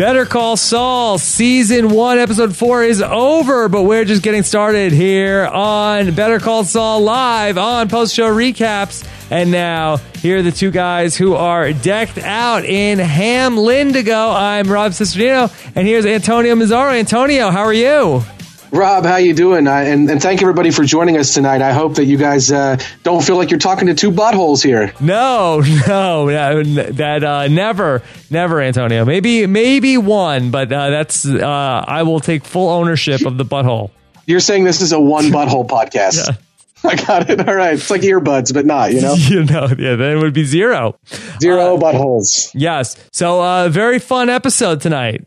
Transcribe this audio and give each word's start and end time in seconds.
Better 0.00 0.24
Call 0.24 0.56
Saul 0.56 1.18
season 1.18 1.90
one, 1.90 2.18
episode 2.18 2.56
four 2.56 2.82
is 2.82 3.02
over, 3.02 3.68
but 3.68 3.82
we're 3.82 4.06
just 4.06 4.22
getting 4.22 4.42
started 4.42 4.92
here 4.92 5.44
on 5.44 6.14
Better 6.14 6.38
Call 6.38 6.64
Saul 6.64 7.02
live 7.02 7.58
on 7.58 7.90
post 7.90 8.14
show 8.14 8.34
recaps. 8.34 9.06
And 9.30 9.50
now, 9.50 9.98
here 9.98 10.38
are 10.38 10.42
the 10.42 10.52
two 10.52 10.70
guys 10.70 11.18
who 11.18 11.34
are 11.34 11.74
decked 11.74 12.16
out 12.16 12.64
in 12.64 12.98
Hamlindigo. 12.98 14.34
I'm 14.34 14.72
Rob 14.72 14.92
Cesternino, 14.92 15.52
and 15.76 15.86
here's 15.86 16.06
Antonio 16.06 16.54
Mazzaro. 16.54 16.98
Antonio, 16.98 17.50
how 17.50 17.64
are 17.64 17.70
you? 17.70 18.24
Rob, 18.72 19.04
how 19.04 19.16
you 19.16 19.34
doing? 19.34 19.66
Uh, 19.66 19.72
and, 19.72 20.08
and 20.08 20.22
thank 20.22 20.42
everybody 20.42 20.70
for 20.70 20.84
joining 20.84 21.16
us 21.16 21.34
tonight. 21.34 21.60
I 21.60 21.72
hope 21.72 21.96
that 21.96 22.04
you 22.04 22.16
guys 22.16 22.52
uh, 22.52 22.76
don't 23.02 23.22
feel 23.22 23.36
like 23.36 23.50
you're 23.50 23.58
talking 23.58 23.88
to 23.88 23.94
two 23.94 24.12
buttholes 24.12 24.62
here. 24.62 24.94
No, 25.00 25.60
no, 25.88 26.62
that 26.62 27.24
uh, 27.24 27.48
never, 27.48 28.02
never, 28.30 28.60
Antonio. 28.60 29.04
Maybe, 29.04 29.46
maybe 29.46 29.98
one, 29.98 30.50
but 30.52 30.72
uh, 30.72 30.90
that's 30.90 31.26
uh, 31.26 31.84
I 31.86 32.04
will 32.04 32.20
take 32.20 32.44
full 32.44 32.68
ownership 32.68 33.26
of 33.26 33.38
the 33.38 33.44
butthole. 33.44 33.90
You're 34.26 34.40
saying 34.40 34.64
this 34.64 34.80
is 34.80 34.92
a 34.92 35.00
one 35.00 35.24
butthole 35.32 35.68
podcast. 35.68 36.28
Yeah. 36.28 36.36
I 36.90 36.94
got 36.94 37.28
it. 37.28 37.46
All 37.46 37.54
right. 37.54 37.74
It's 37.74 37.90
like 37.90 38.02
earbuds, 38.02 38.54
but 38.54 38.64
not, 38.64 38.92
you 38.92 39.02
know? 39.02 39.14
you 39.14 39.44
know, 39.44 39.66
yeah, 39.78 39.96
then 39.96 40.16
it 40.16 40.22
would 40.22 40.32
be 40.32 40.44
zero. 40.44 40.98
Zero 41.38 41.76
uh, 41.76 41.78
buttholes. 41.78 42.52
Yes. 42.54 42.96
So, 43.12 43.42
uh, 43.42 43.68
very 43.68 43.98
fun 43.98 44.30
episode 44.30 44.80
tonight 44.80 45.26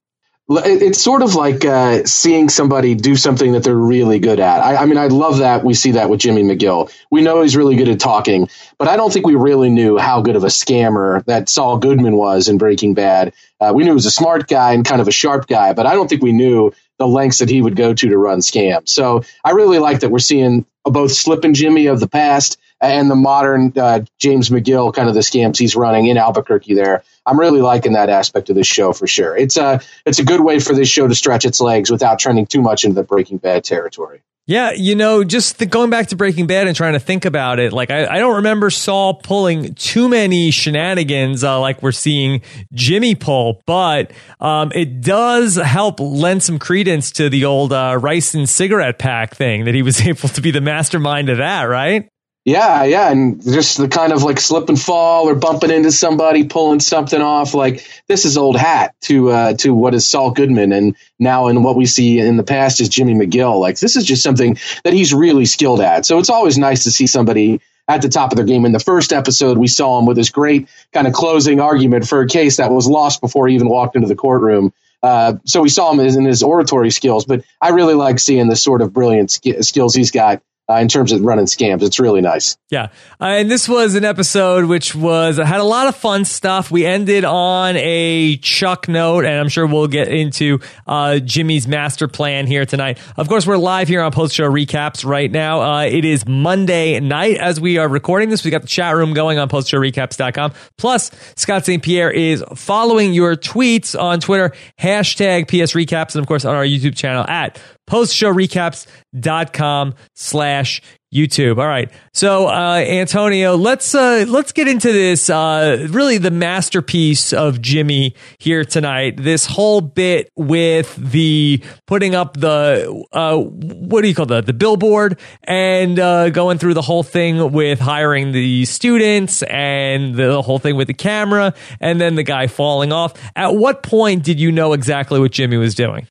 it's 0.49 1.01
sort 1.01 1.21
of 1.21 1.35
like 1.35 1.63
uh, 1.63 2.03
seeing 2.05 2.49
somebody 2.49 2.95
do 2.95 3.15
something 3.15 3.53
that 3.53 3.63
they're 3.63 3.75
really 3.75 4.19
good 4.19 4.39
at. 4.39 4.59
I, 4.59 4.75
I, 4.75 4.85
mean, 4.85 4.97
I 4.97 5.07
love 5.07 5.37
that 5.37 5.63
we 5.63 5.73
see 5.73 5.91
that 5.91 6.09
with 6.09 6.19
Jimmy 6.19 6.43
McGill. 6.43 6.93
We 7.09 7.21
know 7.21 7.41
he's 7.41 7.55
really 7.55 7.77
good 7.77 7.87
at 7.87 7.99
talking, 7.99 8.49
but 8.77 8.89
I 8.89 8.97
don't 8.97 9.11
think 9.11 9.25
we 9.25 9.35
really 9.35 9.69
knew 9.69 9.97
how 9.97 10.21
good 10.21 10.35
of 10.35 10.43
a 10.43 10.47
scammer 10.47 11.23
that 11.25 11.47
Saul 11.47 11.77
Goodman 11.77 12.17
was 12.17 12.49
in 12.49 12.57
Breaking 12.57 12.93
Bad. 12.93 13.33
Uh, 13.59 13.71
we 13.73 13.83
knew 13.83 13.91
he 13.91 13.95
was 13.95 14.05
a 14.05 14.11
smart 14.11 14.47
guy 14.49 14.73
and 14.73 14.85
kind 14.85 14.99
of 14.99 15.07
a 15.07 15.11
sharp 15.11 15.47
guy, 15.47 15.73
but 15.73 15.85
I 15.85 15.93
don't 15.93 16.09
think 16.09 16.21
we 16.21 16.33
knew 16.33 16.73
the 16.99 17.07
lengths 17.07 17.39
that 17.39 17.49
he 17.49 17.61
would 17.61 17.75
go 17.75 17.93
to 17.93 18.09
to 18.09 18.17
run 18.17 18.39
scams. 18.39 18.89
So 18.89 19.23
I 19.43 19.51
really 19.51 19.79
like 19.79 20.01
that 20.01 20.09
we're 20.09 20.19
seeing 20.19 20.65
both 20.83 21.13
Slippin' 21.13 21.53
Jimmy 21.53 21.87
of 21.87 22.01
the 22.01 22.09
past 22.09 22.59
and 22.83 23.09
the 23.09 23.15
modern 23.15 23.73
uh, 23.77 24.01
James 24.19 24.49
McGill 24.49 24.93
kind 24.93 25.07
of 25.07 25.15
the 25.15 25.21
scams 25.21 25.57
he's 25.57 25.75
running 25.75 26.07
in 26.07 26.17
Albuquerque 26.17 26.73
there. 26.73 27.03
I'm 27.25 27.39
really 27.39 27.61
liking 27.61 27.93
that 27.93 28.09
aspect 28.09 28.49
of 28.49 28.55
this 28.55 28.67
show 28.67 28.91
for 28.91 29.07
sure. 29.07 29.35
It's 29.35 29.57
a 29.57 29.81
it's 30.05 30.19
a 30.19 30.25
good 30.25 30.41
way 30.41 30.59
for 30.59 30.75
this 30.75 30.89
show 30.89 31.07
to 31.07 31.15
stretch 31.15 31.45
its 31.45 31.61
legs 31.61 31.89
without 31.89 32.19
trending 32.19 32.45
too 32.45 32.61
much 32.61 32.83
into 32.83 32.95
the 32.95 33.03
Breaking 33.03 33.37
Bad 33.37 33.63
territory. 33.63 34.21
Yeah, 34.45 34.73
you 34.75 34.95
know, 34.95 35.23
just 35.23 35.59
the, 35.59 35.65
going 35.65 35.89
back 35.89 36.07
to 36.07 36.17
Breaking 36.17 36.47
Bad 36.47 36.67
and 36.67 36.75
trying 36.75 36.93
to 36.93 36.99
think 36.99 37.23
about 37.23 37.59
it, 37.59 37.71
like 37.71 37.89
I, 37.91 38.05
I 38.05 38.19
don't 38.19 38.35
remember 38.35 38.69
Saul 38.69 39.13
pulling 39.13 39.73
too 39.75 40.09
many 40.09 40.51
shenanigans 40.51 41.45
uh, 41.45 41.61
like 41.61 41.81
we're 41.81 41.93
seeing 41.93 42.41
Jimmy 42.73 43.15
pull, 43.15 43.61
but 43.65 44.11
um, 44.41 44.73
it 44.75 44.99
does 44.99 45.55
help 45.55 46.01
lend 46.01 46.43
some 46.43 46.59
credence 46.59 47.11
to 47.11 47.29
the 47.29 47.45
old 47.45 47.71
uh, 47.71 47.97
rice 47.97 48.33
and 48.33 48.49
cigarette 48.49 48.99
pack 48.99 49.33
thing 49.33 49.63
that 49.63 49.75
he 49.75 49.81
was 49.81 50.01
able 50.05 50.27
to 50.27 50.41
be 50.41 50.51
the 50.51 50.59
mastermind 50.59 51.29
of 51.29 51.37
that, 51.37 51.63
right? 51.63 52.09
Yeah, 52.45 52.83
yeah, 52.83 53.09
and 53.09 53.41
just 53.41 53.77
the 53.77 53.87
kind 53.87 54.11
of 54.11 54.23
like 54.23 54.37
slip 54.37 54.67
and 54.67 54.79
fall 54.79 55.29
or 55.29 55.35
bumping 55.35 55.71
into 55.71 55.93
somebody, 55.93 56.43
pulling 56.43 56.81
something 56.81 57.21
off. 57.21 57.53
Like 57.53 57.87
this 58.07 58.25
is 58.25 58.37
old 58.37 58.57
hat 58.57 58.95
to 59.03 59.29
uh, 59.29 59.53
to 59.59 59.73
what 59.73 59.93
is 59.93 60.09
Saul 60.09 60.31
Goodman, 60.31 60.73
and 60.73 60.97
now 61.17 61.47
in 61.47 61.63
what 61.63 61.77
we 61.77 61.85
see 61.85 62.19
in 62.19 62.35
the 62.35 62.43
past 62.43 62.81
is 62.81 62.89
Jimmy 62.89 63.13
McGill. 63.13 63.61
Like 63.61 63.79
this 63.79 63.95
is 63.95 64.03
just 64.03 64.23
something 64.23 64.57
that 64.83 64.91
he's 64.91 65.13
really 65.13 65.45
skilled 65.45 65.79
at. 65.79 66.05
So 66.05 66.19
it's 66.19 66.29
always 66.29 66.57
nice 66.57 66.83
to 66.83 66.91
see 66.91 67.07
somebody 67.07 67.61
at 67.87 68.01
the 68.01 68.09
top 68.09 68.33
of 68.33 68.35
their 68.35 68.45
game. 68.45 68.65
In 68.65 68.73
the 68.73 68.79
first 68.79 69.13
episode, 69.13 69.57
we 69.57 69.67
saw 69.67 69.97
him 69.99 70.05
with 70.05 70.17
this 70.17 70.29
great 70.29 70.67
kind 70.91 71.07
of 71.07 71.13
closing 71.13 71.61
argument 71.61 72.07
for 72.09 72.19
a 72.21 72.27
case 72.27 72.57
that 72.57 72.71
was 72.71 72.87
lost 72.87 73.21
before 73.21 73.47
he 73.47 73.55
even 73.55 73.69
walked 73.69 73.95
into 73.95 74.09
the 74.09 74.15
courtroom. 74.15 74.73
Uh, 75.01 75.35
so 75.45 75.61
we 75.61 75.69
saw 75.69 75.91
him 75.93 76.01
in 76.01 76.25
his 76.25 76.43
oratory 76.43 76.89
skills, 76.89 77.23
but 77.23 77.43
I 77.61 77.69
really 77.69 77.93
like 77.93 78.19
seeing 78.19 78.49
the 78.49 78.55
sort 78.57 78.81
of 78.81 78.91
brilliant 78.91 79.31
sk- 79.31 79.61
skills 79.61 79.95
he's 79.95 80.11
got 80.11 80.41
uh, 80.69 80.75
in 80.75 80.87
terms 80.87 81.11
of 81.11 81.21
running 81.21 81.45
scams. 81.45 81.83
It's 81.83 81.99
really 81.99 82.21
nice. 82.21 82.57
Yeah. 82.69 82.85
Uh, 83.19 83.25
and 83.25 83.51
this 83.51 83.67
was 83.67 83.95
an 83.95 84.05
episode 84.05 84.65
which 84.65 84.95
was 84.95 85.37
had 85.37 85.59
a 85.59 85.65
lot 85.65 85.87
of 85.87 85.95
fun 85.95 86.25
stuff. 86.25 86.71
We 86.71 86.85
ended 86.85 87.25
on 87.25 87.75
a 87.75 88.37
Chuck 88.37 88.87
note, 88.87 89.25
and 89.25 89.39
I'm 89.39 89.49
sure 89.49 89.67
we'll 89.67 89.87
get 89.87 90.07
into 90.07 90.59
uh, 90.87 91.19
Jimmy's 91.19 91.67
master 91.67 92.07
plan 92.07 92.47
here 92.47 92.65
tonight. 92.65 92.99
Of 93.17 93.27
course, 93.27 93.45
we're 93.45 93.57
live 93.57 93.87
here 93.87 94.01
on 94.01 94.11
post 94.11 94.33
show 94.33 94.49
recaps 94.49 95.05
right 95.05 95.29
now. 95.29 95.61
Uh, 95.61 95.83
it 95.83 96.05
is 96.05 96.25
Monday 96.25 96.99
night 96.99 97.37
as 97.37 97.59
we 97.59 97.77
are 97.77 97.87
recording 97.87 98.29
this. 98.29 98.45
We 98.45 98.51
got 98.51 98.61
the 98.61 98.67
chat 98.67 98.95
room 98.95 99.13
going 99.13 99.37
on 99.39 99.49
post 99.49 99.67
show 99.69 99.73
postshowrecaps.com. 99.73 100.53
Plus, 100.77 101.11
Scott 101.35 101.65
St. 101.65 101.81
Pierre 101.83 102.11
is 102.11 102.43
following 102.55 103.13
your 103.13 103.35
tweets 103.35 103.99
on 103.99 104.19
Twitter, 104.19 104.53
hashtag 104.79 105.47
PS 105.47 105.73
Recaps, 105.73 106.15
and 106.15 106.21
of 106.21 106.27
course 106.27 106.45
on 106.45 106.55
our 106.55 106.65
YouTube 106.65 106.95
channel 106.95 107.25
at 107.27 107.59
postshowrecaps.com 107.89 109.93
slash 110.15 110.81
YouTube. 111.13 111.59
All 111.59 111.67
right. 111.67 111.91
So, 112.13 112.47
uh, 112.47 112.83
Antonio, 112.87 113.55
let's, 113.55 113.93
uh, 113.93 114.25
let's 114.27 114.51
get 114.51 114.67
into 114.67 114.91
this, 114.91 115.29
uh, 115.29 115.87
really 115.91 116.17
the 116.17 116.31
masterpiece 116.31 117.33
of 117.33 117.61
Jimmy 117.61 118.15
here 118.39 118.65
tonight. 118.65 119.17
This 119.17 119.45
whole 119.45 119.81
bit 119.81 120.31
with 120.35 120.95
the 120.95 121.63
putting 121.85 122.15
up 122.15 122.37
the, 122.37 123.05
uh, 123.11 123.37
what 123.37 124.01
do 124.01 124.07
you 124.07 124.15
call 124.15 124.25
that? 124.27 124.47
The 124.47 124.53
billboard 124.53 125.19
and, 125.43 125.99
uh, 125.99 126.31
going 126.31 126.57
through 126.57 126.73
the 126.73 126.81
whole 126.81 127.03
thing 127.03 127.51
with 127.51 127.79
hiring 127.79 128.31
the 128.31 128.65
students 128.65 129.43
and 129.43 130.15
the 130.15 130.41
whole 130.41 130.57
thing 130.57 130.75
with 130.75 130.87
the 130.87 130.95
camera 130.95 131.53
and 131.79 132.01
then 132.01 132.15
the 132.15 132.23
guy 132.23 132.47
falling 132.47 132.91
off. 132.91 133.13
At 133.35 133.55
what 133.55 133.83
point 133.83 134.23
did 134.23 134.39
you 134.39 134.51
know 134.51 134.73
exactly 134.73 135.19
what 135.19 135.31
Jimmy 135.31 135.57
was 135.57 135.75
doing? 135.75 136.07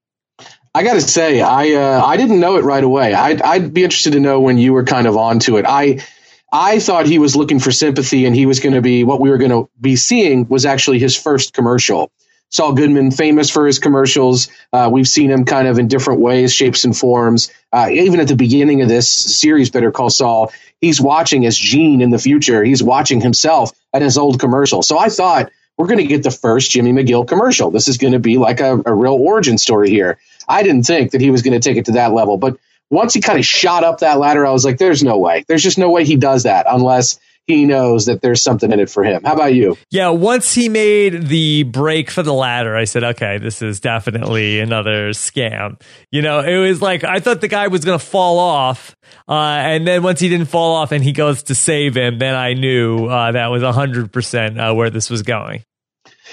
I 0.75 0.85
got 0.85 0.95
to 0.95 1.01
say, 1.03 1.41
I 1.41 1.73
uh, 1.73 2.03
I 2.05 2.17
didn't 2.17 2.41
know 2.41 2.57
it 2.57 2.65
right 2.65 2.83
away. 2.83 3.13
I'd, 3.13 3.43
I'd 3.43 3.75
be 3.75 3.85
interested 3.85 4.15
to 4.15 4.21
know 4.21 4.41
when 4.41 4.57
you 4.57 4.73
were 4.73 4.85
kind 4.85 5.07
of 5.07 5.17
onto 5.17 5.59
it. 5.59 5.67
I 5.69 6.03
I 6.51 6.79
thought 6.79 7.07
he 7.07 7.19
was 7.19 7.37
looking 7.37 7.61
for 7.61 7.71
sympathy, 7.71 8.25
and 8.25 8.35
he 8.35 8.47
was 8.47 8.61
going 8.61 8.75
to 8.75 8.83
be 8.83 9.05
what 9.05 9.21
we 9.21 9.31
were 9.31 9.39
going 9.39 9.51
to 9.51 9.69
be 9.81 9.97
seeing 9.97 10.49
was 10.49 10.65
actually 10.65 10.99
his 10.99 11.17
first 11.17 11.53
commercial. 11.53 12.11
Saul 12.49 12.75
Goodman, 12.75 13.11
famous 13.11 13.49
for 13.49 13.67
his 13.67 13.79
commercials. 13.79 14.49
Uh, 14.73 14.91
we've 14.93 15.09
seen 15.09 15.31
him 15.31 15.47
kind 15.47 15.67
of 15.67 15.79
in 15.79 15.89
different 15.89 16.21
ways, 16.21 16.53
shapes, 16.53 16.85
and 16.85 16.95
forms. 16.95 17.51
Uh, 17.73 17.89
even 17.91 18.21
at 18.21 18.29
the 18.29 18.37
beginning 18.37 18.83
of 18.83 18.89
this 18.91 19.09
series, 19.09 19.71
Better 19.71 19.91
Call 19.91 20.11
Saul, 20.11 20.53
he's 20.79 21.01
watching 21.01 21.47
as 21.47 21.57
Gene 21.57 22.03
in 22.03 22.11
the 22.11 22.19
future. 22.19 22.63
He's 22.63 22.83
watching 22.83 23.23
himself 23.23 23.73
at 23.95 24.03
his 24.03 24.19
old 24.19 24.39
commercial. 24.39 24.83
So 24.83 24.99
I 24.99 25.09
thought 25.09 25.51
we're 25.79 25.87
going 25.87 26.01
to 26.01 26.07
get 26.07 26.23
the 26.23 26.31
first 26.31 26.71
Jimmy 26.71 26.93
McGill 26.93 27.27
commercial. 27.27 27.71
This 27.71 27.89
is 27.89 27.97
going 27.97 28.13
to 28.13 28.19
be 28.19 28.37
like 28.37 28.61
a, 28.61 28.83
a 28.85 28.93
real 28.93 29.15
origin 29.15 29.57
story 29.57 29.89
here. 29.89 30.19
I 30.49 30.63
didn't 30.63 30.85
think 30.85 31.13
that 31.13 31.21
he 31.21 31.31
was 31.31 31.43
going 31.43 31.59
to 31.59 31.61
take 31.61 31.77
it 31.77 31.87
to 31.87 31.93
that 31.93 32.13
level. 32.13 32.37
But 32.37 32.57
once 32.91 33.15
he 33.15 33.21
kind 33.21 33.39
of 33.39 33.45
shot 33.45 33.85
up 33.85 34.01
that 34.01 34.19
ladder, 34.19 34.47
I 34.47 34.51
was 34.51 34.65
like, 34.65 34.79
there's 34.79 35.03
no 35.03 35.19
way. 35.19 35.45
There's 35.49 35.63
just 35.63 35.79
no 35.79 35.91
way 35.91 36.05
he 36.05 36.17
does 36.17 36.43
that 36.45 36.67
unless 36.69 37.19
he 37.47 37.65
knows 37.65 38.07
that 38.07 38.23
there's 38.23 38.41
something 38.41 38.71
in 38.71 38.79
it 38.79 38.89
for 38.89 39.03
him. 39.03 39.25
How 39.25 39.35
about 39.35 39.55
you? 39.55 39.77
Yeah, 39.91 40.11
once 40.11 40.55
he 40.55 40.69
made 40.69 41.27
the 41.27 41.65
break 41.65 42.11
for 42.11 42.23
the 42.23 42.33
ladder, 42.33 42.77
I 42.77 42.85
said, 42.85 43.03
okay, 43.03 43.39
this 43.39 43.63
is 43.63 43.81
definitely 43.81 44.61
another 44.61 45.11
scam. 45.11 45.81
You 46.11 46.23
know, 46.23 46.41
it 46.41 46.57
was 46.59 46.81
like 46.81 47.03
I 47.03 47.19
thought 47.19 47.41
the 47.41 47.49
guy 47.49 47.69
was 47.69 47.85
going 47.85 47.99
to 47.99 48.05
fall 48.05 48.39
off. 48.39 48.95
Uh, 49.29 49.33
and 49.33 49.87
then 49.87 50.03
once 50.03 50.21
he 50.21 50.29
didn't 50.29 50.47
fall 50.47 50.75
off 50.77 50.93
and 50.93 51.03
he 51.03 51.13
goes 51.13 51.45
to 51.45 51.55
save 51.55 51.97
him, 51.97 52.19
then 52.19 52.35
I 52.35 52.55
knew 52.55 53.07
uh, 53.07 53.33
that 53.33 53.49
was 53.49 53.63
100% 53.63 54.71
uh, 54.71 54.75
where 54.75 54.91
this 54.91 55.11
was 55.11 55.23
going. 55.23 55.65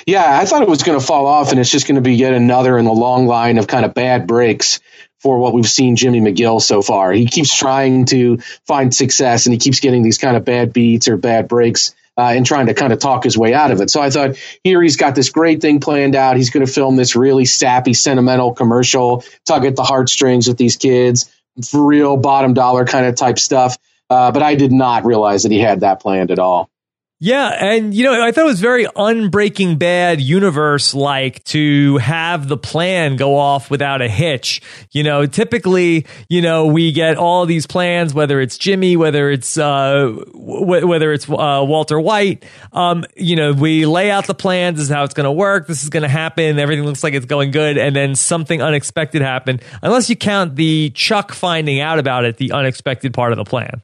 Yeah, 0.06 0.40
I 0.40 0.46
thought 0.46 0.62
it 0.62 0.69
was 0.69 0.84
going 0.84 1.00
to 1.00 1.06
fall 1.06 1.25
off, 1.28 1.52
and 1.52 1.59
it's 1.59 1.69
just 1.69 1.88
going 1.88 1.96
to 1.96 2.02
be 2.02 2.16
yet 2.16 2.34
another 2.34 2.78
in 2.78 2.85
the 2.85 2.91
long 2.91 3.28
line 3.28 3.57
of 3.57 3.68
kind 3.68 3.85
of 3.85 3.94
bad 3.94 4.28
breaks 4.28 4.80
for 5.19 5.38
what 5.38 5.53
we've 5.53 5.69
seen 5.69 5.96
Jimmy 5.96 6.22
McGill 6.22 6.61
so 6.61 6.82
far. 6.82 7.11
He 7.11 7.26
keeps 7.26 7.55
trying 7.55 8.05
to 8.05 8.38
find 8.66 8.93
success, 8.93 9.46
and 9.46 9.53
he 9.53 9.59
keeps 9.59 9.79
getting 9.79 10.02
these 10.02 10.17
kind 10.17 10.38
of 10.38 10.46
bad 10.46 10.73
beats 10.73 11.08
or 11.08 11.17
bad 11.17 11.47
breaks. 11.47 11.93
Uh, 12.17 12.34
and 12.34 12.46
trying 12.46 12.66
to 12.66 12.73
kind 12.73 12.91
of 12.91 12.99
talk 12.99 13.23
his 13.23 13.38
way 13.38 13.53
out 13.53 13.72
of 13.72 13.79
it. 13.79 13.90
So 13.90 14.02
I 14.02 14.09
thought 14.09 14.35
here 14.61 14.82
he's 14.82 14.97
got 14.97 15.16
this 15.16 15.29
great 15.29 15.61
thing 15.61 15.79
planned 15.79 16.17
out. 16.17 16.35
He's 16.35 16.49
going 16.49 16.66
to 16.66 16.72
film 16.72 16.97
this 16.97 17.16
really 17.16 17.46
sappy, 17.46 17.93
sentimental 17.93 18.53
commercial, 18.53 19.23
tug 19.46 19.64
at 19.64 19.78
the 19.78 19.84
heartstrings 19.84 20.46
with 20.46 20.58
these 20.58 20.76
kids, 20.76 21.32
for 21.66 21.85
real 21.85 22.17
bottom 22.17 22.53
dollar 22.53 22.84
kind 22.84 23.05
of 23.05 23.16
type 23.16 23.40
stuff. 23.40 23.78
Uh, 24.09 24.34
but 24.34 24.43
I 24.43 24.55
did 24.55 24.73
not 24.73 25.05
realize 25.05 25.43
that 25.43 25.53
he 25.53 25.59
had 25.59 25.79
that 25.79 26.02
planned 26.02 26.32
at 26.32 26.40
all. 26.40 26.70
Yeah, 27.21 27.49
and 27.49 27.93
you 27.93 28.05
know, 28.05 28.23
I 28.23 28.31
thought 28.31 28.45
it 28.45 28.47
was 28.47 28.61
very 28.61 28.85
unbreaking 28.85 29.77
bad 29.77 30.21
universe 30.21 30.93
like 30.93 31.43
to 31.45 31.97
have 31.97 32.47
the 32.47 32.55
plan 32.55 33.17
go 33.17 33.35
off 33.35 33.69
without 33.69 34.01
a 34.01 34.07
hitch. 34.07 34.61
You 34.91 35.03
know, 35.03 35.25
typically, 35.25 36.05
you 36.29 36.41
know, 36.41 36.67
we 36.67 36.93
get 36.93 37.17
all 37.17 37.45
these 37.45 37.67
plans, 37.67 38.13
whether 38.13 38.39
it's 38.39 38.57
Jimmy, 38.57 38.95
whether 38.95 39.29
it's 39.29 39.57
uh, 39.57 40.13
w- 40.31 40.87
whether 40.87 41.11
it's 41.11 41.29
uh, 41.29 41.61
Walter 41.67 41.99
White. 41.99 42.45
Um, 42.71 43.03
you 43.17 43.35
know, 43.35 43.51
we 43.51 43.85
lay 43.85 44.09
out 44.11 44.25
the 44.25 44.33
plans. 44.33 44.77
This 44.77 44.85
is 44.85 44.89
how 44.89 45.03
it's 45.03 45.13
going 45.13 45.25
to 45.25 45.31
work. 45.31 45.67
This 45.67 45.83
is 45.83 45.89
going 45.89 46.03
to 46.03 46.09
happen. 46.09 46.57
Everything 46.57 46.85
looks 46.85 47.03
like 47.03 47.16
it's 47.16 47.25
going 47.25 47.51
good, 47.51 47.77
and 47.77 47.93
then 47.93 48.16
something 48.16 48.61
unexpected 48.61 49.21
happened. 49.21 49.61
Unless 49.81 50.09
you 50.09 50.16
count 50.16 50.55
the 50.55 50.91
Chuck 50.91 51.33
finding 51.33 51.81
out 51.81 51.99
about 51.99 52.23
it, 52.23 52.37
the 52.37 52.53
unexpected 52.53 53.13
part 53.13 53.33
of 53.33 53.37
the 53.37 53.43
plan. 53.43 53.81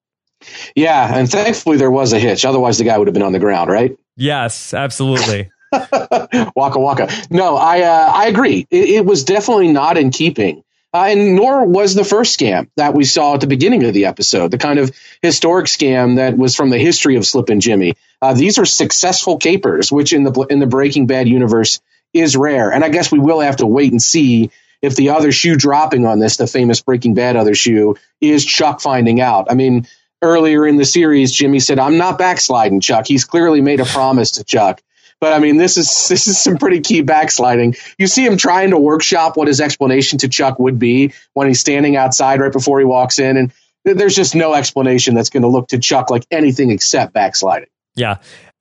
Yeah, 0.76 1.18
and 1.18 1.30
thankfully 1.30 1.78
there 1.78 1.92
was 1.92 2.14
a 2.14 2.20
hitch. 2.20 2.46
Otherwise, 2.46 2.78
the 2.78 2.84
guy 2.84 2.98
would 2.98 3.08
have 3.08 3.14
been 3.14 3.24
on 3.24 3.34
the 3.34 3.40
ground, 3.40 3.70
right? 3.70 3.98
Yes, 4.16 4.74
absolutely. 4.74 5.52
waka 6.56 6.80
waka. 6.80 7.10
No, 7.30 7.56
I 7.56 7.82
uh, 7.82 8.12
I 8.14 8.28
agree. 8.28 8.68
It, 8.70 8.90
it, 8.90 9.06
was 9.06 9.24
definitely 9.24 9.72
not 9.72 9.98
in 9.98 10.12
keeping, 10.12 10.64
uh, 10.94 11.06
and 11.06 11.36
nor 11.36 11.66
was 11.66 11.96
the 11.96 12.04
first 12.04 12.40
scam 12.40 12.70
that 12.78 12.94
we 12.94 13.04
saw 13.04 13.34
at 13.34 13.42
the 13.42 13.48
beginning 13.48 13.84
of 13.84 13.94
the 13.94 14.06
episode, 14.06 14.52
the 14.52 14.58
kind 14.58 14.80
of 14.80 14.96
historic 15.22 15.66
scam 15.66 16.18
that 16.18 16.38
was 16.38 16.56
from 16.56 16.70
the 16.70 16.78
history 16.78 17.16
of 17.18 17.26
Slippin' 17.26 17.60
Jimmy. 17.60 17.96
Uh, 18.22 18.34
these 18.34 18.58
are 18.58 18.66
successful 18.66 19.38
capers, 19.38 19.92
which 19.92 20.14
in 20.14 20.24
the 20.24 20.32
in 20.50 20.60
the 20.60 20.68
Breaking 20.68 21.08
Bad 21.08 21.28
universe 21.28 21.82
is 22.14 22.38
rare, 22.38 22.72
and 22.72 22.84
I 22.84 22.90
guess 22.90 23.12
we 23.12 23.20
will 23.20 23.42
have 23.42 23.58
to 23.58 23.68
wait 23.68 23.92
and 23.92 24.02
see 24.02 24.52
if 24.82 24.96
the 24.96 25.10
other 25.10 25.32
shoe 25.32 25.56
dropping 25.56 26.06
on 26.06 26.20
this, 26.20 26.38
the 26.38 26.48
famous 26.48 26.82
Breaking 26.82 27.14
Bad 27.14 27.36
other 27.36 27.56
shoe, 27.56 27.96
is 28.22 28.46
Chuck 28.46 28.82
finding 28.82 29.20
out. 29.20 29.48
I 29.50 29.56
mean, 29.56 29.88
earlier 30.26 30.68
in 30.68 30.76
the 30.76 30.86
series, 30.86 31.32
Jimmy 31.32 31.60
said, 31.60 31.80
"I'm 31.80 31.98
not 31.98 32.18
backsliding, 32.18 32.82
Chuck." 32.82 33.08
He's 33.08 33.24
clearly 33.24 33.62
made 33.62 33.80
a 33.80 33.86
promise 33.86 34.32
to 34.32 34.44
Chuck. 34.44 34.82
But 35.22 35.34
I 35.34 35.40
mean, 35.40 35.58
this 35.58 35.78
is 35.78 35.88
this 36.10 36.28
is 36.28 36.42
some 36.42 36.58
pretty 36.58 36.82
key 36.82 37.02
backsliding. 37.02 37.76
You 37.98 38.08
see 38.08 38.26
him 38.26 38.38
trying 38.38 38.72
to 38.72 38.78
workshop 38.78 39.38
what 39.38 39.48
his 39.48 39.62
explanation 39.62 40.20
to 40.20 40.28
Chuck 40.28 40.60
would 40.60 40.80
be 40.80 41.14
when 41.34 41.48
he's 41.48 41.60
standing 41.60 41.96
outside 41.96 42.42
right 42.42 42.52
before 42.52 42.80
he 42.80 42.86
walks 42.86 43.20
in, 43.20 43.38
and 43.38 43.54
there's 43.86 44.16
just 44.16 44.36
no 44.36 44.54
explanation 44.54 45.16
that's 45.16 45.30
going 45.30 45.44
to 45.44 45.50
look 45.50 45.70
to 45.70 45.80
Chuck 45.80 46.10
like 46.10 46.26
anything 46.32 46.72
except 46.72 47.14
backsliding. 47.14 47.70
Yeah. 47.96 48.18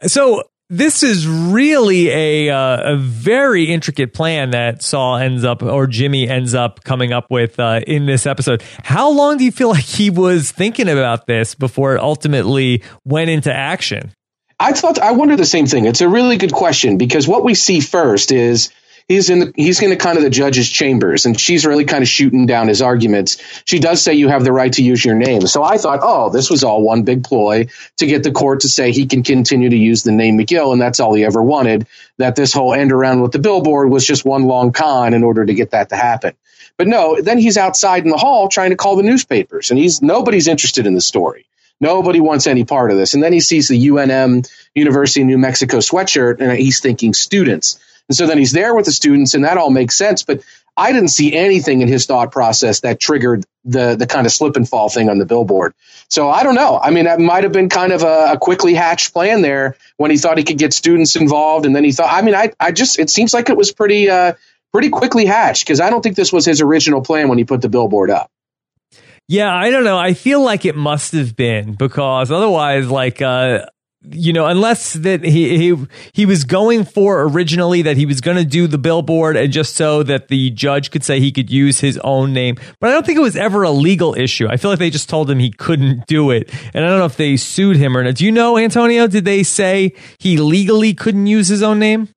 So 0.06 0.44
this 0.70 1.02
is 1.02 1.28
really 1.28 2.08
a 2.08 2.50
uh, 2.50 2.94
a 2.94 2.96
very 2.96 3.64
intricate 3.64 4.14
plan 4.14 4.50
that 4.50 4.82
Saul 4.82 5.16
ends 5.16 5.44
up 5.44 5.62
or 5.62 5.86
Jimmy 5.86 6.28
ends 6.28 6.54
up 6.54 6.84
coming 6.84 7.12
up 7.12 7.30
with 7.30 7.60
uh, 7.60 7.80
in 7.86 8.06
this 8.06 8.26
episode. 8.26 8.62
How 8.82 9.10
long 9.10 9.36
do 9.36 9.44
you 9.44 9.52
feel 9.52 9.68
like 9.70 9.84
he 9.84 10.10
was 10.10 10.50
thinking 10.50 10.88
about 10.88 11.26
this 11.26 11.54
before 11.54 11.94
it 11.94 12.00
ultimately 12.00 12.82
went 13.04 13.30
into 13.30 13.52
action? 13.52 14.12
I 14.58 14.72
thought 14.72 14.98
I 14.98 15.12
wonder 15.12 15.36
the 15.36 15.44
same 15.44 15.66
thing. 15.66 15.84
It's 15.84 16.00
a 16.00 16.08
really 16.08 16.36
good 16.36 16.52
question 16.52 16.96
because 16.96 17.28
what 17.28 17.44
we 17.44 17.54
see 17.54 17.80
first 17.80 18.32
is 18.32 18.70
he's 19.08 19.30
in 19.30 19.38
the, 19.40 19.52
he's 19.56 19.80
in 19.82 19.90
the 19.90 19.96
kind 19.96 20.16
of 20.16 20.24
the 20.24 20.30
judge's 20.30 20.68
chambers 20.68 21.26
and 21.26 21.38
she's 21.38 21.66
really 21.66 21.84
kind 21.84 22.02
of 22.02 22.08
shooting 22.08 22.46
down 22.46 22.68
his 22.68 22.82
arguments. 22.82 23.38
She 23.64 23.78
does 23.78 24.02
say 24.02 24.14
you 24.14 24.28
have 24.28 24.44
the 24.44 24.52
right 24.52 24.72
to 24.74 24.82
use 24.82 25.04
your 25.04 25.14
name. 25.14 25.46
So 25.46 25.62
I 25.62 25.78
thought, 25.78 26.00
oh, 26.02 26.30
this 26.30 26.50
was 26.50 26.64
all 26.64 26.82
one 26.82 27.02
big 27.02 27.24
ploy 27.24 27.68
to 27.98 28.06
get 28.06 28.22
the 28.22 28.32
court 28.32 28.60
to 28.60 28.68
say 28.68 28.92
he 28.92 29.06
can 29.06 29.22
continue 29.22 29.70
to 29.70 29.76
use 29.76 30.02
the 30.02 30.12
name 30.12 30.38
McGill 30.38 30.72
and 30.72 30.80
that's 30.80 31.00
all 31.00 31.14
he 31.14 31.24
ever 31.24 31.42
wanted. 31.42 31.86
That 32.18 32.36
this 32.36 32.52
whole 32.52 32.74
end 32.74 32.92
around 32.92 33.22
with 33.22 33.32
the 33.32 33.38
billboard 33.38 33.90
was 33.90 34.06
just 34.06 34.24
one 34.24 34.44
long 34.44 34.72
con 34.72 35.14
in 35.14 35.24
order 35.24 35.44
to 35.44 35.54
get 35.54 35.72
that 35.72 35.88
to 35.90 35.96
happen. 35.96 36.34
But 36.76 36.88
no, 36.88 37.20
then 37.20 37.38
he's 37.38 37.56
outside 37.56 38.04
in 38.04 38.10
the 38.10 38.16
hall 38.16 38.48
trying 38.48 38.70
to 38.70 38.76
call 38.76 38.96
the 38.96 39.02
newspapers 39.02 39.70
and 39.70 39.78
he's 39.78 40.02
nobody's 40.02 40.48
interested 40.48 40.86
in 40.86 40.94
the 40.94 41.00
story. 41.00 41.46
Nobody 41.80 42.20
wants 42.20 42.46
any 42.46 42.64
part 42.64 42.90
of 42.90 42.96
this. 42.96 43.14
And 43.14 43.22
then 43.22 43.32
he 43.32 43.40
sees 43.40 43.68
the 43.68 43.88
UNM 43.88 44.48
University 44.74 45.20
of 45.20 45.26
New 45.26 45.38
Mexico 45.38 45.78
sweatshirt 45.78 46.40
and 46.40 46.56
he's 46.56 46.80
thinking 46.80 47.12
students. 47.12 47.78
And 48.08 48.16
so 48.16 48.26
then 48.26 48.38
he's 48.38 48.52
there 48.52 48.74
with 48.74 48.84
the 48.84 48.92
students, 48.92 49.34
and 49.34 49.44
that 49.44 49.56
all 49.56 49.70
makes 49.70 49.96
sense. 49.96 50.22
But 50.22 50.42
I 50.76 50.92
didn't 50.92 51.08
see 51.08 51.34
anything 51.34 51.80
in 51.80 51.88
his 51.88 52.06
thought 52.06 52.32
process 52.32 52.80
that 52.80 52.98
triggered 53.00 53.44
the 53.64 53.96
the 53.96 54.06
kind 54.06 54.26
of 54.26 54.32
slip 54.32 54.56
and 54.56 54.68
fall 54.68 54.88
thing 54.88 55.08
on 55.08 55.18
the 55.18 55.24
billboard. 55.24 55.74
So 56.08 56.28
I 56.28 56.42
don't 56.42 56.54
know. 56.54 56.78
I 56.78 56.90
mean, 56.90 57.04
that 57.04 57.20
might 57.20 57.44
have 57.44 57.52
been 57.52 57.68
kind 57.68 57.92
of 57.92 58.02
a, 58.02 58.32
a, 58.32 58.38
quickly 58.38 58.74
hatched 58.74 59.12
plan 59.12 59.40
there 59.40 59.76
when 59.96 60.10
he 60.10 60.18
thought 60.18 60.36
he 60.36 60.44
could 60.44 60.58
get 60.58 60.74
students 60.74 61.16
involved, 61.16 61.64
and 61.64 61.74
then 61.74 61.84
he 61.84 61.92
thought. 61.92 62.12
I 62.12 62.22
mean, 62.22 62.34
I 62.34 62.52
I 62.58 62.72
just 62.72 62.98
it 62.98 63.08
seems 63.08 63.32
like 63.32 63.48
it 63.48 63.56
was 63.56 63.72
pretty 63.72 64.10
uh, 64.10 64.34
pretty 64.72 64.90
quickly 64.90 65.24
hatched 65.24 65.64
because 65.64 65.80
I 65.80 65.90
don't 65.90 66.02
think 66.02 66.16
this 66.16 66.32
was 66.32 66.44
his 66.44 66.60
original 66.60 67.00
plan 67.00 67.28
when 67.28 67.38
he 67.38 67.44
put 67.44 67.62
the 67.62 67.68
billboard 67.68 68.10
up. 68.10 68.30
Yeah, 69.28 69.54
I 69.54 69.70
don't 69.70 69.84
know. 69.84 69.96
I 69.96 70.12
feel 70.12 70.42
like 70.42 70.66
it 70.66 70.76
must 70.76 71.12
have 71.12 71.34
been 71.34 71.74
because 71.74 72.30
otherwise, 72.30 72.90
like, 72.90 73.22
uh, 73.22 73.64
you 74.10 74.32
know, 74.32 74.46
unless 74.46 74.94
that 74.94 75.24
he 75.24 75.56
he 75.56 75.86
he 76.12 76.26
was 76.26 76.44
going 76.44 76.84
for 76.84 77.22
originally 77.22 77.82
that 77.82 77.96
he 77.96 78.06
was 78.06 78.20
going 78.20 78.36
to 78.36 78.44
do 78.44 78.66
the 78.66 78.78
billboard 78.78 79.36
and 79.36 79.52
just 79.52 79.76
so 79.76 80.02
that 80.02 80.28
the 80.28 80.50
judge 80.50 80.90
could 80.90 81.04
say 81.04 81.20
he 81.20 81.32
could 81.32 81.50
use 81.50 81.80
his 81.80 81.98
own 81.98 82.32
name. 82.32 82.56
But 82.80 82.90
I 82.90 82.92
don't 82.92 83.06
think 83.06 83.18
it 83.18 83.22
was 83.22 83.36
ever 83.36 83.62
a 83.62 83.70
legal 83.70 84.14
issue. 84.14 84.46
I 84.48 84.56
feel 84.56 84.70
like 84.70 84.78
they 84.78 84.90
just 84.90 85.08
told 85.08 85.30
him 85.30 85.38
he 85.38 85.50
couldn't 85.50 86.06
do 86.06 86.30
it, 86.30 86.50
and 86.74 86.84
I 86.84 86.88
don't 86.88 86.98
know 86.98 87.06
if 87.06 87.16
they 87.16 87.36
sued 87.36 87.76
him 87.76 87.96
or 87.96 88.04
not. 88.04 88.16
Do 88.16 88.24
you 88.24 88.32
know, 88.32 88.58
Antonio? 88.58 89.06
Did 89.06 89.24
they 89.24 89.42
say 89.42 89.92
he 90.18 90.36
legally 90.36 90.94
couldn't 90.94 91.26
use 91.26 91.48
his 91.48 91.62
own 91.62 91.78
name? 91.78 92.08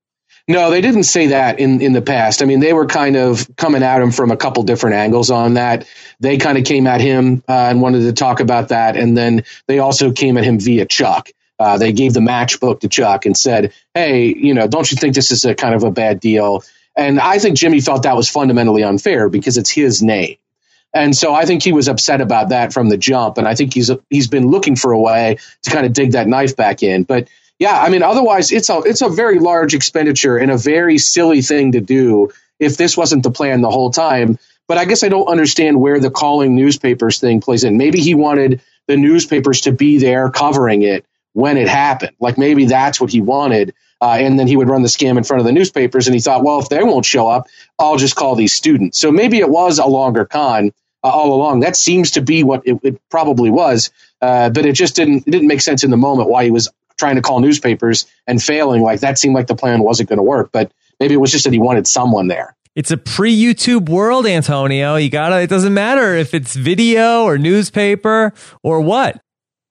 No, 0.50 0.72
they 0.72 0.80
didn't 0.80 1.04
say 1.04 1.28
that 1.28 1.60
in, 1.60 1.82
in 1.82 1.92
the 1.92 2.02
past. 2.02 2.42
I 2.42 2.46
mean, 2.46 2.62
they 2.62 2.72
were 2.72 2.86
kind 2.86 3.18
of 3.18 3.46
coming 3.58 3.84
at 3.84 4.02
him 4.02 4.12
from 4.12 4.32
a 4.32 4.38
couple 4.38 4.64
different 4.64 4.96
angles 4.96 5.30
on 5.30 5.56
that. 5.56 5.86
They 6.22 6.38
kind 6.38 6.58
of 6.58 6.64
came 6.64 6.88
at 6.88 7.02
him 7.02 7.44
uh, 7.50 7.52
and 7.52 7.82
wanted 7.82 8.04
to 8.04 8.14
talk 8.14 8.40
about 8.40 8.70
that. 8.70 8.96
And 8.96 9.18
then 9.18 9.44
they 9.68 9.80
also 9.80 10.14
came 10.14 10.38
at 10.38 10.46
him 10.46 10.58
via 10.58 10.86
Chuck. 10.86 11.30
Uh, 11.60 11.78
they 11.78 11.92
gave 11.92 12.14
the 12.14 12.20
matchbook 12.20 12.82
to 12.82 12.88
Chuck 12.88 13.26
and 13.26 13.36
said, 13.36 13.74
"Hey, 13.94 14.34
you 14.34 14.54
know, 14.54 14.68
don't 14.68 14.90
you 14.92 14.98
think 14.98 15.16
this 15.16 15.32
is 15.32 15.46
a 15.46 15.56
kind 15.56 15.74
of 15.74 15.84
a 15.84 15.92
bad 15.92 16.20
deal?" 16.20 16.64
And 16.96 17.20
I 17.20 17.40
think 17.40 17.58
Jimmy 17.58 17.82
thought 17.82 18.04
that 18.04 18.16
was 18.16 18.30
fundamentally 18.30 18.84
unfair 18.84 19.30
because 19.30 19.58
it's 19.58 19.70
his 19.70 20.02
name. 20.02 20.38
And 20.94 21.16
so 21.16 21.34
I 21.34 21.46
think 21.46 21.64
he 21.64 21.74
was 21.74 21.88
upset 21.88 22.22
about 22.22 22.50
that 22.50 22.74
from 22.74 22.90
the 22.90 22.98
jump. 22.98 23.38
And 23.38 23.48
I 23.48 23.56
think 23.56 23.74
he's 23.74 23.92
he's 24.10 24.28
been 24.28 24.48
looking 24.48 24.76
for 24.76 24.92
a 24.92 25.00
way 25.00 25.38
to 25.64 25.70
kind 25.70 25.86
of 25.86 25.94
dig 25.94 26.12
that 26.12 26.28
knife 26.28 26.56
back 26.56 26.82
in. 26.82 27.04
But 27.04 27.28
yeah, 27.60 27.80
I 27.80 27.90
mean, 27.90 28.04
otherwise 28.04 28.52
it's 28.52 28.70
a 28.70 28.80
it's 28.80 29.02
a 29.02 29.10
very 29.10 29.40
large 29.40 29.74
expenditure 29.74 30.38
and 30.38 30.52
a 30.52 30.58
very 30.58 30.98
silly 30.98 31.42
thing 31.42 31.74
to 31.74 31.82
do 31.82 32.32
if 32.60 32.78
this 32.78 32.98
wasn't 32.98 33.24
the 33.24 33.32
plan 33.32 33.62
the 33.62 33.72
whole 33.72 33.92
time. 33.92 34.40
But 34.68 34.78
I 34.78 34.86
guess 34.86 35.04
I 35.04 35.10
don't 35.10 35.28
understand 35.28 35.80
where 35.80 36.00
the 36.00 36.12
calling 36.12 36.56
newspapers 36.56 37.20
thing 37.20 37.42
plays 37.42 37.64
in. 37.64 37.78
Maybe 37.78 38.00
he 38.00 38.16
wanted 38.16 38.62
the 38.88 38.98
newspapers 38.98 39.62
to 39.62 39.72
be 39.72 39.98
there 39.98 40.30
covering 40.30 40.82
it 40.82 41.06
when 41.38 41.56
it 41.56 41.68
happened. 41.68 42.14
Like 42.20 42.36
maybe 42.40 42.66
that's 42.66 43.00
what 43.00 43.12
he 43.12 43.22
wanted. 43.22 43.76
Uh, 44.02 44.18
and 44.20 44.40
then 44.40 44.48
he 44.48 44.58
would 44.58 44.68
run 44.68 44.82
the 44.82 44.88
scam 44.88 45.20
in 45.20 45.24
front 45.24 45.40
of 45.40 45.46
the 45.46 45.52
newspapers. 45.52 46.08
And 46.08 46.16
he 46.16 46.20
thought, 46.20 46.44
well, 46.44 46.60
if 46.60 46.70
they 46.70 46.82
won't 46.82 47.06
show 47.06 47.28
up, 47.28 47.46
I'll 47.78 47.98
just 47.98 48.16
call 48.16 48.34
these 48.34 48.54
students. 48.54 49.00
So 49.00 49.12
maybe 49.12 49.38
it 49.38 49.48
was 49.48 49.78
a 49.78 49.86
longer 49.86 50.26
con 50.26 50.72
uh, 51.04 51.10
all 51.10 51.32
along. 51.36 51.60
That 51.60 51.76
seems 51.76 52.10
to 52.12 52.22
be 52.22 52.44
what 52.44 52.64
it, 52.66 52.80
it 52.82 53.00
probably 53.12 53.52
was. 53.52 53.92
Uh, 54.20 54.50
but 54.50 54.66
it 54.66 54.74
just 54.74 54.96
didn't 54.96 55.28
it 55.28 55.32
didn't 55.32 55.48
make 55.48 55.62
sense 55.62 55.84
in 55.84 55.92
the 55.92 55.98
moment 55.98 56.28
why 56.28 56.44
he 56.44 56.50
was 56.50 56.70
trying 56.98 57.18
to 57.18 57.22
call 57.22 57.40
newspapers 57.40 58.08
and 58.26 58.42
failing. 58.42 58.82
Like 58.82 59.02
that 59.02 59.20
seemed 59.20 59.36
like 59.36 59.46
the 59.46 59.56
plan 59.56 59.84
wasn't 59.84 60.10
going 60.10 60.18
to 60.18 60.24
work. 60.24 60.50
But 60.52 60.72
maybe 61.00 61.14
it 61.14 61.18
was 61.18 61.32
just 61.32 61.44
that 61.44 61.54
he 61.54 61.60
wanted 61.60 61.86
someone 61.86 62.30
there. 62.30 62.56
It's 62.74 62.90
a 62.90 62.98
pre 62.98 63.36
YouTube 63.36 63.90
world, 63.90 64.26
Antonio. 64.26 64.96
You 64.96 65.12
gotta, 65.12 65.40
it 65.42 65.52
doesn't 65.52 65.76
matter 65.76 66.16
if 66.16 66.34
it's 66.34 66.56
video 66.56 67.26
or 67.26 67.38
newspaper 67.38 68.34
or 68.64 68.82
what. 68.82 69.22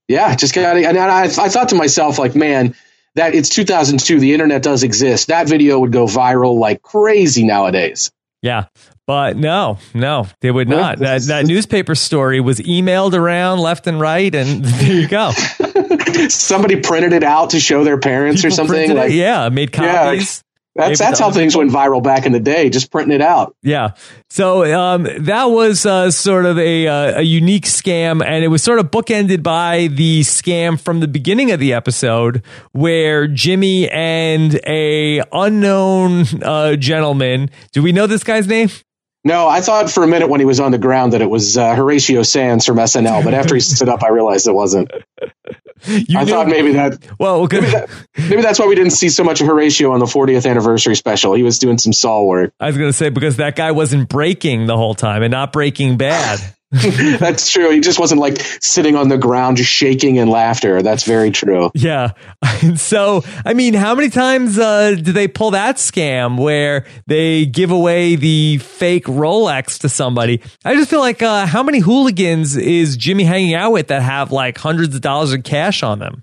Yeah, 0.08 0.34
just 0.36 0.54
got 0.54 0.76
it 0.76 0.84
and 0.84 0.98
I, 0.98 1.24
I 1.24 1.28
thought 1.28 1.70
to 1.70 1.74
myself, 1.74 2.18
like, 2.18 2.36
man, 2.36 2.74
that 3.16 3.34
it's 3.34 3.48
2002. 3.48 4.20
The 4.20 4.32
internet 4.32 4.62
does 4.62 4.82
exist. 4.82 5.28
That 5.28 5.48
video 5.48 5.80
would 5.80 5.92
go 5.92 6.06
viral 6.06 6.58
like 6.58 6.82
crazy 6.82 7.44
nowadays. 7.44 8.12
Yeah, 8.42 8.66
but 9.06 9.36
no, 9.36 9.78
no, 9.94 10.28
they 10.40 10.50
would 10.50 10.68
not. 10.68 10.98
that 10.98 11.22
that 11.22 11.46
newspaper 11.46 11.94
story 11.94 12.40
was 12.40 12.60
emailed 12.60 13.14
around 13.14 13.58
left 13.58 13.86
and 13.86 13.98
right, 13.98 14.32
and 14.32 14.64
there 14.64 14.92
you 14.92 15.08
go. 15.08 15.32
Somebody 16.28 16.80
printed 16.80 17.12
it 17.12 17.24
out 17.24 17.50
to 17.50 17.60
show 17.60 17.82
their 17.82 17.98
parents 17.98 18.42
People 18.42 18.52
or 18.52 18.56
something. 18.56 18.94
Like, 18.94 19.12
yeah, 19.12 19.48
made 19.48 19.72
copies. 19.72 20.42
That's 20.76 20.98
that's 20.98 21.18
how 21.18 21.30
things 21.30 21.56
went 21.56 21.70
viral 21.70 22.02
back 22.02 22.26
in 22.26 22.32
the 22.32 22.40
day, 22.40 22.68
just 22.68 22.90
printing 22.90 23.14
it 23.14 23.22
out. 23.22 23.56
Yeah. 23.62 23.94
So 24.28 24.64
um, 24.78 25.08
that 25.20 25.44
was 25.44 25.86
uh, 25.86 26.10
sort 26.10 26.44
of 26.44 26.58
a 26.58 26.86
uh, 26.86 27.20
a 27.20 27.22
unique 27.22 27.64
scam, 27.64 28.22
and 28.24 28.44
it 28.44 28.48
was 28.48 28.62
sort 28.62 28.78
of 28.78 28.90
bookended 28.90 29.42
by 29.42 29.88
the 29.88 30.20
scam 30.20 30.78
from 30.78 31.00
the 31.00 31.08
beginning 31.08 31.50
of 31.50 31.60
the 31.60 31.72
episode, 31.72 32.42
where 32.72 33.26
Jimmy 33.26 33.88
and 33.90 34.60
a 34.66 35.22
unknown 35.32 36.24
uh, 36.42 36.76
gentleman. 36.76 37.50
Do 37.72 37.82
we 37.82 37.92
know 37.92 38.06
this 38.06 38.22
guy's 38.22 38.46
name? 38.46 38.68
No, 39.26 39.48
I 39.48 39.60
thought 39.60 39.90
for 39.90 40.04
a 40.04 40.06
minute 40.06 40.28
when 40.28 40.38
he 40.38 40.46
was 40.46 40.60
on 40.60 40.70
the 40.70 40.78
ground 40.78 41.12
that 41.12 41.20
it 41.20 41.28
was 41.28 41.56
uh, 41.56 41.74
Horatio 41.74 42.22
Sanz 42.22 42.64
from 42.64 42.76
SNL, 42.76 43.24
but 43.24 43.34
after 43.34 43.56
he 43.56 43.60
stood 43.60 43.88
up, 43.88 44.04
I 44.04 44.10
realized 44.10 44.46
it 44.46 44.54
wasn't. 44.54 44.90
You 45.84 46.18
I 46.18 46.24
thought 46.24 46.48
maybe 46.48 46.72
that. 46.72 46.98
Well, 47.18 47.42
okay. 47.42 47.60
maybe, 47.60 47.70
that, 47.70 47.90
maybe 48.16 48.42
that's 48.42 48.58
why 48.58 48.66
we 48.66 48.74
didn't 48.74 48.92
see 48.92 49.10
so 49.10 49.22
much 49.22 49.42
of 49.42 49.46
Horatio 49.46 49.92
on 49.92 50.00
the 50.00 50.06
40th 50.06 50.48
anniversary 50.48 50.96
special. 50.96 51.34
He 51.34 51.42
was 51.42 51.58
doing 51.58 51.76
some 51.76 51.92
Saul 51.92 52.26
work. 52.26 52.54
I 52.58 52.66
was 52.68 52.78
going 52.78 52.88
to 52.88 52.96
say 52.96 53.10
because 53.10 53.36
that 53.36 53.56
guy 53.56 53.72
wasn't 53.72 54.08
breaking 54.08 54.66
the 54.66 54.76
whole 54.76 54.94
time 54.94 55.22
and 55.22 55.30
not 55.30 55.52
breaking 55.52 55.98
bad. 55.98 56.40
That's 57.18 57.50
true. 57.50 57.70
He 57.70 57.80
just 57.80 57.98
wasn't 57.98 58.20
like 58.20 58.38
sitting 58.60 58.96
on 58.96 59.08
the 59.08 59.18
ground, 59.18 59.56
just 59.56 59.70
shaking 59.70 60.16
in 60.16 60.28
laughter. 60.28 60.82
That's 60.82 61.04
very 61.04 61.30
true. 61.30 61.70
Yeah. 61.74 62.12
so, 62.76 63.22
I 63.44 63.54
mean, 63.54 63.74
how 63.74 63.94
many 63.94 64.10
times 64.10 64.58
uh, 64.58 64.94
do 64.94 65.12
they 65.12 65.28
pull 65.28 65.52
that 65.52 65.76
scam 65.76 66.38
where 66.38 66.86
they 67.06 67.46
give 67.46 67.70
away 67.70 68.16
the 68.16 68.58
fake 68.58 69.04
Rolex 69.04 69.80
to 69.80 69.88
somebody? 69.88 70.42
I 70.64 70.74
just 70.74 70.90
feel 70.90 71.00
like 71.00 71.22
uh, 71.22 71.46
how 71.46 71.62
many 71.62 71.78
hooligans 71.78 72.56
is 72.56 72.96
Jimmy 72.96 73.24
hanging 73.24 73.54
out 73.54 73.72
with 73.72 73.88
that 73.88 74.02
have 74.02 74.32
like 74.32 74.58
hundreds 74.58 74.94
of 74.94 75.00
dollars 75.00 75.32
of 75.32 75.44
cash 75.44 75.82
on 75.82 75.98
them? 75.98 76.22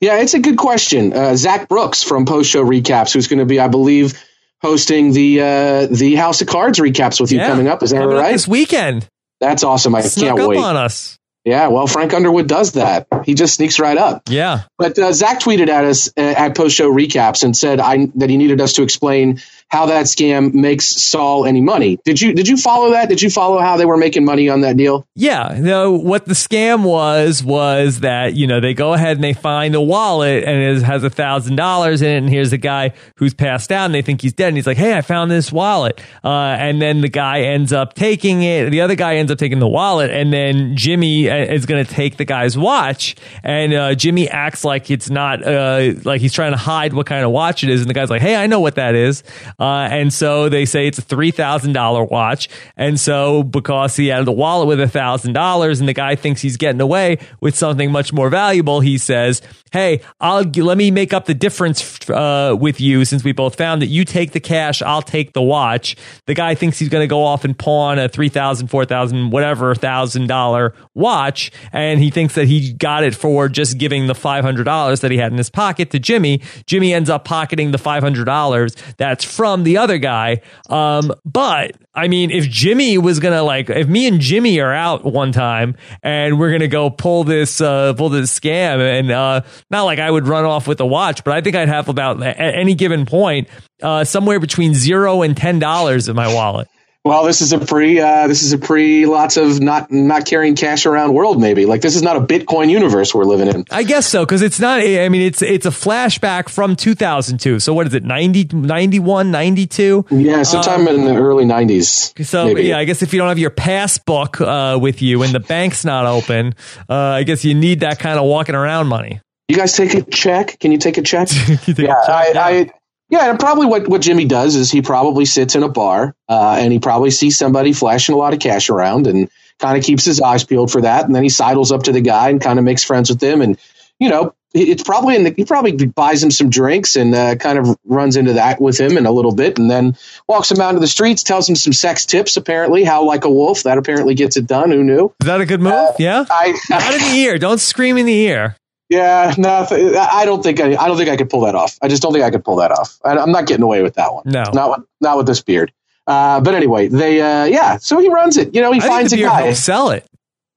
Yeah, 0.00 0.20
it's 0.20 0.34
a 0.34 0.40
good 0.40 0.58
question. 0.58 1.12
Uh, 1.12 1.36
Zach 1.36 1.68
Brooks 1.68 2.02
from 2.02 2.26
Post 2.26 2.50
Show 2.50 2.64
Recaps, 2.64 3.12
who's 3.12 3.28
going 3.28 3.38
to 3.38 3.46
be, 3.46 3.60
I 3.60 3.68
believe, 3.68 4.22
hosting 4.60 5.12
the 5.12 5.40
uh, 5.40 5.86
the 5.86 6.14
House 6.16 6.40
of 6.42 6.48
Cards 6.48 6.78
recaps 6.78 7.20
with 7.20 7.32
you 7.32 7.38
yeah, 7.38 7.48
coming 7.48 7.68
up. 7.68 7.82
Is 7.82 7.90
that 7.90 8.04
right? 8.04 8.32
This 8.32 8.46
weekend. 8.46 9.08
That's 9.40 9.64
awesome. 9.64 9.94
I 9.94 10.02
Snuck 10.02 10.36
can't 10.36 10.48
wait. 10.48 10.58
on 10.58 10.76
us. 10.76 11.18
Yeah, 11.44 11.68
well, 11.68 11.86
Frank 11.86 12.12
Underwood 12.12 12.46
does 12.46 12.72
that. 12.72 13.06
He 13.24 13.32
just 13.34 13.54
sneaks 13.54 13.80
right 13.80 13.96
up. 13.96 14.24
Yeah. 14.28 14.64
But 14.76 14.98
uh, 14.98 15.12
Zach 15.12 15.40
tweeted 15.40 15.68
at 15.68 15.86
us 15.86 16.08
uh, 16.16 16.20
at 16.20 16.54
post 16.54 16.76
show 16.76 16.92
recaps 16.92 17.42
and 17.42 17.56
said 17.56 17.80
I, 17.80 18.08
that 18.16 18.28
he 18.28 18.36
needed 18.36 18.60
us 18.60 18.74
to 18.74 18.82
explain 18.82 19.40
how 19.70 19.86
that 19.86 20.06
scam 20.06 20.52
makes 20.52 20.84
Saul 20.84 21.46
any 21.46 21.60
money. 21.60 21.98
Did 22.04 22.20
you 22.20 22.34
did 22.34 22.48
you 22.48 22.56
follow 22.56 22.90
that? 22.90 23.08
Did 23.08 23.22
you 23.22 23.30
follow 23.30 23.60
how 23.60 23.76
they 23.76 23.86
were 23.86 23.96
making 23.96 24.24
money 24.24 24.48
on 24.48 24.62
that 24.62 24.76
deal? 24.76 25.06
Yeah. 25.14 25.56
No, 25.58 25.92
what 25.92 26.26
the 26.26 26.34
scam 26.34 26.82
was 26.82 27.42
was 27.44 28.00
that 28.00 28.34
you 28.34 28.46
know 28.46 28.60
they 28.60 28.74
go 28.74 28.94
ahead 28.94 29.16
and 29.16 29.24
they 29.24 29.32
find 29.32 29.74
a 29.74 29.80
wallet 29.80 30.44
and 30.44 30.60
it 30.60 30.82
has 30.82 31.04
a 31.04 31.10
thousand 31.10 31.56
dollars 31.56 32.02
in 32.02 32.08
it, 32.08 32.18
and 32.18 32.28
here's 32.28 32.52
a 32.52 32.58
guy 32.58 32.92
who's 33.16 33.32
passed 33.32 33.70
out, 33.70 33.84
and 33.86 33.94
they 33.94 34.02
think 34.02 34.22
he's 34.22 34.32
dead, 34.32 34.48
and 34.48 34.56
he's 34.56 34.66
like, 34.66 34.76
"Hey, 34.76 34.96
I 34.96 35.02
found 35.02 35.30
this 35.30 35.52
wallet," 35.52 36.00
uh, 36.24 36.28
and 36.28 36.82
then 36.82 37.00
the 37.00 37.08
guy 37.08 37.42
ends 37.42 37.72
up 37.72 37.94
taking 37.94 38.42
it. 38.42 38.70
The 38.70 38.80
other 38.80 38.96
guy 38.96 39.16
ends 39.16 39.30
up 39.30 39.38
taking 39.38 39.60
the 39.60 39.68
wallet, 39.68 40.10
and 40.10 40.32
then 40.32 40.76
Jimmy 40.76 41.30
uh, 41.30 41.36
is 41.36 41.66
going 41.66 41.84
to 41.84 41.90
take 41.90 42.16
the 42.16 42.24
guy's 42.24 42.58
watch, 42.58 43.14
and 43.44 43.72
uh, 43.72 43.94
Jimmy 43.94 44.28
acts 44.28 44.64
like 44.64 44.90
it's 44.90 45.10
not 45.10 45.46
uh, 45.46 45.92
like 46.04 46.20
he's 46.20 46.32
trying 46.32 46.52
to 46.52 46.58
hide 46.58 46.92
what 46.92 47.06
kind 47.06 47.24
of 47.24 47.30
watch 47.30 47.62
it 47.62 47.70
is, 47.70 47.80
and 47.80 47.88
the 47.88 47.94
guy's 47.94 48.10
like, 48.10 48.22
"Hey, 48.22 48.34
I 48.34 48.48
know 48.48 48.60
what 48.60 48.74
that 48.74 48.94
is." 48.96 49.22
Uh, 49.60 49.86
and 49.90 50.12
so 50.12 50.48
they 50.48 50.64
say 50.64 50.86
it's 50.86 50.98
a 50.98 51.02
$3,000 51.02 52.10
watch. 52.10 52.48
And 52.76 52.98
so 52.98 53.42
because 53.42 53.94
he 53.94 54.06
had 54.06 54.24
the 54.24 54.32
wallet 54.32 54.66
with 54.66 54.80
a 54.80 54.86
$1,000 54.86 55.78
and 55.78 55.88
the 55.88 55.92
guy 55.92 56.16
thinks 56.16 56.40
he's 56.40 56.56
getting 56.56 56.80
away 56.80 57.18
with 57.40 57.54
something 57.54 57.92
much 57.92 58.12
more 58.12 58.30
valuable, 58.30 58.80
he 58.80 58.96
says, 58.96 59.42
Hey, 59.72 60.00
I'll 60.20 60.42
let 60.42 60.76
me 60.76 60.90
make 60.90 61.12
up 61.12 61.26
the 61.26 61.34
difference 61.34 62.08
uh, 62.10 62.56
with 62.58 62.80
you 62.80 63.04
since 63.04 63.22
we 63.22 63.30
both 63.30 63.54
found 63.54 63.82
that 63.82 63.86
you 63.86 64.04
take 64.04 64.32
the 64.32 64.40
cash, 64.40 64.82
I'll 64.82 65.02
take 65.02 65.32
the 65.32 65.42
watch. 65.42 65.94
The 66.26 66.34
guy 66.34 66.56
thinks 66.56 66.78
he's 66.78 66.88
going 66.88 67.04
to 67.04 67.06
go 67.06 67.22
off 67.22 67.44
and 67.44 67.56
pawn 67.56 68.00
a 68.00 68.08
three 68.08 68.28
thousand, 68.28 68.66
four 68.66 68.84
thousand, 68.84 69.30
whatever 69.30 69.72
thousand 69.76 70.26
dollar 70.26 70.74
watch, 70.94 71.52
and 71.72 72.00
he 72.00 72.10
thinks 72.10 72.34
that 72.34 72.48
he 72.48 72.72
got 72.72 73.04
it 73.04 73.14
for 73.14 73.48
just 73.48 73.78
giving 73.78 74.08
the 74.08 74.14
five 74.14 74.42
hundred 74.44 74.64
dollars 74.64 75.02
that 75.02 75.12
he 75.12 75.18
had 75.18 75.30
in 75.30 75.38
his 75.38 75.50
pocket 75.50 75.90
to 75.90 76.00
Jimmy. 76.00 76.42
Jimmy 76.66 76.92
ends 76.92 77.08
up 77.08 77.24
pocketing 77.24 77.70
the 77.70 77.78
five 77.78 78.02
hundred 78.02 78.24
dollars 78.24 78.74
that's 78.96 79.24
from 79.24 79.49
the 79.58 79.78
other 79.78 79.98
guy. 79.98 80.40
Um, 80.68 81.12
but 81.24 81.76
I 81.94 82.08
mean, 82.08 82.30
if 82.30 82.48
Jimmy 82.48 82.98
was 82.98 83.20
gonna 83.20 83.42
like, 83.42 83.68
if 83.70 83.88
me 83.88 84.06
and 84.06 84.20
Jimmy 84.20 84.60
are 84.60 84.72
out 84.72 85.04
one 85.04 85.32
time 85.32 85.76
and 86.02 86.38
we're 86.38 86.52
gonna 86.52 86.68
go 86.68 86.90
pull 86.90 87.24
this, 87.24 87.60
uh, 87.60 87.94
pull 87.94 88.08
this 88.08 88.38
scam, 88.38 88.80
and 88.80 89.10
uh, 89.10 89.42
not 89.70 89.82
like 89.82 89.98
I 89.98 90.10
would 90.10 90.26
run 90.26 90.44
off 90.44 90.66
with 90.66 90.80
a 90.80 90.86
watch, 90.86 91.24
but 91.24 91.34
I 91.34 91.40
think 91.40 91.56
I'd 91.56 91.68
have 91.68 91.88
about 91.88 92.22
at 92.22 92.38
any 92.38 92.74
given 92.74 93.06
point 93.06 93.48
uh, 93.82 94.04
somewhere 94.04 94.40
between 94.40 94.74
zero 94.74 95.22
and 95.22 95.36
ten 95.36 95.58
dollars 95.58 96.08
in 96.08 96.16
my 96.16 96.32
wallet. 96.32 96.68
Well, 97.02 97.24
this 97.24 97.40
is 97.40 97.54
a 97.54 97.58
pre. 97.58 97.98
Uh, 97.98 98.26
this 98.26 98.42
is 98.42 98.52
a 98.52 98.58
pre. 98.58 99.06
Lots 99.06 99.38
of 99.38 99.58
not 99.58 99.90
not 99.90 100.26
carrying 100.26 100.54
cash 100.54 100.84
around 100.84 101.14
world. 101.14 101.40
Maybe 101.40 101.64
like 101.64 101.80
this 101.80 101.96
is 101.96 102.02
not 102.02 102.16
a 102.16 102.20
Bitcoin 102.20 102.68
universe 102.68 103.14
we're 103.14 103.24
living 103.24 103.48
in. 103.48 103.64
I 103.70 103.84
guess 103.84 104.06
so 104.06 104.22
because 104.26 104.42
it's 104.42 104.60
not. 104.60 104.80
I 104.80 105.08
mean, 105.08 105.22
it's 105.22 105.40
it's 105.40 105.64
a 105.64 105.70
flashback 105.70 106.50
from 106.50 106.76
2002. 106.76 107.60
So 107.60 107.72
what 107.72 107.86
is 107.86 107.94
it? 107.94 108.04
90, 108.04 108.54
91, 108.54 109.30
92? 109.30 110.06
Yeah, 110.10 110.42
sometime 110.42 110.86
um, 110.86 110.88
in 110.88 111.04
the 111.06 111.16
early 111.16 111.46
90s. 111.46 112.22
So 112.22 112.44
maybe. 112.44 112.64
yeah, 112.64 112.76
I 112.76 112.84
guess 112.84 113.00
if 113.00 113.14
you 113.14 113.18
don't 113.18 113.28
have 113.28 113.38
your 113.38 113.50
passbook 113.50 114.38
uh, 114.38 114.78
with 114.78 115.00
you 115.00 115.22
and 115.22 115.32
the 115.32 115.40
bank's 115.40 115.86
not 115.86 116.04
open, 116.04 116.54
uh, 116.86 116.94
I 116.94 117.22
guess 117.22 117.46
you 117.46 117.54
need 117.54 117.80
that 117.80 117.98
kind 117.98 118.18
of 118.18 118.26
walking 118.26 118.54
around 118.54 118.88
money. 118.88 119.22
You 119.48 119.56
guys 119.56 119.74
take 119.74 119.94
a 119.94 120.02
check? 120.02 120.58
Can 120.60 120.70
you 120.70 120.78
take 120.78 120.98
a 120.98 121.02
check? 121.02 121.28
take 121.28 121.78
yeah, 121.78 121.94
a 122.02 122.06
check? 122.06 122.08
I, 122.10 122.32
yeah. 122.32 122.44
I 122.44 122.70
yeah, 123.10 123.30
and 123.30 123.38
probably 123.38 123.66
what, 123.66 123.88
what 123.88 124.00
Jimmy 124.00 124.24
does 124.24 124.54
is 124.54 124.70
he 124.70 124.82
probably 124.82 125.24
sits 125.24 125.56
in 125.56 125.62
a 125.62 125.68
bar 125.68 126.14
uh, 126.28 126.56
and 126.58 126.72
he 126.72 126.78
probably 126.78 127.10
sees 127.10 127.36
somebody 127.36 127.72
flashing 127.72 128.14
a 128.14 128.18
lot 128.18 128.32
of 128.32 128.38
cash 128.38 128.70
around 128.70 129.06
and 129.08 129.28
kind 129.58 129.76
of 129.76 129.84
keeps 129.84 130.04
his 130.04 130.20
eyes 130.20 130.44
peeled 130.44 130.70
for 130.70 130.80
that. 130.82 131.04
And 131.04 131.14
then 131.14 131.24
he 131.24 131.28
sidles 131.28 131.72
up 131.72 131.82
to 131.84 131.92
the 131.92 132.00
guy 132.00 132.30
and 132.30 132.40
kind 132.40 132.58
of 132.58 132.64
makes 132.64 132.84
friends 132.84 133.10
with 133.10 133.22
him. 133.22 133.42
And, 133.42 133.58
you 133.98 134.08
know, 134.08 134.34
it's 134.52 134.82
probably 134.82 135.14
in 135.14 135.24
the, 135.24 135.30
he 135.30 135.44
probably 135.44 135.72
buys 135.86 136.22
him 136.22 136.30
some 136.30 136.50
drinks 136.50 136.96
and 136.96 137.14
uh, 137.14 137.36
kind 137.36 137.58
of 137.58 137.76
runs 137.84 138.16
into 138.16 138.34
that 138.34 138.60
with 138.60 138.78
him 138.78 138.96
in 138.96 139.06
a 139.06 139.12
little 139.12 139.34
bit 139.34 139.58
and 139.58 139.70
then 139.70 139.96
walks 140.28 140.50
him 140.50 140.60
out 140.60 140.70
into 140.70 140.80
the 140.80 140.88
streets, 140.88 141.22
tells 141.22 141.48
him 141.48 141.54
some 141.54 141.72
sex 141.72 142.06
tips, 142.06 142.36
apparently, 142.36 142.82
how 142.82 143.04
like 143.04 143.24
a 143.24 143.30
wolf. 143.30 143.64
That 143.64 143.78
apparently 143.78 144.14
gets 144.14 144.36
it 144.36 144.46
done. 144.46 144.70
Who 144.70 144.82
knew? 144.82 145.14
Is 145.20 145.26
that 145.26 145.40
a 145.40 145.46
good 145.46 145.60
move? 145.60 145.72
Uh, 145.72 145.92
yeah. 145.98 146.24
I, 146.30 146.58
Not 146.68 146.94
in 146.94 147.00
the 147.00 147.16
ear. 147.18 147.38
Don't 147.38 147.60
scream 147.60 147.96
in 147.96 148.06
the 148.06 148.14
ear. 148.14 148.56
Yeah, 148.90 149.32
no, 149.38 149.66
I 149.70 150.24
don't 150.24 150.42
think 150.42 150.58
I, 150.58 150.74
I 150.74 150.88
don't 150.88 150.96
think 150.96 151.08
I 151.08 151.16
could 151.16 151.30
pull 151.30 151.42
that 151.42 151.54
off. 151.54 151.78
I 151.80 151.86
just 151.86 152.02
don't 152.02 152.12
think 152.12 152.24
I 152.24 152.30
could 152.30 152.44
pull 152.44 152.56
that 152.56 152.72
off. 152.72 152.98
I, 153.04 153.16
am 153.16 153.30
not 153.30 153.46
getting 153.46 153.62
away 153.62 153.82
with 153.82 153.94
that 153.94 154.12
one. 154.12 154.24
No, 154.26 154.42
not 154.52 154.70
with, 154.70 154.86
not 155.00 155.16
with 155.16 155.26
this 155.26 155.40
beard. 155.40 155.72
Uh, 156.08 156.40
but 156.40 156.56
anyway, 156.56 156.88
they 156.88 157.20
uh, 157.20 157.44
yeah. 157.44 157.76
So 157.76 158.00
he 158.00 158.08
runs 158.08 158.36
it. 158.36 158.52
You 158.52 158.60
know, 158.60 158.72
he 158.72 158.80
I 158.80 158.88
finds 158.88 159.12
a 159.12 159.16
guy. 159.16 159.52
Sell 159.52 159.90
it 159.90 160.04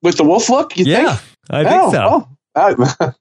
with 0.02 0.18
the 0.18 0.24
wolf 0.24 0.50
look. 0.50 0.76
You 0.78 0.86
yeah, 0.86 1.16
think? 1.16 1.38
I 1.52 1.64
think 1.64 1.84
oh, 1.84 1.92
so. 1.92 2.28
Oh. 2.28 2.30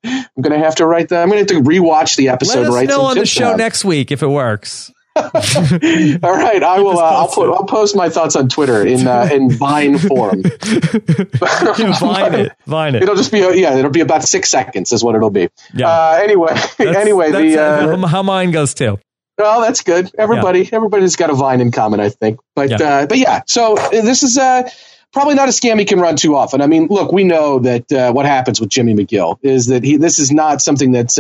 I'm 0.05 0.43
gonna 0.43 0.59
have 0.59 0.77
to 0.77 0.87
write 0.87 1.11
that. 1.11 1.23
I'm 1.23 1.29
gonna 1.29 1.41
have 1.41 1.49
to 1.49 1.61
rewatch 1.61 2.17
the 2.17 2.31
episode. 2.31 2.61
Let 2.61 2.69
us 2.69 2.75
right 2.75 2.89
know 2.89 3.03
on 3.03 3.19
the 3.19 3.27
show 3.27 3.55
next 3.55 3.85
week 3.85 4.11
if 4.13 4.23
it 4.23 4.27
works. 4.29 4.91
All 5.17 6.33
right, 6.33 6.63
I 6.63 6.81
will. 6.81 6.99
Uh, 6.99 7.03
I'll 7.03 7.29
put. 7.29 7.53
I'll 7.53 7.65
post 7.65 7.95
my 7.95 8.09
thoughts 8.09 8.35
on 8.35 8.49
Twitter 8.49 8.87
in 8.87 9.07
uh, 9.07 9.29
in 9.33 9.51
Vine 9.51 9.99
form. 9.99 10.43
Vine 10.43 12.35
it. 12.35 12.53
Vine 12.67 12.95
it. 12.95 13.03
It'll 13.03 13.17
just 13.17 13.31
be. 13.31 13.41
Yeah, 13.41 13.77
it'll 13.77 13.91
be 13.91 14.01
about 14.01 14.23
six 14.23 14.49
seconds. 14.49 14.91
Is 14.91 15.05
what 15.05 15.15
it'll 15.15 15.29
be. 15.29 15.51
Yeah. 15.75 15.89
Uh, 15.89 16.21
anyway. 16.23 16.55
That's, 16.55 16.81
anyway, 16.81 17.31
that's 17.31 17.55
the 17.55 18.03
uh, 18.03 18.07
how 18.07 18.23
mine 18.23 18.53
goes 18.53 18.73
too. 18.73 18.99
Well, 19.37 19.61
that's 19.61 19.83
good. 19.83 20.11
Everybody, 20.17 20.61
yeah. 20.61 20.71
everybody's 20.73 21.17
got 21.17 21.29
a 21.29 21.35
Vine 21.35 21.61
in 21.61 21.73
common, 21.73 22.01
I 22.01 22.09
think. 22.09 22.41
But 22.55 22.71
yeah. 22.71 22.77
Uh, 22.83 23.07
but 23.07 23.19
yeah. 23.19 23.43
So 23.47 23.77
uh, 23.77 23.91
this 23.91 24.23
is 24.23 24.39
uh, 24.39 24.71
probably 25.13 25.35
not 25.35 25.49
a 25.49 25.53
scam 25.53 25.79
he 25.79 25.85
can 25.85 26.01
run 26.01 26.17
too 26.17 26.37
often. 26.37 26.63
I 26.63 26.69
mean, 26.69 26.87
look, 26.89 27.13
we 27.13 27.25
know 27.25 27.59
that 27.59 27.93
uh, 27.93 28.13
what 28.13 28.25
happens 28.25 28.63
with 28.63 28.71
Jimmy 28.71 28.95
McGill 28.95 29.39
is 29.43 29.67
that 29.67 29.85
he. 29.85 29.99
This 29.99 30.19
is 30.19 30.33
not 30.33 30.63
something 30.63 30.93
that's. 30.93 31.19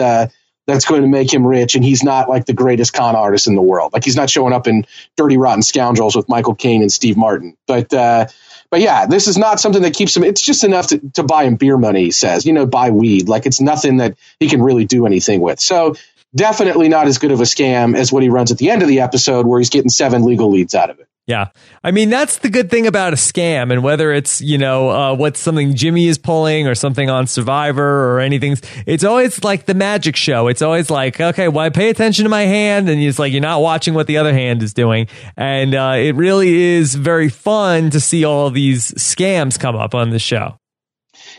That's 0.66 0.85
going 0.85 1.02
to 1.02 1.09
make 1.09 1.33
him 1.33 1.47
rich. 1.47 1.75
And 1.75 1.85
he's 1.85 2.02
not 2.02 2.28
like 2.28 2.47
the 2.47 2.52
greatest 2.52 2.92
con 2.92 3.16
artist 3.16 3.47
in 3.47 3.54
the 3.54 3.62
world. 3.62 3.92
Like 3.92 4.04
he's 4.04 4.16
not 4.16 4.31
showing 4.31 4.52
up 4.52 4.66
in 4.66 4.87
Dirty 5.16 5.37
Rotten 5.37 5.62
Scoundrels 5.62 6.14
with 6.14 6.28
Michael 6.28 6.54
Caine 6.54 6.83
and 6.83 6.92
Steve 6.92 7.16
Martin. 7.16 7.57
But, 7.66 7.92
uh, 7.92 8.26
but 8.71 8.81
yeah, 8.81 9.07
this 9.07 9.26
is 9.26 9.37
not 9.37 9.61
something 9.61 9.83
that 9.83 9.95
keeps 9.95 10.16
him. 10.16 10.25
It's 10.25 10.40
just 10.40 10.64
enough 10.64 10.88
to, 10.88 10.99
to 11.14 11.25
buy 11.25 11.45
him 11.45 11.57
beer 11.57 11.76
money, 11.76 12.04
he 12.04 12.11
says, 12.11 12.47
you 12.47 12.52
know, 12.52 12.64
buy 12.64 12.90
weed. 12.90 13.28
Like 13.28 13.45
it's 13.45 13.61
nothing 13.61 13.99
that 13.99 14.16
he 14.40 14.49
can 14.49 14.62
really 14.62 14.85
do 14.85 15.04
anything 15.04 15.40
with. 15.40 15.61
So 15.61 15.97
definitely 16.35 16.88
not 16.88 17.07
as 17.07 17.19
good 17.19 17.33
of 17.33 17.40
a 17.40 17.45
scam 17.45 17.97
as 17.97 18.12
what 18.12 18.23
he 18.23 18.28
runs 18.28 18.52
at 18.52 18.59
the 18.59 18.71
end 18.71 18.83
of 18.83 18.88
the 18.88 19.00
episode 19.00 19.47
where 19.47 19.59
he's 19.59 19.71
getting 19.71 19.90
seven 19.90 20.25
legal 20.25 20.50
leads 20.50 20.75
out 20.75 20.90
of 20.90 21.00
it. 21.00 21.09
Yeah. 21.29 21.49
I 21.85 21.93
mean, 21.93 22.11
that's 22.11 22.38
the 22.38 22.50
good 22.50 22.69
thing 22.69 22.87
about 22.88 23.12
a 23.12 23.17
scam. 23.17 23.73
And 23.73 23.85
whether 23.85 24.12
it's, 24.12 24.41
you 24.41 24.59
know, 24.59 24.91
uh, 24.91 25.14
what's 25.14 25.38
something 25.38 25.75
Jimmy 25.75 26.09
is 26.09 26.19
pulling 26.19 26.67
or 26.67 26.75
something 26.75 27.09
on 27.09 27.29
Survivor 27.29 28.12
or 28.12 28.19
anything, 28.19 28.57
it's 28.87 29.05
always 29.05 29.45
like 29.45 29.67
the 29.67 29.75
magic 29.75 30.17
show. 30.17 30.49
It's 30.49 30.62
always 30.62 30.91
like, 30.91 31.21
okay, 31.21 31.47
well, 31.47 31.71
pay 31.71 31.91
attention 31.91 32.25
to 32.25 32.29
my 32.29 32.43
hand. 32.43 32.88
And 32.88 33.00
it's 33.00 33.21
like, 33.21 33.33
you're 33.33 33.41
not 33.41 33.62
watching 33.62 33.95
what 33.95 34.09
the 34.09 34.17
other 34.17 34.33
hand 34.33 34.64
is 34.64 34.75
doing. 34.75 35.07
And 35.37 35.76
uh, 35.76 35.95
it 35.97 36.17
really 36.17 36.55
is 36.55 36.97
very 36.97 37.29
fun 37.29 37.91
to 37.91 38.00
see 38.00 38.25
all 38.25 38.50
these 38.50 38.91
scams 38.93 39.59
come 39.59 39.76
up 39.76 39.95
on 39.95 40.11
the 40.11 40.19
show. 40.19 40.59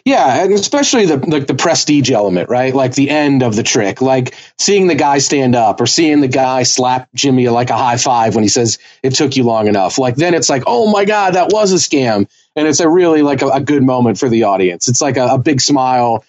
Yeah, 0.06 0.44
and 0.44 0.54
especially 0.54 1.06
the 1.06 1.18
like 1.18 1.48
the 1.48 1.54
prestige 1.56 2.12
element, 2.12 2.50
right? 2.50 2.74
Like 2.74 2.94
the 2.94 3.10
end 3.10 3.44
of 3.44 3.56
the 3.56 3.64
trick, 3.64 4.02
like 4.02 4.36
seeing 4.58 4.88
the 4.88 4.96
guy 4.96 5.20
stand 5.20 5.56
up 5.56 5.80
or 5.80 5.86
seeing 5.86 6.20
the 6.20 6.28
guy 6.28 6.64
slap 6.64 7.10
Jimmy 7.16 7.48
like 7.50 7.70
a 7.70 7.78
high 7.78 7.98
five 7.98 8.36
when 8.36 8.44
he 8.44 8.50
says 8.50 8.80
it 9.02 9.16
took 9.16 9.38
you 9.38 9.44
long 9.44 9.68
enough. 9.68 9.98
Like 9.98 10.16
then 10.16 10.34
it's 10.34 10.50
like, 10.50 10.64
oh 10.68 10.92
my 10.92 11.06
god, 11.06 11.36
that 11.36 11.52
was 11.52 11.72
a 11.72 11.78
scam, 11.78 12.28
and 12.56 12.68
it's 12.68 12.80
a 12.82 12.90
really 12.90 13.22
like 13.22 13.42
a, 13.42 13.48
a 13.48 13.62
good 13.62 13.84
moment 13.84 14.20
for 14.20 14.30
the 14.30 14.44
audience. 14.44 14.90
It's 14.90 15.02
like 15.02 15.18
a, 15.18 15.26
a 15.26 15.38
big 15.38 15.62
smile 15.62 16.26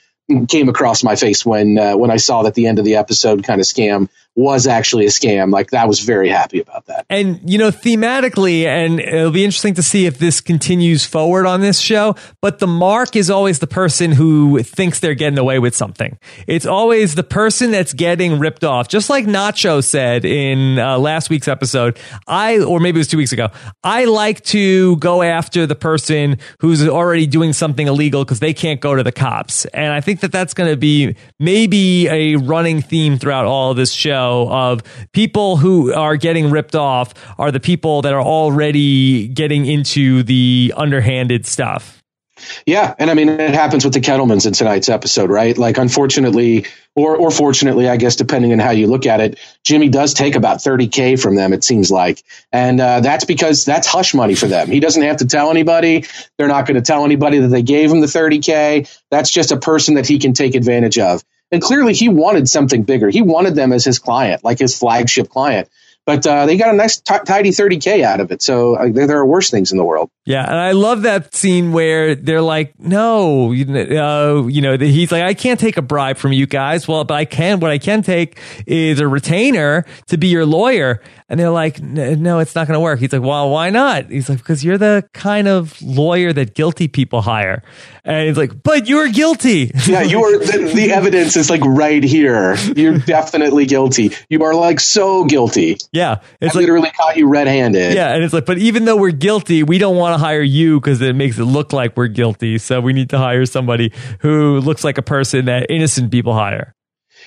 came 0.48 0.68
across 0.68 1.04
my 1.04 1.16
face 1.16 1.44
when 1.44 1.78
uh, 1.78 1.96
when 1.96 2.10
I 2.10 2.16
saw 2.16 2.42
that 2.44 2.54
the 2.54 2.66
end 2.66 2.78
of 2.78 2.84
the 2.84 2.96
episode 2.96 3.44
kind 3.44 3.60
of 3.60 3.66
scam 3.66 4.08
was 4.36 4.66
actually 4.66 5.06
a 5.06 5.10
scam. 5.10 5.52
Like 5.52 5.70
that 5.70 5.86
was 5.86 6.00
very 6.00 6.28
happy 6.28 6.60
about 6.60 6.86
that. 6.86 7.06
And 7.08 7.40
you 7.48 7.58
know, 7.58 7.70
thematically, 7.70 8.64
and 8.64 8.98
it'll 8.98 9.30
be 9.30 9.44
interesting 9.44 9.74
to 9.74 9.82
see 9.82 10.06
if 10.06 10.18
this 10.18 10.40
continues 10.40 11.04
forward 11.04 11.46
on 11.46 11.60
this 11.60 11.78
show. 11.78 12.16
But 12.40 12.58
the 12.58 12.66
mark 12.66 13.14
is 13.14 13.30
always 13.30 13.60
the 13.60 13.66
person 13.68 14.10
who 14.10 14.62
thinks 14.62 15.00
they're 15.00 15.14
getting 15.14 15.38
away 15.38 15.60
with 15.60 15.76
something. 15.76 16.18
It's 16.48 16.66
always 16.66 17.14
the 17.14 17.22
person 17.22 17.70
that's 17.70 17.92
getting 17.92 18.40
ripped 18.40 18.64
off. 18.64 18.88
Just 18.88 19.08
like 19.08 19.24
Nacho 19.26 19.84
said 19.84 20.24
in 20.24 20.78
uh, 20.78 20.98
last 20.98 21.30
week's 21.30 21.48
episode, 21.48 21.98
I 22.26 22.58
or 22.58 22.80
maybe 22.80 22.98
it 22.98 23.02
was 23.02 23.08
two 23.08 23.18
weeks 23.18 23.32
ago. 23.32 23.50
I 23.84 24.06
like 24.06 24.42
to 24.46 24.96
go 24.96 25.22
after 25.22 25.66
the 25.66 25.76
person 25.76 26.38
who's 26.58 26.86
already 26.86 27.26
doing 27.26 27.52
something 27.52 27.86
illegal 27.86 28.24
because 28.24 28.40
they 28.40 28.54
can't 28.54 28.80
go 28.80 28.96
to 28.96 29.04
the 29.04 29.12
cops. 29.12 29.64
And 29.66 29.92
I 29.92 30.00
think 30.00 30.20
that 30.20 30.32
that's 30.32 30.54
going 30.54 30.70
to 30.70 30.76
be 30.76 31.14
maybe 31.38 32.08
a 32.08 32.36
running 32.36 32.82
theme 32.82 33.18
throughout 33.18 33.44
all 33.44 33.70
of 33.70 33.76
this 33.76 33.92
show 33.92 34.23
of 34.32 34.82
people 35.12 35.56
who 35.56 35.92
are 35.92 36.16
getting 36.16 36.50
ripped 36.50 36.74
off 36.74 37.14
are 37.38 37.50
the 37.50 37.60
people 37.60 38.02
that 38.02 38.12
are 38.12 38.22
already 38.22 39.28
getting 39.28 39.66
into 39.66 40.22
the 40.22 40.72
underhanded 40.76 41.46
stuff. 41.46 42.02
Yeah, 42.66 42.94
and 42.98 43.10
I 43.10 43.14
mean 43.14 43.28
it 43.28 43.54
happens 43.54 43.84
with 43.84 43.94
the 43.94 44.00
Kettlemans 44.00 44.46
in 44.46 44.52
tonight's 44.52 44.88
episode, 44.88 45.30
right? 45.30 45.56
Like, 45.56 45.78
unfortunately, 45.78 46.66
or 46.94 47.16
or 47.16 47.30
fortunately, 47.30 47.88
I 47.88 47.96
guess 47.96 48.16
depending 48.16 48.52
on 48.52 48.58
how 48.58 48.70
you 48.70 48.86
look 48.86 49.06
at 49.06 49.20
it, 49.20 49.38
Jimmy 49.62 49.88
does 49.88 50.14
take 50.14 50.34
about 50.34 50.60
thirty 50.60 50.88
k 50.88 51.16
from 51.16 51.36
them. 51.36 51.52
It 51.52 51.64
seems 51.64 51.90
like, 51.90 52.22
and 52.52 52.80
uh, 52.80 53.00
that's 53.00 53.24
because 53.24 53.64
that's 53.64 53.86
hush 53.86 54.14
money 54.14 54.34
for 54.34 54.46
them. 54.46 54.68
He 54.68 54.80
doesn't 54.80 55.02
have 55.02 55.18
to 55.18 55.26
tell 55.26 55.50
anybody. 55.50 56.04
They're 56.36 56.48
not 56.48 56.66
going 56.66 56.76
to 56.76 56.82
tell 56.82 57.04
anybody 57.04 57.38
that 57.38 57.48
they 57.48 57.62
gave 57.62 57.90
him 57.90 58.00
the 58.00 58.08
thirty 58.08 58.40
k. 58.40 58.86
That's 59.10 59.30
just 59.30 59.52
a 59.52 59.56
person 59.56 59.94
that 59.94 60.06
he 60.06 60.18
can 60.18 60.32
take 60.32 60.54
advantage 60.54 60.98
of. 60.98 61.22
And 61.54 61.62
clearly, 61.62 61.94
he 61.94 62.08
wanted 62.08 62.48
something 62.48 62.82
bigger. 62.82 63.08
He 63.08 63.22
wanted 63.22 63.54
them 63.54 63.72
as 63.72 63.84
his 63.84 64.00
client, 64.00 64.42
like 64.42 64.58
his 64.58 64.76
flagship 64.76 65.28
client 65.28 65.68
but 66.06 66.26
uh, 66.26 66.44
they 66.44 66.56
got 66.56 66.72
a 66.72 66.76
nice 66.76 67.00
t- 67.00 67.14
tidy 67.24 67.50
30k 67.50 68.02
out 68.02 68.20
of 68.20 68.30
it. 68.30 68.42
So 68.42 68.76
uh, 68.76 68.88
there, 68.92 69.18
are 69.18 69.26
worse 69.26 69.50
things 69.50 69.72
in 69.72 69.78
the 69.78 69.84
world. 69.84 70.10
Yeah, 70.26 70.44
and 70.44 70.58
I 70.58 70.72
love 70.72 71.02
that 71.02 71.34
scene 71.34 71.72
where 71.72 72.14
they're 72.14 72.42
like, 72.42 72.78
"No, 72.78 73.52
uh, 73.52 74.46
you 74.46 74.60
know," 74.60 74.76
he's 74.76 75.10
like, 75.10 75.22
"I 75.22 75.34
can't 75.34 75.58
take 75.58 75.76
a 75.76 75.82
bribe 75.82 76.18
from 76.18 76.32
you 76.32 76.46
guys." 76.46 76.86
Well, 76.86 77.04
but 77.04 77.14
I 77.14 77.24
can. 77.24 77.60
What 77.60 77.70
I 77.70 77.78
can 77.78 78.02
take 78.02 78.38
is 78.66 79.00
a 79.00 79.08
retainer 79.08 79.86
to 80.08 80.18
be 80.18 80.28
your 80.28 80.46
lawyer. 80.46 81.00
And 81.26 81.40
they're 81.40 81.48
like, 81.48 81.80
no, 81.80 82.40
it's 82.40 82.54
not 82.54 82.66
going 82.66 82.74
to 82.76 82.80
work. 82.80 83.00
He's 83.00 83.10
like, 83.10 83.22
well, 83.22 83.48
why 83.48 83.70
not? 83.70 84.10
He's 84.10 84.28
like, 84.28 84.38
because 84.38 84.62
you're 84.62 84.76
the 84.76 85.08
kind 85.14 85.48
of 85.48 85.80
lawyer 85.80 86.34
that 86.34 86.54
guilty 86.54 86.86
people 86.86 87.22
hire. 87.22 87.62
And 88.04 88.28
he's 88.28 88.36
like, 88.36 88.62
but 88.62 88.86
you're 88.86 89.08
guilty. 89.08 89.72
Yeah, 89.86 90.02
you 90.02 90.22
are. 90.22 90.38
The, 90.38 90.72
the 90.74 90.92
evidence 90.92 91.36
is 91.36 91.48
like 91.50 91.60
right 91.64 92.02
here. 92.02 92.56
You're 92.74 92.98
definitely 92.98 93.66
guilty. 93.66 94.12
You 94.28 94.42
are 94.42 94.54
like 94.54 94.80
so 94.80 95.24
guilty. 95.24 95.76
Yeah. 95.92 96.20
It's 96.40 96.54
I 96.54 96.58
like, 96.58 96.66
literally 96.66 96.90
caught 96.90 97.16
you 97.16 97.28
red 97.28 97.46
handed. 97.46 97.94
Yeah. 97.94 98.12
And 98.14 98.24
it's 98.24 98.34
like, 98.34 98.46
but 98.46 98.58
even 98.58 98.84
though 98.86 98.96
we're 98.96 99.10
guilty, 99.10 99.62
we 99.62 99.78
don't 99.78 99.96
want 99.96 100.14
to 100.14 100.18
hire 100.18 100.42
you 100.42 100.80
because 100.80 101.00
it 101.00 101.14
makes 101.14 101.38
it 101.38 101.44
look 101.44 101.72
like 101.72 101.96
we're 101.96 102.08
guilty. 102.08 102.58
So 102.58 102.80
we 102.80 102.92
need 102.92 103.10
to 103.10 103.18
hire 103.18 103.46
somebody 103.46 103.92
who 104.20 104.60
looks 104.60 104.84
like 104.84 104.98
a 104.98 105.02
person 105.02 105.46
that 105.46 105.66
innocent 105.70 106.10
people 106.10 106.34
hire. 106.34 106.74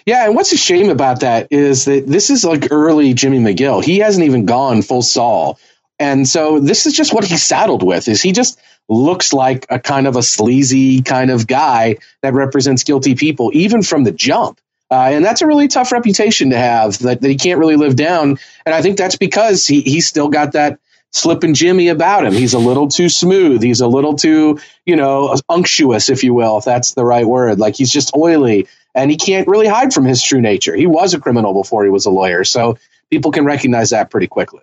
Yeah, 0.08 0.24
and 0.24 0.36
what's 0.36 0.54
a 0.54 0.58
shame 0.58 0.90
about 0.90 1.20
that 1.20 1.50
is 1.52 1.84
that 1.84 2.08
this 2.08 2.30
is 2.30 2.46
like 2.46 2.70
early 2.72 3.14
Jimmy 3.14 3.40
McGill. 3.40 3.84
He 3.84 4.00
hasn't 4.00 4.26
even 4.26 4.46
gone 4.46 4.82
full 4.82 5.02
Saul. 5.02 5.60
And 6.00 6.26
so 6.26 6.62
this 6.62 6.86
is 6.86 6.94
just 6.94 7.14
what 7.14 7.26
he's 7.26 7.46
saddled 7.46 7.84
with 7.84 8.08
is 8.08 8.22
he 8.22 8.32
just 8.32 8.58
looks 8.88 9.34
like 9.34 9.66
a 9.70 9.80
kind 9.80 10.08
of 10.08 10.16
a 10.16 10.24
sleazy 10.24 11.02
kind 11.02 11.30
of 11.30 11.46
guy 11.46 11.98
that 12.22 12.34
represents 12.34 12.86
guilty 12.86 13.16
people, 13.16 13.52
even 13.54 13.84
from 13.84 14.06
the 14.06 14.14
jump. 14.14 14.62
Uh, 14.90 15.10
and 15.12 15.26
that's 15.26 15.42
a 15.42 15.46
really 15.46 15.68
tough 15.68 15.92
reputation 15.92 16.52
to 16.52 16.58
have 16.58 16.98
that, 17.00 17.20
that 17.20 17.28
he 17.28 17.36
can't 17.36 17.60
really 17.60 17.76
live 17.76 17.98
down. 17.98 18.40
And 18.66 18.74
I 18.74 18.82
think 18.82 18.98
that's 18.98 19.18
because 19.18 19.68
he, 19.68 19.82
he's 19.82 20.08
still 20.08 20.30
got 20.30 20.54
that 20.54 20.80
slipping 21.12 21.54
Jimmy 21.54 21.90
about 21.90 22.26
him. 22.26 22.32
He's 22.32 22.54
a 22.54 22.60
little 22.60 22.88
too 22.88 23.10
smooth. 23.10 23.62
He's 23.62 23.82
a 23.82 23.88
little 23.88 24.16
too, 24.16 24.60
you 24.86 24.96
know, 24.96 25.36
unctuous, 25.50 26.10
if 26.10 26.24
you 26.24 26.34
will, 26.34 26.60
if 26.60 26.64
that's 26.64 26.94
the 26.94 27.04
right 27.04 27.26
word. 27.26 27.60
Like 27.60 27.76
he's 27.76 27.92
just 27.92 28.16
oily 28.16 28.70
and 28.98 29.12
he 29.12 29.16
can't 29.16 29.48
really 29.48 29.68
hide 29.68 29.94
from 29.94 30.06
his 30.06 30.22
true 30.24 30.42
nature. 30.42 30.76
He 30.76 30.88
was 30.88 31.14
a 31.14 31.20
criminal 31.20 31.54
before 31.54 31.84
he 31.84 31.92
was 31.92 32.08
a 32.08 32.10
lawyer, 32.10 32.44
so 32.44 32.78
people 33.12 33.32
can 33.32 33.46
recognize 33.46 33.92
that 33.92 34.10
pretty 34.10 34.28
quickly. 34.28 34.62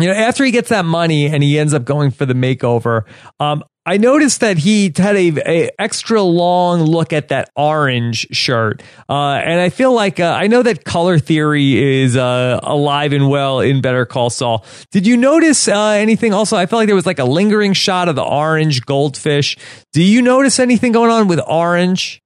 You 0.00 0.08
know, 0.08 0.14
after 0.14 0.44
he 0.44 0.50
gets 0.50 0.70
that 0.70 0.84
money 0.84 1.26
and 1.26 1.42
he 1.42 1.56
ends 1.58 1.72
up 1.72 1.84
going 1.84 2.10
for 2.10 2.26
the 2.26 2.34
makeover, 2.34 3.04
um, 3.38 3.62
I 3.86 3.98
noticed 3.98 4.40
that 4.40 4.56
he 4.56 4.92
had 4.96 5.14
a, 5.14 5.32
a, 5.46 5.70
extra 5.78 6.22
long 6.22 6.82
look 6.82 7.12
at 7.12 7.28
that 7.28 7.50
orange 7.54 8.26
shirt, 8.32 8.82
uh, 9.10 9.34
and 9.34 9.60
I 9.60 9.68
feel 9.68 9.92
like 9.92 10.18
uh, 10.18 10.34
I 10.36 10.46
know 10.46 10.62
that 10.62 10.84
color 10.84 11.18
theory 11.18 12.00
is 12.02 12.16
uh, 12.16 12.60
alive 12.62 13.12
and 13.12 13.28
well 13.28 13.60
in 13.60 13.82
Better 13.82 14.06
Call 14.06 14.30
Saul. 14.30 14.64
Did 14.90 15.06
you 15.06 15.18
notice 15.18 15.68
uh, 15.68 15.90
anything? 15.90 16.32
Also, 16.32 16.56
I 16.56 16.64
felt 16.64 16.80
like 16.80 16.86
there 16.86 16.96
was 16.96 17.06
like 17.06 17.18
a 17.18 17.24
lingering 17.24 17.74
shot 17.74 18.08
of 18.08 18.16
the 18.16 18.24
orange 18.24 18.86
goldfish. 18.86 19.58
Do 19.92 20.02
you 20.02 20.22
notice 20.22 20.58
anything 20.58 20.92
going 20.92 21.10
on 21.10 21.28
with 21.28 21.40
orange? 21.46 22.23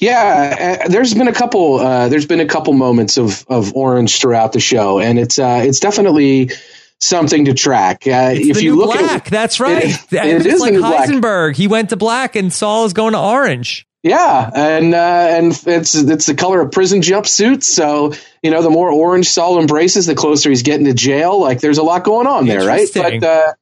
Yeah, 0.00 0.80
uh, 0.84 0.88
there's 0.88 1.14
been 1.14 1.28
a 1.28 1.32
couple. 1.32 1.80
Uh, 1.80 2.08
there's 2.08 2.26
been 2.26 2.40
a 2.40 2.46
couple 2.46 2.72
moments 2.72 3.18
of 3.18 3.44
of 3.48 3.74
orange 3.74 4.20
throughout 4.20 4.52
the 4.52 4.60
show, 4.60 5.00
and 5.00 5.18
it's 5.18 5.38
uh, 5.38 5.62
it's 5.64 5.80
definitely 5.80 6.50
something 7.00 7.46
to 7.46 7.54
track. 7.54 8.06
Uh, 8.06 8.32
if 8.34 8.62
you 8.62 8.76
look 8.76 8.96
black, 8.96 9.26
at 9.26 9.30
that's 9.30 9.60
right. 9.60 9.84
It, 9.84 10.12
it 10.12 10.46
is 10.46 10.60
like 10.60 10.74
Heisenberg. 10.74 11.20
Black. 11.20 11.56
He 11.56 11.66
went 11.66 11.90
to 11.90 11.96
black, 11.96 12.36
and 12.36 12.52
Saul 12.52 12.84
is 12.84 12.92
going 12.92 13.12
to 13.12 13.20
orange. 13.20 13.86
Yeah, 14.02 14.50
and 14.54 14.94
uh, 14.94 15.26
and 15.30 15.60
it's 15.66 15.94
it's 15.96 16.26
the 16.26 16.34
color 16.34 16.60
of 16.60 16.70
prison 16.70 17.00
jumpsuits. 17.00 17.64
So 17.64 18.12
you 18.42 18.52
know, 18.52 18.62
the 18.62 18.70
more 18.70 18.90
orange 18.92 19.28
Saul 19.28 19.60
embraces, 19.60 20.06
the 20.06 20.14
closer 20.14 20.50
he's 20.50 20.62
getting 20.62 20.86
to 20.86 20.94
jail. 20.94 21.40
Like 21.40 21.60
there's 21.60 21.78
a 21.78 21.82
lot 21.82 22.04
going 22.04 22.28
on 22.28 22.46
there, 22.46 22.64
right? 22.64 22.88
But 22.94 23.24
uh, 23.24 23.52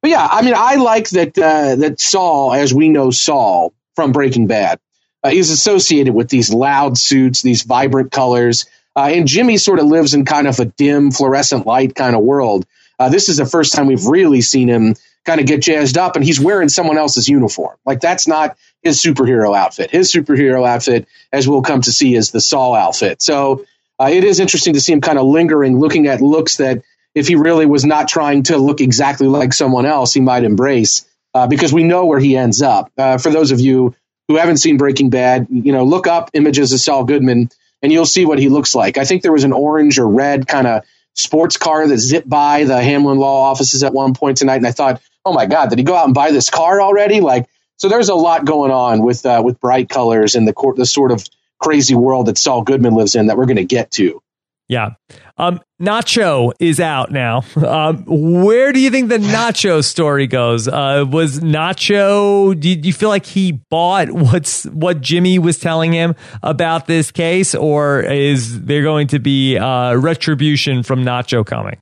but 0.00 0.10
yeah, 0.10 0.26
I 0.30 0.42
mean, 0.42 0.54
I 0.56 0.76
like 0.76 1.10
that 1.10 1.36
uh, 1.38 1.76
that 1.76 2.00
Saul, 2.00 2.54
as 2.54 2.72
we 2.72 2.88
know 2.88 3.10
Saul 3.10 3.74
from 3.94 4.12
Breaking 4.12 4.46
Bad, 4.46 4.80
uh, 5.22 5.30
he's 5.30 5.50
associated 5.50 6.14
with 6.14 6.28
these 6.28 6.52
loud 6.52 6.98
suits, 6.98 7.42
these 7.42 7.62
vibrant 7.62 8.10
colors. 8.10 8.66
Uh, 8.94 9.10
and 9.12 9.26
Jimmy 9.26 9.56
sort 9.56 9.78
of 9.78 9.86
lives 9.86 10.14
in 10.14 10.24
kind 10.24 10.46
of 10.46 10.58
a 10.60 10.64
dim, 10.64 11.10
fluorescent 11.10 11.66
light 11.66 11.94
kind 11.94 12.14
of 12.14 12.22
world. 12.22 12.66
Uh, 12.98 13.08
this 13.08 13.28
is 13.28 13.38
the 13.38 13.46
first 13.46 13.74
time 13.74 13.86
we've 13.86 14.06
really 14.06 14.40
seen 14.40 14.68
him 14.68 14.94
kind 15.24 15.40
of 15.40 15.46
get 15.46 15.62
jazzed 15.62 15.96
up, 15.96 16.16
and 16.16 16.24
he's 16.24 16.40
wearing 16.40 16.68
someone 16.68 16.98
else's 16.98 17.28
uniform. 17.28 17.76
Like 17.86 18.00
that's 18.00 18.26
not 18.26 18.56
his 18.82 19.00
superhero 19.00 19.56
outfit. 19.56 19.90
His 19.90 20.12
superhero 20.12 20.66
outfit, 20.66 21.06
as 21.32 21.48
we'll 21.48 21.62
come 21.62 21.80
to 21.82 21.92
see, 21.92 22.14
is 22.14 22.32
the 22.32 22.40
Saul 22.40 22.74
outfit. 22.74 23.22
So 23.22 23.64
uh, 24.00 24.10
it 24.12 24.24
is 24.24 24.40
interesting 24.40 24.74
to 24.74 24.80
see 24.80 24.92
him 24.92 25.00
kind 25.00 25.18
of 25.18 25.26
lingering, 25.26 25.78
looking 25.78 26.08
at 26.08 26.20
looks 26.20 26.56
that 26.56 26.82
if 27.14 27.28
he 27.28 27.36
really 27.36 27.66
was 27.66 27.84
not 27.84 28.08
trying 28.08 28.42
to 28.44 28.56
look 28.56 28.80
exactly 28.80 29.28
like 29.28 29.52
someone 29.52 29.86
else, 29.86 30.12
he 30.12 30.20
might 30.20 30.44
embrace. 30.44 31.06
Uh, 31.34 31.46
because 31.46 31.72
we 31.72 31.82
know 31.82 32.04
where 32.04 32.18
he 32.18 32.36
ends 32.36 32.60
up. 32.60 32.92
Uh, 32.98 33.16
for 33.16 33.30
those 33.30 33.52
of 33.52 33.60
you 33.60 33.94
who 34.32 34.38
haven't 34.38 34.56
seen 34.56 34.78
Breaking 34.78 35.10
Bad, 35.10 35.46
you 35.50 35.72
know, 35.72 35.84
look 35.84 36.06
up 36.06 36.30
images 36.32 36.72
of 36.72 36.80
Saul 36.80 37.04
Goodman 37.04 37.50
and 37.82 37.92
you'll 37.92 38.06
see 38.06 38.24
what 38.24 38.38
he 38.38 38.48
looks 38.48 38.74
like. 38.74 38.96
I 38.96 39.04
think 39.04 39.22
there 39.22 39.32
was 39.32 39.44
an 39.44 39.52
orange 39.52 39.98
or 39.98 40.08
red 40.08 40.46
kind 40.46 40.66
of 40.66 40.84
sports 41.14 41.56
car 41.56 41.86
that 41.86 41.98
zipped 41.98 42.28
by 42.28 42.64
the 42.64 42.80
Hamlin 42.80 43.18
Law 43.18 43.50
offices 43.50 43.82
at 43.82 43.92
one 43.92 44.14
point 44.14 44.38
tonight, 44.38 44.56
and 44.56 44.66
I 44.66 44.72
thought, 44.72 45.02
oh 45.24 45.32
my 45.32 45.46
God, 45.46 45.68
did 45.68 45.78
he 45.78 45.84
go 45.84 45.94
out 45.94 46.06
and 46.06 46.14
buy 46.14 46.30
this 46.30 46.48
car 46.48 46.80
already? 46.80 47.20
Like, 47.20 47.46
so 47.76 47.88
there's 47.88 48.08
a 48.08 48.14
lot 48.14 48.44
going 48.44 48.70
on 48.70 49.02
with 49.02 49.26
uh, 49.26 49.42
with 49.44 49.60
bright 49.60 49.88
colors 49.88 50.34
and 50.34 50.46
the 50.48 50.52
court, 50.52 50.76
the 50.76 50.86
sort 50.86 51.10
of 51.10 51.26
crazy 51.60 51.94
world 51.94 52.26
that 52.26 52.38
Saul 52.38 52.62
Goodman 52.62 52.94
lives 52.94 53.14
in 53.14 53.26
that 53.26 53.36
we're 53.36 53.46
going 53.46 53.56
to 53.56 53.64
get 53.64 53.90
to. 53.92 54.22
Yeah. 54.68 54.90
Um, 55.36 55.60
Nacho 55.80 56.52
is 56.58 56.80
out 56.80 57.10
now. 57.10 57.42
Um, 57.56 58.04
where 58.06 58.72
do 58.72 58.80
you 58.80 58.90
think 58.90 59.08
the 59.08 59.18
Nacho 59.18 59.84
story 59.84 60.26
goes? 60.26 60.68
Uh, 60.68 61.04
was 61.08 61.40
Nacho? 61.40 62.58
Do 62.58 62.68
you, 62.68 62.76
do 62.76 62.88
you, 62.88 62.92
feel 62.92 63.08
like 63.08 63.26
he 63.26 63.52
bought 63.52 64.10
what's 64.10 64.64
what 64.64 65.00
Jimmy 65.00 65.38
was 65.38 65.58
telling 65.58 65.92
him 65.92 66.14
about 66.42 66.86
this 66.86 67.10
case, 67.10 67.54
or 67.54 68.00
is 68.00 68.62
there 68.62 68.82
going 68.82 69.08
to 69.08 69.18
be 69.18 69.58
uh, 69.58 69.94
retribution 69.94 70.82
from 70.82 71.04
Nacho 71.04 71.44
coming? 71.44 71.78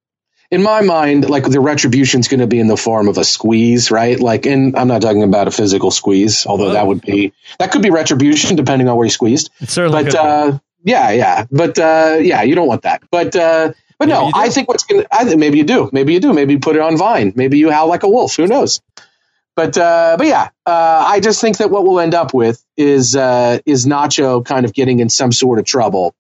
in 0.51 0.63
my 0.63 0.81
mind, 0.81 1.31
like 1.31 1.49
the 1.49 1.61
retribution 1.61 2.21
is 2.21 2.29
going 2.29 2.41
to 2.41 2.47
be 2.47 2.59
in 2.59 2.67
the 2.67 2.77
form 2.77 3.09
of 3.09 3.19
a 3.19 3.25
squeeze, 3.25 3.91
right? 3.91 4.19
Like, 4.19 4.47
and 4.47 4.77
I'm 4.77 4.89
not 4.89 5.01
talking 5.01 5.23
about 5.23 5.47
a 5.47 5.51
physical 5.53 5.91
squeeze, 5.91 6.45
although 6.45 6.71
oh. 6.71 6.73
that 6.73 6.87
would 6.87 7.03
be 7.03 7.33
that 7.59 7.71
could 7.71 7.83
be 7.83 7.91
retribution 7.91 8.57
depending 8.57 8.89
on 8.89 8.97
where 8.97 9.05
he 9.05 9.11
squeezed. 9.11 9.51
It 9.61 9.71
certainly 9.71 10.05
but 10.05 10.15
uh, 10.15 10.59
yeah, 10.85 11.11
yeah, 11.11 11.47
but 11.51 11.79
uh, 11.79 12.19
yeah, 12.21 12.43
you 12.43 12.55
don't 12.55 12.67
want 12.69 12.83
that. 12.83 13.03
But 13.11 13.37
uh, 13.37 13.73
but 13.99 14.09
maybe 14.09 14.19
no, 14.19 14.31
I 14.35 14.49
think 14.49 14.69
what's 14.69 14.85
gonna. 14.85 15.05
I 15.13 15.25
think 15.25 15.39
maybe 15.39 15.59
you 15.59 15.65
do. 15.65 15.91
Maybe 15.93 16.15
you 16.15 16.21
do. 16.21 16.33
Maybe 16.33 16.55
you 16.55 16.59
put 16.59 16.77
it 16.77 16.83
on 16.83 16.97
Vine. 16.97 17.33
Maybe 17.37 17.59
you 17.59 17.71
howl 17.71 17.89
like 17.89 18.03
a 18.03 18.09
wolf. 18.09 18.37
Who 18.37 18.47
knows? 18.47 18.81
But 19.57 19.77
uh, 19.77 20.17
but 20.17 20.27
yeah, 20.27 20.49
uh, 20.65 21.05
I 21.07 21.21
just 21.21 21.41
think 21.41 21.59
that 21.59 21.71
what 21.71 21.85
we'll 21.85 22.01
end 22.01 22.15
up 22.15 22.33
with 22.33 22.65
is 22.79 23.15
uh, 23.15 23.59
is 23.67 23.85
Nacho 23.85 24.43
kind 24.45 24.65
of 24.65 24.73
getting 24.73 25.01
in 25.01 25.11
some 25.11 25.33
sort 25.33 25.59
of 25.59 25.67
trouble, 25.67 26.15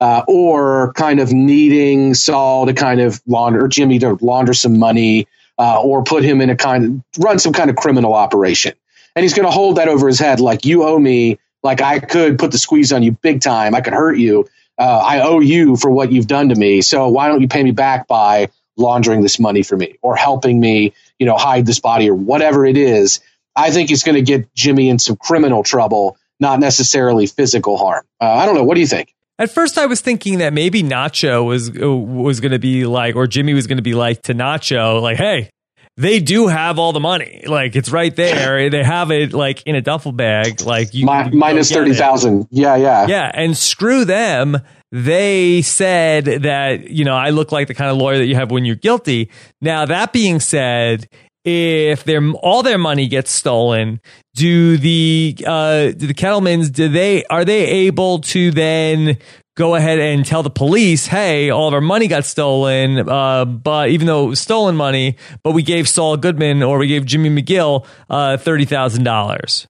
uh, 0.00 0.22
or 0.26 0.94
kind 0.94 1.20
of 1.20 1.32
needing 1.32 2.14
Saul 2.14 2.64
to 2.64 2.72
kind 2.72 3.00
of 3.00 3.20
launder 3.26 3.64
or 3.64 3.68
Jimmy 3.68 3.98
to 3.98 4.16
launder 4.22 4.54
some 4.54 4.78
money, 4.78 5.28
uh, 5.58 5.82
or 5.82 6.02
put 6.02 6.24
him 6.24 6.40
in 6.40 6.48
a 6.48 6.56
kind 6.56 6.84
of 6.84 7.22
run 7.22 7.38
some 7.38 7.52
kind 7.52 7.68
of 7.68 7.76
criminal 7.76 8.14
operation, 8.14 8.72
and 9.14 9.22
he's 9.22 9.34
going 9.34 9.46
to 9.46 9.52
hold 9.52 9.76
that 9.76 9.88
over 9.88 10.06
his 10.06 10.18
head 10.18 10.40
like 10.40 10.64
you 10.64 10.84
owe 10.84 10.98
me 10.98 11.38
like 11.62 11.80
I 11.80 11.98
could 11.98 12.38
put 12.38 12.52
the 12.52 12.58
squeeze 12.58 12.92
on 12.92 13.02
you 13.02 13.12
big 13.12 13.40
time. 13.40 13.74
I 13.74 13.80
could 13.80 13.92
hurt 13.92 14.18
you. 14.18 14.48
Uh, 14.78 15.02
I 15.04 15.20
owe 15.20 15.40
you 15.40 15.76
for 15.76 15.90
what 15.90 16.12
you've 16.12 16.28
done 16.28 16.50
to 16.50 16.54
me. 16.54 16.82
So 16.82 17.08
why 17.08 17.28
don't 17.28 17.40
you 17.40 17.48
pay 17.48 17.62
me 17.62 17.72
back 17.72 18.06
by 18.06 18.48
laundering 18.76 19.22
this 19.22 19.40
money 19.40 19.62
for 19.62 19.76
me 19.76 19.96
or 20.02 20.14
helping 20.14 20.60
me, 20.60 20.92
you 21.18 21.26
know, 21.26 21.36
hide 21.36 21.66
this 21.66 21.80
body 21.80 22.08
or 22.08 22.14
whatever 22.14 22.64
it 22.64 22.76
is? 22.76 23.20
I 23.56 23.72
think 23.72 23.90
it's 23.90 24.04
going 24.04 24.14
to 24.14 24.22
get 24.22 24.54
Jimmy 24.54 24.88
in 24.88 25.00
some 25.00 25.16
criminal 25.16 25.64
trouble, 25.64 26.16
not 26.38 26.60
necessarily 26.60 27.26
physical 27.26 27.76
harm. 27.76 28.04
Uh, 28.20 28.26
I 28.26 28.46
don't 28.46 28.54
know. 28.54 28.62
What 28.62 28.76
do 28.76 28.80
you 28.80 28.86
think? 28.86 29.14
At 29.40 29.50
first, 29.50 29.78
I 29.78 29.86
was 29.86 30.00
thinking 30.00 30.38
that 30.38 30.52
maybe 30.52 30.82
Nacho 30.82 31.44
was 31.44 31.70
was 31.70 32.40
going 32.40 32.52
to 32.52 32.58
be 32.58 32.86
like, 32.86 33.14
or 33.14 33.28
Jimmy 33.28 33.54
was 33.54 33.68
going 33.68 33.76
to 33.78 33.82
be 33.82 33.94
like 33.94 34.22
to 34.22 34.34
Nacho, 34.34 35.00
like, 35.00 35.16
"Hey, 35.16 35.50
they 35.98 36.20
do 36.20 36.46
have 36.46 36.78
all 36.78 36.92
the 36.92 37.00
money. 37.00 37.42
Like 37.46 37.74
it's 37.76 37.90
right 37.90 38.14
there. 38.14 38.70
they 38.70 38.84
have 38.84 39.10
it 39.10 39.32
like 39.34 39.62
in 39.64 39.74
a 39.74 39.82
duffel 39.82 40.12
bag. 40.12 40.62
Like 40.62 40.94
you, 40.94 41.04
My, 41.04 41.28
you 41.28 41.36
minus 41.36 41.70
thirty 41.70 41.92
thousand. 41.92 42.46
Yeah, 42.50 42.76
yeah, 42.76 43.06
yeah. 43.06 43.30
And 43.34 43.56
screw 43.56 44.04
them. 44.04 44.58
They 44.90 45.60
said 45.60 46.24
that 46.24 46.88
you 46.88 47.04
know 47.04 47.14
I 47.16 47.30
look 47.30 47.52
like 47.52 47.68
the 47.68 47.74
kind 47.74 47.90
of 47.90 47.98
lawyer 47.98 48.18
that 48.18 48.26
you 48.26 48.36
have 48.36 48.50
when 48.50 48.64
you're 48.64 48.76
guilty. 48.76 49.30
Now 49.60 49.84
that 49.86 50.12
being 50.12 50.40
said, 50.40 51.08
if 51.44 52.04
their 52.04 52.26
all 52.42 52.62
their 52.62 52.78
money 52.78 53.08
gets 53.08 53.32
stolen, 53.32 54.00
do 54.34 54.76
the 54.78 55.36
uh, 55.46 55.90
do 55.90 56.06
the 56.06 56.14
Kettlemans 56.14 56.70
do 56.70 56.88
they 56.88 57.24
are 57.24 57.44
they 57.44 57.66
able 57.66 58.20
to 58.20 58.50
then 58.52 59.18
go 59.58 59.74
ahead 59.74 59.98
and 59.98 60.24
tell 60.24 60.44
the 60.44 60.50
police, 60.50 61.08
hey, 61.08 61.50
all 61.50 61.66
of 61.66 61.74
our 61.74 61.80
money 61.80 62.06
got 62.06 62.24
stolen, 62.24 63.08
uh, 63.08 63.44
but 63.44 63.90
even 63.90 64.06
though 64.06 64.26
it 64.26 64.28
was 64.28 64.40
stolen 64.40 64.76
money, 64.76 65.16
but 65.42 65.50
we 65.50 65.64
gave 65.64 65.88
Saul 65.88 66.16
Goodman 66.16 66.62
or 66.62 66.78
we 66.78 66.86
gave 66.86 67.04
Jimmy 67.04 67.28
McGill 67.28 67.84
uh, 68.08 68.36
thirty 68.36 68.64
thousand 68.64 69.02
dollars. 69.02 69.66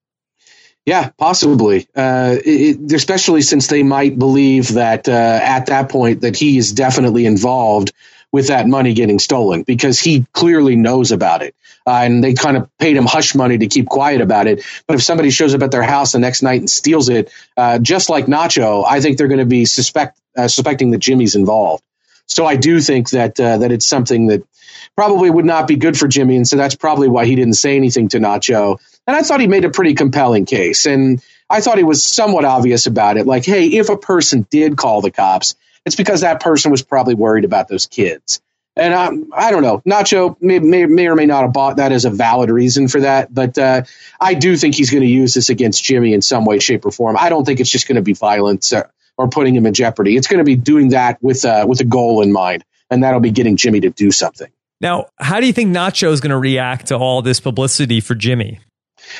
Yeah, 0.84 1.10
possibly. 1.18 1.88
Uh, 1.96 2.36
it, 2.44 2.92
especially 2.92 3.40
since 3.42 3.66
they 3.66 3.82
might 3.82 4.18
believe 4.18 4.74
that 4.74 5.08
uh, 5.08 5.40
at 5.42 5.66
that 5.66 5.88
point 5.88 6.20
that 6.20 6.36
he 6.36 6.58
is 6.58 6.72
definitely 6.72 7.24
involved 7.24 7.92
with 8.32 8.48
that 8.48 8.66
money 8.66 8.94
getting 8.94 9.18
stolen 9.18 9.62
because 9.62 9.98
he 9.98 10.26
clearly 10.32 10.76
knows 10.76 11.12
about 11.12 11.42
it. 11.42 11.54
Uh, 11.86 12.00
and 12.02 12.22
they 12.22 12.34
kind 12.34 12.56
of 12.56 12.68
paid 12.78 12.96
him 12.96 13.06
hush 13.06 13.34
money 13.34 13.56
to 13.56 13.66
keep 13.66 13.86
quiet 13.86 14.20
about 14.20 14.46
it. 14.46 14.62
But 14.86 14.96
if 14.96 15.02
somebody 15.02 15.30
shows 15.30 15.54
up 15.54 15.62
at 15.62 15.70
their 15.70 15.82
house 15.82 16.12
the 16.12 16.18
next 16.18 16.42
night 16.42 16.60
and 16.60 16.68
steals 16.68 17.08
it, 17.08 17.32
uh, 17.56 17.78
just 17.78 18.10
like 18.10 18.26
Nacho, 18.26 18.84
I 18.86 19.00
think 19.00 19.16
they're 19.16 19.28
going 19.28 19.38
to 19.38 19.46
be 19.46 19.64
suspect 19.64 20.18
uh, 20.36 20.48
suspecting 20.48 20.90
that 20.90 20.98
Jimmy's 20.98 21.34
involved. 21.34 21.82
So 22.26 22.44
I 22.44 22.56
do 22.56 22.80
think 22.80 23.10
that 23.10 23.40
uh, 23.40 23.58
that 23.58 23.72
it's 23.72 23.86
something 23.86 24.26
that 24.26 24.46
probably 24.94 25.30
would 25.30 25.46
not 25.46 25.66
be 25.66 25.76
good 25.76 25.98
for 25.98 26.08
Jimmy, 26.08 26.36
and 26.36 26.46
so 26.46 26.56
that's 26.56 26.74
probably 26.74 27.08
why 27.08 27.24
he 27.24 27.34
didn't 27.34 27.54
say 27.54 27.76
anything 27.76 28.08
to 28.08 28.18
Nacho. 28.18 28.78
And 29.08 29.16
I 29.16 29.22
thought 29.22 29.40
he 29.40 29.46
made 29.46 29.64
a 29.64 29.70
pretty 29.70 29.94
compelling 29.94 30.44
case. 30.44 30.84
And 30.84 31.24
I 31.48 31.62
thought 31.62 31.78
he 31.78 31.84
was 31.84 32.04
somewhat 32.04 32.44
obvious 32.44 32.86
about 32.86 33.16
it. 33.16 33.26
Like, 33.26 33.46
hey, 33.46 33.66
if 33.66 33.88
a 33.88 33.96
person 33.96 34.46
did 34.50 34.76
call 34.76 35.00
the 35.00 35.10
cops, 35.10 35.56
it's 35.88 35.96
because 35.96 36.20
that 36.20 36.40
person 36.40 36.70
was 36.70 36.82
probably 36.82 37.14
worried 37.14 37.44
about 37.46 37.66
those 37.66 37.86
kids. 37.86 38.42
And 38.76 38.92
um, 38.94 39.30
I 39.34 39.50
don't 39.50 39.62
know. 39.62 39.80
Nacho 39.80 40.36
may, 40.40 40.58
may, 40.60 40.84
may, 40.84 41.08
or 41.08 41.16
may 41.16 41.24
not 41.26 41.42
have 41.42 41.52
bought 41.52 41.78
that 41.78 41.92
as 41.92 42.04
a 42.04 42.10
valid 42.10 42.50
reason 42.50 42.88
for 42.88 43.00
that, 43.00 43.32
but 43.34 43.56
uh, 43.58 43.82
I 44.20 44.34
do 44.34 44.56
think 44.56 44.74
he's 44.74 44.90
going 44.90 45.02
to 45.02 45.08
use 45.08 45.34
this 45.34 45.48
against 45.48 45.82
Jimmy 45.82 46.12
in 46.12 46.22
some 46.22 46.44
way, 46.44 46.58
shape, 46.58 46.84
or 46.84 46.92
form. 46.92 47.16
I 47.18 47.30
don't 47.30 47.44
think 47.44 47.58
it's 47.58 47.70
just 47.70 47.88
going 47.88 47.96
to 47.96 48.02
be 48.02 48.12
violence 48.12 48.72
or, 48.72 48.92
or, 49.16 49.28
putting 49.28 49.56
him 49.56 49.66
in 49.66 49.74
jeopardy. 49.74 50.16
It's 50.16 50.28
going 50.28 50.38
to 50.38 50.44
be 50.44 50.54
doing 50.54 50.90
that 50.90 51.20
with 51.20 51.44
uh, 51.44 51.64
with 51.66 51.80
a 51.80 51.84
goal 51.84 52.22
in 52.22 52.30
mind, 52.30 52.64
and 52.88 53.02
that'll 53.02 53.18
be 53.18 53.32
getting 53.32 53.56
Jimmy 53.56 53.80
to 53.80 53.90
do 53.90 54.12
something. 54.12 54.50
Now, 54.80 55.06
how 55.18 55.40
do 55.40 55.46
you 55.46 55.52
think 55.52 55.74
Nacho 55.74 56.12
is 56.12 56.20
going 56.20 56.30
to 56.30 56.38
react 56.38 56.86
to 56.88 56.96
all 56.96 57.20
this 57.20 57.40
publicity 57.40 58.00
for 58.00 58.14
Jimmy? 58.14 58.60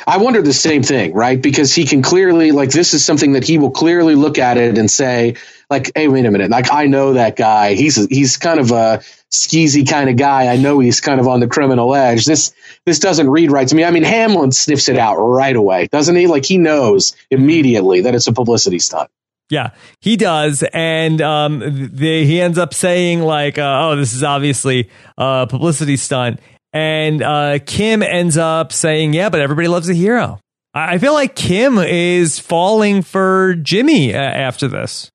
I 0.07 0.19
wonder 0.19 0.43
the 0.43 0.53
same 0.53 0.83
thing, 0.83 1.13
right? 1.13 1.41
Because 1.41 1.75
he 1.75 1.85
can 1.85 2.03
clearly, 2.03 2.53
like, 2.53 2.71
this 2.71 2.95
is 2.95 3.05
something 3.05 3.33
that 3.33 3.45
he 3.45 3.59
will 3.59 3.71
clearly 3.71 4.15
look 4.15 4.39
at 4.39 4.57
it 4.57 4.79
and 4.79 4.91
say, 4.91 5.37
like, 5.71 5.93
hey, 5.95 6.09
wait 6.09 6.25
a 6.25 6.31
minute, 6.31 6.51
like, 6.51 6.73
I 6.73 6.87
know 6.87 7.15
that 7.15 7.37
guy. 7.37 7.75
He's 7.75 7.97
he's 8.09 8.37
kind 8.37 8.61
of 8.61 8.71
a 8.71 9.03
skeezy 9.31 9.89
kind 9.89 10.09
of 10.09 10.17
guy. 10.17 10.49
I 10.49 10.57
know 10.57 10.79
he's 10.79 11.01
kind 11.01 11.21
of 11.21 11.29
on 11.29 11.41
the 11.41 11.47
criminal 11.47 11.95
edge. 11.95 12.25
This 12.25 12.55
this 12.87 12.99
doesn't 12.99 13.29
read 13.29 13.51
right 13.51 13.69
to 13.69 13.75
me. 13.75 13.85
I 13.85 13.91
mean, 13.91 14.05
Hamlin 14.05 14.53
sniffs 14.53 14.89
it 14.89 14.97
out 14.97 15.17
right 15.17 15.55
away, 15.55 15.89
doesn't 15.89 16.17
he? 16.17 16.27
Like, 16.27 16.45
he 16.45 16.59
knows 16.59 17.15
immediately 17.31 18.03
that 18.03 18.15
it's 18.15 18.27
a 18.27 18.33
publicity 18.33 18.79
stunt. 18.79 19.11
Yeah, 19.51 19.71
he 20.01 20.17
does, 20.17 20.63
and 20.75 21.23
um, 21.23 21.61
the, 21.61 22.25
he 22.27 22.39
ends 22.39 22.59
up 22.59 22.75
saying 22.75 23.21
like, 23.21 23.57
uh, 23.57 23.89
"Oh, 23.89 23.97
this 23.97 24.13
is 24.13 24.23
obviously 24.23 24.91
a 25.17 25.47
publicity 25.49 25.97
stunt." 25.97 26.41
And 26.73 27.23
uh, 27.23 27.59
Kim 27.65 28.03
ends 28.03 28.37
up 28.37 28.73
saying, 28.73 29.15
Yeah, 29.15 29.31
but 29.31 29.41
everybody 29.41 29.69
loves 29.69 29.89
a 29.89 29.95
hero. 29.95 30.41
I 30.75 30.99
feel 30.99 31.15
like 31.15 31.35
Kim 31.35 31.79
is 31.79 32.39
falling 32.39 33.03
for 33.03 33.55
Jimmy 33.55 34.15
uh, 34.15 34.19
after 34.19 34.69
this. 34.69 35.11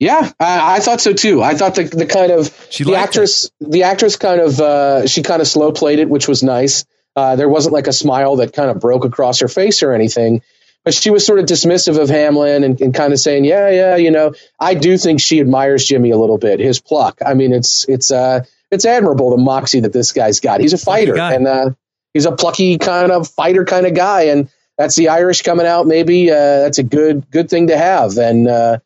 Yeah, 0.00 0.32
I, 0.40 0.76
I, 0.76 0.80
thought 0.80 1.02
so 1.02 1.12
too. 1.12 1.42
I 1.42 1.54
thought 1.54 1.74
the, 1.74 1.84
the 1.84 2.06
kind 2.06 2.32
of 2.32 2.68
she 2.70 2.84
the 2.84 2.94
actress, 2.94 3.50
it. 3.60 3.70
the 3.70 3.82
actress 3.82 4.16
kind 4.16 4.40
of 4.40 4.58
uh, 4.58 5.06
she 5.06 5.22
kind 5.22 5.42
of 5.42 5.46
slow 5.46 5.72
played 5.72 5.98
it, 5.98 6.08
which 6.08 6.26
was 6.26 6.42
nice. 6.42 6.86
Uh, 7.14 7.36
there 7.36 7.50
wasn't 7.50 7.74
like 7.74 7.86
a 7.86 7.92
smile 7.92 8.36
that 8.36 8.54
kind 8.54 8.70
of 8.70 8.80
broke 8.80 9.04
across 9.04 9.40
her 9.40 9.48
face 9.48 9.82
or 9.82 9.92
anything, 9.92 10.40
but 10.84 10.94
she 10.94 11.10
was 11.10 11.26
sort 11.26 11.38
of 11.38 11.44
dismissive 11.44 12.00
of 12.00 12.08
Hamlin 12.08 12.64
and, 12.64 12.80
and 12.80 12.94
kind 12.94 13.12
of 13.12 13.20
saying, 13.20 13.44
"Yeah, 13.44 13.68
yeah, 13.68 13.96
you 13.96 14.10
know, 14.10 14.32
I 14.58 14.72
do 14.72 14.96
think 14.96 15.20
she 15.20 15.38
admires 15.38 15.84
Jimmy 15.84 16.12
a 16.12 16.16
little 16.16 16.38
bit, 16.38 16.60
his 16.60 16.80
pluck. 16.80 17.18
I 17.24 17.34
mean, 17.34 17.52
it's 17.52 17.86
it's 17.86 18.10
uh, 18.10 18.44
it's 18.70 18.84
admirable 18.84 19.30
the 19.30 19.36
moxie 19.36 19.80
that 19.80 19.92
this 19.92 20.12
guy's 20.12 20.40
got. 20.40 20.60
He's 20.60 20.72
a 20.72 20.78
fighter 20.78 21.18
and 21.18 21.46
uh, 21.46 21.70
he's 22.14 22.26
a 22.26 22.32
plucky 22.32 22.78
kind 22.78 23.10
of 23.10 23.28
fighter 23.28 23.64
kind 23.64 23.86
of 23.86 23.94
guy, 23.94 24.22
and 24.22 24.48
that's 24.78 24.96
the 24.96 25.08
Irish 25.08 25.42
coming 25.42 25.66
out. 25.66 25.86
Maybe 25.86 26.30
uh, 26.30 26.34
that's 26.34 26.78
a 26.78 26.82
good 26.82 27.30
good 27.30 27.50
thing 27.50 27.68
to 27.68 27.76
have, 27.76 28.16
and 28.18 28.48
uh, 28.48 28.78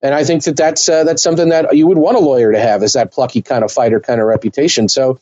and 0.00 0.14
I 0.14 0.24
think 0.24 0.44
that 0.44 0.56
that's 0.56 0.88
uh, 0.88 1.04
that's 1.04 1.22
something 1.22 1.50
that 1.50 1.76
you 1.76 1.86
would 1.86 1.98
want 1.98 2.16
a 2.16 2.20
lawyer 2.20 2.52
to 2.52 2.60
have 2.60 2.82
is 2.82 2.94
that 2.94 3.12
plucky 3.12 3.42
kind 3.42 3.64
of 3.64 3.72
fighter 3.72 4.00
kind 4.00 4.20
of 4.20 4.26
reputation. 4.26 4.88
So 4.88 5.20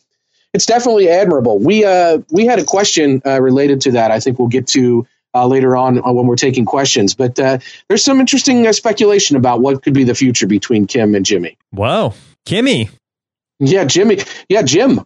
it's 0.52 0.66
definitely 0.66 1.08
admirable. 1.08 1.58
We 1.58 1.84
uh, 1.84 2.18
we 2.30 2.46
had 2.46 2.58
a 2.58 2.64
question 2.64 3.22
uh, 3.24 3.40
related 3.40 3.82
to 3.82 3.92
that. 3.92 4.10
I 4.10 4.20
think 4.20 4.38
we'll 4.38 4.48
get 4.48 4.68
to. 4.68 5.06
later 5.32 5.76
on 5.76 5.96
when 5.98 6.26
we're 6.26 6.34
taking 6.34 6.64
questions, 6.64 7.14
but 7.14 7.36
there's 7.36 8.04
some 8.04 8.18
interesting 8.18 8.72
speculation 8.72 9.36
about 9.36 9.60
what 9.60 9.80
could 9.80 9.94
be 9.94 10.02
the 10.02 10.14
future 10.14 10.48
between 10.48 10.88
Kim 10.88 11.14
and 11.14 11.24
Jimmy. 11.24 11.56
Wow, 11.72 12.14
Kimmy, 12.44 12.90
yeah, 13.60 13.84
Jimmy. 13.84 14.18
Yeah, 14.48 14.62
Jim. 14.62 15.00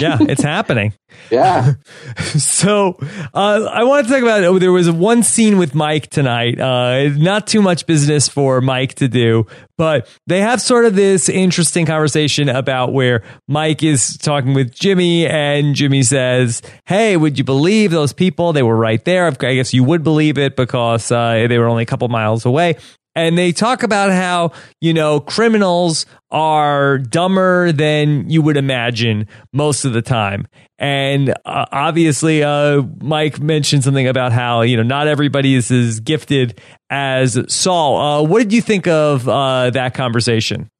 yeah, 0.00 0.18
it's 0.20 0.42
happening. 0.42 0.92
Yeah. 1.28 1.72
so 2.38 2.96
uh, 3.34 3.68
I 3.72 3.82
want 3.82 4.06
to 4.06 4.12
talk 4.12 4.22
about. 4.22 4.44
Oh, 4.44 4.60
there 4.60 4.70
was 4.70 4.88
one 4.88 5.24
scene 5.24 5.58
with 5.58 5.74
Mike 5.74 6.08
tonight. 6.08 6.60
Uh, 6.60 7.08
not 7.16 7.48
too 7.48 7.62
much 7.62 7.84
business 7.86 8.28
for 8.28 8.60
Mike 8.60 8.94
to 8.96 9.08
do, 9.08 9.46
but 9.76 10.08
they 10.28 10.40
have 10.40 10.60
sort 10.60 10.84
of 10.84 10.94
this 10.94 11.28
interesting 11.28 11.84
conversation 11.84 12.48
about 12.48 12.92
where 12.92 13.24
Mike 13.48 13.82
is 13.82 14.16
talking 14.18 14.54
with 14.54 14.72
Jimmy, 14.72 15.26
and 15.26 15.74
Jimmy 15.74 16.04
says, 16.04 16.62
"Hey, 16.84 17.16
would 17.16 17.38
you 17.38 17.44
believe 17.44 17.90
those 17.90 18.12
people? 18.12 18.52
They 18.52 18.62
were 18.62 18.76
right 18.76 19.04
there. 19.04 19.26
I 19.26 19.54
guess 19.54 19.74
you 19.74 19.82
would 19.82 20.04
believe 20.04 20.38
it 20.38 20.54
because 20.54 21.10
uh, 21.10 21.46
they 21.48 21.58
were 21.58 21.66
only 21.66 21.82
a 21.82 21.86
couple 21.86 22.06
miles 22.08 22.44
away." 22.44 22.76
And 23.16 23.36
they 23.36 23.50
talk 23.50 23.82
about 23.82 24.12
how 24.12 24.52
you 24.80 24.94
know 24.94 25.18
criminals 25.18 26.06
are 26.30 26.98
dumber 26.98 27.72
than 27.72 28.28
you 28.30 28.42
would 28.42 28.56
imagine 28.56 29.26
most 29.52 29.84
of 29.84 29.92
the 29.92 30.02
time. 30.02 30.46
And 30.78 31.30
uh, 31.46 31.64
obviously 31.72 32.44
uh, 32.44 32.82
mike 33.00 33.40
mentioned 33.40 33.82
something 33.82 34.06
about 34.06 34.32
how 34.32 34.60
you 34.60 34.76
know 34.76 34.82
not 34.82 35.08
everybody 35.08 35.54
is 35.54 35.72
as 35.72 35.98
gifted 35.98 36.60
as 36.90 37.38
saul. 37.52 37.96
Uh, 37.96 38.22
what 38.22 38.38
did 38.40 38.52
you 38.52 38.62
think 38.62 38.86
of 38.86 39.28
uh, 39.28 39.70
that 39.70 39.94
conversation? 39.94 40.70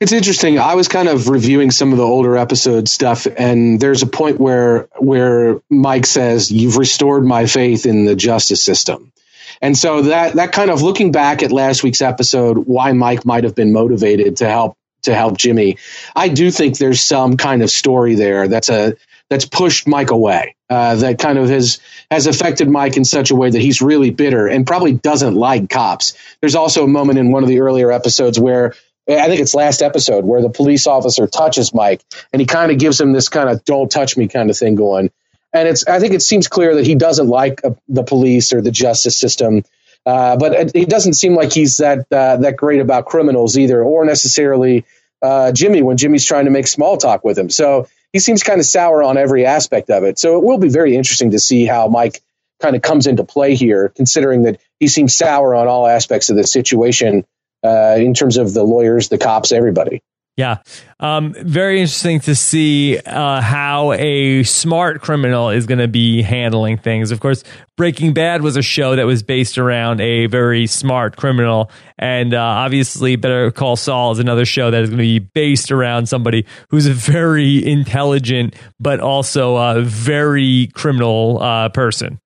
It's 0.00 0.12
interesting. 0.12 0.60
I 0.60 0.76
was 0.76 0.86
kind 0.86 1.08
of 1.08 1.28
reviewing 1.28 1.72
some 1.72 1.90
of 1.90 1.98
the 1.98 2.04
older 2.04 2.36
episode 2.36 2.88
stuff, 2.88 3.26
and 3.36 3.80
there's 3.80 4.02
a 4.02 4.06
point 4.06 4.38
where 4.38 4.88
where 4.96 5.60
Mike 5.70 6.06
says, 6.06 6.52
"You've 6.52 6.76
restored 6.76 7.24
my 7.24 7.46
faith 7.46 7.84
in 7.84 8.04
the 8.04 8.14
justice 8.14 8.62
system," 8.62 9.12
And 9.60 9.76
so 9.76 10.02
that 10.02 10.34
that 10.34 10.52
kind 10.52 10.70
of 10.70 10.82
looking 10.82 11.12
back 11.12 11.42
at 11.42 11.52
last 11.52 11.82
week's 11.82 12.02
episode, 12.02 12.58
why 12.58 12.92
Mike 12.92 13.24
might 13.24 13.44
have 13.44 13.54
been 13.54 13.72
motivated 13.72 14.36
to 14.38 14.48
help 14.48 14.76
to 15.02 15.14
help 15.14 15.36
Jimmy, 15.38 15.78
I 16.14 16.28
do 16.28 16.50
think 16.50 16.78
there's 16.78 17.00
some 17.00 17.36
kind 17.36 17.62
of 17.62 17.70
story 17.70 18.14
there 18.14 18.48
that's 18.48 18.68
a 18.68 18.96
that's 19.30 19.44
pushed 19.44 19.86
Mike 19.86 20.10
away. 20.10 20.54
Uh, 20.70 20.96
that 20.96 21.18
kind 21.18 21.38
of 21.38 21.48
has 21.48 21.80
has 22.10 22.26
affected 22.26 22.68
Mike 22.68 22.96
in 22.96 23.04
such 23.04 23.30
a 23.30 23.34
way 23.34 23.50
that 23.50 23.60
he's 23.60 23.80
really 23.80 24.10
bitter 24.10 24.46
and 24.46 24.66
probably 24.66 24.92
doesn't 24.92 25.34
like 25.34 25.70
cops. 25.70 26.14
There's 26.40 26.54
also 26.54 26.84
a 26.84 26.88
moment 26.88 27.18
in 27.18 27.32
one 27.32 27.42
of 27.42 27.48
the 27.48 27.60
earlier 27.60 27.90
episodes 27.90 28.38
where 28.38 28.74
I 29.08 29.26
think 29.28 29.40
it's 29.40 29.54
last 29.54 29.80
episode 29.80 30.24
where 30.26 30.42
the 30.42 30.50
police 30.50 30.86
officer 30.86 31.26
touches 31.26 31.72
Mike 31.72 32.02
and 32.32 32.40
he 32.40 32.46
kind 32.46 32.70
of 32.70 32.78
gives 32.78 33.00
him 33.00 33.12
this 33.12 33.30
kind 33.30 33.48
of 33.48 33.64
"don't 33.64 33.90
touch 33.90 34.16
me" 34.16 34.28
kind 34.28 34.50
of 34.50 34.56
thing 34.58 34.74
going 34.74 35.10
and 35.52 35.68
it's 35.68 35.86
I 35.86 36.00
think 36.00 36.14
it 36.14 36.22
seems 36.22 36.48
clear 36.48 36.74
that 36.76 36.86
he 36.86 36.94
doesn't 36.94 37.28
like 37.28 37.64
uh, 37.64 37.70
the 37.88 38.02
police 38.02 38.52
or 38.52 38.60
the 38.60 38.70
justice 38.70 39.16
system. 39.16 39.64
Uh, 40.06 40.36
but 40.36 40.52
it, 40.54 40.72
it, 40.74 40.88
doesn't 40.88 41.14
seem 41.14 41.34
like 41.34 41.52
he's 41.52 41.78
that 41.78 42.06
uh, 42.10 42.36
that 42.38 42.56
great 42.56 42.80
about 42.80 43.04
criminals 43.04 43.58
either, 43.58 43.82
or 43.82 44.04
necessarily 44.04 44.84
uh, 45.20 45.52
Jimmy 45.52 45.82
when 45.82 45.96
Jimmy's 45.96 46.24
trying 46.24 46.46
to 46.46 46.50
make 46.50 46.66
small 46.66 46.96
talk 46.96 47.24
with 47.24 47.38
him. 47.38 47.50
So 47.50 47.88
he 48.12 48.18
seems 48.18 48.42
kind 48.42 48.60
of 48.60 48.66
sour 48.66 49.02
on 49.02 49.18
every 49.18 49.44
aspect 49.44 49.90
of 49.90 50.04
it. 50.04 50.18
So 50.18 50.38
it 50.38 50.44
will 50.44 50.58
be 50.58 50.68
very 50.68 50.96
interesting 50.96 51.32
to 51.32 51.38
see 51.38 51.66
how 51.66 51.88
Mike 51.88 52.22
kind 52.60 52.74
of 52.74 52.82
comes 52.82 53.06
into 53.06 53.24
play 53.24 53.54
here, 53.54 53.90
considering 53.90 54.44
that 54.44 54.60
he 54.80 54.88
seems 54.88 55.14
sour 55.14 55.54
on 55.54 55.68
all 55.68 55.86
aspects 55.86 56.30
of 56.30 56.36
the 56.36 56.46
situation 56.46 57.26
uh, 57.64 57.96
in 57.98 58.14
terms 58.14 58.36
of 58.36 58.54
the 58.54 58.62
lawyers, 58.62 59.08
the 59.08 59.18
cops, 59.18 59.52
everybody. 59.52 60.02
Yeah. 60.38 60.58
Um, 61.00 61.34
very 61.36 61.80
interesting 61.80 62.20
to 62.20 62.36
see 62.36 62.96
uh, 62.96 63.40
how 63.40 63.90
a 63.94 64.44
smart 64.44 65.02
criminal 65.02 65.50
is 65.50 65.66
going 65.66 65.80
to 65.80 65.88
be 65.88 66.22
handling 66.22 66.78
things. 66.78 67.10
Of 67.10 67.18
course, 67.18 67.42
Breaking 67.76 68.14
Bad 68.14 68.42
was 68.42 68.56
a 68.56 68.62
show 68.62 68.94
that 68.94 69.04
was 69.04 69.24
based 69.24 69.58
around 69.58 70.00
a 70.00 70.26
very 70.26 70.68
smart 70.68 71.16
criminal. 71.16 71.72
And 71.98 72.34
uh, 72.34 72.40
obviously, 72.40 73.16
Better 73.16 73.50
Call 73.50 73.74
Saul 73.74 74.12
is 74.12 74.20
another 74.20 74.44
show 74.44 74.70
that 74.70 74.80
is 74.80 74.90
going 74.90 74.98
to 74.98 75.02
be 75.02 75.18
based 75.18 75.72
around 75.72 76.08
somebody 76.08 76.46
who's 76.68 76.86
a 76.86 76.92
very 76.92 77.66
intelligent, 77.66 78.54
but 78.78 79.00
also 79.00 79.56
a 79.56 79.82
very 79.82 80.68
criminal 80.72 81.42
uh, 81.42 81.68
person. 81.70 82.20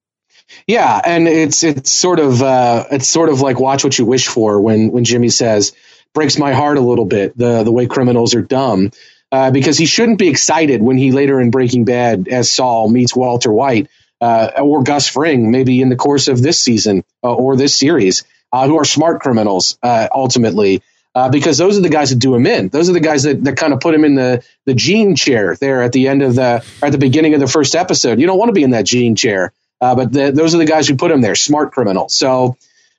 Yeah, 0.66 1.00
and 1.02 1.26
it's 1.26 1.64
it's 1.64 1.90
sort 1.90 2.20
of 2.20 2.42
uh, 2.42 2.84
it's 2.90 3.08
sort 3.08 3.30
of 3.30 3.40
like 3.40 3.58
watch 3.58 3.84
what 3.84 3.98
you 3.98 4.04
wish 4.04 4.28
for 4.28 4.60
when 4.60 4.90
when 4.90 5.04
Jimmy 5.04 5.30
says, 5.30 5.72
breaks 6.14 6.38
my 6.38 6.52
heart 6.52 6.76
a 6.76 6.80
little 6.80 7.04
bit 7.06 7.36
the 7.36 7.62
the 7.62 7.72
way 7.72 7.86
criminals 7.86 8.34
are 8.34 8.42
dumb. 8.42 8.90
uh, 9.32 9.50
because 9.50 9.78
he 9.78 9.86
shouldn't 9.86 10.18
be 10.18 10.28
excited 10.28 10.82
when 10.82 10.98
he 10.98 11.10
later 11.10 11.40
in 11.40 11.50
Breaking 11.50 11.84
Bad, 11.84 12.28
as 12.28 12.52
Saul 12.52 12.88
meets 12.90 13.16
Walter 13.16 13.50
White 13.50 13.88
uh, 14.20 14.50
or 14.62 14.82
Gus 14.84 15.08
Fring, 15.08 15.50
maybe 15.50 15.80
in 15.80 15.88
the 15.88 15.96
course 15.96 16.28
of 16.28 16.40
this 16.42 16.60
season 16.60 17.02
uh, 17.24 17.32
or 17.32 17.56
this 17.56 17.74
series, 17.74 18.24
uh, 18.52 18.66
who 18.68 18.76
are 18.78 18.84
smart 18.84 19.22
criminals 19.22 19.78
uh, 19.82 20.08
ultimately. 20.14 20.82
Uh, 21.14 21.28
because 21.28 21.58
those 21.58 21.76
are 21.76 21.82
the 21.82 21.90
guys 21.90 22.08
that 22.08 22.18
do 22.18 22.34
him 22.34 22.46
in. 22.46 22.68
Those 22.70 22.88
are 22.88 22.94
the 22.94 23.00
guys 23.00 23.24
that, 23.24 23.44
that 23.44 23.58
kind 23.58 23.74
of 23.74 23.80
put 23.80 23.94
him 23.94 24.02
in 24.06 24.14
the, 24.14 24.42
the 24.64 24.72
gene 24.72 25.14
chair 25.14 25.54
there 25.56 25.82
at 25.82 25.92
the 25.92 26.08
end 26.08 26.22
of 26.22 26.34
the, 26.34 26.64
at 26.82 26.90
the 26.90 26.96
beginning 26.96 27.34
of 27.34 27.40
the 27.40 27.46
first 27.46 27.74
episode. 27.74 28.18
You 28.18 28.26
don't 28.26 28.38
want 28.38 28.48
to 28.48 28.54
be 28.54 28.62
in 28.62 28.70
that 28.70 28.86
gene 28.86 29.14
chair, 29.14 29.52
but 29.78 30.10
the, 30.10 30.30
those 30.30 30.54
are 30.54 30.58
the 30.58 30.64
guys 30.64 30.88
who 30.88 30.96
put 30.96 31.10
him 31.10 31.20
there, 31.20 31.34
smart 31.34 31.72
criminals. 31.72 32.14
So 32.14 32.56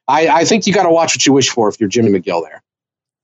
I, 0.08 0.28
I 0.28 0.46
think 0.46 0.68
you 0.68 0.74
got 0.74 0.84
to 0.84 0.92
watch 0.92 1.16
what 1.16 1.26
you 1.26 1.34
wish 1.34 1.50
for 1.50 1.70
if 1.70 1.80
you're 1.80 1.90
Jimmy 1.90 2.12
McGill 2.12 2.44
there. 2.44 2.62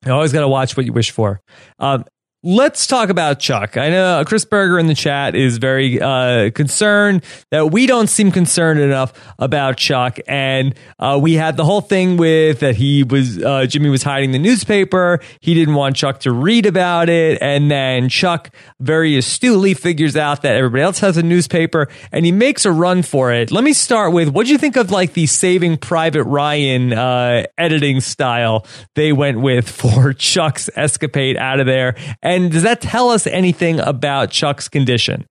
You 0.06 0.14
always 0.14 0.32
got 0.32 0.42
to 0.42 0.48
watch 0.48 0.78
what 0.78 0.86
you 0.86 0.94
wish 0.94 1.12
for. 1.12 1.42
Um, 1.78 2.06
Let's 2.42 2.88
talk 2.88 3.10
about 3.10 3.42
Chuck. 3.42 3.76
I 3.76 3.90
know 3.90 4.24
Chris 4.26 4.46
Berger 4.46 4.80
in 4.80 4.88
the 4.88 4.96
chat 4.96 5.36
is 5.36 5.58
very 5.58 6.00
uh, 6.00 6.52
concerned 6.52 7.26
that 7.52 7.70
we 7.70 7.86
don't 7.86 8.08
seem 8.08 8.32
concerned 8.32 8.80
enough 8.80 9.12
about 9.38 9.76
Chuck, 9.76 10.20
and 10.26 10.74
uh, 11.00 11.20
we 11.22 11.34
had 11.34 11.58
the 11.58 11.66
whole 11.66 11.82
thing 11.82 12.16
with 12.16 12.62
that 12.62 12.78
he 12.78 13.04
was 13.04 13.44
uh, 13.44 13.66
Jimmy 13.66 13.90
was 13.90 14.04
hiding 14.04 14.32
the 14.32 14.40
newspaper. 14.40 15.20
He 15.42 15.54
didn't 15.54 15.76
want 15.76 15.98
Chuck 15.98 16.22
to 16.22 16.32
read 16.32 16.66
about 16.66 17.10
it, 17.10 17.40
and 17.42 17.70
then 17.70 18.08
Chuck 18.08 18.52
very 18.80 19.18
astutely 19.18 19.74
figures 19.74 20.16
out 20.16 20.42
that 20.44 20.56
everybody 20.56 20.84
else 20.84 21.00
has 21.00 21.18
a 21.18 21.24
newspaper, 21.24 21.90
and 22.14 22.26
he 22.26 22.32
makes 22.32 22.64
a 22.64 22.72
run 22.72 23.04
for 23.04 23.34
it. 23.34 23.52
Let 23.52 23.66
me 23.66 23.74
start 23.74 24.14
with 24.14 24.30
what 24.30 24.46
do 24.46 24.54
you 24.54 24.58
think 24.58 24.78
of 24.78 24.92
like 24.92 25.12
the 25.12 25.26
Saving 25.26 25.76
Private 25.76 26.24
Ryan 26.24 26.94
uh, 26.94 27.48
editing 27.58 28.00
style 28.00 28.66
they 28.96 29.12
went 29.12 29.42
with 29.42 29.68
for 29.80 30.14
Chuck's 30.14 30.70
escapade 30.78 31.36
out 31.36 31.60
of 31.60 31.66
there? 31.66 31.98
And 32.30 32.52
does 32.52 32.62
that 32.62 32.80
tell 32.80 33.10
us 33.10 33.26
anything 33.26 33.80
about 33.80 34.30
Chuck's 34.30 34.68
condition? 34.68 35.28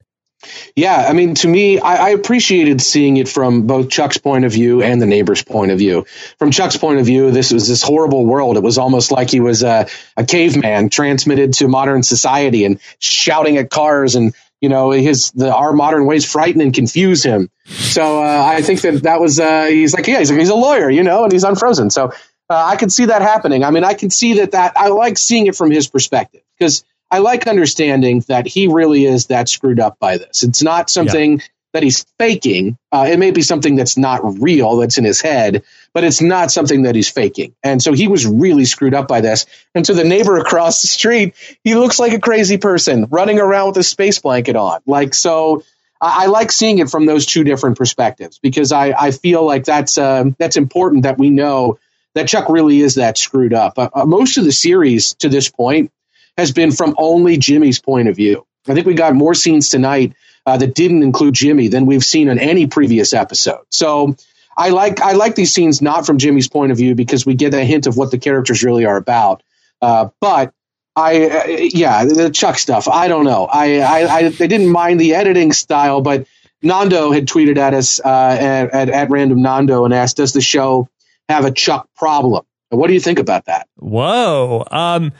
Yeah, 0.74 1.06
I 1.08 1.12
mean, 1.12 1.36
to 1.36 1.48
me, 1.48 1.78
I, 1.78 2.06
I, 2.06 2.08
appreciated 2.10 2.80
seeing 2.80 3.18
it 3.18 3.28
from 3.28 3.68
both 3.68 3.88
Chuck's 3.88 4.18
point 4.18 4.44
of 4.44 4.50
view 4.50 4.82
and 4.82 5.00
the 5.00 5.06
neighbor's 5.06 5.42
point 5.44 5.70
of 5.70 5.78
view. 5.78 6.06
From 6.40 6.50
Chuck's 6.50 6.76
point 6.76 6.98
of 6.98 7.06
view, 7.06 7.30
this 7.30 7.52
was 7.52 7.68
this 7.68 7.84
horrible 7.84 8.26
world. 8.26 8.56
It 8.56 8.64
was 8.64 8.78
almost 8.78 9.12
like 9.12 9.30
he 9.30 9.38
was 9.38 9.62
a, 9.62 9.86
a 10.16 10.24
caveman 10.24 10.90
transmitted 10.90 11.52
to 11.54 11.68
modern 11.68 12.02
society 12.02 12.64
and 12.64 12.80
shouting 12.98 13.58
at 13.58 13.70
cars 13.70 14.16
and 14.16 14.34
you 14.60 14.68
know 14.68 14.90
his 14.90 15.30
the 15.30 15.54
our 15.54 15.72
modern 15.72 16.04
ways 16.04 16.28
frighten 16.28 16.60
and 16.60 16.74
confuse 16.74 17.22
him. 17.22 17.48
So 17.66 18.24
uh, 18.24 18.44
I 18.44 18.62
think 18.62 18.80
that 18.80 19.04
that 19.04 19.20
was 19.20 19.38
uh, 19.38 19.66
he's 19.66 19.94
like 19.94 20.08
yeah 20.08 20.18
he's 20.18 20.30
he's 20.30 20.48
a 20.48 20.56
lawyer 20.56 20.90
you 20.90 21.04
know 21.04 21.22
and 21.22 21.32
he's 21.32 21.44
unfrozen. 21.44 21.90
So 21.90 22.06
uh, 22.50 22.64
I 22.64 22.74
can 22.74 22.90
see 22.90 23.04
that 23.04 23.22
happening. 23.22 23.62
I 23.62 23.70
mean 23.70 23.84
I 23.84 23.94
can 23.94 24.10
see 24.10 24.34
that 24.34 24.50
that 24.52 24.76
I 24.76 24.88
like 24.88 25.16
seeing 25.16 25.46
it 25.46 25.54
from 25.54 25.70
his 25.70 25.86
perspective 25.86 26.42
because 26.58 26.84
I 27.10 27.18
like 27.18 27.46
understanding 27.46 28.20
that 28.28 28.46
he 28.46 28.68
really 28.68 29.04
is 29.04 29.26
that 29.26 29.48
screwed 29.48 29.80
up 29.80 29.98
by 29.98 30.18
this. 30.18 30.42
It's 30.42 30.62
not 30.62 30.90
something 30.90 31.38
yeah. 31.38 31.44
that 31.72 31.82
he's 31.82 32.04
faking. 32.18 32.76
Uh, 32.92 33.06
it 33.10 33.18
may 33.18 33.30
be 33.30 33.42
something 33.42 33.76
that's 33.76 33.96
not 33.96 34.40
real, 34.40 34.76
that's 34.76 34.98
in 34.98 35.04
his 35.04 35.20
head, 35.20 35.62
but 35.94 36.04
it's 36.04 36.20
not 36.20 36.50
something 36.50 36.82
that 36.82 36.94
he's 36.94 37.08
faking. 37.08 37.54
And 37.62 37.82
so 37.82 37.92
he 37.92 38.08
was 38.08 38.26
really 38.26 38.66
screwed 38.66 38.94
up 38.94 39.08
by 39.08 39.22
this. 39.22 39.46
And 39.74 39.84
to 39.86 39.94
the 39.94 40.04
neighbor 40.04 40.36
across 40.36 40.82
the 40.82 40.88
street, 40.88 41.34
he 41.64 41.74
looks 41.74 41.98
like 41.98 42.12
a 42.12 42.20
crazy 42.20 42.58
person 42.58 43.06
running 43.10 43.40
around 43.40 43.68
with 43.68 43.78
a 43.78 43.84
space 43.84 44.18
blanket 44.18 44.56
on. 44.56 44.80
Like, 44.86 45.14
so 45.14 45.62
I, 46.00 46.24
I 46.24 46.26
like 46.26 46.52
seeing 46.52 46.78
it 46.78 46.90
from 46.90 47.06
those 47.06 47.24
two 47.24 47.42
different 47.42 47.78
perspectives 47.78 48.38
because 48.38 48.70
I, 48.70 48.92
I 48.92 49.12
feel 49.12 49.44
like 49.46 49.64
that's, 49.64 49.96
uh, 49.96 50.24
that's 50.38 50.58
important 50.58 51.04
that 51.04 51.16
we 51.16 51.30
know 51.30 51.78
that 52.14 52.28
Chuck 52.28 52.50
really 52.50 52.80
is 52.80 52.96
that 52.96 53.16
screwed 53.16 53.54
up. 53.54 53.78
Uh, 53.78 53.88
uh 53.94 54.04
most 54.04 54.36
of 54.36 54.44
the 54.44 54.52
series 54.52 55.14
to 55.14 55.30
this 55.30 55.48
point 55.48 55.90
has 56.38 56.52
been 56.52 56.70
from 56.70 56.94
only 56.96 57.36
Jimmy's 57.36 57.80
point 57.80 58.08
of 58.08 58.16
view. 58.16 58.46
I 58.66 58.74
think 58.74 58.86
we 58.86 58.94
got 58.94 59.14
more 59.14 59.34
scenes 59.34 59.68
tonight 59.68 60.14
uh, 60.46 60.56
that 60.56 60.74
didn't 60.74 61.02
include 61.02 61.34
Jimmy 61.34 61.68
than 61.68 61.84
we've 61.84 62.04
seen 62.04 62.28
in 62.28 62.38
any 62.38 62.66
previous 62.66 63.12
episode. 63.12 63.64
So 63.70 64.14
I 64.56 64.70
like 64.70 65.00
I 65.00 65.12
like 65.12 65.34
these 65.34 65.52
scenes 65.52 65.82
not 65.82 66.06
from 66.06 66.18
Jimmy's 66.18 66.48
point 66.48 66.72
of 66.72 66.78
view 66.78 66.94
because 66.94 67.26
we 67.26 67.34
get 67.34 67.52
a 67.54 67.64
hint 67.64 67.86
of 67.86 67.96
what 67.96 68.10
the 68.10 68.18
characters 68.18 68.62
really 68.62 68.86
are 68.86 68.96
about. 68.96 69.42
Uh, 69.82 70.08
but 70.20 70.54
I 70.96 71.28
uh, 71.28 71.46
yeah 71.46 72.04
the 72.04 72.30
Chuck 72.30 72.58
stuff 72.58 72.88
I 72.88 73.08
don't 73.08 73.24
know 73.24 73.46
I, 73.46 73.78
I 73.78 74.00
I, 74.00 74.18
I 74.26 74.30
didn't 74.30 74.68
mind 74.68 75.00
the 75.00 75.14
editing 75.14 75.52
style, 75.52 76.00
but 76.00 76.26
Nando 76.62 77.12
had 77.12 77.26
tweeted 77.26 77.56
at 77.56 77.74
us 77.74 78.00
uh, 78.00 78.08
at, 78.08 78.70
at, 78.70 78.88
at 78.88 79.10
random 79.10 79.42
Nando 79.42 79.84
and 79.84 79.94
asked, 79.94 80.16
"Does 80.16 80.32
the 80.32 80.40
show 80.40 80.88
have 81.28 81.44
a 81.44 81.52
Chuck 81.52 81.88
problem?" 81.96 82.44
What 82.70 82.88
do 82.88 82.94
you 82.94 83.00
think 83.00 83.18
about 83.18 83.46
that? 83.46 83.66
Whoa. 83.76 84.64
Um, 84.70 85.12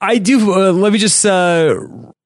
I 0.00 0.18
do. 0.18 0.52
Uh, 0.52 0.72
let 0.72 0.92
me 0.92 0.98
just 0.98 1.26
uh, 1.26 1.74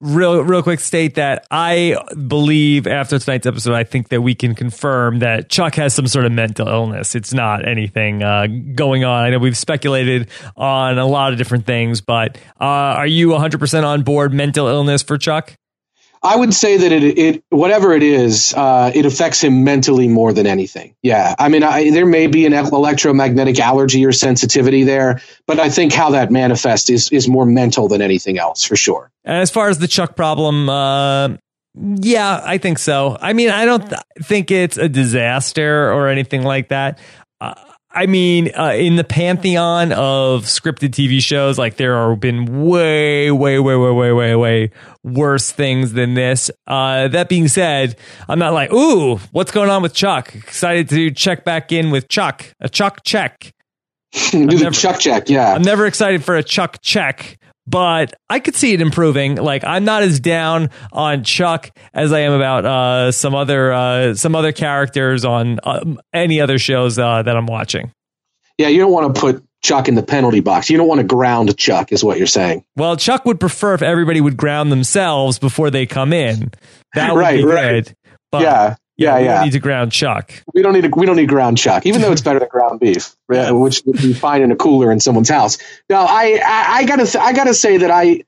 real, 0.00 0.42
real 0.42 0.62
quick 0.62 0.80
state 0.80 1.14
that 1.14 1.46
I 1.50 1.96
believe 2.26 2.86
after 2.86 3.18
tonight's 3.18 3.46
episode, 3.46 3.74
I 3.74 3.84
think 3.84 4.10
that 4.10 4.20
we 4.20 4.34
can 4.34 4.54
confirm 4.54 5.20
that 5.20 5.48
Chuck 5.48 5.76
has 5.76 5.94
some 5.94 6.06
sort 6.06 6.26
of 6.26 6.32
mental 6.32 6.68
illness. 6.68 7.14
It's 7.14 7.32
not 7.32 7.66
anything 7.66 8.22
uh, 8.22 8.46
going 8.74 9.04
on. 9.04 9.24
I 9.24 9.30
know 9.30 9.38
we've 9.38 9.56
speculated 9.56 10.28
on 10.54 10.98
a 10.98 11.06
lot 11.06 11.32
of 11.32 11.38
different 11.38 11.64
things, 11.64 12.02
but 12.02 12.36
uh, 12.60 12.64
are 12.64 13.06
you 13.06 13.28
100% 13.28 13.84
on 13.84 14.02
board 14.02 14.34
mental 14.34 14.66
illness 14.66 15.02
for 15.02 15.16
Chuck? 15.16 15.54
I 16.22 16.36
would 16.36 16.54
say 16.54 16.76
that 16.76 16.92
it, 16.92 17.18
it 17.18 17.44
whatever 17.48 17.92
it 17.92 18.02
is, 18.02 18.54
uh, 18.54 18.92
it 18.94 19.06
affects 19.06 19.42
him 19.42 19.64
mentally 19.64 20.06
more 20.06 20.32
than 20.32 20.46
anything. 20.46 20.94
Yeah, 21.02 21.34
I 21.38 21.48
mean, 21.48 21.64
I, 21.64 21.90
there 21.90 22.06
may 22.06 22.28
be 22.28 22.46
an 22.46 22.52
electromagnetic 22.52 23.58
allergy 23.58 24.06
or 24.06 24.12
sensitivity 24.12 24.84
there, 24.84 25.20
but 25.46 25.58
I 25.58 25.68
think 25.68 25.92
how 25.92 26.10
that 26.10 26.30
manifests 26.30 26.90
is 26.90 27.10
is 27.10 27.28
more 27.28 27.44
mental 27.44 27.88
than 27.88 28.02
anything 28.02 28.38
else, 28.38 28.64
for 28.64 28.76
sure. 28.76 29.10
As 29.24 29.50
far 29.50 29.68
as 29.68 29.78
the 29.78 29.88
Chuck 29.88 30.14
problem, 30.14 30.68
uh, 30.68 31.30
yeah, 31.74 32.40
I 32.44 32.58
think 32.58 32.78
so. 32.78 33.16
I 33.20 33.32
mean, 33.32 33.50
I 33.50 33.64
don't 33.64 33.88
th- 33.88 34.02
think 34.22 34.50
it's 34.50 34.76
a 34.76 34.88
disaster 34.88 35.92
or 35.92 36.08
anything 36.08 36.42
like 36.42 36.68
that. 36.68 36.98
Uh, 37.40 37.54
I 37.94 38.06
mean, 38.06 38.50
uh, 38.56 38.72
in 38.74 38.96
the 38.96 39.04
pantheon 39.04 39.92
of 39.92 40.44
scripted 40.44 40.90
TV 40.90 41.20
shows, 41.20 41.58
like 41.58 41.76
there 41.76 42.08
have 42.08 42.20
been 42.20 42.66
way, 42.66 43.30
way, 43.30 43.58
way, 43.58 43.76
way, 43.76 43.90
way, 43.90 44.12
way, 44.12 44.34
way 44.34 44.70
worse 45.04 45.50
things 45.52 45.92
than 45.92 46.14
this. 46.14 46.50
Uh, 46.66 47.08
that 47.08 47.28
being 47.28 47.48
said, 47.48 47.96
I'm 48.28 48.38
not 48.38 48.52
like, 48.54 48.72
ooh, 48.72 49.16
what's 49.32 49.52
going 49.52 49.68
on 49.68 49.82
with 49.82 49.94
Chuck? 49.94 50.34
Excited 50.34 50.88
to 50.90 51.10
check 51.10 51.44
back 51.44 51.72
in 51.72 51.90
with 51.90 52.08
Chuck, 52.08 52.54
a 52.60 52.68
Chuck 52.68 53.02
check. 53.04 53.52
Do 54.30 54.46
the 54.46 54.70
Chuck 54.70 54.98
check, 54.98 55.28
yeah. 55.28 55.52
I'm 55.52 55.62
never 55.62 55.86
excited 55.86 56.24
for 56.24 56.36
a 56.36 56.42
Chuck 56.42 56.78
check 56.82 57.38
but 57.66 58.14
I 58.28 58.40
could 58.40 58.54
see 58.54 58.72
it 58.72 58.80
improving. 58.80 59.36
Like 59.36 59.64
I'm 59.64 59.84
not 59.84 60.02
as 60.02 60.20
down 60.20 60.70
on 60.92 61.24
Chuck 61.24 61.70
as 61.94 62.12
I 62.12 62.20
am 62.20 62.32
about 62.32 62.64
uh, 62.64 63.12
some 63.12 63.34
other 63.34 63.72
uh, 63.72 64.14
some 64.14 64.34
other 64.34 64.52
characters 64.52 65.24
on 65.24 65.60
um, 65.64 66.00
any 66.12 66.40
other 66.40 66.58
shows 66.58 66.98
uh, 66.98 67.22
that 67.22 67.36
I'm 67.36 67.46
watching. 67.46 67.92
Yeah, 68.58 68.68
you 68.68 68.78
don't 68.78 68.92
want 68.92 69.14
to 69.14 69.20
put 69.20 69.44
Chuck 69.62 69.88
in 69.88 69.94
the 69.94 70.02
penalty 70.02 70.40
box. 70.40 70.68
You 70.68 70.76
don't 70.76 70.88
want 70.88 71.00
to 71.00 71.06
ground 71.06 71.56
Chuck, 71.56 71.92
is 71.92 72.04
what 72.04 72.18
you're 72.18 72.26
saying. 72.26 72.64
Well, 72.76 72.96
Chuck 72.96 73.24
would 73.24 73.40
prefer 73.40 73.74
if 73.74 73.82
everybody 73.82 74.20
would 74.20 74.36
ground 74.36 74.70
themselves 74.70 75.38
before 75.38 75.70
they 75.70 75.86
come 75.86 76.12
in. 76.12 76.52
That 76.94 77.14
would 77.14 77.20
right, 77.20 77.38
be 77.38 77.44
right. 77.44 77.84
good. 77.84 77.96
But 78.30 78.42
yeah. 78.42 78.76
Yeah, 78.96 79.18
we 79.18 79.24
yeah. 79.24 79.44
Need 79.44 79.52
to 79.52 79.58
ground 79.58 79.92
Chuck. 79.92 80.32
We 80.54 80.62
don't 80.62 80.74
need 80.74 80.82
to. 80.82 80.90
We 80.90 81.06
don't 81.06 81.16
need 81.16 81.28
ground 81.28 81.58
Chuck, 81.58 81.86
even 81.86 82.02
though 82.02 82.12
it's 82.12 82.20
better 82.20 82.38
than 82.38 82.48
ground 82.48 82.80
beef, 82.80 83.16
which 83.26 83.82
would 83.86 83.96
be 83.96 84.12
fine 84.12 84.42
in 84.42 84.52
a 84.52 84.56
cooler 84.56 84.92
in 84.92 85.00
someone's 85.00 85.30
house. 85.30 85.58
Now, 85.88 86.04
I, 86.08 86.40
I, 86.44 86.66
I 86.76 86.84
gotta, 86.84 87.06
th- 87.06 87.22
I 87.22 87.32
gotta 87.32 87.54
say 87.54 87.78
that 87.78 87.90
I, 87.90 88.24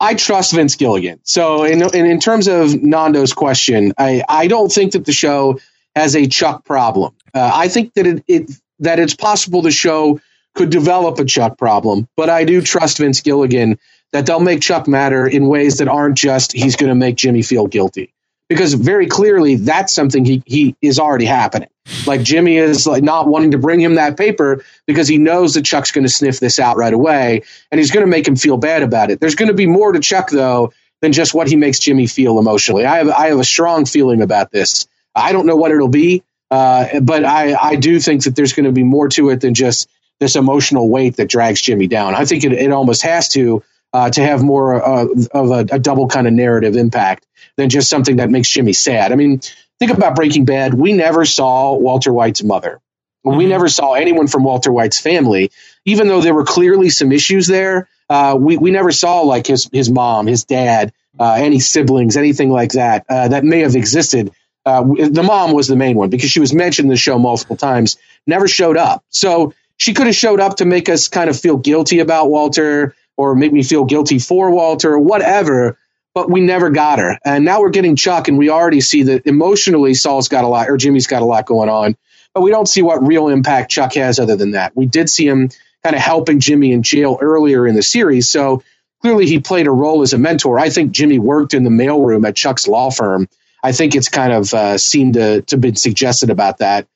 I 0.00 0.14
trust 0.14 0.54
Vince 0.54 0.76
Gilligan. 0.76 1.20
So, 1.24 1.64
in, 1.64 1.82
in 1.82 2.06
in 2.06 2.20
terms 2.20 2.48
of 2.48 2.82
Nando's 2.82 3.34
question, 3.34 3.92
I, 3.98 4.22
I 4.28 4.46
don't 4.46 4.72
think 4.72 4.92
that 4.92 5.04
the 5.04 5.12
show 5.12 5.60
has 5.94 6.16
a 6.16 6.26
Chuck 6.26 6.64
problem. 6.64 7.14
Uh, 7.34 7.50
I 7.52 7.68
think 7.68 7.94
that 7.94 8.06
it, 8.06 8.24
it 8.26 8.50
that 8.80 8.98
it's 8.98 9.14
possible 9.14 9.60
the 9.60 9.70
show 9.70 10.20
could 10.54 10.70
develop 10.70 11.18
a 11.18 11.24
Chuck 11.24 11.58
problem, 11.58 12.08
but 12.16 12.30
I 12.30 12.44
do 12.44 12.62
trust 12.62 12.98
Vince 12.98 13.20
Gilligan 13.20 13.78
that 14.12 14.24
they'll 14.24 14.40
make 14.40 14.62
Chuck 14.62 14.88
matter 14.88 15.26
in 15.26 15.46
ways 15.48 15.78
that 15.78 15.88
aren't 15.88 16.16
just 16.16 16.52
he's 16.52 16.76
going 16.76 16.88
to 16.88 16.94
make 16.94 17.16
Jimmy 17.16 17.42
feel 17.42 17.66
guilty 17.66 18.14
because 18.48 18.74
very 18.74 19.06
clearly 19.06 19.56
that's 19.56 19.92
something 19.92 20.24
he, 20.24 20.42
he 20.46 20.76
is 20.80 20.98
already 20.98 21.26
happening. 21.26 21.68
Like 22.06 22.22
Jimmy 22.22 22.56
is 22.56 22.86
like 22.86 23.02
not 23.02 23.28
wanting 23.28 23.52
to 23.52 23.58
bring 23.58 23.80
him 23.80 23.96
that 23.96 24.16
paper 24.16 24.64
because 24.86 25.08
he 25.08 25.18
knows 25.18 25.54
that 25.54 25.64
Chuck's 25.64 25.90
going 25.90 26.04
to 26.04 26.10
sniff 26.10 26.40
this 26.40 26.58
out 26.58 26.76
right 26.76 26.92
away 26.92 27.42
and 27.70 27.78
he's 27.78 27.90
going 27.90 28.04
to 28.04 28.10
make 28.10 28.26
him 28.26 28.36
feel 28.36 28.56
bad 28.56 28.82
about 28.82 29.10
it. 29.10 29.20
There's 29.20 29.34
going 29.34 29.48
to 29.48 29.54
be 29.54 29.66
more 29.66 29.92
to 29.92 30.00
Chuck 30.00 30.30
though 30.30 30.72
than 31.00 31.12
just 31.12 31.34
what 31.34 31.48
he 31.48 31.56
makes 31.56 31.78
Jimmy 31.78 32.06
feel 32.06 32.38
emotionally. 32.38 32.84
I 32.84 32.98
have 32.98 33.08
I 33.08 33.26
have 33.28 33.38
a 33.38 33.44
strong 33.44 33.84
feeling 33.84 34.22
about 34.22 34.50
this. 34.50 34.86
I 35.14 35.32
don't 35.32 35.46
know 35.46 35.56
what 35.56 35.70
it'll 35.70 35.88
be, 35.88 36.22
uh, 36.50 37.00
but 37.00 37.24
I 37.24 37.54
I 37.54 37.76
do 37.76 38.00
think 38.00 38.24
that 38.24 38.34
there's 38.34 38.52
going 38.52 38.66
to 38.66 38.72
be 38.72 38.82
more 38.82 39.08
to 39.10 39.30
it 39.30 39.40
than 39.40 39.54
just 39.54 39.88
this 40.20 40.36
emotional 40.36 40.88
weight 40.88 41.16
that 41.16 41.28
drags 41.28 41.60
Jimmy 41.60 41.86
down. 41.86 42.14
I 42.14 42.24
think 42.24 42.44
it, 42.44 42.52
it 42.52 42.72
almost 42.72 43.02
has 43.02 43.28
to 43.30 43.62
uh, 43.92 44.10
to 44.10 44.22
have 44.22 44.42
more 44.42 44.74
uh, 44.82 45.06
of 45.32 45.50
a, 45.50 45.74
a 45.74 45.78
double 45.78 46.08
kind 46.08 46.26
of 46.26 46.32
narrative 46.32 46.76
impact 46.76 47.26
than 47.56 47.68
just 47.70 47.90
something 47.90 48.16
that 48.16 48.30
makes 48.30 48.48
Jimmy 48.48 48.72
sad. 48.72 49.12
I 49.12 49.16
mean, 49.16 49.40
think 49.78 49.92
about 49.92 50.16
Breaking 50.16 50.44
Bad. 50.44 50.74
We 50.74 50.92
never 50.92 51.24
saw 51.24 51.74
Walter 51.74 52.12
White's 52.12 52.42
mother. 52.42 52.80
We 53.24 53.44
Mhm. 53.44 53.48
never 53.48 53.68
saw 53.68 53.94
anyone 53.94 54.26
from 54.28 54.44
Walter 54.44 54.72
White's 54.72 54.98
family, 55.00 55.50
even 55.84 56.08
though 56.08 56.20
there 56.20 56.34
were 56.34 56.44
clearly 56.44 56.88
some 56.90 57.12
issues 57.12 57.46
there. 57.46 57.88
Uh, 58.08 58.36
we 58.38 58.56
we 58.56 58.70
never 58.70 58.90
saw 58.92 59.20
like 59.22 59.46
his 59.46 59.68
his 59.72 59.90
mom, 59.90 60.26
his 60.26 60.44
dad, 60.44 60.92
uh, 61.18 61.34
any 61.38 61.60
siblings, 61.60 62.16
anything 62.16 62.50
like 62.50 62.72
that 62.72 63.04
uh, 63.08 63.28
that 63.28 63.44
may 63.44 63.60
have 63.60 63.76
existed. 63.76 64.30
Uh, 64.64 64.82
the 64.82 65.22
mom 65.22 65.52
was 65.52 65.66
the 65.68 65.76
main 65.76 65.96
one 65.96 66.10
because 66.10 66.30
she 66.30 66.40
was 66.40 66.54
mentioned 66.54 66.86
in 66.86 66.90
the 66.90 66.96
show 66.96 67.18
multiple 67.18 67.56
times, 67.56 67.96
never 68.26 68.46
showed 68.48 68.76
up. 68.76 69.02
So 69.10 69.52
she 69.76 69.94
could 69.94 70.06
have 70.06 70.16
showed 70.16 70.40
up 70.40 70.56
to 70.58 70.64
make 70.64 70.88
us 70.88 71.08
kind 71.08 71.28
of 71.28 71.38
feel 71.38 71.56
guilty 71.56 72.00
about 72.00 72.30
Walter 72.30 72.94
or 73.18 73.34
make 73.34 73.52
me 73.52 73.62
feel 73.62 73.84
guilty 73.84 74.18
for 74.18 74.50
Walter 74.50 74.94
or 74.94 74.98
whatever. 75.00 75.78
But 76.14 76.30
we 76.30 76.40
never 76.40 76.70
got 76.70 76.98
her, 76.98 77.18
and 77.24 77.44
now 77.44 77.60
we're 77.60 77.70
getting 77.70 77.94
Chuck, 77.94 78.28
and 78.28 78.38
we 78.38 78.48
already 78.48 78.80
see 78.80 79.04
that 79.04 79.26
emotionally 79.26 79.94
Saul's 79.94 80.28
got 80.28 80.44
a 80.44 80.48
lot, 80.48 80.70
or 80.70 80.78
Jimmy's 80.78 81.06
got 81.06 81.22
a 81.22 81.26
lot 81.26 81.46
going 81.46 81.68
on 81.68 81.96
but 82.34 82.42
we 82.42 82.50
don't 82.50 82.68
see 82.68 82.82
what 82.82 83.04
real 83.04 83.28
impact 83.28 83.70
Chuck 83.70 83.94
has 83.94 84.20
other 84.20 84.36
than 84.36 84.52
that. 84.52 84.76
We 84.76 84.86
did 84.86 85.10
see 85.10 85.26
him 85.26 85.50
kind 85.82 85.96
of 85.96 86.02
helping 86.02 86.40
Jimmy 86.40 86.72
in 86.72 86.84
jail 86.84 87.18
earlier 87.20 87.66
in 87.66 87.74
the 87.74 87.82
series, 87.82 88.28
so 88.28 88.62
clearly 89.02 89.26
he 89.26 89.40
played 89.40 89.66
a 89.66 89.72
role 89.72 90.02
as 90.02 90.12
a 90.12 90.18
mentor. 90.18 90.58
I 90.58 90.70
think 90.70 90.92
Jimmy 90.92 91.18
worked 91.18 91.54
in 91.54 91.64
the 91.64 91.70
mailroom 91.70 92.26
at 92.26 92.36
Chuck's 92.36 92.68
law 92.68 92.90
firm. 92.90 93.28
I 93.62 93.72
think 93.72 93.96
it's 93.96 94.08
kind 94.08 94.32
of 94.32 94.54
uh, 94.54 94.78
seemed 94.78 95.14
to 95.14 95.42
to 95.42 95.56
been 95.56 95.76
suggested 95.76 96.30
about 96.30 96.58
that. 96.58 96.86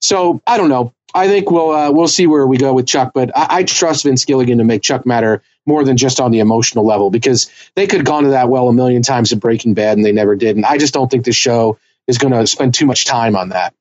So 0.00 0.40
I 0.46 0.56
don't 0.56 0.68
know. 0.68 0.92
I 1.14 1.28
think 1.28 1.50
we'll 1.50 1.70
uh, 1.70 1.90
we'll 1.90 2.08
see 2.08 2.26
where 2.26 2.46
we 2.46 2.56
go 2.56 2.72
with 2.72 2.86
Chuck, 2.86 3.12
but 3.14 3.36
I, 3.36 3.58
I 3.58 3.62
trust 3.64 4.04
Vince 4.04 4.24
Gilligan 4.24 4.58
to 4.58 4.64
make 4.64 4.82
Chuck 4.82 5.06
matter 5.06 5.42
more 5.66 5.84
than 5.84 5.96
just 5.96 6.20
on 6.20 6.30
the 6.30 6.40
emotional 6.40 6.86
level 6.86 7.10
because 7.10 7.50
they 7.74 7.86
could 7.86 7.98
have 7.98 8.06
gone 8.06 8.24
to 8.24 8.30
that 8.30 8.48
well 8.48 8.68
a 8.68 8.72
million 8.72 9.02
times 9.02 9.32
in 9.32 9.38
Breaking 9.38 9.74
Bad 9.74 9.96
and 9.96 10.04
they 10.04 10.12
never 10.12 10.34
did. 10.36 10.56
And 10.56 10.66
I 10.66 10.78
just 10.78 10.94
don't 10.94 11.10
think 11.10 11.24
the 11.24 11.32
show 11.32 11.78
is 12.06 12.18
going 12.18 12.32
to 12.32 12.46
spend 12.46 12.74
too 12.74 12.86
much 12.86 13.04
time 13.04 13.36
on 13.36 13.50
that. 13.50 13.74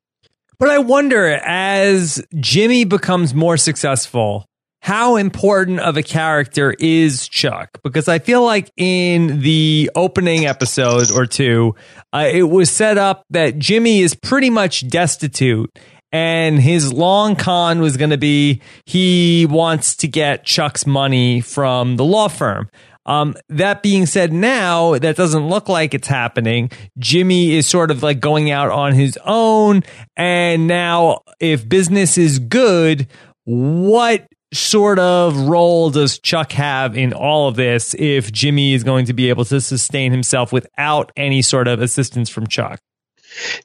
But 0.60 0.70
I 0.70 0.78
wonder 0.78 1.26
as 1.28 2.24
Jimmy 2.36 2.84
becomes 2.84 3.34
more 3.34 3.58
successful, 3.58 4.46
how 4.82 5.16
important 5.16 5.80
of 5.80 5.98
a 5.98 6.04
character 6.04 6.76
is 6.78 7.28
Chuck? 7.28 7.80
Because 7.84 8.08
I 8.08 8.20
feel 8.20 8.44
like 8.44 8.72
in 8.78 9.42
the 9.42 9.90
opening 9.96 10.46
episode 10.46 11.12
or 11.12 11.26
two, 11.26 11.76
uh, 12.14 12.30
it 12.32 12.44
was 12.44 12.70
set 12.70 12.98
up 12.98 13.24
that 13.30 13.58
Jimmy 13.58 14.02
is 14.02 14.14
pretty 14.14 14.50
much 14.50 14.88
destitute. 14.88 15.72
And 16.12 16.60
his 16.60 16.92
long 16.92 17.36
con 17.36 17.80
was 17.80 17.96
going 17.98 18.10
to 18.10 18.18
be 18.18 18.62
he 18.86 19.46
wants 19.50 19.96
to 19.98 20.08
get 20.08 20.44
Chuck's 20.44 20.86
money 20.86 21.42
from 21.42 21.96
the 21.96 22.04
law 22.04 22.28
firm. 22.28 22.70
Um, 23.06 23.36
that 23.50 23.82
being 23.82 24.06
said, 24.06 24.32
now 24.32 24.98
that 24.98 25.16
doesn't 25.16 25.48
look 25.48 25.68
like 25.68 25.94
it's 25.94 26.08
happening. 26.08 26.72
Jimmy 27.00 27.56
is 27.56 27.66
sort 27.66 27.92
of 27.92 28.04
like 28.04 28.20
going 28.20 28.52
out 28.52 28.70
on 28.70 28.94
his 28.94 29.18
own. 29.26 29.84
And 30.16 30.68
now, 30.68 31.22
if 31.40 31.68
business 31.68 32.18
is 32.18 32.40
good, 32.40 33.08
what 33.46 34.28
sort 34.54 35.00
of 35.00 35.36
role 35.48 35.90
does 35.90 36.20
Chuck 36.20 36.52
have 36.52 36.96
in 36.96 37.14
all 37.14 37.48
of 37.48 37.56
this 37.56 37.96
if 37.98 38.32
Jimmy 38.32 38.74
is 38.74 38.84
going 38.84 39.06
to 39.06 39.14
be 39.14 39.30
able 39.30 39.46
to 39.46 39.62
sustain 39.62 40.12
himself 40.12 40.52
without 40.52 41.12
any 41.16 41.42
sort 41.42 41.68
of 41.68 41.82
assistance 41.82 42.30
from 42.30 42.48
Chuck? 42.48 42.82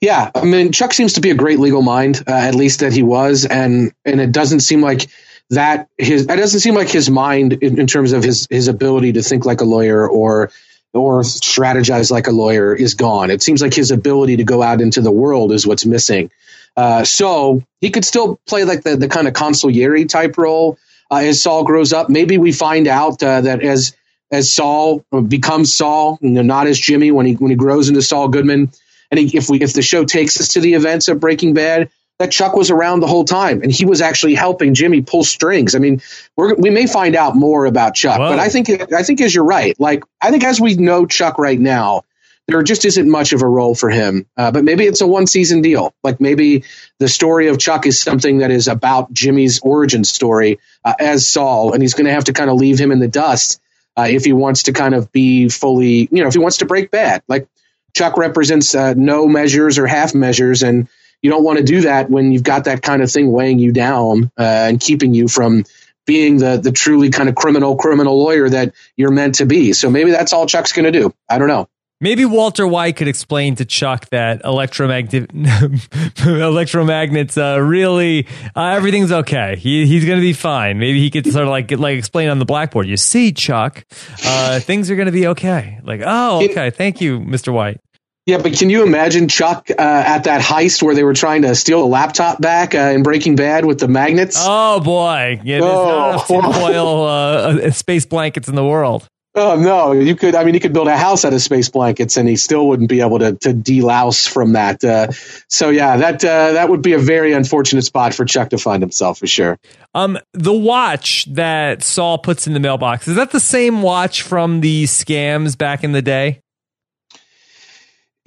Yeah, 0.00 0.31
I 0.35 0.44
mean, 0.44 0.72
Chuck 0.72 0.92
seems 0.92 1.14
to 1.14 1.20
be 1.20 1.31
a 1.31 1.35
great 1.35 1.59
legal 1.59 1.83
mind, 1.83 2.22
uh, 2.26 2.33
at 2.33 2.55
least 2.55 2.81
that 2.81 2.92
he 2.92 3.02
was, 3.02 3.44
and 3.44 3.92
and 4.05 4.20
it 4.20 4.33
doesn't 4.33 4.61
seem 4.61 4.81
like 4.81 5.09
that 5.50 5.88
his 5.96 6.22
it 6.22 6.37
doesn't 6.37 6.61
seem 6.61 6.74
like 6.74 6.88
his 6.88 7.11
mind 7.11 7.55
in, 7.55 7.81
in 7.81 7.87
terms 7.87 8.12
of 8.12 8.22
his 8.22 8.46
his 8.50 8.68
ability 8.68 9.12
to 9.12 9.22
think 9.22 9.44
like 9.44 9.61
a 9.61 9.64
lawyer 9.64 10.09
or 10.09 10.50
or 10.92 11.20
strategize 11.22 12.11
like 12.11 12.26
a 12.26 12.33
lawyer 12.33 12.74
is 12.74 12.94
gone. 12.94 13.31
It 13.31 13.42
seems 13.42 13.62
like 13.62 13.74
his 13.74 13.90
ability 13.90 14.37
to 14.37 14.44
go 14.44 14.62
out 14.62 14.81
into 14.81 15.00
the 15.00 15.11
world 15.11 15.52
is 15.52 15.66
what's 15.66 15.85
missing. 15.85 16.31
Uh, 16.76 17.05
so 17.05 17.62
he 17.81 17.90
could 17.90 18.05
still 18.05 18.40
play 18.46 18.64
like 18.64 18.83
the 18.83 18.96
the 18.96 19.09
kind 19.09 19.29
of 19.29 19.35
consigliere 19.35 20.09
type 20.09 20.37
role 20.38 20.79
uh, 21.11 21.16
as 21.16 21.42
Saul 21.42 21.64
grows 21.64 21.92
up. 21.92 22.09
Maybe 22.09 22.38
we 22.38 22.52
find 22.52 22.87
out 22.87 23.22
uh, 23.22 23.42
that 23.42 23.62
as 23.62 23.94
as 24.31 24.50
Saul 24.50 25.05
becomes 25.29 25.72
Saul, 25.72 26.18
you 26.20 26.31
know, 26.31 26.42
not 26.42 26.66
as 26.66 26.79
Jimmy 26.79 27.12
when 27.12 27.26
he 27.26 27.35
when 27.35 27.50
he 27.50 27.57
grows 27.57 27.88
into 27.88 28.02
Saul 28.02 28.29
Goodman. 28.29 28.72
And 29.10 29.20
if 29.20 29.48
we 29.48 29.60
if 29.60 29.72
the 29.72 29.82
show 29.82 30.04
takes 30.04 30.40
us 30.40 30.48
to 30.48 30.60
the 30.60 30.74
events 30.74 31.08
of 31.08 31.20
Breaking 31.20 31.54
Bad, 31.54 31.90
that 32.18 32.32
Chuck 32.32 32.56
was 32.56 32.70
around 32.70 33.00
the 33.00 33.06
whole 33.06 33.24
time, 33.24 33.62
and 33.62 33.70
he 33.70 33.84
was 33.84 34.00
actually 34.00 34.34
helping 34.34 34.74
Jimmy 34.74 35.02
pull 35.02 35.22
strings. 35.22 35.74
I 35.74 35.78
mean, 35.78 36.00
we're, 36.36 36.54
we 36.54 36.70
may 36.70 36.86
find 36.86 37.14
out 37.14 37.36
more 37.36 37.66
about 37.66 37.94
Chuck, 37.94 38.18
Whoa. 38.18 38.30
but 38.30 38.38
I 38.38 38.48
think 38.48 38.92
I 38.92 39.02
think 39.02 39.20
as 39.20 39.34
you're 39.34 39.44
right, 39.44 39.78
like 39.78 40.02
I 40.20 40.30
think 40.30 40.44
as 40.44 40.60
we 40.60 40.74
know 40.74 41.06
Chuck 41.06 41.38
right 41.38 41.60
now, 41.60 42.04
there 42.46 42.62
just 42.62 42.84
isn't 42.84 43.10
much 43.10 43.32
of 43.32 43.42
a 43.42 43.46
role 43.46 43.74
for 43.74 43.90
him. 43.90 44.26
Uh, 44.36 44.50
but 44.50 44.64
maybe 44.64 44.84
it's 44.84 45.00
a 45.00 45.06
one 45.06 45.26
season 45.26 45.62
deal. 45.62 45.92
Like 46.02 46.20
maybe 46.20 46.64
the 46.98 47.08
story 47.08 47.48
of 47.48 47.58
Chuck 47.58 47.86
is 47.86 48.00
something 48.00 48.38
that 48.38 48.50
is 48.50 48.68
about 48.68 49.12
Jimmy's 49.12 49.60
origin 49.60 50.04
story 50.04 50.58
uh, 50.84 50.94
as 50.98 51.28
Saul, 51.28 51.72
and 51.72 51.82
he's 51.82 51.94
going 51.94 52.06
to 52.06 52.12
have 52.12 52.24
to 52.24 52.32
kind 52.32 52.48
of 52.48 52.56
leave 52.56 52.78
him 52.78 52.92
in 52.92 52.98
the 52.98 53.08
dust 53.08 53.60
uh, 53.96 54.06
if 54.08 54.24
he 54.24 54.32
wants 54.32 54.64
to 54.64 54.72
kind 54.72 54.94
of 54.94 55.10
be 55.12 55.48
fully, 55.48 56.08
you 56.10 56.22
know, 56.22 56.28
if 56.28 56.34
he 56.34 56.38
wants 56.38 56.58
to 56.58 56.66
break 56.66 56.90
bad. 56.90 57.22
Like 57.28 57.48
Chuck 57.96 58.18
represents 58.18 58.74
uh, 58.74 58.92
no 58.94 59.26
measures 59.26 59.78
or 59.78 59.87
half 59.87 60.14
measures, 60.14 60.62
and 60.62 60.87
you 61.22 61.30
don't 61.30 61.42
want 61.42 61.59
to 61.59 61.64
do 61.64 61.80
that 61.80 62.11
when 62.11 62.30
you've 62.30 62.42
got 62.42 62.64
that 62.64 62.82
kind 62.82 63.02
of 63.02 63.11
thing 63.11 63.32
weighing 63.32 63.59
you 63.59 63.72
down 63.72 64.30
uh, 64.38 64.68
and 64.68 64.78
keeping 64.78 65.14
you 65.14 65.28
from 65.28 65.64
being 66.04 66.37
the 66.37 66.59
the 66.59 66.72
truly 66.72 67.09
kind 67.09 67.30
of 67.30 67.35
criminal 67.35 67.74
criminal 67.76 68.22
lawyer 68.22 68.50
that 68.50 68.74
you're 68.98 69.11
meant 69.11 69.37
to 69.37 69.46
be. 69.46 69.72
So 69.72 69.90
maybe 69.90 70.11
that's 70.11 70.35
all 70.35 70.46
Chuck's 70.46 70.74
going 70.74 70.85
to 70.85 70.92
do. 70.92 71.14
I 71.26 71.38
don't 71.38 71.48
know. 71.48 71.70
Maybe 71.98 72.26
Walter 72.26 72.66
White 72.66 72.96
could 72.96 73.09
explain 73.09 73.54
to 73.54 73.64
Chuck 73.64 74.11
that 74.11 74.42
electromagnet 74.44 75.28
electromagnets 75.32 77.38
uh, 77.38 77.59
really 77.59 78.26
uh, 78.54 78.74
everything's 78.76 79.11
okay. 79.11 79.56
He, 79.56 79.87
he's 79.87 80.04
going 80.04 80.18
to 80.18 80.22
be 80.22 80.35
fine. 80.35 80.78
Maybe 80.78 81.00
he 81.00 81.09
could 81.09 81.24
sort 81.24 81.44
of 81.44 81.48
like 81.48 81.70
like 81.70 81.96
explain 81.96 82.28
on 82.28 82.38
the 82.38 82.44
blackboard. 82.44 82.87
You 82.87 82.98
see, 82.98 83.32
Chuck, 83.32 83.87
uh, 84.26 84.61
things 84.61 84.90
are 84.90 84.96
going 84.96 85.06
to 85.06 85.12
be 85.12 85.28
okay. 85.28 85.80
Like, 85.82 86.02
oh, 86.04 86.44
okay, 86.44 86.68
thank 86.68 87.00
you, 87.00 87.18
Mister 87.18 87.50
White. 87.50 87.80
Yeah, 88.26 88.38
but 88.38 88.54
can 88.54 88.70
you 88.70 88.82
imagine 88.82 89.28
Chuck 89.28 89.70
uh, 89.70 89.74
at 89.78 90.24
that 90.24 90.40
heist 90.42 90.82
where 90.82 90.96
they 90.96 91.04
were 91.04 91.14
trying 91.14 91.42
to 91.42 91.54
steal 91.54 91.84
a 91.84 91.86
laptop 91.86 92.40
back 92.40 92.74
uh, 92.74 92.78
in 92.78 93.04
Breaking 93.04 93.36
Bad 93.36 93.64
with 93.64 93.78
the 93.78 93.86
magnets? 93.86 94.36
Oh 94.40 94.80
boy, 94.80 95.40
yeah, 95.44 95.60
there's 95.60 95.72
not 95.72 96.08
enough 96.10 96.30
Oh. 96.30 96.42
tinfoil 96.42 97.04
uh, 97.04 97.70
space 97.70 98.04
blankets 98.04 98.48
in 98.48 98.56
the 98.56 98.64
world. 98.64 99.08
Oh 99.38 99.54
no, 99.54 99.92
you 99.92 100.16
could. 100.16 100.34
I 100.34 100.44
mean, 100.44 100.54
he 100.54 100.60
could 100.60 100.72
build 100.72 100.88
a 100.88 100.96
house 100.96 101.24
out 101.24 101.34
of 101.34 101.42
space 101.42 101.68
blankets, 101.68 102.16
and 102.16 102.26
he 102.28 102.36
still 102.36 102.66
wouldn't 102.66 102.88
be 102.88 103.00
able 103.02 103.18
to 103.20 103.34
to 103.42 103.50
delouse 103.52 104.26
from 104.26 104.54
that. 104.54 104.82
Uh, 104.82 105.12
so 105.48 105.68
yeah, 105.68 105.98
that 105.98 106.24
uh, 106.24 106.52
that 106.54 106.68
would 106.70 106.80
be 106.82 106.94
a 106.94 106.98
very 106.98 107.32
unfortunate 107.34 107.82
spot 107.82 108.12
for 108.14 108.24
Chuck 108.24 108.48
to 108.50 108.58
find 108.58 108.82
himself 108.82 109.18
for 109.18 109.26
sure. 109.26 109.58
Um, 109.94 110.18
the 110.32 110.54
watch 110.54 111.26
that 111.34 111.82
Saul 111.84 112.16
puts 112.18 112.46
in 112.46 112.54
the 112.54 112.60
mailbox 112.60 113.06
is 113.06 113.16
that 113.16 113.30
the 113.30 113.38
same 113.40 113.82
watch 113.82 114.22
from 114.22 114.62
the 114.62 114.84
scams 114.84 115.56
back 115.56 115.84
in 115.84 115.92
the 115.92 116.02
day? 116.02 116.40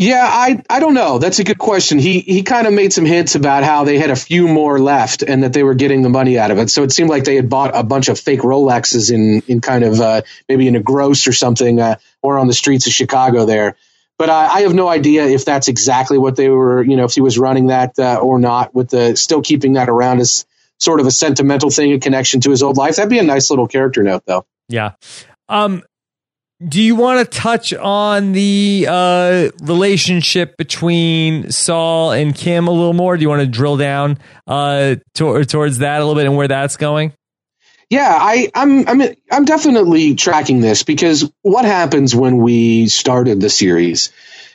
Yeah, 0.02 0.26
I 0.26 0.64
I 0.70 0.80
don't 0.80 0.94
know. 0.94 1.20
That's 1.20 1.40
a 1.40 1.44
good 1.44 1.58
question. 1.58 2.00
He 2.00 2.22
he 2.22 2.44
kind 2.44 2.68
of 2.68 2.74
made 2.74 2.94
some 2.94 3.04
hints 3.04 3.36
about 3.36 3.66
how 3.66 3.84
they 3.84 4.00
had 4.00 4.10
a 4.10 4.16
few 4.16 4.48
more 4.48 4.80
left 4.80 5.24
and 5.24 5.44
that 5.44 5.52
they 5.52 5.62
were 5.62 5.74
getting 5.74 6.04
the 6.04 6.10
money 6.10 6.40
out 6.40 6.52
of 6.52 6.58
it. 6.58 6.70
So 6.70 6.84
it 6.84 6.94
seemed 6.94 7.10
like 7.10 7.26
they 7.26 7.36
had 7.36 7.50
bought 7.50 7.76
a 7.76 7.84
bunch 7.84 8.08
of 8.08 8.18
fake 8.18 8.40
Rolexes 8.40 9.12
in 9.12 9.44
in 9.50 9.60
kind 9.60 9.84
of 9.84 10.00
uh, 10.00 10.22
maybe 10.48 10.70
in 10.70 10.78
a 10.78 10.80
gross 10.80 11.28
or 11.28 11.34
something 11.34 11.82
uh, 11.82 11.98
or 12.22 12.38
on 12.38 12.48
the 12.48 12.54
streets 12.54 12.88
of 12.88 12.94
Chicago 12.94 13.46
there. 13.46 13.76
But 14.18 14.30
I, 14.30 14.48
I 14.48 14.62
have 14.62 14.74
no 14.74 14.88
idea 14.88 15.26
if 15.26 15.44
that's 15.44 15.68
exactly 15.68 16.18
what 16.18 16.38
they 16.38 16.48
were. 16.48 16.82
You 16.82 16.96
know, 16.96 17.04
if 17.04 17.16
he 17.16 17.22
was 17.22 17.38
running 17.38 17.68
that 17.68 18.00
uh, 18.00 18.20
or 18.22 18.40
not. 18.40 18.74
With 18.74 18.92
the 18.92 19.18
still 19.18 19.42
keeping 19.42 19.74
that 19.74 19.90
around 19.90 20.22
as 20.22 20.46
sort 20.80 21.02
of 21.02 21.08
a 21.08 21.12
sentimental 21.12 21.72
thing, 21.72 21.92
a 21.92 22.00
connection 22.00 22.40
to 22.40 22.52
his 22.52 22.64
old 22.64 22.78
life. 22.78 22.96
That'd 22.96 23.10
be 23.10 23.20
a 23.20 23.24
nice 23.24 23.50
little 23.50 23.68
character 23.68 24.02
note, 24.02 24.24
though. 24.26 24.46
Yeah. 24.70 24.94
Um, 25.50 25.84
do 26.68 26.82
you 26.82 26.96
want 26.96 27.20
to 27.20 27.38
touch 27.38 27.74
on 27.74 28.34
the 28.34 28.86
uh, 28.90 29.50
relationship 29.62 30.58
between 30.58 31.52
Saul 31.52 32.12
and 32.12 32.36
Kim 32.36 32.68
a 32.68 32.72
little 32.72 32.94
more? 32.94 33.16
Do 33.16 33.22
you 33.22 33.30
want 33.30 33.42
to 33.42 33.48
drill 33.48 33.78
down 33.78 34.18
uh, 34.46 34.96
to- 35.16 35.46
towards 35.46 35.78
that 35.78 36.02
a 36.02 36.06
little 36.06 36.16
bit 36.16 36.26
and 36.26 36.36
where 36.36 36.50
that's 36.50 36.76
going? 36.76 37.14
Yeah, 37.90 38.16
I, 38.22 38.52
I'm 38.54 38.88
I'm 38.88 39.02
I'm 39.32 39.46
definitely 39.46 40.14
tracking 40.14 40.60
this 40.60 40.84
because 40.84 41.32
what 41.42 41.66
happens 41.66 42.14
when 42.14 42.38
we 42.38 42.88
started 42.88 43.42
the 43.42 43.50
series 43.50 44.12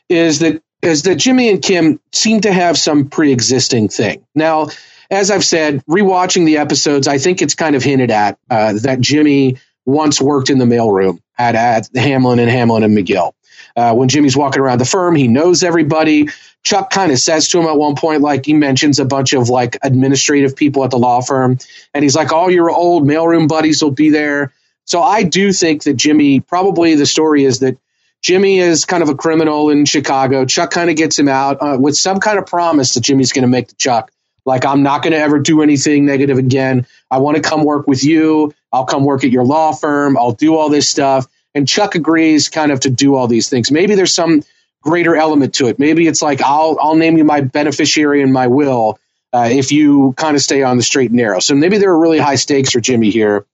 is 0.09 0.39
that 0.39 0.63
is 0.83 1.03
that 1.03 1.17
Jimmy 1.17 1.49
and 1.49 1.61
Kim 1.61 1.99
seem 2.13 2.43
to 2.43 2.53
have 2.53 2.79
some 2.79 3.09
pre-existing 3.09 3.89
thing. 3.89 4.25
Now, 4.37 4.69
as 5.11 5.33
I've 5.33 5.45
said, 5.45 5.85
rewatching 5.87 6.47
the 6.47 6.59
episodes, 6.59 7.09
I 7.09 7.19
think 7.19 7.43
it's 7.43 7.57
kind 7.57 7.75
of 7.75 7.83
hinted 7.83 8.13
at 8.13 8.39
uh, 8.49 8.75
that 8.83 9.01
Jimmy 9.01 9.59
once 9.85 10.21
worked 10.21 10.49
in 10.51 10.59
the 10.59 10.65
mailroom 10.65 11.19
at, 11.39 11.55
at 11.55 11.89
Hamlin 11.95 12.39
and 12.39 12.51
Hamlin 12.51 12.83
and 12.83 12.97
McGill. 12.97 13.33
Uh, 13.77 13.95
when 13.95 14.09
Jimmy's 14.09 14.37
walking 14.37 14.61
around 14.61 14.79
the 14.79 14.85
firm, 14.85 15.17
he 15.17 15.29
knows 15.29 15.63
everybody. 15.63 16.29
Chuck 16.63 16.91
kind 16.91 17.13
of 17.13 17.19
says 17.19 17.49
to 17.49 17.61
him 17.61 17.67
at 17.67 17.77
one 17.77 17.97
point, 17.97 18.23
like 18.23 18.47
he 18.47 18.55
mentions 18.55 18.99
a 18.99 19.05
bunch 19.05 19.33
of 19.33 19.49
like 19.49 19.77
administrative 19.83 20.57
people 20.57 20.85
at 20.85 20.91
the 20.91 20.99
law 20.99 21.21
firm, 21.21 21.59
and 21.93 22.03
he's 22.03 22.15
like, 22.15 22.33
"All 22.33 22.51
your 22.51 22.71
old 22.71 23.05
mailroom 23.05 23.49
buddies 23.49 23.83
will 23.83 23.91
be 23.91 24.11
there." 24.11 24.53
So 24.87 25.03
I 25.03 25.23
do 25.25 25.53
think 25.53 25.85
that 25.85 25.95
Jimmy, 25.95 26.41
probably 26.41 26.95
the 26.95 27.07
story 27.07 27.45
is 27.45 27.61
that 27.61 27.77
Jimmy 28.23 28.59
is 28.59 28.85
kind 28.85 29.03
of 29.03 29.09
a 29.09 29.15
criminal 29.15 29.71
in 29.71 29.85
Chicago. 29.85 30.47
Chuck 30.47 30.71
kind 30.71 30.89
of 30.89 30.97
gets 30.97 31.19
him 31.19 31.29
out 31.29 31.59
uh, 31.61 31.77
with 31.79 31.97
some 31.97 32.21
kind 32.21 32.39
of 32.39 32.47
promise 32.47 32.95
that 32.95 33.01
Jimmy's 33.01 33.33
going 33.33 33.43
to 33.43 33.49
make 33.49 33.69
to 33.69 33.77
Chuck 33.77 34.11
Like, 34.47 34.65
I'm 34.67 34.83
not 34.83 35.03
going 35.03 35.13
to 35.13 35.19
ever 35.19 35.39
do 35.39 35.63
anything 35.63 36.07
negative 36.07 36.39
again. 36.39 36.87
I 37.11 37.19
want 37.19 37.37
to 37.37 37.43
come 37.43 37.65
work 37.65 37.87
with 37.87 38.05
you. 38.05 38.55
I'll 38.73 38.85
come 38.85 39.05
work 39.05 39.25
at 39.25 39.31
your 39.31 39.45
law 39.45 39.73
firm. 39.73 40.19
I'll 40.19 40.33
do 40.33 40.57
all 40.57 40.69
this 40.69 40.89
stuff. 40.89 41.27
And 41.55 41.69
Chuck 41.69 41.95
agrees 41.95 42.49
kind 42.49 42.73
of 42.73 42.81
to 42.81 42.91
do 42.91 43.15
all 43.15 43.27
these 43.27 43.49
things. 43.49 43.71
Maybe 43.71 43.95
there's 43.95 44.15
some 44.15 44.43
greater 44.83 45.17
element 45.17 45.55
to 45.55 45.69
it. 45.69 45.79
Maybe 45.79 46.07
it's 46.07 46.21
like, 46.21 46.43
I'll, 46.43 46.77
I'll 46.81 46.97
name 46.97 47.17
you 47.17 47.25
my 47.25 47.41
beneficiary 47.41 48.21
in 48.21 48.33
my 48.33 48.49
will 48.49 48.99
uh, 49.33 49.49
if 49.51 49.73
you 49.73 50.13
kind 50.17 50.37
of 50.37 50.43
stay 50.43 50.63
on 50.63 50.77
the 50.77 50.83
straight 50.83 51.11
and 51.11 51.17
narrow. 51.17 51.39
So 51.39 51.55
maybe 51.55 51.79
there 51.79 51.91
are 51.91 51.99
really 51.99 52.19
high 52.19 52.35
stakes 52.35 52.73
for 52.73 52.81
Jimmy 52.81 53.11
here. 53.11 53.47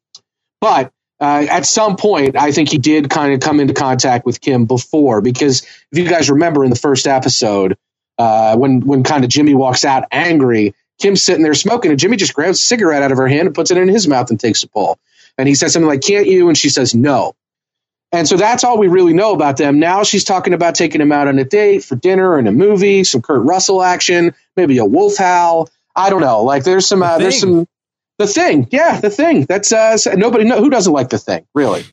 But 0.61 0.93
uh, 1.21 1.47
at 1.49 1.67
some 1.67 1.97
point, 1.97 2.37
I 2.37 2.51
think 2.51 2.71
he 2.71 2.79
did 2.79 3.11
kind 3.11 3.33
of 3.33 3.41
come 3.41 3.61
into 3.61 3.75
contact 3.75 4.27
with 4.27 4.41
Kim 4.41 4.65
before, 4.65 5.21
because 5.21 5.63
if 5.93 5.99
you 5.99 6.09
guys 6.09 6.31
remember 6.31 6.65
in 6.65 6.71
the 6.71 6.77
first 6.77 7.07
episode, 7.07 7.77
uh, 8.19 8.57
when 8.57 8.81
when 8.81 9.03
kind 9.03 9.25
of 9.25 9.31
Jimmy 9.31 9.55
walks 9.55 9.85
out 9.85 10.05
angry, 10.11 10.75
Kim's 11.01 11.23
sitting 11.23 11.43
there 11.43 11.55
smoking, 11.55 11.91
and 11.91 11.99
Jimmy 11.99 12.17
just 12.17 12.35
grabs 12.35 12.59
a 12.59 12.63
cigarette 12.63 13.03
out 13.03 13.13
of 13.13 13.19
her 13.19 13.29
hand 13.29 13.47
and 13.47 13.55
puts 13.55 13.71
it 13.71 13.79
in 13.79 13.89
his 13.89 14.07
mouth 14.07 14.31
and 14.31 14.39
takes 14.39 14.63
a 14.63 14.69
pull. 14.69 14.99
And 15.39 15.49
he 15.49 15.55
says 15.55 15.73
something 15.73 15.89
like, 15.89 16.03
"Can't 16.03 16.27
you?" 16.27 16.49
And 16.49 16.57
she 16.57 16.69
says, 16.69 16.95
"No." 16.95 17.35
And 18.13 18.27
so 18.27 18.37
that's 18.37 18.65
all 18.65 18.79
we 18.79 18.89
really 18.89 19.13
know 19.13 19.33
about 19.33 19.57
them. 19.57 19.79
Now 19.79 20.03
she's 20.03 20.25
talking 20.25 20.53
about 20.53 20.75
taking 20.75 21.01
him 21.01 21.13
out 21.13 21.29
on 21.29 21.39
a 21.39 21.45
date 21.45 21.85
for 21.85 21.95
dinner 21.95 22.37
and 22.39 22.49
a 22.49 22.53
movie, 22.53 23.05
some 23.05 23.23
Kurt 23.23 23.45
Russell 23.45 23.83
action, 23.83 24.35
maybe 24.57 24.79
a 24.79 24.85
wolf 24.85 25.17
howl. 25.17 25.69
I 25.95 26.11
don't 26.11 26.21
know. 26.21 26.43
Like 26.43 26.65
there's 26.65 26.87
some 26.87 27.03
uh, 27.03 27.19
there's 27.19 27.41
some 27.41 27.69
the 28.19 28.27
thing. 28.27 28.69
Yeah, 28.71 29.01
the 29.01 29.11
thing. 29.11 29.45
That's 29.45 29.73
uh, 29.73 29.97
nobody 30.15 30.45
know 30.45 30.59
who 30.61 30.71
doesn't 30.71 30.93
like 30.93 31.09
the 31.09 31.19
thing, 31.19 31.47
really. 31.55 31.85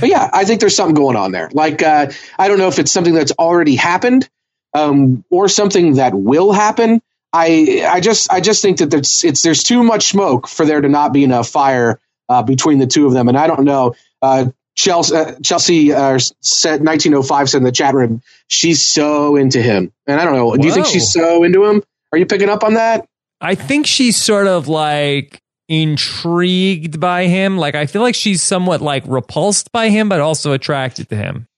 But 0.00 0.08
yeah, 0.08 0.28
I 0.32 0.44
think 0.44 0.60
there's 0.60 0.76
something 0.76 0.94
going 0.94 1.16
on 1.16 1.32
there. 1.32 1.48
Like 1.52 1.82
uh, 1.82 2.10
I 2.38 2.48
don't 2.48 2.58
know 2.58 2.68
if 2.68 2.78
it's 2.78 2.90
something 2.90 3.14
that's 3.14 3.32
already 3.32 3.76
happened 3.76 4.28
um, 4.74 5.24
or 5.30 5.48
something 5.48 5.94
that 5.94 6.14
will 6.14 6.52
happen. 6.52 7.02
I 7.32 7.84
I 7.88 8.00
just 8.00 8.32
I 8.32 8.40
just 8.40 8.62
think 8.62 8.78
that 8.78 8.90
there's 8.90 9.24
it's 9.24 9.42
there's 9.42 9.62
too 9.62 9.82
much 9.82 10.08
smoke 10.08 10.48
for 10.48 10.66
there 10.66 10.80
to 10.80 10.88
not 10.88 11.12
be 11.12 11.24
enough 11.24 11.48
fire 11.48 11.98
uh, 12.28 12.42
between 12.42 12.78
the 12.78 12.86
two 12.86 13.06
of 13.06 13.12
them, 13.12 13.28
and 13.28 13.38
I 13.38 13.46
don't 13.46 13.64
know. 13.64 13.94
Uh, 14.20 14.46
Chelsea, 14.74 15.14
uh, 15.14 15.34
Chelsea 15.42 15.92
uh, 15.92 16.18
said 16.40 16.84
1905 16.84 17.50
said 17.50 17.58
in 17.58 17.64
the 17.64 17.72
chat 17.72 17.94
room 17.94 18.22
she's 18.48 18.84
so 18.84 19.36
into 19.36 19.60
him, 19.60 19.92
and 20.06 20.20
I 20.20 20.24
don't 20.24 20.34
know. 20.34 20.56
Do 20.56 20.66
you 20.66 20.72
think 20.72 20.86
she's 20.86 21.12
so 21.12 21.42
into 21.44 21.64
him? 21.64 21.82
Are 22.12 22.18
you 22.18 22.26
picking 22.26 22.48
up 22.48 22.64
on 22.64 22.74
that? 22.74 23.06
I 23.40 23.54
think 23.54 23.86
she's 23.86 24.16
sort 24.16 24.46
of 24.46 24.68
like 24.68 25.42
intrigued 25.68 27.00
by 27.00 27.26
him. 27.26 27.58
Like 27.58 27.74
I 27.74 27.86
feel 27.86 28.02
like 28.02 28.14
she's 28.14 28.42
somewhat 28.42 28.80
like 28.80 29.04
repulsed 29.06 29.72
by 29.72 29.88
him, 29.88 30.08
but 30.08 30.20
also 30.20 30.52
attracted 30.52 31.08
to 31.10 31.16
him. 31.16 31.48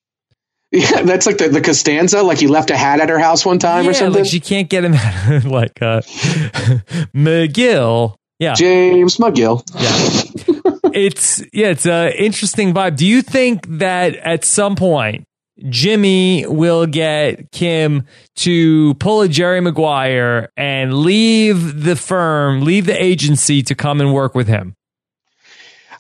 Yeah, 0.75 1.03
that's 1.03 1.25
like 1.25 1.39
the, 1.39 1.49
the 1.49 1.61
Costanza. 1.61 2.20
Like 2.22 2.39
he 2.39 2.49
left 2.49 2.70
a 2.70 2.77
hat 2.77 2.99
at 2.99 3.09
her 3.09 3.18
house 3.18 3.47
one 3.47 3.61
time 3.61 3.85
yeah, 3.85 3.91
or 3.91 3.95
something. 3.95 4.22
Like 4.25 4.31
she 4.31 4.41
can't 4.41 4.68
get 4.68 4.85
him 4.85 4.95
out. 4.95 5.45
like 5.45 5.81
uh, 5.81 6.01
McGill. 7.14 8.16
Yeah, 8.41 8.55
James 8.55 9.18
McGill. 9.18 9.62
Yeah, 9.72 10.91
it's 10.93 11.45
yeah, 11.53 11.68
it's 11.68 11.87
an 11.87 12.12
interesting 12.14 12.75
vibe. 12.75 12.97
Do 12.97 13.07
you 13.07 13.22
think 13.22 13.79
that 13.79 14.16
at 14.16 14.45
some 14.45 14.75
point 14.75 15.27
Jimmy 15.68 16.45
will 16.45 16.87
get 16.87 17.53
Kim 17.53 18.07
to 18.37 18.95
pull 18.95 19.22
a 19.22 19.29
Jerry 19.29 19.61
Maguire 19.61 20.51
and 20.57 20.93
leave 20.93 21.85
the 21.85 21.95
firm, 21.95 22.62
leave 22.62 22.87
the 22.87 23.01
agency 23.01 23.62
to 23.62 23.77
come 23.77 24.01
and 24.01 24.12
work 24.12 24.35
with 24.35 24.49
him? 24.49 24.75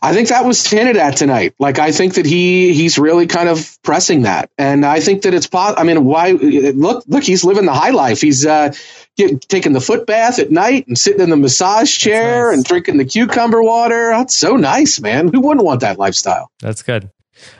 I 0.02 0.12
think 0.12 0.28
that 0.28 0.44
was 0.44 0.66
hinted 0.66 0.96
at 0.96 1.16
tonight. 1.16 1.54
Like 1.58 1.78
I 1.78 1.92
think 1.92 2.14
that 2.14 2.26
he 2.26 2.72
he's 2.72 2.98
really 2.98 3.26
kind 3.26 3.48
of 3.48 3.78
pressing 3.82 4.22
that, 4.22 4.50
and 4.58 4.84
I 4.84 5.00
think 5.00 5.22
that 5.22 5.34
it's. 5.34 5.48
I 5.52 5.84
mean, 5.84 6.04
why 6.04 6.30
look 6.30 7.04
look 7.06 7.24
he's 7.24 7.44
living 7.44 7.66
the 7.66 7.72
high 7.72 7.90
life. 7.90 8.20
He's 8.20 8.44
uh, 8.44 8.72
taking 9.16 9.72
the 9.72 9.80
foot 9.80 10.06
bath 10.06 10.38
at 10.38 10.50
night 10.50 10.86
and 10.86 10.98
sitting 10.98 11.20
in 11.20 11.30
the 11.30 11.36
massage 11.36 11.96
chair 11.96 12.50
nice. 12.50 12.56
and 12.56 12.64
drinking 12.64 12.96
the 12.96 13.04
cucumber 13.04 13.62
water. 13.62 14.10
That's 14.10 14.34
so 14.34 14.56
nice, 14.56 15.00
man. 15.00 15.28
Who 15.32 15.40
wouldn't 15.40 15.64
want 15.64 15.80
that 15.80 15.98
lifestyle? 15.98 16.50
That's 16.60 16.82
good. 16.82 17.10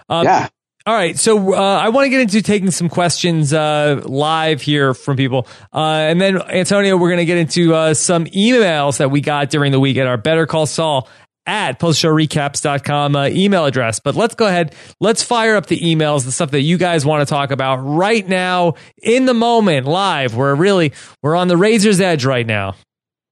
Um, 0.09 0.25
yeah. 0.25 0.49
All 0.87 0.95
right, 0.95 1.19
so 1.19 1.55
uh, 1.55 1.59
I 1.59 1.89
want 1.89 2.05
to 2.05 2.11
get 2.11 2.21
into 2.21 2.43
taking 2.43 2.71
some 2.71 2.91
questions 2.91 3.55
uh, 3.55 4.03
live 4.05 4.61
here 4.61 4.93
from 4.93 5.17
people, 5.17 5.47
uh, 5.73 5.79
and 5.79 6.21
then 6.21 6.43
Antonio, 6.43 6.99
we're 6.99 7.09
going 7.09 7.21
to 7.21 7.25
get 7.25 7.39
into 7.39 7.75
uh, 7.75 7.95
some 7.95 8.27
emails 8.27 8.99
that 8.99 9.11
we 9.11 9.23
got 9.23 9.49
during 9.49 9.73
the 9.73 9.81
week 9.81 9.97
at 9.97 10.07
our 10.07 10.19
Better 10.19 10.47
Call 10.47 10.67
Saul 10.67 11.09
at 11.47 11.79
postshowrecaps.com 11.79 13.17
uh, 13.17 13.27
email 13.29 13.65
address. 13.65 14.01
But 14.01 14.15
let's 14.15 14.35
go 14.35 14.47
ahead. 14.47 14.75
Let's 15.01 15.23
fire 15.23 15.57
up 15.57 15.67
the 15.67 15.79
emails, 15.79 16.25
the 16.25 16.33
stuff 16.33 16.51
that 16.53 16.63
you 16.63 16.79
guys 16.79 17.05
want 17.05 17.27
to 17.27 17.33
talk 17.33 17.51
about 17.51 17.77
right 17.77 18.27
now 18.27 18.75
in 19.03 19.27
the 19.27 19.35
moment, 19.35 19.87
live. 19.87 20.35
We're 20.35 20.55
really, 20.55 20.93
we're 21.23 21.37
on 21.37 21.49
the 21.49 21.57
razor's 21.57 22.01
edge 22.01 22.25
right 22.25 22.47
now. 22.47 22.75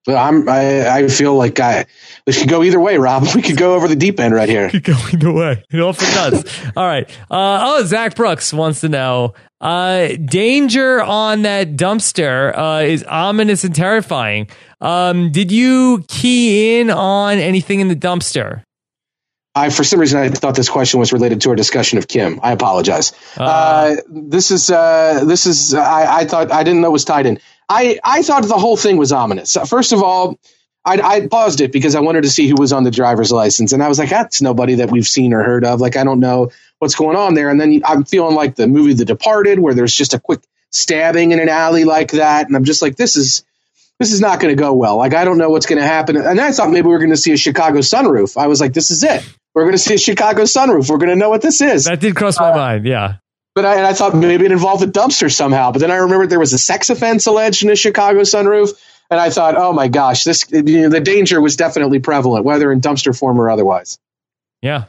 I'm, 0.09 0.49
I, 0.49 0.89
I 0.89 1.09
feel 1.09 1.35
like 1.35 1.61
I, 1.61 1.87
this 2.27 2.41
could 2.41 2.49
go 2.49 2.63
either 2.63 2.81
way, 2.81 2.99
Rob. 2.99 3.25
We 3.35 3.43
could 3.43 3.57
go 3.57 3.75
over 3.75 3.89
the 3.89 3.97
deep 3.97 4.19
end 4.19 4.35
right 4.35 4.49
here. 4.49 4.69
Could 4.69 4.85
go 4.85 4.97
either 5.13 5.33
way. 5.33 5.65
It 5.71 5.81
often 5.81 6.09
does. 6.09 6.61
All 6.77 6.87
right. 6.87 7.09
Uh, 7.31 7.61
oh, 7.63 7.85
Zach 7.85 8.17
Brooks 8.17 8.53
wants 8.53 8.81
to 8.81 8.89
know, 8.89 9.35
uh, 9.61 10.09
danger 10.25 11.01
on 11.01 11.43
that 11.43 11.77
dumpster, 11.77 12.53
uh, 12.57 12.85
is 12.85 13.05
ominous 13.05 13.65
and 13.65 13.75
terrifying. 13.75 14.49
Um, 14.81 15.31
did 15.31 15.53
you 15.53 16.05
key 16.09 16.81
in 16.81 16.91
on 16.91 17.39
anything 17.39 17.79
in 17.79 17.89
the 17.89 17.97
dumpster? 17.97 18.65
I, 19.55 19.69
for 19.71 19.85
some 19.85 20.01
reason, 20.01 20.19
I 20.19 20.31
thought 20.31 20.57
this 20.57 20.71
question 20.71 20.99
was 20.99 21.13
related 21.13 21.43
to 21.43 21.51
our 21.51 21.57
discussion 21.57 21.99
of 21.99 22.09
Kim. 22.09 22.41
I 22.43 22.53
apologize. 22.53 23.13
Uh, 23.39 23.43
uh, 23.43 23.97
this 24.09 24.51
is, 24.51 24.71
uh, 24.71 25.25
this 25.27 25.47
is, 25.47 25.75
I, 25.75 26.21
I, 26.21 26.25
thought, 26.25 26.51
I 26.51 26.65
didn't 26.65 26.81
know 26.81 26.89
it 26.89 26.93
was 26.93 27.05
tied 27.05 27.27
in. 27.27 27.39
I, 27.73 27.99
I 28.05 28.23
thought 28.23 28.43
the 28.45 28.59
whole 28.59 28.77
thing 28.77 28.99
was 28.99 29.13
ominous. 29.13 29.57
First 29.67 29.93
of 29.93 30.03
all, 30.03 30.39
I, 30.85 31.01
I 31.01 31.27
paused 31.27 31.61
it 31.61 31.73
because 31.73 31.95
I 31.95 32.01
wanted 32.01 32.25
to 32.25 32.31
see 32.31 32.49
who 32.49 32.57
was 32.59 32.73
on 32.73 32.85
the 32.85 32.91
driver's 32.91 33.33
license. 33.33 33.73
And 33.73 33.83
I 33.83 33.89
was 33.89 33.99
like, 33.99 34.11
that's 34.11 34.43
nobody 34.43 34.77
that 34.77 34.91
we've 34.91 35.07
seen 35.07 35.33
or 35.33 35.43
heard 35.43 35.65
of. 35.65 35.81
Like, 35.81 35.97
I 35.97 36.05
don't 36.05 36.21
know 36.21 36.51
what's 36.81 36.97
going 36.97 37.17
on 37.17 37.35
there. 37.35 37.49
And 37.49 37.61
then 37.61 37.83
I'm 37.85 38.05
feeling 38.05 38.35
like 38.35 38.57
the 38.57 38.67
movie 38.67 38.93
The 38.93 39.05
Departed, 39.05 39.59
where 39.59 39.75
there's 39.75 39.95
just 39.95 40.13
a 40.13 40.21
quick 40.21 40.41
stabbing 40.71 41.31
in 41.31 41.41
an 41.41 41.49
alley 41.49 41.85
like 41.85 42.13
that. 42.13 42.47
And 42.47 42.57
I'm 42.57 42.65
just 42.65 42.83
like, 42.83 42.97
this 42.97 43.17
is, 43.17 43.45
this 43.99 44.13
is 44.13 44.21
not 44.21 44.41
going 44.41 44.55
to 44.55 44.61
go 44.61 44.73
well. 44.73 44.97
Like, 44.97 45.15
I 45.15 45.25
don't 45.25 45.39
know 45.39 45.51
what's 45.51 45.67
going 45.67 45.81
to 45.81 45.87
happen. 45.87 46.17
And 46.17 46.41
I 46.41 46.51
thought 46.51 46.71
maybe 46.71 46.89
we 46.89 46.95
are 46.95 46.99
going 46.99 47.11
to 47.11 47.17
see 47.17 47.33
a 47.33 47.37
Chicago 47.37 47.79
sunroof. 47.79 48.37
I 48.37 48.49
was 48.49 48.61
like, 48.61 48.73
this 48.73 48.91
is 48.91 49.05
it. 49.05 49.25
We're 49.55 49.63
going 49.63 49.73
to 49.73 49.79
see 49.79 49.95
a 49.95 49.99
Chicago 49.99 50.43
sunroof. 50.43 50.91
We're 50.91 50.99
going 50.99 51.11
to 51.11 51.17
know 51.17 51.31
what 51.31 51.43
this 51.43 51.61
is. 51.61 51.85
That 51.85 52.01
did 52.01 52.17
cross 52.17 52.41
my 52.41 52.51
uh, 52.51 52.57
mind. 52.57 52.87
Yeah. 52.87 53.17
But 53.55 53.67
I, 53.67 53.91
I 53.91 53.93
thought 53.93 54.15
maybe 54.15 54.47
it 54.47 54.53
involved 54.53 54.83
a 54.83 54.87
dumpster 54.87 55.33
somehow. 55.33 55.73
But 55.73 55.81
then 55.81 55.91
I 55.91 55.97
remembered 55.97 56.31
there 56.31 56.41
was 56.41 56.53
a 56.53 56.59
sex 56.59 56.91
offense 56.91 57.27
alleged 57.27 57.63
in 57.63 57.71
a 57.71 57.77
Chicago 57.77 58.21
sunroof. 58.21 58.71
And 59.11 59.21
I 59.21 59.29
thought, 59.29 59.57
oh 59.57 59.75
my 59.75 59.89
gosh, 59.89 60.25
this 60.25 60.47
you 60.51 60.63
know, 60.63 60.89
the 60.89 61.01
danger 61.01 61.39
was 61.41 61.57
definitely 61.57 61.99
prevalent, 61.99 62.47
whether 62.47 62.73
in 62.73 62.81
dumpster 62.81 63.17
form 63.17 63.39
or 63.39 63.51
otherwise. 63.51 63.99
Yeah. 64.63 64.85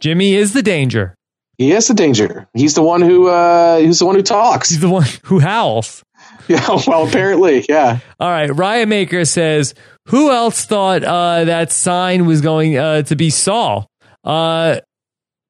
Jimmy 0.00 0.34
is 0.34 0.52
the 0.54 0.62
danger. 0.62 1.14
He 1.56 1.72
is 1.72 1.88
the 1.88 1.94
danger. 1.94 2.48
He's 2.54 2.74
the 2.74 2.82
one 2.82 3.02
who 3.02 3.28
uh, 3.28 3.76
he's 3.76 3.98
the 3.98 4.06
one 4.06 4.14
who 4.14 4.22
talks. 4.22 4.70
He's 4.70 4.80
the 4.80 4.88
one 4.88 5.06
who 5.24 5.40
howls. 5.40 6.02
Yeah, 6.48 6.66
well, 6.86 7.06
apparently, 7.06 7.64
yeah. 7.68 8.00
All 8.18 8.28
right, 8.28 8.52
Riot 8.52 8.88
Maker 8.88 9.24
says, 9.24 9.72
"Who 10.08 10.32
else 10.32 10.64
thought 10.64 11.04
uh, 11.04 11.44
that 11.44 11.70
sign 11.70 12.26
was 12.26 12.40
going 12.40 12.76
uh, 12.76 13.02
to 13.02 13.14
be 13.14 13.30
Saul?" 13.30 13.86
Uh, 14.24 14.80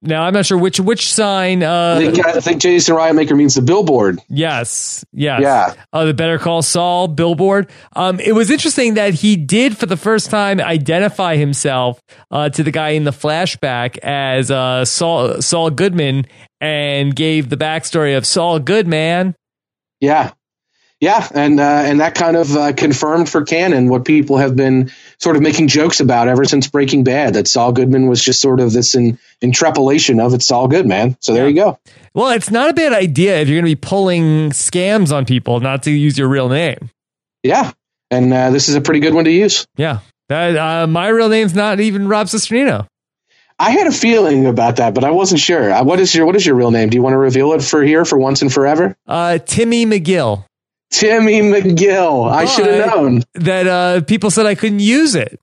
now 0.02 0.22
I'm 0.22 0.32
not 0.32 0.46
sure 0.46 0.56
which 0.56 0.80
which 0.80 1.12
sign. 1.12 1.62
Uh, 1.62 1.98
I, 1.98 2.10
think, 2.10 2.26
I 2.26 2.40
think 2.40 2.62
Jason 2.62 2.96
Riotmaker 2.96 3.36
means 3.36 3.54
the 3.54 3.62
billboard. 3.62 4.18
Yes, 4.28 5.04
yes, 5.12 5.42
yeah. 5.42 5.74
Uh, 5.92 6.06
the 6.06 6.14
Better 6.14 6.38
Call 6.38 6.62
Saul 6.62 7.08
billboard. 7.08 7.70
Um, 7.94 8.18
it 8.18 8.32
was 8.32 8.50
interesting 8.50 8.94
that 8.94 9.14
he 9.14 9.36
did 9.36 9.76
for 9.76 9.86
the 9.86 9.96
first 9.96 10.30
time 10.30 10.60
identify 10.60 11.36
himself 11.36 12.00
uh, 12.30 12.48
to 12.50 12.62
the 12.62 12.70
guy 12.70 12.90
in 12.90 13.04
the 13.04 13.10
flashback 13.10 13.98
as 13.98 14.50
uh, 14.50 14.84
Saul 14.84 15.42
Saul 15.42 15.70
Goodman 15.70 16.26
and 16.60 17.14
gave 17.14 17.50
the 17.50 17.56
backstory 17.56 18.16
of 18.16 18.26
Saul 18.26 18.58
Goodman. 18.58 19.34
Yeah, 20.00 20.32
yeah, 21.00 21.26
and 21.34 21.58
uh, 21.58 21.62
and 21.62 22.00
that 22.00 22.14
kind 22.14 22.36
of 22.36 22.54
uh, 22.54 22.72
confirmed 22.74 23.28
for 23.30 23.42
canon 23.42 23.88
what 23.88 24.04
people 24.04 24.36
have 24.36 24.54
been 24.54 24.90
sort 25.20 25.36
of 25.36 25.42
making 25.42 25.68
jokes 25.68 26.00
about 26.00 26.28
ever 26.28 26.44
since 26.44 26.66
Breaking 26.68 27.04
Bad. 27.04 27.34
That 27.34 27.46
Saul 27.46 27.72
Goodman 27.72 28.08
was 28.08 28.22
just 28.22 28.40
sort 28.40 28.60
of 28.60 28.72
this 28.72 28.94
in, 28.94 29.18
interpolation 29.40 30.20
of 30.20 30.34
it's 30.34 30.50
all 30.50 30.68
good, 30.68 30.86
man. 30.86 31.16
So 31.20 31.34
there 31.34 31.44
yeah. 31.44 31.48
you 31.48 31.54
go. 31.54 31.78
Well, 32.14 32.30
it's 32.30 32.50
not 32.50 32.70
a 32.70 32.74
bad 32.74 32.92
idea 32.92 33.38
if 33.40 33.48
you're 33.48 33.60
going 33.60 33.70
to 33.70 33.76
be 33.76 33.88
pulling 33.88 34.50
scams 34.50 35.14
on 35.14 35.24
people 35.24 35.60
not 35.60 35.84
to 35.84 35.90
use 35.90 36.18
your 36.18 36.28
real 36.28 36.48
name. 36.48 36.90
Yeah, 37.42 37.72
and 38.10 38.32
uh, 38.32 38.50
this 38.50 38.68
is 38.68 38.74
a 38.74 38.80
pretty 38.80 39.00
good 39.00 39.14
one 39.14 39.24
to 39.24 39.30
use. 39.30 39.66
Yeah, 39.76 40.00
that, 40.28 40.56
uh, 40.56 40.86
my 40.86 41.08
real 41.08 41.28
name's 41.28 41.54
not 41.54 41.80
even 41.80 42.08
Rob 42.08 42.26
Cesternino. 42.26 42.86
I 43.58 43.72
had 43.72 43.86
a 43.86 43.92
feeling 43.92 44.46
about 44.46 44.76
that, 44.76 44.94
but 44.94 45.04
I 45.04 45.10
wasn't 45.10 45.40
sure. 45.40 45.70
Uh, 45.70 45.84
what 45.84 46.00
is 46.00 46.14
your 46.14 46.24
What 46.24 46.34
is 46.34 46.46
your 46.46 46.56
real 46.56 46.70
name? 46.70 46.88
Do 46.88 46.96
you 46.96 47.02
want 47.02 47.12
to 47.12 47.18
reveal 47.18 47.52
it 47.52 47.62
for 47.62 47.82
here 47.82 48.06
for 48.06 48.18
once 48.18 48.40
and 48.40 48.50
forever? 48.50 48.96
Uh, 49.06 49.36
Timmy 49.38 49.84
McGill. 49.84 50.46
Timmy 50.90 51.40
McGill. 51.40 52.30
I 52.30 52.44
should 52.44 52.66
have 52.66 52.94
known 52.94 53.22
that. 53.34 53.66
Uh, 53.66 54.00
people 54.02 54.30
said 54.30 54.46
I 54.46 54.54
couldn't 54.54 54.80
use 54.80 55.14
it. 55.14 55.40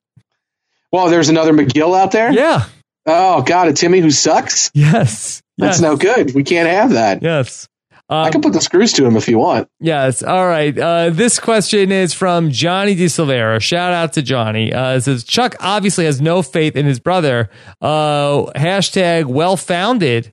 Well, 0.92 1.08
there's 1.08 1.28
another 1.28 1.52
McGill 1.52 1.98
out 1.98 2.12
there. 2.12 2.32
Yeah. 2.32 2.66
Oh 3.06 3.42
God, 3.42 3.68
a 3.68 3.72
Timmy 3.72 4.00
who 4.00 4.10
sucks. 4.10 4.70
Yes. 4.74 5.42
That's 5.56 5.76
yes. 5.76 5.80
no 5.80 5.96
good. 5.96 6.34
We 6.34 6.44
can't 6.44 6.68
have 6.68 6.90
that. 6.90 7.22
Yes. 7.22 7.68
Um, 8.10 8.24
I 8.24 8.30
can 8.30 8.40
put 8.40 8.54
the 8.54 8.60
screws 8.60 8.92
to 8.94 9.04
him 9.04 9.16
if 9.16 9.28
you 9.28 9.38
want. 9.38 9.68
Yes. 9.80 10.22
All 10.22 10.46
right. 10.46 10.76
Uh, 10.78 11.10
this 11.10 11.38
question 11.38 11.92
is 11.92 12.14
from 12.14 12.50
Johnny 12.50 12.94
De 12.94 13.04
Silvera. 13.04 13.60
Shout 13.60 13.92
out 13.92 14.14
to 14.14 14.22
Johnny. 14.22 14.72
Uh, 14.72 14.96
it 14.96 15.02
says 15.02 15.24
Chuck 15.24 15.56
obviously 15.60 16.06
has 16.06 16.20
no 16.20 16.40
faith 16.40 16.74
in 16.74 16.86
his 16.86 17.00
brother. 17.00 17.50
Uh, 17.82 18.46
hashtag 18.56 19.26
well 19.26 19.58
founded. 19.58 20.32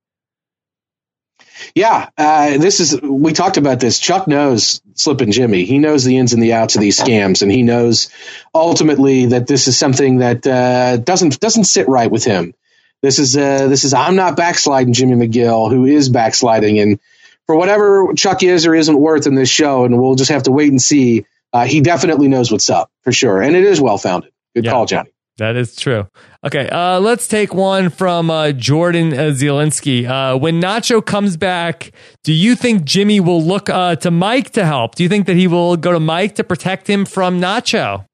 Yeah, 1.74 2.10
uh, 2.18 2.58
this 2.58 2.80
is 2.80 3.02
we 3.02 3.34
talked 3.34 3.58
about 3.58 3.80
this. 3.80 4.00
Chuck 4.00 4.28
knows 4.28 4.82
Slippin' 4.96 5.32
Jimmy. 5.32 5.66
He 5.66 5.78
knows 5.78 6.04
the 6.04 6.18
ins 6.18 6.34
and 6.34 6.42
the 6.44 6.54
outs 6.54 6.76
of 6.76 6.82
these 6.82 7.00
scams, 7.00 7.42
and 7.42 7.52
he 7.52 7.64
knows 7.64 8.10
ultimately 8.54 9.28
that 9.28 9.48
this 9.48 9.68
is 9.68 9.78
something 9.78 10.18
that 10.20 10.46
uh, 10.46 10.98
doesn't 10.98 11.40
doesn't 11.40 11.66
sit 11.66 11.88
right 11.88 12.12
with 12.12 12.24
him. 12.24 12.54
This 13.02 13.20
is 13.20 13.38
uh, 13.38 13.68
this 13.68 13.84
is 13.84 13.94
I'm 13.94 14.16
not 14.16 14.36
backsliding 14.36 14.94
Jimmy 14.94 15.28
McGill, 15.28 15.70
who 15.70 15.86
is 15.86 16.10
backsliding, 16.10 16.80
and 16.80 17.00
for 17.46 17.56
whatever 17.56 18.14
Chuck 18.16 18.44
is 18.44 18.66
or 18.66 18.76
isn't 18.76 19.00
worth 19.00 19.28
in 19.28 19.36
this 19.36 19.50
show, 19.50 19.86
and 19.86 20.00
we'll 20.00 20.16
just 20.16 20.32
have 20.32 20.44
to 20.44 20.52
wait 20.52 20.70
and 20.70 20.82
see. 20.82 21.26
Uh, 21.54 21.66
he 21.66 21.80
definitely 21.80 22.28
knows 22.28 22.52
what's 22.52 22.70
up 22.70 22.92
for 23.04 23.14
sure, 23.14 23.42
and 23.42 23.56
it 23.56 23.64
is 23.64 23.80
well 23.80 23.98
founded. 23.98 24.32
Good 24.56 24.66
Yeah. 24.66 24.72
call, 24.72 24.86
Johnny. 24.86 25.12
That 25.38 25.58
is 25.58 25.76
true. 25.76 26.08
Okay, 26.46 26.70
uh, 26.70 27.00
let's 27.02 27.28
take 27.28 27.54
one 27.54 27.90
from 27.90 28.30
uh, 28.30 28.54
Jordan 28.54 29.12
uh, 29.12 29.32
Zielinski. 29.32 30.08
Uh, 30.08 30.38
when 30.38 30.62
Nacho 30.62 31.06
comes 31.06 31.36
back, 31.36 31.92
do 32.24 32.32
you 32.32 32.56
think 32.56 32.86
Jimmy 32.86 33.20
will 33.20 33.44
look 33.44 33.70
uh, 33.70 33.98
to 33.98 34.12
Mike 34.12 34.52
to 34.52 34.66
help? 34.66 34.96
Do 34.96 35.04
you 35.04 35.10
think 35.10 35.28
that 35.28 35.36
he 35.36 35.48
will 35.48 35.76
go 35.76 35.92
to 35.92 36.00
Mike 36.00 36.36
to 36.36 36.44
protect 36.46 36.90
him 36.90 37.06
from 37.06 37.42
Nacho? 37.42 38.06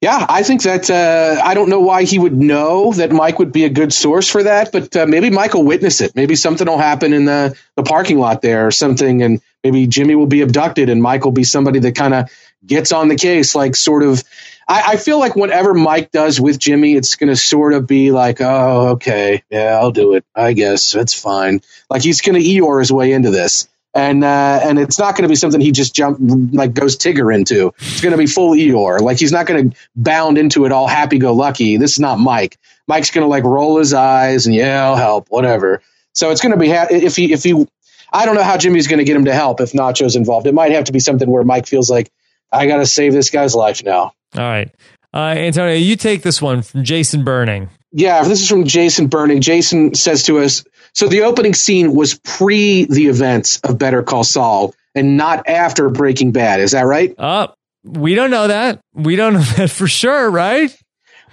Yeah, 0.00 0.24
I 0.28 0.42
think 0.42 0.62
that 0.62 0.88
uh, 0.88 1.40
I 1.42 1.54
don't 1.54 1.68
know 1.68 1.80
why 1.80 2.04
he 2.04 2.18
would 2.18 2.36
know 2.36 2.92
that 2.92 3.10
Mike 3.10 3.38
would 3.38 3.52
be 3.52 3.64
a 3.64 3.68
good 3.68 3.92
source 3.92 4.28
for 4.28 4.44
that, 4.44 4.70
but 4.70 4.94
uh, 4.96 5.06
maybe 5.06 5.30
Mike 5.30 5.54
will 5.54 5.64
witness 5.64 6.00
it. 6.00 6.14
Maybe 6.14 6.36
something 6.36 6.66
will 6.66 6.78
happen 6.78 7.12
in 7.12 7.24
the, 7.24 7.56
the 7.76 7.82
parking 7.82 8.18
lot 8.18 8.40
there 8.40 8.66
or 8.66 8.70
something, 8.70 9.22
and 9.22 9.40
maybe 9.64 9.86
Jimmy 9.86 10.14
will 10.14 10.26
be 10.26 10.42
abducted, 10.42 10.88
and 10.88 11.02
Mike 11.02 11.24
will 11.24 11.32
be 11.32 11.44
somebody 11.44 11.80
that 11.80 11.96
kind 11.96 12.14
of 12.14 12.30
gets 12.64 12.92
on 12.92 13.08
the 13.08 13.16
case, 13.16 13.54
like 13.54 13.76
sort 13.76 14.02
of. 14.02 14.24
I, 14.68 14.82
I 14.92 14.96
feel 14.96 15.18
like 15.18 15.34
whatever 15.34 15.72
Mike 15.72 16.10
does 16.10 16.38
with 16.38 16.58
Jimmy, 16.58 16.94
it's 16.94 17.16
going 17.16 17.30
to 17.30 17.36
sort 17.36 17.72
of 17.72 17.86
be 17.86 18.12
like, 18.12 18.40
oh, 18.40 18.90
okay, 18.90 19.42
yeah, 19.50 19.78
I'll 19.80 19.90
do 19.90 20.14
it. 20.14 20.24
I 20.34 20.52
guess 20.52 20.92
that's 20.92 21.18
fine. 21.18 21.62
Like 21.88 22.02
he's 22.02 22.20
going 22.20 22.40
to 22.40 22.46
Eeyore 22.46 22.80
his 22.80 22.92
way 22.92 23.12
into 23.12 23.30
this. 23.30 23.68
And 23.94 24.22
uh, 24.22 24.60
and 24.62 24.78
it's 24.78 24.98
not 24.98 25.16
going 25.16 25.22
to 25.22 25.28
be 25.28 25.34
something 25.34 25.60
he 25.62 25.72
just 25.72 25.94
jump 25.94 26.18
like 26.20 26.74
goes 26.74 26.98
Tigger 26.98 27.34
into. 27.34 27.72
It's 27.78 28.02
going 28.02 28.12
to 28.12 28.18
be 28.18 28.26
full 28.26 28.54
Eeyore. 28.54 29.00
Like 29.00 29.18
he's 29.18 29.32
not 29.32 29.46
going 29.46 29.70
to 29.70 29.76
bound 29.96 30.36
into 30.36 30.66
it 30.66 30.72
all 30.72 30.86
happy 30.86 31.18
go 31.18 31.32
lucky. 31.32 31.78
This 31.78 31.92
is 31.92 31.98
not 31.98 32.18
Mike. 32.18 32.58
Mike's 32.86 33.10
going 33.10 33.24
to 33.24 33.28
like 33.28 33.44
roll 33.44 33.78
his 33.78 33.94
eyes 33.94 34.46
and 34.46 34.54
yeah, 34.54 34.84
I'll 34.84 34.96
help, 34.96 35.28
whatever. 35.30 35.82
So 36.12 36.30
it's 36.30 36.42
going 36.42 36.52
to 36.52 36.58
be 36.58 36.68
ha- 36.68 36.88
if 36.90 37.16
he 37.16 37.32
if 37.32 37.42
he. 37.42 37.66
I 38.12 38.26
don't 38.26 38.34
know 38.34 38.42
how 38.42 38.58
Jimmy's 38.58 38.88
going 38.88 38.98
to 38.98 39.04
get 39.04 39.16
him 39.16 39.24
to 39.24 39.34
help 39.34 39.60
if 39.60 39.72
Nacho's 39.72 40.16
involved. 40.16 40.46
It 40.46 40.54
might 40.54 40.72
have 40.72 40.84
to 40.84 40.92
be 40.92 41.00
something 41.00 41.28
where 41.28 41.42
Mike 41.42 41.66
feels 41.66 41.90
like 41.90 42.10
I 42.52 42.66
got 42.66 42.76
to 42.76 42.86
save 42.86 43.14
this 43.14 43.30
guy's 43.30 43.54
life 43.54 43.82
now. 43.82 44.12
All 44.36 44.42
right. 44.42 44.70
Uh, 45.12 45.34
Antonio, 45.36 45.74
you 45.74 45.96
take 45.96 46.22
this 46.22 46.42
one 46.42 46.62
from 46.62 46.84
Jason 46.84 47.24
Burning. 47.24 47.70
Yeah, 47.92 48.22
this 48.24 48.42
is 48.42 48.48
from 48.48 48.64
Jason 48.64 49.06
Burning. 49.06 49.40
Jason 49.40 49.94
says 49.94 50.24
to 50.24 50.40
us, 50.40 50.64
so 50.92 51.08
the 51.08 51.22
opening 51.22 51.54
scene 51.54 51.94
was 51.94 52.18
pre 52.18 52.84
the 52.84 53.06
events 53.06 53.60
of 53.60 53.78
Better 53.78 54.02
Call 54.02 54.24
Saul 54.24 54.74
and 54.94 55.16
not 55.16 55.48
after 55.48 55.88
Breaking 55.88 56.32
Bad. 56.32 56.60
Is 56.60 56.72
that 56.72 56.82
right? 56.82 57.14
Uh, 57.18 57.48
we 57.84 58.14
don't 58.14 58.30
know 58.30 58.48
that. 58.48 58.80
We 58.92 59.16
don't 59.16 59.34
know 59.34 59.40
that 59.56 59.70
for 59.70 59.86
sure, 59.86 60.30
right? 60.30 60.76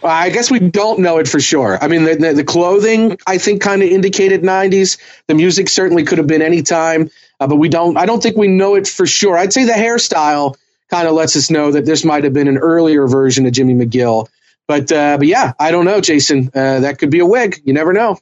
Well, 0.01 0.11
I 0.11 0.29
guess 0.29 0.51
we 0.51 0.59
don't 0.59 0.99
know 0.99 1.17
it 1.17 1.27
for 1.27 1.39
sure. 1.39 1.77
I 1.81 1.87
mean, 1.87 2.03
the, 2.03 2.15
the, 2.15 2.33
the 2.33 2.43
clothing 2.43 3.17
I 3.25 3.37
think 3.37 3.61
kind 3.61 3.81
of 3.81 3.89
indicated 3.89 4.43
'90s. 4.43 4.99
The 5.27 5.35
music 5.35 5.69
certainly 5.69 6.03
could 6.03 6.17
have 6.17 6.27
been 6.27 6.41
any 6.41 6.61
time, 6.61 7.09
uh, 7.39 7.47
but 7.47 7.55
we 7.55 7.69
don't. 7.69 7.97
I 7.97 8.05
don't 8.05 8.21
think 8.21 8.37
we 8.37 8.47
know 8.47 8.75
it 8.75 8.87
for 8.87 9.05
sure. 9.05 9.37
I'd 9.37 9.53
say 9.53 9.65
the 9.65 9.73
hairstyle 9.73 10.55
kind 10.89 11.07
of 11.07 11.13
lets 11.13 11.35
us 11.35 11.49
know 11.49 11.71
that 11.71 11.85
this 11.85 12.05
might 12.05 12.23
have 12.23 12.33
been 12.33 12.47
an 12.47 12.57
earlier 12.57 13.07
version 13.07 13.45
of 13.45 13.51
Jimmy 13.51 13.73
McGill. 13.73 14.27
But 14.67 14.91
uh, 14.91 15.17
but 15.17 15.27
yeah, 15.27 15.53
I 15.59 15.71
don't 15.71 15.85
know, 15.85 16.01
Jason. 16.01 16.49
Uh, 16.53 16.81
that 16.81 16.97
could 16.97 17.11
be 17.11 17.19
a 17.19 17.25
wig. 17.25 17.61
You 17.65 17.73
never 17.73 17.93
know. 17.93 18.17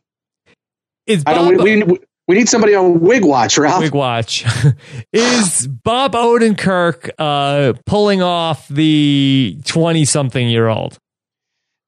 Is 1.05 1.23
I 1.25 1.33
don't. 1.33 1.55
Bob- 1.57 1.63
We, 1.63 1.83
we, 1.83 1.99
we 2.27 2.35
need 2.35 2.47
somebody 2.47 2.73
on 2.75 3.01
Wig 3.01 3.25
Watch, 3.25 3.57
Ralph. 3.57 3.81
Big 3.81 3.93
watch. 3.93 4.45
is 5.13 5.67
Bob 5.67 6.13
Odenkirk 6.13 7.09
uh, 7.17 7.73
pulling 7.85 8.21
off 8.21 8.67
the 8.69 9.57
20 9.65 10.05
something 10.05 10.49
year 10.49 10.67
old? 10.69 10.97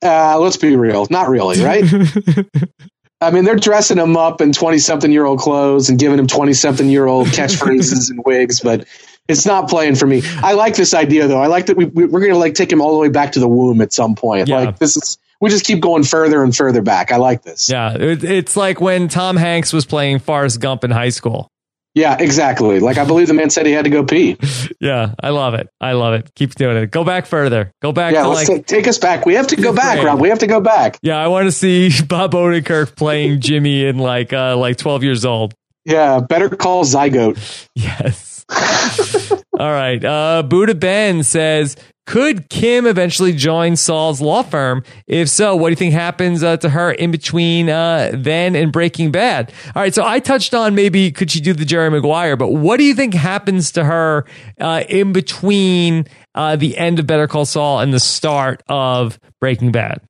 Uh, 0.04 0.38
let's 0.40 0.58
be 0.58 0.76
real. 0.76 1.08
Not 1.10 1.30
really, 1.30 1.64
right? 1.64 1.86
I 3.22 3.32
mean, 3.32 3.46
they're 3.46 3.56
dressing 3.56 3.98
him 3.98 4.18
up 4.18 4.42
in 4.42 4.52
20 4.52 4.78
something 4.80 5.12
year 5.12 5.26
old 5.26 5.40
clothes 5.40 5.90
and 5.90 5.98
giving 5.98 6.20
him 6.20 6.28
20 6.28 6.54
something 6.54 6.90
year 6.90 7.06
old 7.06 7.28
catchphrases 7.30 8.10
and 8.10 8.22
wigs, 8.26 8.60
but 8.60 8.86
it's 9.28 9.46
not 9.46 9.70
playing 9.70 9.96
for 9.96 10.06
me. 10.08 10.22
I 10.26 10.54
like 10.54 10.76
this 10.76 10.94
idea 10.94 11.28
though. 11.28 11.42
I 11.42 11.48
like 11.48 11.66
that 11.68 11.78
we, 11.78 11.86
we, 11.86 12.06
we're 12.06 12.20
going 12.20 12.34
to 12.34 12.38
like 12.38 12.54
take 12.54 12.72
him 12.72 12.82
all 12.82 12.94
the 12.94 13.00
way 13.00 13.10
back 13.10 13.32
to 13.34 13.40
the 13.40 13.48
womb 13.48 13.82
at 13.82 13.92
some 13.94 14.16
point. 14.16 14.48
Yeah. 14.48 14.58
Like 14.58 14.80
this 14.80 14.98
is, 14.98 15.18
we 15.42 15.50
just 15.50 15.66
keep 15.66 15.82
going 15.82 16.04
further 16.04 16.44
and 16.44 16.56
further 16.56 16.82
back. 16.82 17.12
I 17.12 17.18
like 17.18 17.42
this. 17.44 17.70
Yeah, 17.70 17.96
it, 17.98 18.24
it's 18.24 18.56
like 18.56 18.80
when 18.80 19.08
Tom 19.08 19.36
Hanks 19.38 19.74
was 19.74 19.86
playing 19.86 20.20
Forrest 20.20 20.60
Gump 20.62 20.84
in 20.84 20.92
high 20.92 21.10
school. 21.10 21.50
Yeah, 21.94 22.18
exactly. 22.20 22.82
Like 22.82 22.98
I 22.98 23.06
believe 23.06 23.28
the 23.28 23.34
man 23.34 23.50
said 23.50 23.66
he 23.66 23.72
had 23.72 23.86
to 23.86 23.90
go 23.90 24.04
pee. 24.04 24.38
Yeah, 24.82 25.16
I 25.20 25.30
love 25.30 25.54
it. 25.54 25.70
I 25.80 25.94
love 25.94 26.14
it. 26.16 26.30
Keep 26.36 26.56
doing 26.56 26.76
it. 26.78 26.92
Go 26.92 27.04
back 27.06 27.26
further. 27.26 27.72
Go 27.82 27.92
back 27.94 28.14
Yeah, 28.14 28.24
to 28.24 28.30
let's 28.30 28.50
like. 28.50 28.68
ta- 28.68 28.76
take 28.76 28.88
us 28.88 28.98
back. 29.00 29.26
We 29.26 29.34
have 29.36 29.48
to 29.48 29.56
go 29.56 29.74
back. 29.74 30.04
Rob. 30.04 30.20
We 30.20 30.28
have 30.30 30.40
to 30.40 30.48
go 30.48 30.60
back. 30.60 31.00
yeah, 31.02 31.18
I 31.18 31.28
want 31.28 31.46
to 31.48 31.52
see 31.52 31.90
Bob 32.08 32.34
Odenkirk 32.34 32.96
playing 32.96 33.40
Jimmy 33.40 33.86
in 33.86 33.98
like 33.98 34.34
uh 34.34 34.58
like 34.58 34.76
12 34.78 35.04
years 35.04 35.24
old. 35.26 35.54
Yeah, 35.86 36.20
better 36.20 36.50
call 36.50 36.84
Zygote. 36.84 37.68
Yes. 37.76 38.35
All 39.60 39.72
right. 39.72 40.04
Uh, 40.04 40.44
Buddha 40.44 40.76
Ben 40.76 41.24
says, 41.24 41.76
could 42.06 42.50
Kim 42.50 42.86
eventually 42.86 43.34
join 43.34 43.76
Saul's 43.76 44.22
law 44.22 44.44
firm? 44.44 44.84
If 45.08 45.28
so, 45.28 45.56
what 45.56 45.70
do 45.70 45.72
you 45.72 45.76
think 45.76 45.94
happens 45.94 46.44
uh, 46.44 46.58
to 46.58 46.70
her 46.70 46.92
in 46.92 47.10
between 47.10 47.70
uh, 47.70 48.12
then 48.14 48.56
and 48.56 48.72
Breaking 48.72 49.12
Bad? 49.12 49.52
All 49.76 49.82
right. 49.82 49.94
So 49.94 50.06
I 50.06 50.20
touched 50.20 50.54
on 50.54 50.76
maybe 50.76 51.12
could 51.12 51.32
she 51.32 51.40
do 51.40 51.54
the 51.54 51.66
Jerry 51.66 51.90
Maguire, 51.90 52.36
but 52.36 52.50
what 52.50 52.78
do 52.78 52.84
you 52.84 52.94
think 52.94 53.16
happens 53.16 53.72
to 53.72 53.84
her 53.84 54.26
uh, 54.60 54.84
in 54.88 55.14
between 55.14 56.06
uh, 56.36 56.58
the 56.58 56.78
end 56.78 57.00
of 57.00 57.08
Better 57.08 57.28
Call 57.28 57.46
Saul 57.46 57.80
and 57.80 57.92
the 57.92 58.00
start 58.00 58.62
of 58.70 59.20
Breaking 59.40 59.72
Bad? 59.72 60.02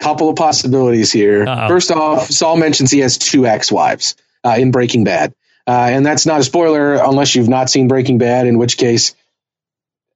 couple 0.00 0.28
of 0.28 0.36
possibilities 0.36 1.12
here. 1.12 1.44
Uh-oh. 1.46 1.68
First 1.68 1.90
off, 1.90 2.26
Saul 2.26 2.56
mentions 2.56 2.90
he 2.90 3.00
has 3.00 3.18
two 3.18 3.46
ex-wives 3.46 4.14
uh, 4.44 4.56
in 4.58 4.70
Breaking 4.70 5.04
Bad, 5.04 5.34
uh, 5.68 5.88
and 5.90 6.04
that's 6.04 6.26
not 6.26 6.40
a 6.40 6.44
spoiler 6.44 6.94
unless 6.94 7.34
you've 7.34 7.48
not 7.48 7.68
seen 7.68 7.86
Breaking 7.86 8.18
Bad. 8.18 8.46
In 8.46 8.58
which 8.58 8.78
case, 8.78 9.14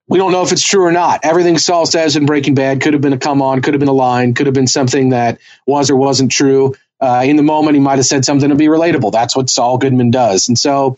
we 0.09 0.19
don't 0.19 0.33
know 0.33 0.43
if 0.43 0.51
it's 0.51 0.67
true 0.67 0.85
or 0.85 0.93
not. 0.93 1.21
Everything 1.25 1.59
Saul 1.59 1.87
says 1.87 2.17
in 2.17 2.27
Breaking 2.27 2.55
Bad 2.55 2.81
could 2.81 2.95
have 2.95 3.03
been 3.03 3.13
a 3.13 3.19
come 3.19 3.43
on, 3.43 3.61
could 3.63 3.75
have 3.75 3.81
been 3.81 3.89
a 3.89 3.93
line, 3.93 4.35
could 4.35 4.47
have 4.47 4.55
been 4.55 4.67
something 4.67 5.11
that 5.11 5.39
was 5.67 5.91
or 5.91 5.97
wasn't 5.97 6.33
true. 6.33 6.75
Uh, 7.01 7.23
in 7.25 7.37
the 7.37 7.43
moment, 7.43 7.75
he 7.75 7.81
might 7.81 7.99
have 7.99 8.07
said 8.07 8.25
something 8.25 8.49
to 8.49 8.55
be 8.55 8.67
relatable. 8.67 9.13
That's 9.13 9.37
what 9.37 9.51
Saul 9.51 9.79
Goodman 9.79 10.11
does, 10.11 10.49
and 10.49 10.59
so 10.59 10.97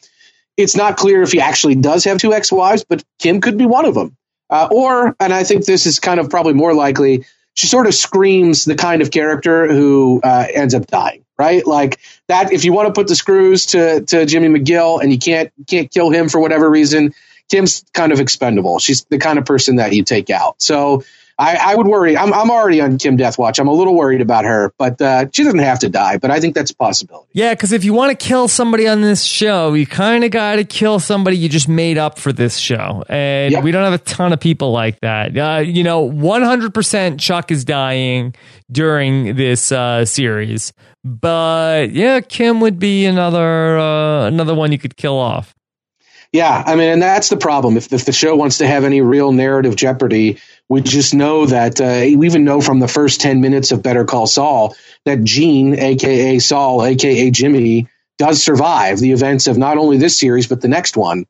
it's 0.56 0.76
not 0.76 0.96
clear 0.96 1.22
if 1.22 1.32
he 1.32 1.40
actually 1.40 1.74
does 1.74 2.04
have 2.04 2.18
two 2.18 2.32
ex-wives, 2.32 2.84
but 2.88 3.02
Kim 3.18 3.40
could 3.40 3.58
be 3.58 3.66
one 3.66 3.86
of 3.86 3.94
them. 3.94 4.16
Uh, 4.48 4.68
or, 4.70 5.16
and 5.18 5.32
I 5.32 5.42
think 5.42 5.64
this 5.64 5.86
is 5.86 5.98
kind 5.98 6.20
of 6.20 6.30
probably 6.30 6.52
more 6.52 6.74
likely, 6.74 7.24
she 7.54 7.66
sort 7.66 7.86
of 7.86 7.94
screams 7.94 8.64
the 8.64 8.74
kind 8.74 9.02
of 9.02 9.10
character 9.10 9.72
who 9.72 10.20
uh, 10.22 10.46
ends 10.52 10.74
up 10.74 10.86
dying, 10.86 11.24
right? 11.38 11.66
Like 11.66 12.00
that. 12.28 12.52
If 12.52 12.64
you 12.64 12.72
want 12.72 12.88
to 12.88 12.92
put 12.92 13.08
the 13.08 13.16
screws 13.16 13.66
to 13.66 14.02
to 14.02 14.26
Jimmy 14.26 14.48
McGill 14.60 15.00
and 15.00 15.10
you 15.12 15.18
can't 15.18 15.52
can't 15.66 15.90
kill 15.90 16.10
him 16.10 16.28
for 16.28 16.40
whatever 16.40 16.68
reason, 16.68 17.14
Kim's 17.48 17.84
kind 17.92 18.12
of 18.12 18.20
expendable. 18.20 18.78
She's 18.78 19.04
the 19.04 19.18
kind 19.18 19.38
of 19.38 19.44
person 19.44 19.76
that 19.76 19.92
you 19.92 20.04
take 20.04 20.30
out. 20.30 20.60
So. 20.60 21.04
I, 21.38 21.56
I 21.56 21.74
would 21.74 21.86
worry. 21.86 22.16
I'm, 22.16 22.32
I'm 22.32 22.50
already 22.50 22.80
on 22.80 22.96
Kim 22.98 23.16
Death 23.16 23.38
Watch. 23.38 23.58
I'm 23.58 23.66
a 23.66 23.72
little 23.72 23.96
worried 23.96 24.20
about 24.20 24.44
her, 24.44 24.72
but 24.78 25.00
uh, 25.02 25.26
she 25.32 25.42
doesn't 25.42 25.58
have 25.58 25.80
to 25.80 25.88
die. 25.88 26.16
But 26.18 26.30
I 26.30 26.38
think 26.38 26.54
that's 26.54 26.70
a 26.70 26.76
possibility. 26.76 27.28
Yeah, 27.32 27.54
because 27.54 27.72
if 27.72 27.84
you 27.84 27.92
want 27.92 28.16
to 28.18 28.26
kill 28.26 28.46
somebody 28.46 28.86
on 28.86 29.00
this 29.00 29.24
show, 29.24 29.74
you 29.74 29.86
kind 29.86 30.22
of 30.22 30.30
got 30.30 30.56
to 30.56 30.64
kill 30.64 31.00
somebody 31.00 31.36
you 31.36 31.48
just 31.48 31.68
made 31.68 31.98
up 31.98 32.18
for 32.18 32.32
this 32.32 32.56
show. 32.56 33.02
And 33.08 33.52
Yep. 33.52 33.64
we 33.64 33.72
don't 33.72 33.82
have 33.84 33.92
a 33.92 33.98
ton 34.04 34.32
of 34.32 34.38
people 34.40 34.70
like 34.70 35.00
that. 35.00 35.36
Uh, 35.36 35.58
you 35.58 35.82
know, 35.82 36.08
100% 36.08 37.18
Chuck 37.18 37.50
is 37.50 37.64
dying 37.64 38.34
during 38.70 39.34
this 39.36 39.72
uh, 39.72 40.04
series. 40.04 40.72
But 41.04 41.90
yeah, 41.92 42.20
Kim 42.20 42.60
would 42.60 42.78
be 42.78 43.04
another 43.06 43.76
uh, 43.78 44.26
another 44.26 44.54
one 44.54 44.72
you 44.72 44.78
could 44.78 44.96
kill 44.96 45.18
off. 45.18 45.54
Yeah, 46.34 46.64
I 46.66 46.74
mean, 46.74 46.88
and 46.88 47.00
that's 47.00 47.28
the 47.28 47.36
problem. 47.36 47.76
If, 47.76 47.92
if 47.92 48.06
the 48.06 48.12
show 48.12 48.34
wants 48.34 48.58
to 48.58 48.66
have 48.66 48.82
any 48.82 49.00
real 49.02 49.30
narrative 49.30 49.76
jeopardy, 49.76 50.40
we 50.68 50.80
just 50.80 51.14
know 51.14 51.46
that 51.46 51.80
uh, 51.80 52.18
we 52.18 52.26
even 52.26 52.42
know 52.42 52.60
from 52.60 52.80
the 52.80 52.88
first 52.88 53.20
10 53.20 53.40
minutes 53.40 53.70
of 53.70 53.84
Better 53.84 54.04
Call 54.04 54.26
Saul 54.26 54.74
that 55.04 55.22
Gene, 55.22 55.78
aka 55.78 56.40
Saul, 56.40 56.84
aka 56.84 57.30
Jimmy, 57.30 57.86
does 58.18 58.42
survive 58.42 58.98
the 58.98 59.12
events 59.12 59.46
of 59.46 59.56
not 59.56 59.78
only 59.78 59.96
this 59.96 60.18
series, 60.18 60.48
but 60.48 60.60
the 60.60 60.66
next 60.66 60.96
one. 60.96 61.26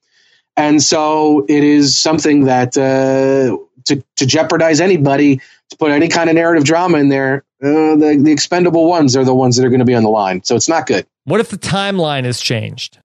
And 0.57 0.83
so 0.83 1.45
it 1.51 1.63
is 1.63 1.99
something 1.99 2.45
that 2.45 2.75
uh, 2.79 3.59
to, 3.85 4.03
to 4.17 4.27
jeopardize 4.27 4.81
anybody, 4.81 5.43
to 5.69 5.77
put 5.77 5.91
any 5.91 6.09
kind 6.09 6.31
of 6.31 6.37
narrative 6.37 6.65
drama 6.65 6.97
in 6.97 7.11
there, 7.11 7.45
uh, 7.63 7.97
the, 7.97 8.21
the 8.25 8.33
expendable 8.33 8.89
ones 8.89 9.19
are 9.19 9.25
the 9.25 9.35
ones 9.35 9.57
that 9.57 9.67
are 9.67 9.71
going 9.71 9.81
to 9.81 9.85
be 9.85 9.95
on 9.95 10.03
the 10.03 10.09
line. 10.09 10.43
So 10.45 10.57
it's 10.57 10.69
not 10.71 10.87
good. 10.87 11.07
What 11.25 11.41
if 11.41 11.51
the 11.51 11.59
timeline 11.59 12.25
has 12.25 12.41
changed? 12.41 13.01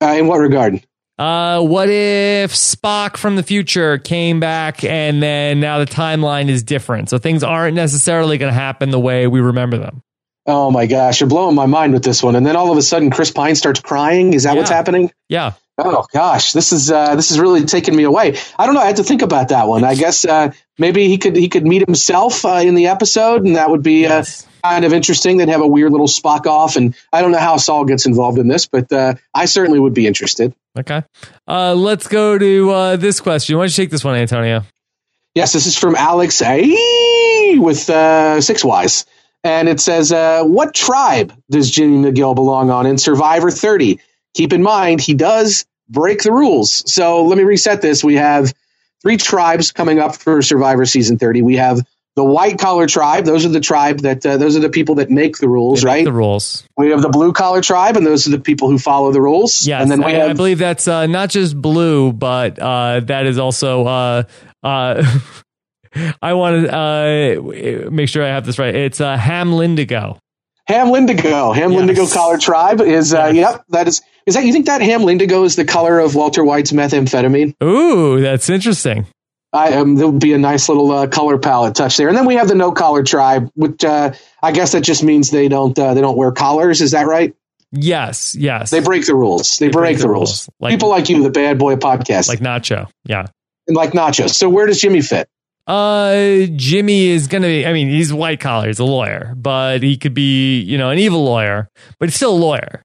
Uh, 0.00 0.14
in 0.16 0.28
what 0.28 0.38
regard? 0.38 0.86
Uh, 1.20 1.60
what 1.60 1.90
if 1.90 2.54
Spock 2.54 3.18
from 3.18 3.36
the 3.36 3.42
future 3.42 3.98
came 3.98 4.40
back 4.40 4.82
and 4.84 5.22
then 5.22 5.60
now 5.60 5.78
the 5.78 5.84
timeline 5.84 6.48
is 6.48 6.62
different? 6.62 7.10
So 7.10 7.18
things 7.18 7.42
aren't 7.44 7.74
necessarily 7.74 8.38
going 8.38 8.50
to 8.50 8.58
happen 8.58 8.88
the 8.90 8.98
way 8.98 9.26
we 9.26 9.40
remember 9.40 9.76
them. 9.76 10.02
Oh 10.46 10.70
my 10.70 10.86
gosh, 10.86 11.20
you're 11.20 11.28
blowing 11.28 11.54
my 11.54 11.66
mind 11.66 11.92
with 11.92 12.02
this 12.02 12.22
one. 12.22 12.36
And 12.36 12.46
then 12.46 12.56
all 12.56 12.72
of 12.72 12.78
a 12.78 12.82
sudden, 12.82 13.10
Chris 13.10 13.30
Pine 13.30 13.54
starts 13.54 13.80
crying. 13.80 14.32
Is 14.32 14.44
that 14.44 14.54
Yeah. 14.54 14.60
what's 14.60 14.70
happening? 14.70 15.12
Yeah. 15.28 15.52
Oh 15.76 16.06
gosh, 16.10 16.52
this 16.52 16.72
is 16.72 16.90
uh, 16.90 17.16
this 17.16 17.30
is 17.30 17.38
really 17.38 17.64
taking 17.66 17.94
me 17.94 18.04
away. 18.04 18.38
I 18.58 18.64
don't 18.64 18.74
know. 18.74 18.80
I 18.80 18.86
had 18.86 18.96
to 18.96 19.04
think 19.04 19.20
about 19.20 19.48
that 19.50 19.68
one. 19.68 19.84
I 19.84 19.94
guess 19.96 20.24
uh, 20.24 20.52
maybe 20.78 21.06
he 21.08 21.18
could 21.18 21.36
he 21.36 21.48
could 21.50 21.66
meet 21.66 21.82
himself 21.86 22.44
uh, 22.46 22.60
in 22.64 22.74
the 22.74 22.86
episode, 22.88 23.44
and 23.44 23.56
that 23.56 23.68
would 23.70 23.82
be 23.82 24.00
Yes. 24.02 24.46
Kind 24.62 24.84
of 24.84 24.92
interesting. 24.92 25.36
They'd 25.36 25.48
have 25.48 25.60
a 25.60 25.66
weird 25.66 25.92
little 25.92 26.06
Spock 26.06 26.46
off, 26.46 26.76
and 26.76 26.94
I 27.12 27.22
don't 27.22 27.32
know 27.32 27.38
how 27.38 27.56
Saul 27.56 27.84
gets 27.84 28.06
involved 28.06 28.38
in 28.38 28.48
this, 28.48 28.66
but 28.66 28.92
uh, 28.92 29.14
I 29.34 29.46
certainly 29.46 29.78
would 29.78 29.94
be 29.94 30.06
interested. 30.06 30.54
Okay. 30.78 31.02
Uh, 31.48 31.74
let's 31.74 32.06
go 32.06 32.38
to 32.38 32.70
uh, 32.70 32.96
this 32.96 33.20
question. 33.20 33.56
Why 33.56 33.62
don't 33.62 33.76
you 33.76 33.82
take 33.84 33.90
this 33.90 34.04
one, 34.04 34.16
Antonio? 34.16 34.62
Yes, 35.34 35.52
this 35.52 35.66
is 35.66 35.76
from 35.76 35.94
Alex 35.94 36.42
A 36.42 37.56
with 37.58 37.88
uh, 37.88 38.40
six 38.40 38.64
Ys. 38.64 39.06
And 39.42 39.68
it 39.68 39.80
says, 39.80 40.12
uh, 40.12 40.44
What 40.44 40.74
tribe 40.74 41.32
does 41.50 41.70
Jimmy 41.70 42.10
McGill 42.10 42.34
belong 42.34 42.70
on 42.70 42.86
in 42.86 42.98
Survivor 42.98 43.50
30? 43.50 44.00
Keep 44.34 44.52
in 44.52 44.62
mind, 44.62 45.00
he 45.00 45.14
does 45.14 45.66
break 45.88 46.22
the 46.22 46.32
rules. 46.32 46.90
So 46.92 47.24
let 47.24 47.38
me 47.38 47.44
reset 47.44 47.82
this. 47.82 48.04
We 48.04 48.16
have 48.16 48.52
three 49.02 49.16
tribes 49.16 49.72
coming 49.72 49.98
up 49.98 50.14
for 50.14 50.42
Survivor 50.42 50.84
Season 50.86 51.18
30. 51.18 51.42
We 51.42 51.56
have 51.56 51.80
the 52.20 52.24
white 52.24 52.58
collar 52.58 52.86
tribe. 52.86 53.24
Those 53.24 53.46
are 53.46 53.48
the 53.48 53.60
tribe 53.60 54.00
that, 54.00 54.26
uh, 54.26 54.36
those 54.36 54.54
are 54.54 54.60
the 54.60 54.68
people 54.68 54.96
that 54.96 55.10
make 55.10 55.38
the 55.38 55.48
rules, 55.48 55.82
make 55.82 55.90
right? 55.90 56.04
The 56.04 56.12
rules. 56.12 56.64
we 56.76 56.90
have 56.90 57.00
the 57.00 57.08
blue 57.08 57.32
collar 57.32 57.62
tribe, 57.62 57.96
and 57.96 58.04
those 58.04 58.26
are 58.26 58.30
the 58.30 58.38
people 58.38 58.68
who 58.68 58.78
follow 58.78 59.10
the 59.10 59.22
rules. 59.22 59.66
Yes. 59.66 59.80
And 59.80 59.90
then 59.90 60.04
we 60.04 60.14
I, 60.14 60.28
I 60.28 60.32
believe 60.34 60.58
that's 60.58 60.86
uh, 60.86 61.06
not 61.06 61.30
just 61.30 61.56
blue, 61.60 62.12
but 62.12 62.58
uh, 62.58 63.00
that 63.00 63.24
is 63.24 63.38
also. 63.38 63.86
Uh, 63.86 64.22
uh, 64.62 65.02
I 66.22 66.34
want 66.34 66.66
to 66.66 66.76
uh, 66.76 67.90
make 67.90 68.10
sure 68.10 68.22
I 68.22 68.28
have 68.28 68.44
this 68.44 68.58
right. 68.58 68.74
It's 68.74 69.00
uh, 69.00 69.16
Hamlindigo. 69.16 70.18
Ham 70.66 70.88
Lindigo. 70.88 71.54
Ham 71.54 71.72
Yes. 71.72 71.80
Lindigo 71.80 72.14
collar 72.14 72.38
tribe 72.38 72.80
is, 72.80 73.14
uh, 73.14 73.32
Yes. 73.32 73.34
yep, 73.34 73.64
that 73.70 73.88
is, 73.88 74.02
is 74.26 74.34
that, 74.34 74.44
you 74.44 74.52
think 74.52 74.66
that 74.66 74.82
Hamlindigo 74.82 75.44
is 75.44 75.56
the 75.56 75.64
color 75.64 75.98
of 75.98 76.14
Walter 76.14 76.44
White's 76.44 76.70
methamphetamine? 76.70 77.54
Ooh, 77.64 78.20
that's 78.20 78.48
interesting. 78.50 79.06
I 79.52 79.74
um, 79.74 79.96
there'll 79.96 80.12
be 80.12 80.32
a 80.32 80.38
nice 80.38 80.68
little 80.68 80.90
uh, 80.92 81.06
color 81.08 81.38
palette 81.38 81.74
touch 81.74 81.96
there, 81.96 82.08
and 82.08 82.16
then 82.16 82.26
we 82.26 82.36
have 82.36 82.48
the 82.48 82.54
no 82.54 82.70
collar 82.72 83.02
tribe, 83.02 83.50
which 83.54 83.84
uh, 83.84 84.12
I 84.42 84.52
guess 84.52 84.72
that 84.72 84.82
just 84.82 85.02
means 85.02 85.30
they 85.30 85.48
don't 85.48 85.76
uh, 85.78 85.94
they 85.94 86.00
don't 86.00 86.16
wear 86.16 86.30
collars. 86.32 86.80
Is 86.80 86.92
that 86.92 87.06
right? 87.06 87.34
Yes, 87.72 88.34
yes. 88.36 88.70
They 88.70 88.80
break 88.80 89.06
the 89.06 89.14
rules. 89.14 89.58
They, 89.58 89.68
break, 89.68 89.98
the 89.98 90.08
rules. 90.08 90.48
Like, 90.58 90.72
People 90.72 90.88
like 90.88 91.08
you, 91.08 91.22
the 91.22 91.30
bad 91.30 91.56
boy 91.56 91.76
podcast, 91.76 92.28
like 92.28 92.40
Nacho. 92.40 92.88
Yeah. 93.04 93.26
and 93.68 93.76
like 93.76 93.92
nachos. 93.92 94.30
So 94.30 94.48
where 94.48 94.66
does 94.66 94.80
Jimmy 94.80 95.02
fit? 95.02 95.28
Uh, 95.68 96.46
Jimmy 96.56 97.06
is 97.08 97.28
gonna 97.28 97.46
be. 97.46 97.64
I 97.66 97.72
mean, 97.72 97.88
he's 97.88 98.12
white 98.12 98.40
collar. 98.40 98.66
He's 98.66 98.80
a 98.80 98.84
lawyer, 98.84 99.34
but 99.36 99.82
he 99.84 99.96
could 99.96 100.14
be, 100.14 100.60
you 100.60 100.78
know, 100.78 100.90
an 100.90 100.98
evil 100.98 101.22
lawyer, 101.24 101.68
but 101.98 102.08
he's 102.08 102.16
still 102.16 102.34
a 102.34 102.36
lawyer. 102.36 102.82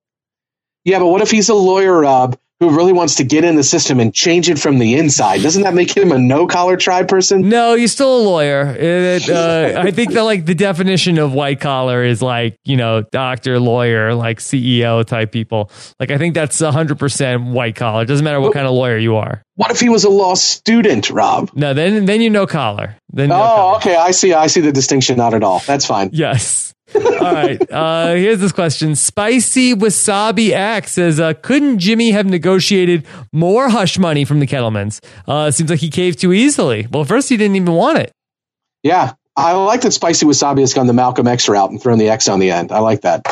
Yeah, 0.84 1.00
but 1.00 1.08
what 1.08 1.22
if 1.22 1.32
he's 1.32 1.50
a 1.50 1.56
lawyer, 1.56 2.02
Rob, 2.02 2.38
who 2.60 2.70
really 2.76 2.94
wants 2.94 3.16
to 3.16 3.24
get 3.24 3.44
in 3.44 3.56
the 3.56 3.64
system 3.64 4.00
and 4.00 4.14
change 4.14 4.50
it 4.50 4.58
from 4.58 4.80
the 4.80 4.96
inside? 4.96 5.42
Doesn't 5.42 5.64
that 5.64 5.74
make 5.74 5.96
him 5.96 6.12
a 6.12 6.18
no 6.18 6.48
collar 6.48 6.78
tribe 6.78 7.08
person? 7.08 7.50
No, 7.50 7.76
he's 7.76 7.92
still 7.92 8.18
a 8.18 8.24
lawyer. 8.24 8.76
It, 8.78 9.30
uh, 9.30 9.82
I 9.82 9.92
think 9.92 10.14
that 10.14 10.22
like 10.24 10.46
the 10.46 10.56
definition 10.56 11.18
of 11.18 11.34
white 11.34 11.60
collar 11.60 12.04
is 12.04 12.22
like 12.22 12.58
you 12.64 12.78
know 12.78 13.02
doctor, 13.12 13.60
lawyer, 13.60 14.14
like 14.16 14.40
CEO 14.40 15.06
type 15.06 15.32
people. 15.32 15.70
Like 16.00 16.12
I 16.12 16.18
think 16.18 16.34
that's 16.34 16.60
hundred 16.60 17.00
percent 17.00 17.44
white 17.46 17.76
collar. 17.76 18.04
It 18.04 18.08
doesn't 18.08 18.24
matter 18.24 18.40
what 18.40 18.54
kind 18.54 18.68
of 18.68 18.74
lawyer 18.74 18.98
you 18.98 19.16
are. 19.18 19.42
What 19.56 19.72
if 19.72 19.80
he 19.80 19.90
was 19.90 20.04
a 20.04 20.10
law 20.10 20.36
student, 20.36 21.10
Rob? 21.10 21.50
No, 21.56 21.74
then 21.74 22.06
then 22.06 22.22
you 22.22 22.30
know 22.30 22.46
collar. 22.48 22.96
Then 23.12 23.30
no 23.30 23.36
Oh, 23.36 23.46
collar. 23.48 23.76
okay. 23.78 23.96
I 23.96 24.12
see. 24.12 24.34
I 24.34 24.48
see 24.48 24.62
the 24.62 24.72
distinction. 24.72 25.18
Not 25.18 25.34
at 25.34 25.44
all. 25.44 25.60
That's 25.66 25.86
fine. 25.86 26.10
Yes. 26.14 26.74
All 26.94 27.34
right. 27.34 27.72
Uh, 27.72 28.14
here's 28.14 28.40
this 28.40 28.52
question. 28.52 28.96
Spicy 28.96 29.74
Wasabi 29.74 30.52
X 30.52 30.92
says, 30.92 31.20
uh, 31.20 31.34
couldn't 31.34 31.80
Jimmy 31.80 32.12
have 32.12 32.26
negotiated 32.26 33.06
more 33.32 33.70
hush 33.70 33.98
money 33.98 34.24
from 34.24 34.40
the 34.40 34.48
Kettlemans? 34.48 35.04
Uh, 35.28 35.50
seems 35.52 35.70
like 35.70 35.80
he 35.80 35.90
caved 35.90 36.20
too 36.20 36.32
easily. 36.32 36.88
Well, 36.92 37.04
first 37.04 37.30
he 37.30 37.38
didn't 37.38 37.56
even 37.56 37.74
want 37.74 37.98
it. 37.98 38.12
Yeah, 38.84 39.14
I 39.36 39.54
like 39.54 39.82
that 39.82 39.92
Spicy 39.92 40.26
Wasabi 40.26 40.60
has 40.60 40.74
gone 40.74 40.88
the 40.88 40.94
Malcolm 40.94 41.28
X 41.28 41.50
route 41.50 41.72
and 41.72 41.82
thrown 41.82 41.98
the 41.98 42.10
X 42.10 42.28
on 42.28 42.40
the 42.40 42.52
end. 42.52 42.72
I 42.72 42.80
like 42.80 43.02
that. 43.02 43.26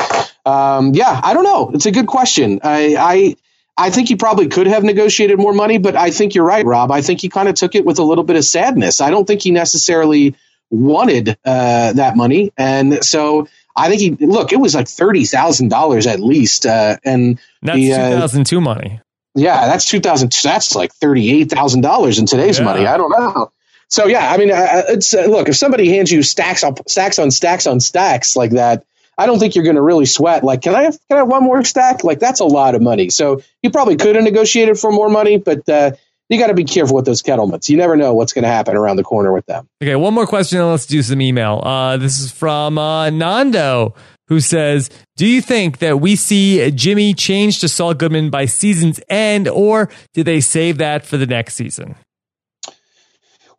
Um, 0.44 0.92
yeah, 0.94 1.20
I 1.22 1.32
don't 1.32 1.44
know. 1.44 1.70
It's 1.72 1.86
a 1.86 1.92
good 1.92 2.06
question. 2.06 2.60
I, 2.62 2.96
I 2.98 3.36
I 3.76 3.90
think 3.90 4.08
he 4.08 4.16
probably 4.16 4.48
could 4.48 4.66
have 4.66 4.84
negotiated 4.84 5.38
more 5.38 5.52
money, 5.52 5.78
but 5.78 5.96
I 5.96 6.10
think 6.10 6.34
you're 6.34 6.44
right, 6.44 6.64
Rob. 6.64 6.92
I 6.92 7.02
think 7.02 7.20
he 7.20 7.28
kind 7.28 7.48
of 7.48 7.54
took 7.56 7.74
it 7.74 7.84
with 7.84 7.98
a 7.98 8.04
little 8.04 8.24
bit 8.24 8.36
of 8.36 8.44
sadness. 8.44 9.00
I 9.00 9.10
don't 9.10 9.26
think 9.26 9.42
he 9.42 9.50
necessarily 9.50 10.36
wanted 10.74 11.30
uh, 11.44 11.92
that 11.94 12.16
money, 12.16 12.52
and 12.56 13.04
so 13.04 13.48
I 13.76 13.88
think 13.88 14.00
he 14.18 14.26
look. 14.26 14.52
It 14.52 14.60
was 14.60 14.74
like 14.74 14.88
thirty 14.88 15.24
thousand 15.24 15.68
dollars 15.68 16.06
at 16.06 16.20
least, 16.20 16.66
uh, 16.66 16.96
and 17.04 17.38
That's 17.62 17.76
The, 17.78 17.92
uh, 17.94 18.10
2002 18.10 18.60
money. 18.60 19.00
yeah, 19.34 19.66
that's 19.66 19.86
two 19.86 20.00
thousand. 20.00 20.32
That's 20.42 20.74
like 20.74 20.92
thirty 20.94 21.30
eight 21.40 21.50
thousand 21.50 21.80
dollars 21.82 22.18
in 22.18 22.26
today's 22.26 22.58
Yeah. 22.58 22.64
money. 22.64 22.86
I 22.86 22.96
don't 22.96 23.10
know. 23.10 23.50
So 23.88 24.06
yeah, 24.06 24.30
I 24.32 24.36
mean, 24.38 24.50
uh, 24.50 24.82
it's 24.88 25.14
uh, 25.14 25.22
look 25.26 25.48
if 25.48 25.56
somebody 25.56 25.88
hands 25.90 26.10
you 26.10 26.22
stacks 26.22 26.64
on 26.64 26.74
stacks 26.88 27.18
on 27.18 27.30
stacks 27.30 27.66
on 27.66 27.80
stacks 27.80 28.34
like 28.34 28.52
that, 28.52 28.84
I 29.18 29.26
don't 29.26 29.38
think 29.38 29.54
you're 29.54 29.64
going 29.64 29.76
to 29.76 29.82
really 29.82 30.06
sweat. 30.06 30.42
Like, 30.42 30.62
can 30.62 30.74
I 30.74 30.82
have 30.84 30.98
can 31.08 31.16
I 31.16 31.20
have 31.20 31.28
one 31.28 31.44
more 31.44 31.62
stack? 31.64 32.02
Like 32.02 32.18
that's 32.18 32.40
a 32.40 32.44
lot 32.46 32.74
of 32.74 32.82
money. 32.82 33.10
So 33.10 33.42
you 33.62 33.70
probably 33.70 33.96
could 33.96 34.16
have 34.16 34.24
negotiated 34.24 34.78
for 34.78 34.90
more 34.90 35.08
money, 35.08 35.36
but 35.38 35.68
uh, 35.68 35.92
you 36.28 36.38
got 36.38 36.46
to 36.46 36.54
be 36.54 36.64
careful 36.64 36.96
with 36.96 37.04
those 37.04 37.22
kettlemans. 37.22 37.68
You 37.68 37.76
never 37.76 37.96
know 37.96 38.14
what's 38.14 38.32
going 38.32 38.44
to 38.44 38.48
happen 38.48 38.76
around 38.76 38.96
the 38.96 39.04
corner 39.04 39.32
with 39.32 39.46
them. 39.46 39.68
Okay, 39.82 39.96
one 39.96 40.14
more 40.14 40.26
question 40.26 40.60
and 40.60 40.70
let's 40.70 40.86
do 40.86 41.02
some 41.02 41.20
email. 41.20 41.60
Uh, 41.62 41.96
this 41.96 42.18
is 42.18 42.32
from 42.32 42.78
uh, 42.78 43.10
Nando, 43.10 43.94
who 44.28 44.40
says, 44.40 44.90
Do 45.16 45.26
you 45.26 45.42
think 45.42 45.78
that 45.78 46.00
we 46.00 46.16
see 46.16 46.70
Jimmy 46.70 47.14
change 47.14 47.60
to 47.60 47.68
Saul 47.68 47.94
Goodman 47.94 48.30
by 48.30 48.46
season's 48.46 49.00
end, 49.08 49.48
or 49.48 49.90
did 50.14 50.26
they 50.26 50.40
save 50.40 50.78
that 50.78 51.04
for 51.04 51.16
the 51.16 51.26
next 51.26 51.54
season? 51.54 51.96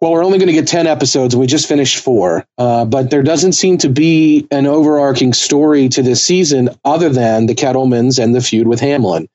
Well, 0.01 0.11
we're 0.11 0.26
only 0.26 0.39
going 0.39 0.47
to 0.47 0.53
get 0.53 0.68
10 0.68 0.88
episodes. 0.88 1.36
We 1.36 1.47
just 1.47 1.68
finished 1.68 2.03
four. 2.03 2.45
Uh, 2.57 2.86
but 2.86 3.09
there 3.09 3.24
doesn't 3.24 3.53
seem 3.53 3.78
to 3.80 3.89
be 3.89 4.45
an 4.51 4.68
overarching 4.68 5.34
story 5.34 5.88
to 5.89 6.03
this 6.03 6.24
season 6.24 6.70
other 6.84 7.09
than 7.09 7.45
the 7.45 7.55
Kettlemans 7.55 8.22
and 8.22 8.36
the 8.36 8.41
feud 8.41 8.68
with 8.68 8.82
Hamlin. 8.82 9.28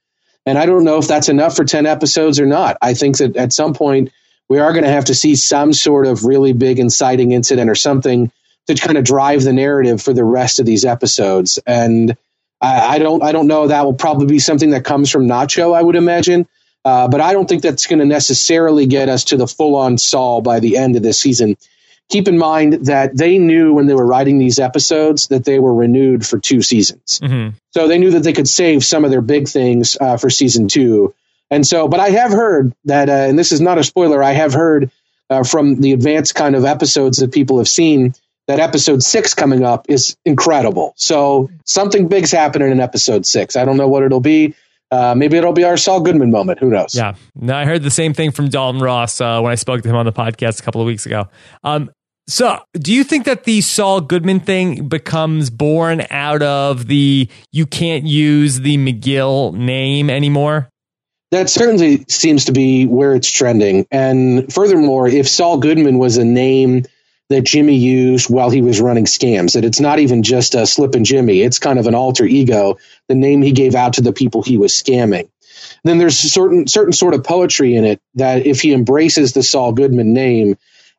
And 0.46 0.58
I 0.58 0.66
don't 0.66 0.84
know 0.84 0.98
if 0.98 1.08
that's 1.08 1.28
enough 1.28 1.56
for 1.56 1.64
10 1.64 1.86
episodes 1.86 2.40
or 2.40 2.46
not. 2.46 2.76
I 2.82 2.94
think 2.94 3.18
that 3.18 3.36
at 3.36 3.52
some 3.52 3.74
point 3.74 4.10
we 4.48 4.58
are 4.58 4.72
going 4.72 4.84
to 4.84 4.90
have 4.90 5.06
to 5.06 5.14
see 5.14 5.36
some 5.36 5.72
sort 5.72 6.06
of 6.06 6.24
really 6.24 6.52
big 6.52 6.78
inciting 6.78 7.32
incident 7.32 7.70
or 7.70 7.74
something 7.74 8.32
to 8.66 8.74
kind 8.74 8.98
of 8.98 9.04
drive 9.04 9.42
the 9.42 9.52
narrative 9.52 10.02
for 10.02 10.12
the 10.12 10.24
rest 10.24 10.58
of 10.60 10.66
these 10.66 10.84
episodes. 10.84 11.58
And 11.66 12.16
I, 12.60 12.96
I 12.96 12.98
don't, 12.98 13.22
I 13.22 13.32
don't 13.32 13.46
know. 13.46 13.68
That 13.68 13.84
will 13.84 13.94
probably 13.94 14.26
be 14.26 14.38
something 14.38 14.70
that 14.70 14.84
comes 14.84 15.10
from 15.10 15.26
Nacho, 15.26 15.74
I 15.74 15.82
would 15.82 15.96
imagine. 15.96 16.46
Uh, 16.84 17.08
but 17.08 17.20
I 17.20 17.32
don't 17.32 17.48
think 17.48 17.62
that's 17.62 17.86
going 17.86 17.98
to 17.98 18.06
necessarily 18.06 18.86
get 18.86 19.08
us 19.08 19.24
to 19.24 19.36
the 19.36 19.46
full 19.46 19.76
on 19.76 19.98
Saul 19.98 20.40
by 20.40 20.60
the 20.60 20.78
end 20.78 20.96
of 20.96 21.02
this 21.02 21.20
season. 21.20 21.56
Keep 22.10 22.28
in 22.28 22.38
mind 22.38 22.86
that 22.86 23.16
they 23.16 23.38
knew 23.38 23.72
when 23.72 23.86
they 23.86 23.94
were 23.94 24.06
writing 24.06 24.38
these 24.38 24.58
episodes 24.58 25.28
that 25.28 25.44
they 25.44 25.58
were 25.58 25.72
renewed 25.72 26.26
for 26.26 26.38
two 26.38 26.60
seasons. 26.60 27.20
Mm-hmm. 27.22 27.56
So 27.70 27.88
they 27.88 27.98
knew 27.98 28.10
that 28.10 28.24
they 28.24 28.32
could 28.32 28.48
save 28.48 28.84
some 28.84 29.04
of 29.04 29.10
their 29.10 29.20
big 29.20 29.48
things 29.48 29.96
uh, 30.00 30.16
for 30.16 30.28
season 30.28 30.68
two. 30.68 31.14
And 31.50 31.66
so, 31.66 31.88
but 31.88 32.00
I 32.00 32.10
have 32.10 32.32
heard 32.32 32.74
that, 32.84 33.08
uh, 33.08 33.12
and 33.12 33.38
this 33.38 33.52
is 33.52 33.60
not 33.60 33.78
a 33.78 33.84
spoiler, 33.84 34.22
I 34.22 34.32
have 34.32 34.52
heard 34.52 34.90
uh, 35.30 35.44
from 35.44 35.80
the 35.80 35.92
advanced 35.92 36.34
kind 36.34 36.54
of 36.54 36.64
episodes 36.64 37.18
that 37.18 37.32
people 37.32 37.58
have 37.58 37.68
seen 37.68 38.14
that 38.48 38.58
episode 38.58 39.02
six 39.02 39.34
coming 39.34 39.64
up 39.64 39.86
is 39.88 40.16
incredible. 40.24 40.92
So 40.96 41.50
something 41.64 42.08
big's 42.08 42.32
happening 42.32 42.70
in 42.72 42.80
episode 42.80 43.24
six. 43.24 43.54
I 43.54 43.64
don't 43.64 43.76
know 43.76 43.88
what 43.88 44.02
it'll 44.02 44.20
be. 44.20 44.54
Uh, 44.90 45.14
maybe 45.16 45.36
it'll 45.36 45.52
be 45.52 45.62
our 45.62 45.76
Saul 45.76 46.00
Goodman 46.00 46.32
moment. 46.32 46.58
Who 46.58 46.68
knows? 46.68 46.96
Yeah. 46.96 47.14
No, 47.36 47.54
I 47.54 47.64
heard 47.64 47.84
the 47.84 47.92
same 47.92 48.12
thing 48.12 48.32
from 48.32 48.48
Dalton 48.48 48.80
Ross 48.80 49.20
uh, 49.20 49.40
when 49.40 49.52
I 49.52 49.54
spoke 49.54 49.82
to 49.82 49.88
him 49.88 49.94
on 49.94 50.04
the 50.04 50.12
podcast 50.12 50.58
a 50.58 50.64
couple 50.64 50.80
of 50.80 50.86
weeks 50.88 51.06
ago. 51.06 51.28
Um, 51.62 51.92
so, 52.30 52.60
do 52.72 52.92
you 52.92 53.04
think 53.04 53.24
that 53.24 53.44
the 53.44 53.60
Saul 53.60 54.00
Goodman 54.00 54.40
thing 54.40 54.88
becomes 54.88 55.50
born 55.50 56.06
out 56.10 56.42
of 56.42 56.86
the 56.86 57.28
you 57.52 57.66
can't 57.66 58.06
use 58.06 58.60
the 58.60 58.76
McGill 58.76 59.52
name 59.54 60.08
anymore? 60.08 60.68
That 61.32 61.48
certainly 61.48 62.04
seems 62.08 62.46
to 62.46 62.52
be 62.52 62.86
where 62.86 63.14
it's 63.14 63.30
trending. 63.30 63.86
And 63.90 64.52
furthermore, 64.52 65.06
if 65.08 65.28
Saul 65.28 65.58
Goodman 65.58 65.98
was 65.98 66.16
a 66.16 66.24
name 66.24 66.84
that 67.28 67.42
Jimmy 67.42 67.76
used 67.76 68.28
while 68.28 68.50
he 68.50 68.62
was 68.62 68.80
running 68.80 69.04
scams, 69.04 69.54
that 69.54 69.64
it's 69.64 69.78
not 69.78 70.00
even 70.00 70.24
just 70.24 70.56
a 70.56 70.66
Slippin' 70.66 71.04
Jimmy, 71.04 71.42
it's 71.42 71.60
kind 71.60 71.78
of 71.78 71.86
an 71.86 71.94
alter 71.94 72.24
ego, 72.24 72.78
the 73.08 73.14
name 73.14 73.42
he 73.42 73.52
gave 73.52 73.76
out 73.76 73.94
to 73.94 74.02
the 74.02 74.12
people 74.12 74.42
he 74.42 74.58
was 74.58 74.72
scamming. 74.72 75.28
Then 75.84 75.98
there's 75.98 76.16
certain 76.16 76.66
certain 76.66 76.92
sort 76.92 77.14
of 77.14 77.24
poetry 77.24 77.74
in 77.76 77.84
it 77.84 78.00
that 78.14 78.46
if 78.46 78.60
he 78.60 78.72
embraces 78.72 79.32
the 79.32 79.42
Saul 79.42 79.72
Goodman 79.72 80.12
name 80.12 80.56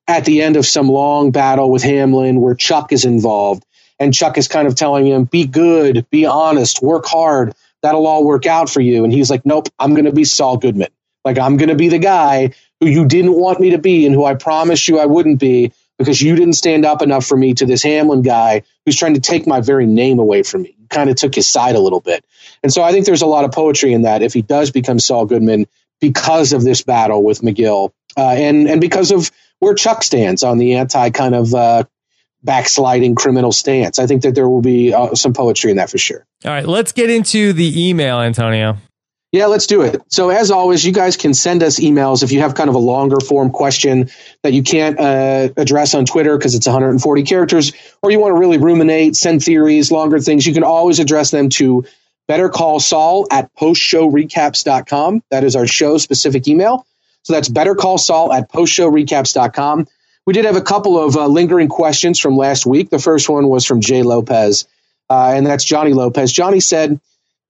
at 0.08 0.26
the 0.26 0.41
end 0.41 0.58
of 0.58 0.66
some 0.66 0.88
long 0.89 1.32
battle 1.32 1.70
with 1.70 1.84
Hamlin 1.84 2.41
where 2.41 2.56
Chuck 2.56 2.91
is 2.91 3.06
involved 3.06 3.64
and 3.99 4.14
Chuck 4.14 4.38
is 4.38 4.47
kind 4.47 4.68
of 4.68 4.76
telling 4.76 5.06
him, 5.06 5.26
be 5.26 5.45
good, 5.45 6.08
be 6.10 6.26
honest, 6.26 6.82
work 6.82 7.06
hard, 7.06 7.54
that'll 7.82 8.08
all 8.08 8.26
work 8.26 8.45
out 8.45 8.70
for 8.70 8.82
you. 8.82 9.04
And 9.04 9.14
he's 9.14 9.30
like, 9.30 9.45
nope, 9.45 9.68
I'm 9.78 9.93
going 9.93 10.06
to 10.06 10.12
be 10.12 10.24
Saul 10.24 10.58
Goodman. 10.58 10.89
Like, 11.24 11.38
I'm 11.38 11.58
going 11.58 11.70
to 11.70 11.76
be 11.76 11.89
the 11.89 11.99
guy 11.99 12.54
who 12.80 12.88
you 12.88 13.06
didn't 13.06 13.34
want 13.34 13.60
me 13.60 13.72
to 13.72 13.78
be 13.78 14.06
and 14.06 14.16
who 14.16 14.26
I 14.26 14.34
promised 14.34 14.88
you 14.88 14.99
I 14.99 15.06
wouldn't 15.06 15.39
be 15.39 15.72
because 15.99 16.20
you 16.20 16.36
didn't 16.36 16.54
stand 16.54 16.84
up 16.84 17.04
enough 17.04 17.26
for 17.26 17.38
me 17.38 17.54
to 17.54 17.66
this 17.68 17.84
Hamlin 17.84 18.24
guy 18.24 18.64
who's 18.86 18.97
trying 18.97 19.14
to 19.14 19.22
take 19.22 19.45
my 19.45 19.62
very 19.62 19.86
name 19.86 20.18
away 20.18 20.41
from 20.41 20.64
me. 20.64 20.76
Kind 20.89 21.12
of 21.12 21.16
took 21.16 21.36
his 21.36 21.47
side 21.47 21.76
a 21.76 21.80
little 21.80 22.02
bit. 22.02 22.26
And 22.64 22.74
so 22.74 22.82
I 22.82 22.91
think 22.91 23.06
there's 23.06 23.22
a 23.22 23.28
lot 23.28 23.45
of 23.45 23.52
poetry 23.52 23.93
in 23.93 24.02
that 24.02 24.24
if 24.24 24.34
he 24.34 24.41
does 24.41 24.72
become 24.72 24.97
Saul 24.97 25.28
Goodman 25.28 25.68
because 25.99 26.54
of 26.54 26.64
this 26.64 26.82
battle 26.82 27.24
with 27.24 27.41
McGill 27.41 27.91
uh, 28.18 28.32
and, 28.32 28.68
and 28.68 28.82
because 28.82 29.12
of 29.12 29.30
where 29.62 29.76
Chuck 29.76 30.03
stands 30.03 30.43
on 30.43 30.57
the 30.57 30.74
anti 30.74 31.12
kind 31.12 31.34
of 31.34 31.55
uh, 31.55 31.84
backsliding 32.43 33.16
criminal 33.16 33.51
stance. 33.51 33.99
I 33.99 34.07
think 34.07 34.24
that 34.24 34.36
there 34.36 34.49
will 34.49 34.62
be 34.62 34.93
uh, 34.93 35.16
some 35.16 35.34
poetry 35.34 35.72
in 35.72 35.78
that 35.78 35.89
for 35.89 35.97
sure. 35.97 36.26
All 36.43 36.51
right, 36.51 36.68
let's 36.68 36.91
get 36.91 37.09
into 37.09 37.53
the 37.53 37.89
email, 37.89 38.20
Antonio. 38.20 38.78
Yeah, 39.32 39.45
let's 39.45 39.68
do 39.68 39.84
it. 39.84 40.01
So, 40.09 40.30
as 40.30 40.51
always, 40.51 40.84
you 40.84 40.91
guys 40.91 41.16
can 41.16 41.34
send 41.34 41.64
us 41.64 41.80
emails 41.80 42.22
if 42.22 42.34
you 42.34 42.41
have 42.41 42.53
kind 42.53 42.68
of 42.68 42.76
a 42.76 42.80
longer 42.80 43.20
form 43.22 43.51
question 43.51 44.09
that 44.43 44.51
you 44.51 44.62
can't 44.62 44.99
uh, 44.99 45.49
address 45.55 45.95
on 45.95 46.05
Twitter 46.05 46.38
because 46.38 46.53
it's 46.53 46.68
140 46.68 47.24
characters, 47.24 47.72
or 48.01 48.12
you 48.12 48.20
want 48.20 48.36
to 48.36 48.39
really 48.39 48.57
ruminate, 48.57 49.16
send 49.16 49.41
theories, 49.41 49.89
longer 49.89 50.20
things. 50.20 50.45
You 50.45 50.53
can 50.53 50.64
always 50.64 50.99
address 50.99 51.32
them 51.32 51.47
to 51.49 51.86
Better 52.28 52.49
Call 52.49 52.82
Saul 52.82 53.28
at 53.32 53.53
postshowrecaps.com. 53.55 55.24
That 55.30 55.45
is 55.45 55.55
our 55.55 55.68
show 55.68 55.97
specific 55.97 56.47
email. 56.49 56.86
So 57.24 57.34
that's 57.34 57.50
Better 57.50 57.76
Call 57.76 57.98
Saul 57.98 58.34
at 58.34 58.52
postshowrecaps.com. 58.52 59.88
We 60.26 60.34
did 60.34 60.46
have 60.46 60.56
a 60.56 60.62
couple 60.62 61.00
of 61.00 61.16
uh, 61.16 61.28
lingering 61.28 61.68
questions 61.68 62.20
from 62.20 62.38
last 62.38 62.66
week. 62.66 62.90
The 62.90 63.00
first 63.00 63.30
one 63.30 63.48
was 63.48 63.66
from 63.66 63.82
Jay 63.82 64.04
Lopez, 64.04 64.68
uh, 65.10 65.34
and 65.36 65.46
that's 65.46 65.64
Johnny 65.64 65.94
Lopez. 65.94 66.32
Johnny 66.32 66.60
said, 66.60 67.00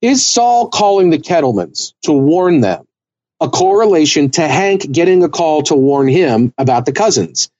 is 0.00 0.24
Saul 0.26 0.68
calling 0.68 1.10
the 1.10 1.18
Kettlemans 1.18 1.94
to 2.02 2.12
warn 2.12 2.60
them 2.60 2.86
a 3.40 3.48
correlation 3.48 4.30
to 4.30 4.46
Hank 4.46 4.90
getting 4.90 5.22
a 5.22 5.28
call 5.28 5.62
to 5.64 5.74
warn 5.74 6.08
him 6.08 6.52
about 6.58 6.86
the 6.86 6.92
cousins? 6.92 7.50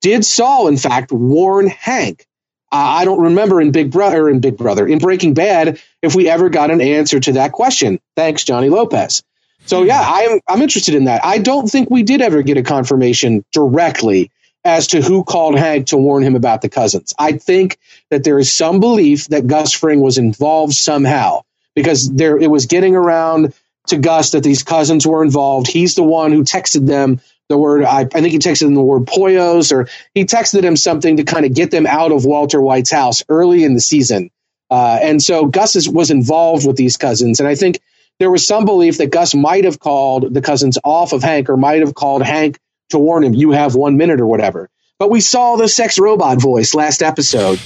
Did 0.00 0.24
Saul, 0.24 0.68
in 0.68 0.76
fact, 0.76 1.12
warn 1.12 1.66
Hank? 1.66 2.26
Uh, 2.72 2.76
I 2.76 3.04
don't 3.04 3.20
remember 3.20 3.60
in 3.60 3.70
Big 3.70 3.90
Brother, 3.90 4.28
in 4.28 4.40
Big 4.40 4.56
Brother, 4.56 4.86
in 4.86 4.98
Breaking 4.98 5.34
Bad, 5.34 5.80
if 6.02 6.14
we 6.14 6.28
ever 6.28 6.48
got 6.48 6.70
an 6.70 6.80
answer 6.80 7.20
to 7.20 7.32
that 7.32 7.52
question. 7.52 8.00
Thanks, 8.16 8.44
Johnny 8.44 8.68
Lopez. 8.68 9.22
So 9.66 9.82
yeah, 9.82 10.00
I'm 10.02 10.40
I'm 10.48 10.62
interested 10.62 10.94
in 10.94 11.04
that. 11.04 11.24
I 11.24 11.38
don't 11.38 11.68
think 11.68 11.90
we 11.90 12.02
did 12.02 12.20
ever 12.20 12.42
get 12.42 12.56
a 12.56 12.62
confirmation 12.62 13.44
directly 13.52 14.30
as 14.64 14.88
to 14.88 15.02
who 15.02 15.24
called 15.24 15.58
Hank 15.58 15.88
to 15.88 15.96
warn 15.96 16.22
him 16.22 16.36
about 16.36 16.62
the 16.62 16.68
cousins. 16.68 17.14
I 17.18 17.32
think 17.32 17.78
that 18.10 18.24
there 18.24 18.38
is 18.38 18.50
some 18.52 18.80
belief 18.80 19.28
that 19.28 19.46
Gus 19.46 19.72
Fring 19.72 20.00
was 20.00 20.18
involved 20.18 20.74
somehow 20.74 21.42
because 21.74 22.10
there 22.10 22.38
it 22.38 22.50
was 22.50 22.66
getting 22.66 22.96
around 22.96 23.54
to 23.88 23.98
Gus 23.98 24.30
that 24.30 24.42
these 24.42 24.62
cousins 24.62 25.06
were 25.06 25.22
involved. 25.22 25.66
He's 25.66 25.94
the 25.94 26.02
one 26.02 26.32
who 26.32 26.44
texted 26.44 26.86
them 26.86 27.20
the 27.48 27.58
word 27.58 27.84
I, 27.84 28.00
I 28.00 28.04
think 28.04 28.28
he 28.28 28.38
texted 28.38 28.60
them 28.60 28.74
the 28.74 28.82
word 28.82 29.06
pollos 29.06 29.70
or 29.70 29.88
he 30.14 30.24
texted 30.24 30.62
him 30.62 30.76
something 30.76 31.18
to 31.18 31.24
kind 31.24 31.44
of 31.44 31.54
get 31.54 31.70
them 31.70 31.86
out 31.86 32.12
of 32.12 32.24
Walter 32.24 32.60
White's 32.60 32.90
house 32.90 33.22
early 33.28 33.64
in 33.64 33.74
the 33.74 33.80
season. 33.80 34.30
Uh, 34.70 34.98
and 35.02 35.22
so 35.22 35.46
Gus 35.46 35.76
is, 35.76 35.88
was 35.88 36.10
involved 36.10 36.66
with 36.66 36.76
these 36.76 36.96
cousins, 36.96 37.38
and 37.38 37.48
I 37.48 37.54
think 37.54 37.80
there 38.18 38.30
was 38.30 38.46
some 38.46 38.64
belief 38.64 38.98
that 38.98 39.10
Gus 39.10 39.34
might 39.34 39.64
have 39.64 39.78
called 39.78 40.32
the 40.32 40.42
cousins 40.42 40.78
off 40.84 41.12
of 41.12 41.22
Hank 41.22 41.48
or 41.48 41.56
might 41.56 41.80
have 41.80 41.94
called 41.94 42.22
Hank 42.22 42.58
to 42.90 42.98
warn 42.98 43.24
him, 43.24 43.34
you 43.34 43.50
have 43.52 43.74
one 43.74 43.96
minute 43.96 44.20
or 44.20 44.26
whatever. 44.26 44.68
But 44.98 45.10
we 45.10 45.20
saw 45.20 45.56
the 45.56 45.68
sex 45.68 45.98
robot 45.98 46.40
voice 46.40 46.74
last 46.74 47.02
episode 47.02 47.60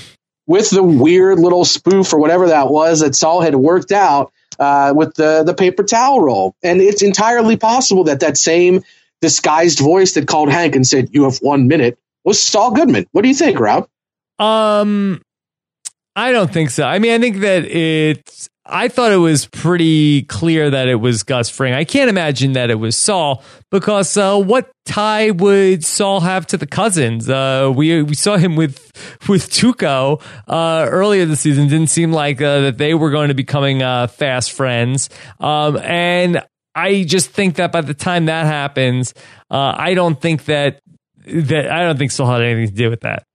with 0.47 0.71
the 0.71 0.83
weird 0.83 1.39
little 1.39 1.65
spoof 1.65 2.13
or 2.13 2.19
whatever 2.19 2.49
that 2.49 2.71
was 2.71 3.01
that 3.01 3.15
Saul 3.15 3.41
had 3.43 3.55
worked 3.55 3.93
out 3.93 4.33
uh, 4.59 4.93
with 4.97 5.15
the 5.15 5.45
the 5.45 5.55
paper 5.55 5.85
towel 5.85 6.21
roll, 6.21 6.55
and 6.63 6.81
it's 6.81 7.03
entirely 7.03 7.57
possible 7.57 8.05
that 8.05 8.21
that 8.21 8.37
same 8.37 8.83
disguised 9.21 9.79
voice 9.79 10.15
that 10.15 10.27
called 10.27 10.51
Hank 10.51 10.75
and 10.75 10.87
said, 10.87 11.11
"You 11.13 11.25
have 11.25 11.39
one 11.39 11.69
minute," 11.69 11.99
was 12.25 12.43
Saul 12.43 12.73
Goodman. 12.73 13.07
What 13.13 13.23
do 13.23 13.29
you 13.29 13.35
think, 13.35 13.61
Rob? 13.61 13.89
Um, 14.39 15.21
I 16.17 16.33
don't 16.33 16.53
think 16.53 16.71
so. 16.71 16.85
I 16.85 16.99
mean, 16.99 17.13
I 17.13 17.19
think 17.19 17.39
that 17.39 17.65
it's 17.65 18.49
I 18.71 18.89
thought 18.89 19.13
it 19.13 19.17
was 19.17 19.47
pretty 19.47 20.23
clear 20.23 20.71
that 20.71 20.89
it 20.89 20.97
was 20.97 21.23
Gus 21.23 21.49
Fring. 21.49 21.73
I 21.73 21.85
can't 21.85 22.11
imagine 22.11 22.53
that 22.53 22.71
it 22.71 22.75
was 22.75 22.97
Saul 22.97 23.43
because 23.71 24.17
uh, 24.17 24.39
what 24.39 24.71
tie 24.85 25.31
would 25.31 25.85
Saul 25.85 26.21
have 26.21 26.47
to 26.49 26.59
the 26.59 26.67
cousins? 26.67 27.29
Uh, 27.31 27.73
we 27.75 28.03
we 28.03 28.15
saw 28.15 28.37
him 28.37 28.57
with 28.57 28.93
with 29.29 29.51
Tuco 29.51 30.23
uh, 30.47 30.87
earlier 30.89 31.25
this 31.25 31.41
season. 31.41 31.69
Didn't 31.69 31.89
seem 31.89 32.13
like 32.13 32.43
uh, 32.43 32.61
that 32.61 32.79
they 32.79 32.95
were 32.95 33.11
going 33.11 33.29
to 33.29 33.35
be 33.35 33.43
becoming 33.43 33.83
uh, 33.83 34.07
fast 34.09 34.53
friends. 34.53 35.09
Um, 35.41 35.79
and 35.79 36.45
I 36.75 37.05
just 37.05 37.31
think 37.31 37.57
that 37.57 37.73
by 37.73 37.81
the 37.81 37.95
time 37.95 38.27
that 38.27 38.45
happens, 38.45 39.15
uh, 39.51 39.75
I 39.77 39.95
don't 39.95 40.21
think 40.21 40.45
that 40.45 40.81
that 41.27 41.71
I 41.71 41.85
don't 41.85 41.97
think 41.97 42.11
Saul 42.11 42.31
had 42.31 42.43
anything 42.43 42.69
to 42.69 42.75
do 42.75 42.91
with 42.91 43.01
that. 43.01 43.28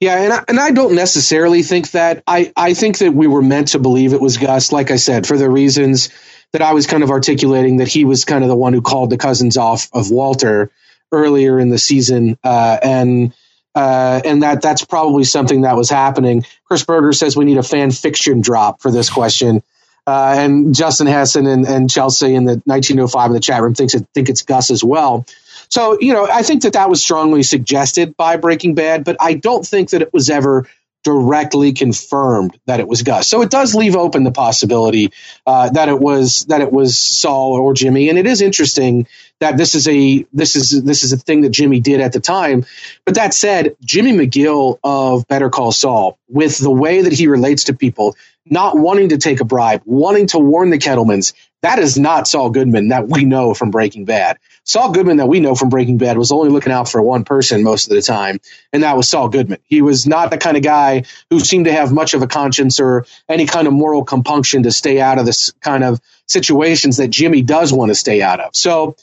Yeah, 0.00 0.22
and 0.22 0.32
I, 0.34 0.44
and 0.48 0.60
I 0.60 0.72
don't 0.72 0.94
necessarily 0.94 1.64
think 1.64 1.92
that. 1.92 2.22
I, 2.28 2.52
I 2.56 2.74
think 2.74 2.98
that 3.00 3.14
we 3.14 3.26
were 3.26 3.42
meant 3.42 3.70
to 3.70 3.80
believe 3.80 4.14
it 4.14 4.22
was 4.22 4.38
Gus, 4.38 4.72
like 4.72 4.92
I 4.92 4.96
said, 4.96 5.26
for 5.26 5.38
the 5.38 5.50
reasons 5.50 6.10
that 6.52 6.62
I 6.62 6.74
was 6.74 6.86
kind 6.86 7.02
of 7.02 7.10
articulating 7.10 7.78
that 7.78 7.88
he 7.88 8.06
was 8.06 8.24
kind 8.24 8.44
of 8.44 8.48
the 8.48 8.56
one 8.56 8.74
who 8.74 8.82
called 8.82 9.10
the 9.10 9.18
cousins 9.18 9.58
off 9.58 9.88
of 9.92 10.10
Walter 10.12 10.70
earlier 11.12 11.60
in 11.60 11.70
the 11.70 11.78
season, 11.78 12.38
uh, 12.44 12.78
and 12.82 13.34
uh, 13.74 14.22
and 14.24 14.44
that 14.44 14.62
that's 14.62 14.84
probably 14.86 15.24
something 15.24 15.62
that 15.62 15.76
was 15.76 15.90
happening. 15.90 16.44
Chris 16.66 16.84
Berger 16.84 17.12
says 17.14 17.36
we 17.36 17.46
need 17.46 17.58
a 17.58 17.64
fan 17.64 17.90
fiction 17.90 18.42
drop 18.42 18.82
for 18.82 18.92
this 18.92 19.10
question. 19.10 19.64
Uh, 20.06 20.36
and 20.38 20.74
Justin 20.74 21.08
Hessen 21.08 21.46
and, 21.52 21.66
and 21.66 21.90
Chelsea 21.90 22.34
in 22.34 22.46
the 22.46 22.62
1905 22.64 23.26
in 23.30 23.34
the 23.34 23.40
chat 23.40 23.62
room 23.62 23.74
thinks 23.74 23.94
it, 23.94 24.06
think 24.14 24.30
it's 24.30 24.42
Gus 24.42 24.70
as 24.70 24.84
well. 24.84 25.26
So, 25.68 25.98
you 26.00 26.12
know, 26.12 26.26
I 26.30 26.42
think 26.42 26.62
that 26.62 26.72
that 26.74 26.88
was 26.88 27.02
strongly 27.02 27.42
suggested 27.42 28.16
by 28.16 28.36
Breaking 28.36 28.74
Bad, 28.74 29.04
but 29.04 29.16
I 29.20 29.34
don't 29.34 29.66
think 29.66 29.90
that 29.90 30.02
it 30.02 30.12
was 30.12 30.30
ever 30.30 30.66
directly 31.04 31.72
confirmed 31.72 32.58
that 32.66 32.80
it 32.80 32.88
was 32.88 33.02
Gus. 33.02 33.28
So 33.28 33.40
it 33.42 33.50
does 33.50 33.74
leave 33.74 33.96
open 33.96 34.24
the 34.24 34.32
possibility 34.32 35.12
uh, 35.46 35.70
that 35.70 35.88
it 35.88 35.98
was 35.98 36.44
that 36.46 36.60
it 36.60 36.72
was 36.72 36.98
Saul 36.98 37.54
or 37.54 37.72
Jimmy. 37.72 38.08
And 38.08 38.18
it 38.18 38.26
is 38.26 38.42
interesting 38.42 39.06
that 39.40 39.56
this 39.56 39.74
is 39.74 39.86
a 39.88 40.26
this 40.32 40.56
is 40.56 40.82
this 40.82 41.04
is 41.04 41.12
a 41.12 41.16
thing 41.16 41.42
that 41.42 41.50
Jimmy 41.50 41.80
did 41.80 42.00
at 42.00 42.12
the 42.12 42.20
time. 42.20 42.66
But 43.04 43.14
that 43.14 43.32
said, 43.32 43.76
Jimmy 43.82 44.12
McGill 44.12 44.78
of 44.82 45.26
Better 45.28 45.50
Call 45.50 45.72
Saul, 45.72 46.18
with 46.28 46.58
the 46.58 46.70
way 46.70 47.02
that 47.02 47.12
he 47.12 47.28
relates 47.28 47.64
to 47.64 47.74
people, 47.74 48.16
not 48.50 48.76
wanting 48.76 49.10
to 49.10 49.18
take 49.18 49.40
a 49.40 49.44
bribe, 49.44 49.82
wanting 49.84 50.26
to 50.28 50.38
warn 50.38 50.70
the 50.70 50.78
Kettlemans, 50.78 51.34
that 51.62 51.78
is 51.78 51.98
not 51.98 52.28
Saul 52.28 52.50
Goodman 52.50 52.88
that 52.88 53.08
we 53.08 53.24
know 53.24 53.52
from 53.52 53.70
Breaking 53.70 54.04
Bad. 54.04 54.38
Saul 54.62 54.92
Goodman 54.92 55.16
that 55.16 55.26
we 55.26 55.40
know 55.40 55.54
from 55.54 55.70
Breaking 55.70 55.98
Bad 55.98 56.16
was 56.16 56.30
only 56.30 56.50
looking 56.50 56.72
out 56.72 56.88
for 56.88 57.02
one 57.02 57.24
person 57.24 57.64
most 57.64 57.88
of 57.88 57.96
the 57.96 58.02
time, 58.02 58.38
and 58.72 58.82
that 58.82 58.96
was 58.96 59.08
Saul 59.08 59.28
Goodman. 59.28 59.58
He 59.64 59.82
was 59.82 60.06
not 60.06 60.30
the 60.30 60.38
kind 60.38 60.56
of 60.56 60.62
guy 60.62 61.04
who 61.30 61.40
seemed 61.40 61.64
to 61.64 61.72
have 61.72 61.92
much 61.92 62.14
of 62.14 62.22
a 62.22 62.26
conscience 62.26 62.78
or 62.78 63.06
any 63.28 63.46
kind 63.46 63.66
of 63.66 63.72
moral 63.72 64.04
compunction 64.04 64.64
to 64.64 64.70
stay 64.70 65.00
out 65.00 65.18
of 65.18 65.26
this 65.26 65.52
kind 65.60 65.82
of 65.82 66.00
situations 66.26 66.98
that 66.98 67.08
Jimmy 67.08 67.42
does 67.42 67.72
want 67.72 67.90
to 67.90 67.94
stay 67.94 68.22
out 68.22 68.40
of. 68.40 68.54
So 68.54 68.96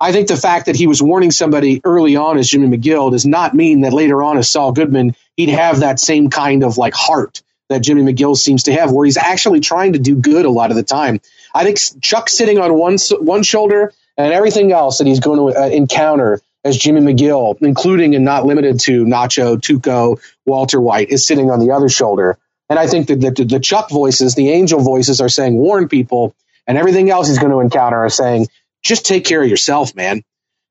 I 0.00 0.12
think 0.12 0.26
the 0.26 0.36
fact 0.36 0.66
that 0.66 0.76
he 0.76 0.88
was 0.88 1.00
warning 1.00 1.30
somebody 1.30 1.80
early 1.84 2.16
on 2.16 2.36
as 2.36 2.48
Jimmy 2.48 2.76
McGill 2.76 3.12
does 3.12 3.24
not 3.24 3.54
mean 3.54 3.82
that 3.82 3.92
later 3.92 4.22
on 4.22 4.36
as 4.36 4.50
Saul 4.50 4.72
Goodman, 4.72 5.14
he'd 5.36 5.50
have 5.50 5.80
that 5.80 6.00
same 6.00 6.28
kind 6.28 6.64
of 6.64 6.76
like 6.76 6.92
heart 6.92 7.40
that 7.72 7.80
Jimmy 7.80 8.02
McGill 8.02 8.36
seems 8.36 8.64
to 8.64 8.72
have, 8.72 8.92
where 8.92 9.04
he's 9.04 9.16
actually 9.16 9.60
trying 9.60 9.94
to 9.94 9.98
do 9.98 10.16
good 10.16 10.44
a 10.44 10.50
lot 10.50 10.70
of 10.70 10.76
the 10.76 10.82
time. 10.82 11.20
I 11.54 11.64
think 11.64 11.78
Chuck 12.00 12.28
sitting 12.28 12.58
on 12.58 12.74
one 12.74 12.98
one 13.20 13.42
shoulder 13.42 13.92
and 14.16 14.32
everything 14.32 14.72
else 14.72 14.98
that 14.98 15.06
he's 15.06 15.20
going 15.20 15.52
to 15.52 15.60
uh, 15.60 15.66
encounter 15.68 16.40
as 16.64 16.76
Jimmy 16.76 17.00
McGill, 17.00 17.56
including 17.60 18.14
and 18.14 18.24
not 18.24 18.46
limited 18.46 18.80
to 18.80 19.04
Nacho, 19.04 19.56
Tuco, 19.56 20.20
Walter 20.46 20.80
White, 20.80 21.10
is 21.10 21.26
sitting 21.26 21.50
on 21.50 21.58
the 21.58 21.72
other 21.72 21.88
shoulder. 21.88 22.38
And 22.70 22.78
I 22.78 22.86
think 22.86 23.08
that 23.08 23.20
the, 23.20 23.44
the 23.44 23.60
Chuck 23.60 23.90
voices, 23.90 24.34
the 24.34 24.50
angel 24.50 24.80
voices, 24.80 25.20
are 25.20 25.28
saying 25.28 25.54
warn 25.54 25.88
people, 25.88 26.34
and 26.66 26.78
everything 26.78 27.10
else 27.10 27.28
he's 27.28 27.38
going 27.38 27.52
to 27.52 27.60
encounter 27.60 27.98
are 27.98 28.10
saying 28.10 28.46
just 28.82 29.04
take 29.04 29.24
care 29.24 29.42
of 29.42 29.48
yourself, 29.48 29.94
man. 29.94 30.22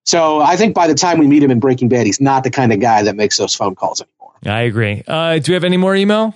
So 0.06 0.40
I 0.40 0.56
think 0.56 0.74
by 0.74 0.88
the 0.88 0.96
time 0.96 1.20
we 1.20 1.28
meet 1.28 1.44
him 1.44 1.52
in 1.52 1.60
Breaking 1.60 1.90
Bad, 1.90 2.06
he's 2.06 2.20
not 2.20 2.44
the 2.44 2.50
kind 2.50 2.74
of 2.74 2.80
guy 2.80 3.04
that 3.04 3.16
makes 3.16 3.38
those 3.38 3.54
phone 3.54 3.76
calls 3.76 4.02
anymore. 4.02 4.34
I 4.46 4.62
agree. 4.62 5.04
Uh, 5.08 5.38
do 5.38 5.52
we 5.52 5.54
have 5.54 5.64
any 5.64 5.78
more 5.78 5.96
email? 5.96 6.34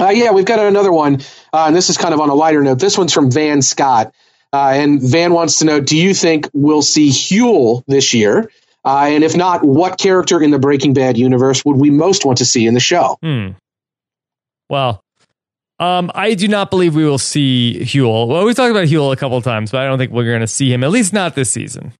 Uh, 0.00 0.10
yeah, 0.10 0.32
we've 0.32 0.44
got 0.44 0.58
another 0.58 0.92
one, 0.92 1.20
uh, 1.52 1.64
and 1.66 1.76
this 1.76 1.88
is 1.88 1.96
kind 1.96 2.12
of 2.12 2.20
on 2.20 2.28
a 2.28 2.34
lighter 2.34 2.62
note. 2.62 2.78
This 2.78 2.98
one's 2.98 3.12
from 3.12 3.30
Van 3.30 3.62
Scott. 3.62 4.12
Uh, 4.52 4.72
and 4.74 5.02
Van 5.02 5.32
wants 5.32 5.58
to 5.58 5.64
know 5.64 5.80
Do 5.80 5.96
you 5.96 6.14
think 6.14 6.48
we'll 6.52 6.82
see 6.82 7.10
Huell 7.10 7.82
this 7.86 8.14
year? 8.14 8.50
Uh, 8.84 9.06
and 9.08 9.24
if 9.24 9.36
not, 9.36 9.64
what 9.64 9.98
character 9.98 10.40
in 10.40 10.50
the 10.50 10.58
Breaking 10.58 10.94
Bad 10.94 11.18
universe 11.18 11.64
would 11.64 11.76
we 11.76 11.90
most 11.90 12.24
want 12.24 12.38
to 12.38 12.44
see 12.44 12.66
in 12.66 12.74
the 12.74 12.80
show? 12.80 13.18
Hmm. 13.20 13.48
Well, 14.70 15.02
um, 15.78 16.10
I 16.14 16.34
do 16.34 16.48
not 16.48 16.70
believe 16.70 16.94
we 16.94 17.04
will 17.04 17.18
see 17.18 17.80
Huell. 17.82 18.28
Well, 18.28 18.44
we 18.44 18.54
talked 18.54 18.70
about 18.70 18.86
Huell 18.86 19.12
a 19.12 19.16
couple 19.16 19.40
times, 19.42 19.72
but 19.72 19.80
I 19.80 19.86
don't 19.86 19.98
think 19.98 20.12
we're 20.12 20.24
going 20.24 20.40
to 20.40 20.46
see 20.46 20.72
him, 20.72 20.84
at 20.84 20.90
least 20.90 21.12
not 21.12 21.34
this 21.34 21.50
season. 21.50 21.92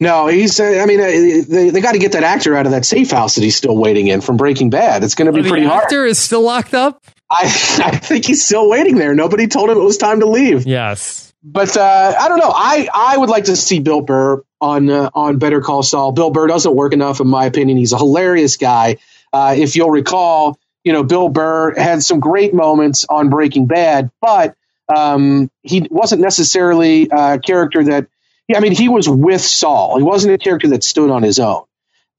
No, 0.00 0.26
he's. 0.26 0.58
Uh, 0.58 0.80
I 0.82 0.86
mean, 0.86 1.00
uh, 1.00 1.04
they, 1.48 1.70
they 1.70 1.80
got 1.80 1.92
to 1.92 1.98
get 1.98 2.12
that 2.12 2.24
actor 2.24 2.56
out 2.56 2.66
of 2.66 2.72
that 2.72 2.84
safe 2.84 3.12
house 3.12 3.36
that 3.36 3.42
he's 3.42 3.56
still 3.56 3.76
waiting 3.76 4.08
in 4.08 4.20
from 4.20 4.36
Breaking 4.36 4.70
Bad. 4.70 5.04
It's 5.04 5.14
going 5.14 5.26
to 5.26 5.32
be 5.32 5.46
oh, 5.46 5.50
pretty 5.50 5.66
hard. 5.66 5.82
The 5.82 5.84
actor 5.84 6.04
is 6.04 6.18
still 6.18 6.42
locked 6.42 6.74
up. 6.74 7.00
I, 7.30 7.44
I 7.84 7.96
think 7.96 8.26
he's 8.26 8.44
still 8.44 8.68
waiting 8.68 8.96
there. 8.96 9.14
Nobody 9.14 9.46
told 9.46 9.70
him 9.70 9.78
it 9.78 9.82
was 9.84 9.98
time 9.98 10.20
to 10.20 10.26
leave. 10.26 10.66
Yes. 10.66 11.32
But 11.42 11.76
uh, 11.76 12.14
I 12.18 12.28
don't 12.28 12.38
know. 12.38 12.52
I, 12.54 12.88
I 12.92 13.16
would 13.16 13.28
like 13.28 13.44
to 13.44 13.56
see 13.56 13.80
Bill 13.80 14.00
Burr 14.00 14.42
on 14.60 14.90
uh, 14.90 15.10
on 15.14 15.38
Better 15.38 15.60
Call 15.60 15.82
Saul. 15.82 16.12
Bill 16.12 16.30
Burr 16.30 16.48
doesn't 16.48 16.74
work 16.74 16.92
enough, 16.92 17.20
in 17.20 17.28
my 17.28 17.46
opinion. 17.46 17.78
He's 17.78 17.92
a 17.92 17.98
hilarious 17.98 18.56
guy. 18.56 18.96
Uh, 19.32 19.54
if 19.56 19.76
you'll 19.76 19.90
recall, 19.90 20.58
you 20.82 20.92
know, 20.92 21.04
Bill 21.04 21.28
Burr 21.28 21.74
had 21.78 22.02
some 22.02 22.18
great 22.18 22.54
moments 22.54 23.06
on 23.08 23.30
Breaking 23.30 23.66
Bad, 23.66 24.10
but 24.20 24.56
um, 24.94 25.50
he 25.62 25.86
wasn't 25.90 26.22
necessarily 26.22 27.08
a 27.10 27.38
character 27.38 27.84
that. 27.84 28.08
Yeah, 28.48 28.56
I 28.56 28.60
mean, 28.60 28.72
he 28.74 28.88
was 28.88 29.06
with 29.06 29.42
Saul. 29.42 29.98
He 29.98 30.02
wasn't 30.02 30.32
a 30.32 30.38
character 30.38 30.68
that 30.68 30.82
stood 30.82 31.10
on 31.10 31.22
his 31.22 31.38
own. 31.38 31.64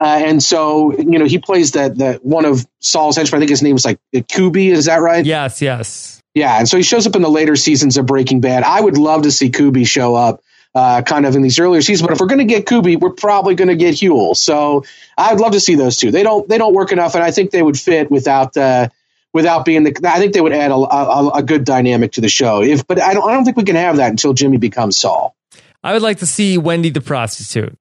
Uh, 0.01 0.21
and 0.25 0.41
so, 0.41 0.97
you 0.97 1.19
know, 1.19 1.25
he 1.25 1.39
plays 1.39 1.73
that 1.73 1.97
that 1.97 2.23
one 2.23 2.45
of 2.45 2.65
Saul's 2.79 3.17
henchmen. 3.17 3.39
I 3.39 3.41
think 3.41 3.49
his 3.49 3.61
name 3.61 3.75
is 3.75 3.85
like 3.85 3.99
Kuby. 4.29 4.69
Is 4.69 4.85
that 4.85 4.97
right? 5.01 5.25
Yes, 5.25 5.61
yes. 5.61 6.23
Yeah, 6.33 6.57
and 6.57 6.69
so 6.69 6.77
he 6.77 6.83
shows 6.83 7.05
up 7.05 7.15
in 7.15 7.21
the 7.21 7.29
later 7.29 7.55
seasons 7.55 7.97
of 7.97 8.05
Breaking 8.05 8.39
Bad. 8.39 8.63
I 8.63 8.79
would 8.79 8.97
love 8.97 9.23
to 9.23 9.31
see 9.31 9.49
Kuby 9.49 9.83
show 9.83 10.15
up, 10.15 10.41
uh, 10.73 11.01
kind 11.01 11.25
of 11.25 11.35
in 11.35 11.41
these 11.41 11.59
earlier 11.59 11.81
seasons. 11.81 12.07
But 12.07 12.13
if 12.13 12.19
we're 12.21 12.27
going 12.27 12.39
to 12.39 12.45
get 12.45 12.65
Kuby, 12.65 12.95
we're 12.95 13.09
probably 13.09 13.55
going 13.55 13.67
to 13.67 13.75
get 13.75 13.95
Huell. 13.95 14.37
So 14.37 14.85
I'd 15.17 15.39
love 15.39 15.53
to 15.53 15.59
see 15.59 15.75
those 15.75 15.97
two. 15.97 16.11
They 16.11 16.23
don't 16.23 16.47
they 16.47 16.57
don't 16.57 16.73
work 16.73 16.91
enough, 16.91 17.15
and 17.15 17.23
I 17.23 17.31
think 17.31 17.51
they 17.51 17.61
would 17.61 17.79
fit 17.79 18.09
without. 18.09 18.55
Uh, 18.55 18.89
without 19.31 19.63
being 19.63 19.83
the, 19.83 19.95
I 20.05 20.17
think 20.17 20.33
they 20.33 20.41
would 20.41 20.53
add 20.53 20.71
a, 20.71 20.73
a, 20.73 21.29
a 21.35 21.43
good 21.43 21.63
dynamic 21.63 22.13
to 22.13 22.21
the 22.21 22.29
show. 22.29 22.63
If, 22.63 22.87
but 22.87 22.99
I 22.99 23.13
don't, 23.13 23.29
I 23.29 23.33
don't 23.33 23.45
think 23.45 23.57
we 23.57 23.63
can 23.63 23.75
have 23.75 23.97
that 23.97 24.09
until 24.09 24.33
Jimmy 24.33 24.57
becomes 24.57 24.97
Saul. 24.97 25.35
I 25.83 25.93
would 25.93 26.01
like 26.01 26.17
to 26.17 26.25
see 26.25 26.57
Wendy 26.57 26.89
the 26.89 26.99
prostitute. 26.99 27.77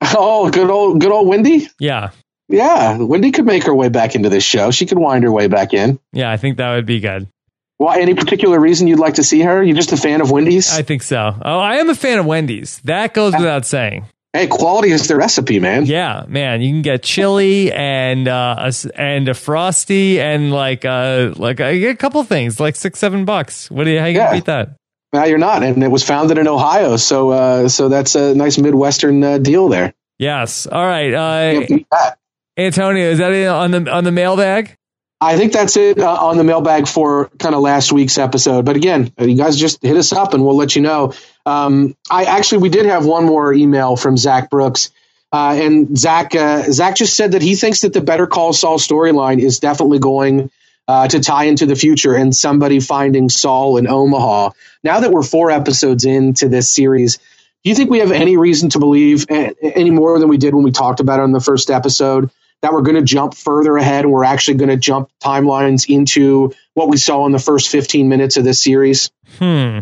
Oh, 0.18 0.50
good 0.50 0.70
old, 0.70 1.00
good 1.00 1.12
old 1.12 1.28
Wendy. 1.28 1.68
Yeah, 1.78 2.10
yeah. 2.48 2.98
Wendy 2.98 3.32
could 3.32 3.46
make 3.46 3.64
her 3.64 3.74
way 3.74 3.88
back 3.88 4.14
into 4.14 4.28
this 4.28 4.44
show. 4.44 4.70
She 4.70 4.86
could 4.86 4.98
wind 4.98 5.24
her 5.24 5.32
way 5.32 5.48
back 5.48 5.74
in. 5.74 5.98
Yeah, 6.12 6.30
I 6.30 6.36
think 6.36 6.58
that 6.58 6.74
would 6.74 6.86
be 6.86 7.00
good. 7.00 7.28
Why? 7.78 8.00
Any 8.00 8.14
particular 8.14 8.58
reason 8.58 8.86
you'd 8.86 8.98
like 8.98 9.14
to 9.14 9.24
see 9.24 9.42
her? 9.42 9.62
You're 9.62 9.76
just 9.76 9.92
a 9.92 9.96
fan 9.96 10.20
of 10.20 10.30
Wendy's? 10.30 10.72
I 10.72 10.82
think 10.82 11.02
so. 11.02 11.34
Oh, 11.42 11.58
I 11.58 11.76
am 11.76 11.90
a 11.90 11.94
fan 11.94 12.18
of 12.18 12.26
Wendy's. 12.26 12.78
That 12.80 13.12
goes 13.12 13.34
without 13.34 13.66
saying. 13.66 14.06
Hey, 14.32 14.46
quality 14.48 14.90
is 14.90 15.08
the 15.08 15.16
recipe, 15.16 15.60
man. 15.60 15.86
Yeah, 15.86 16.24
man. 16.28 16.60
You 16.60 16.70
can 16.70 16.82
get 16.82 17.02
chili 17.02 17.72
and 17.72 18.28
uh, 18.28 18.70
a, 18.70 19.00
and 19.00 19.28
a 19.28 19.34
frosty 19.34 20.20
and 20.20 20.52
like 20.52 20.84
uh 20.84 21.32
like 21.36 21.58
a, 21.58 21.86
a 21.86 21.96
couple 21.96 22.22
things, 22.22 22.60
like 22.60 22.76
six 22.76 22.98
seven 22.98 23.24
bucks. 23.24 23.70
What 23.70 23.84
do 23.84 23.90
you? 23.90 23.98
How 23.98 24.06
you 24.06 24.18
yeah. 24.18 24.32
beat 24.32 24.44
that? 24.44 24.76
Now 25.12 25.24
you're 25.24 25.38
not, 25.38 25.62
and 25.62 25.82
it 25.82 25.88
was 25.88 26.02
founded 26.02 26.38
in 26.38 26.48
Ohio, 26.48 26.96
so 26.96 27.30
uh, 27.30 27.68
so 27.68 27.88
that's 27.88 28.14
a 28.16 28.34
nice 28.34 28.58
midwestern 28.58 29.22
uh, 29.22 29.38
deal 29.38 29.68
there. 29.68 29.94
Yes. 30.18 30.66
All 30.66 30.84
right. 30.84 31.12
Uh, 31.12 32.06
Antonio, 32.56 33.10
is 33.10 33.18
that 33.18 33.32
it 33.32 33.46
on 33.46 33.70
the 33.70 33.90
on 33.90 34.04
the 34.04 34.12
mailbag? 34.12 34.76
I 35.20 35.38
think 35.38 35.52
that's 35.52 35.76
it 35.76 35.98
uh, 35.98 36.12
on 36.12 36.36
the 36.36 36.44
mailbag 36.44 36.86
for 36.86 37.30
kind 37.38 37.54
of 37.54 37.62
last 37.62 37.92
week's 37.92 38.18
episode. 38.18 38.66
But 38.66 38.76
again, 38.76 39.12
you 39.18 39.36
guys 39.36 39.56
just 39.56 39.80
hit 39.82 39.96
us 39.96 40.12
up 40.12 40.34
and 40.34 40.44
we'll 40.44 40.56
let 40.56 40.76
you 40.76 40.82
know. 40.82 41.14
Um, 41.46 41.96
I 42.10 42.24
actually 42.24 42.62
we 42.62 42.68
did 42.68 42.86
have 42.86 43.06
one 43.06 43.24
more 43.24 43.52
email 43.52 43.96
from 43.96 44.16
Zach 44.16 44.50
Brooks. 44.50 44.90
Uh, 45.32 45.54
and 45.58 45.98
Zach, 45.98 46.34
uh, 46.34 46.70
Zach 46.70 46.96
just 46.96 47.16
said 47.16 47.32
that 47.32 47.42
he 47.42 47.56
thinks 47.56 47.80
that 47.80 47.92
the 47.92 48.00
Better 48.00 48.26
Call 48.26 48.52
Saul 48.52 48.78
storyline 48.78 49.40
is 49.40 49.58
definitely 49.58 49.98
going 49.98 50.50
uh, 50.88 51.08
to 51.08 51.20
tie 51.20 51.44
into 51.44 51.66
the 51.66 51.76
future 51.76 52.14
and 52.14 52.34
somebody 52.34 52.80
finding 52.80 53.28
Saul 53.28 53.76
in 53.76 53.86
Omaha. 53.86 54.50
Now 54.84 55.00
that 55.00 55.10
we're 55.10 55.22
four 55.22 55.50
episodes 55.50 56.04
into 56.04 56.48
this 56.48 56.70
series, 56.70 57.16
do 57.16 57.70
you 57.70 57.74
think 57.74 57.90
we 57.90 57.98
have 57.98 58.12
any 58.12 58.36
reason 58.36 58.70
to 58.70 58.78
believe 58.78 59.26
any 59.28 59.90
more 59.90 60.18
than 60.18 60.28
we 60.28 60.36
did 60.36 60.54
when 60.54 60.62
we 60.62 60.70
talked 60.70 61.00
about 61.00 61.20
it 61.20 61.24
in 61.24 61.32
the 61.32 61.40
first 61.40 61.70
episode 61.70 62.30
that 62.62 62.72
we're 62.72 62.82
going 62.82 62.96
to 62.96 63.02
jump 63.02 63.34
further 63.34 63.76
ahead 63.76 64.04
and 64.04 64.12
we're 64.12 64.24
actually 64.24 64.56
going 64.56 64.70
to 64.70 64.76
jump 64.76 65.10
timelines 65.22 65.92
into 65.92 66.52
what 66.74 66.88
we 66.88 66.96
saw 66.96 67.26
in 67.26 67.32
the 67.32 67.38
first 67.38 67.68
15 67.68 68.08
minutes 68.08 68.36
of 68.36 68.44
this 68.44 68.60
series? 68.60 69.10
Hmm. 69.38 69.80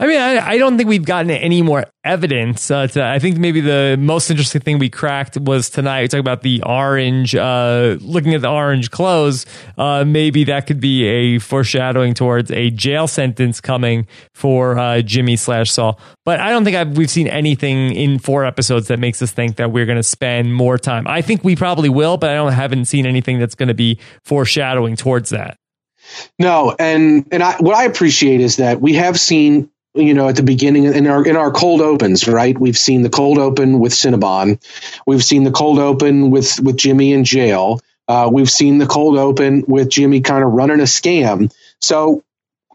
I 0.00 0.06
mean, 0.06 0.18
I, 0.18 0.52
I, 0.52 0.58
don't 0.58 0.78
think 0.78 0.88
we've 0.88 1.04
gotten 1.04 1.30
any 1.30 1.60
more 1.60 1.84
evidence. 2.04 2.70
Uh, 2.70 2.86
to, 2.86 3.04
I 3.04 3.18
think 3.18 3.36
maybe 3.36 3.60
the 3.60 3.98
most 4.00 4.30
interesting 4.30 4.62
thing 4.62 4.78
we 4.78 4.88
cracked 4.88 5.36
was 5.36 5.68
tonight. 5.68 6.00
We 6.00 6.08
talk 6.08 6.20
about 6.20 6.40
the 6.40 6.62
orange, 6.62 7.34
uh, 7.34 7.98
looking 8.00 8.32
at 8.32 8.40
the 8.40 8.48
orange 8.48 8.90
clothes. 8.90 9.44
Uh, 9.76 10.06
maybe 10.06 10.44
that 10.44 10.66
could 10.66 10.80
be 10.80 11.04
a 11.04 11.38
foreshadowing 11.38 12.14
towards 12.14 12.50
a 12.50 12.70
jail 12.70 13.08
sentence 13.08 13.60
coming 13.60 14.06
for 14.32 14.78
uh, 14.78 15.02
Jimmy 15.02 15.36
slash 15.36 15.70
Saul. 15.70 16.00
But 16.24 16.40
I 16.40 16.48
don't 16.48 16.64
think 16.64 16.78
I've, 16.78 16.96
we've 16.96 17.10
seen 17.10 17.28
anything 17.28 17.94
in 17.94 18.18
four 18.18 18.46
episodes 18.46 18.88
that 18.88 18.98
makes 18.98 19.20
us 19.20 19.32
think 19.32 19.56
that 19.56 19.70
we're 19.70 19.84
going 19.84 19.96
to 19.96 20.02
spend 20.02 20.54
more 20.54 20.78
time. 20.78 21.06
I 21.08 21.20
think 21.20 21.44
we 21.44 21.56
probably 21.56 21.90
will, 21.90 22.16
but 22.16 22.30
I 22.30 22.36
don't 22.36 22.52
haven't 22.52 22.86
seen 22.86 23.04
anything 23.04 23.38
that's 23.38 23.54
going 23.54 23.68
to 23.68 23.74
be 23.74 23.98
foreshadowing 24.24 24.96
towards 24.96 25.28
that. 25.28 25.58
No, 26.38 26.74
and 26.78 27.28
and 27.30 27.42
I, 27.42 27.56
what 27.58 27.76
I 27.76 27.84
appreciate 27.84 28.40
is 28.40 28.56
that 28.56 28.80
we 28.80 28.94
have 28.94 29.20
seen 29.20 29.70
you 29.94 30.14
know, 30.14 30.28
at 30.28 30.36
the 30.36 30.42
beginning 30.42 30.84
in 30.84 31.06
our 31.06 31.26
in 31.26 31.36
our 31.36 31.50
cold 31.50 31.80
opens, 31.80 32.28
right? 32.28 32.58
We've 32.58 32.78
seen 32.78 33.02
the 33.02 33.10
cold 33.10 33.38
open 33.38 33.80
with 33.80 33.92
Cinnabon, 33.92 34.60
we've 35.06 35.24
seen 35.24 35.44
the 35.44 35.50
cold 35.50 35.78
open 35.78 36.30
with 36.30 36.60
with 36.60 36.76
Jimmy 36.76 37.12
in 37.12 37.24
jail, 37.24 37.80
uh, 38.06 38.30
we've 38.32 38.50
seen 38.50 38.78
the 38.78 38.86
cold 38.86 39.18
open 39.18 39.64
with 39.66 39.88
Jimmy 39.88 40.20
kind 40.20 40.44
of 40.44 40.52
running 40.52 40.80
a 40.80 40.84
scam. 40.84 41.52
So 41.80 42.22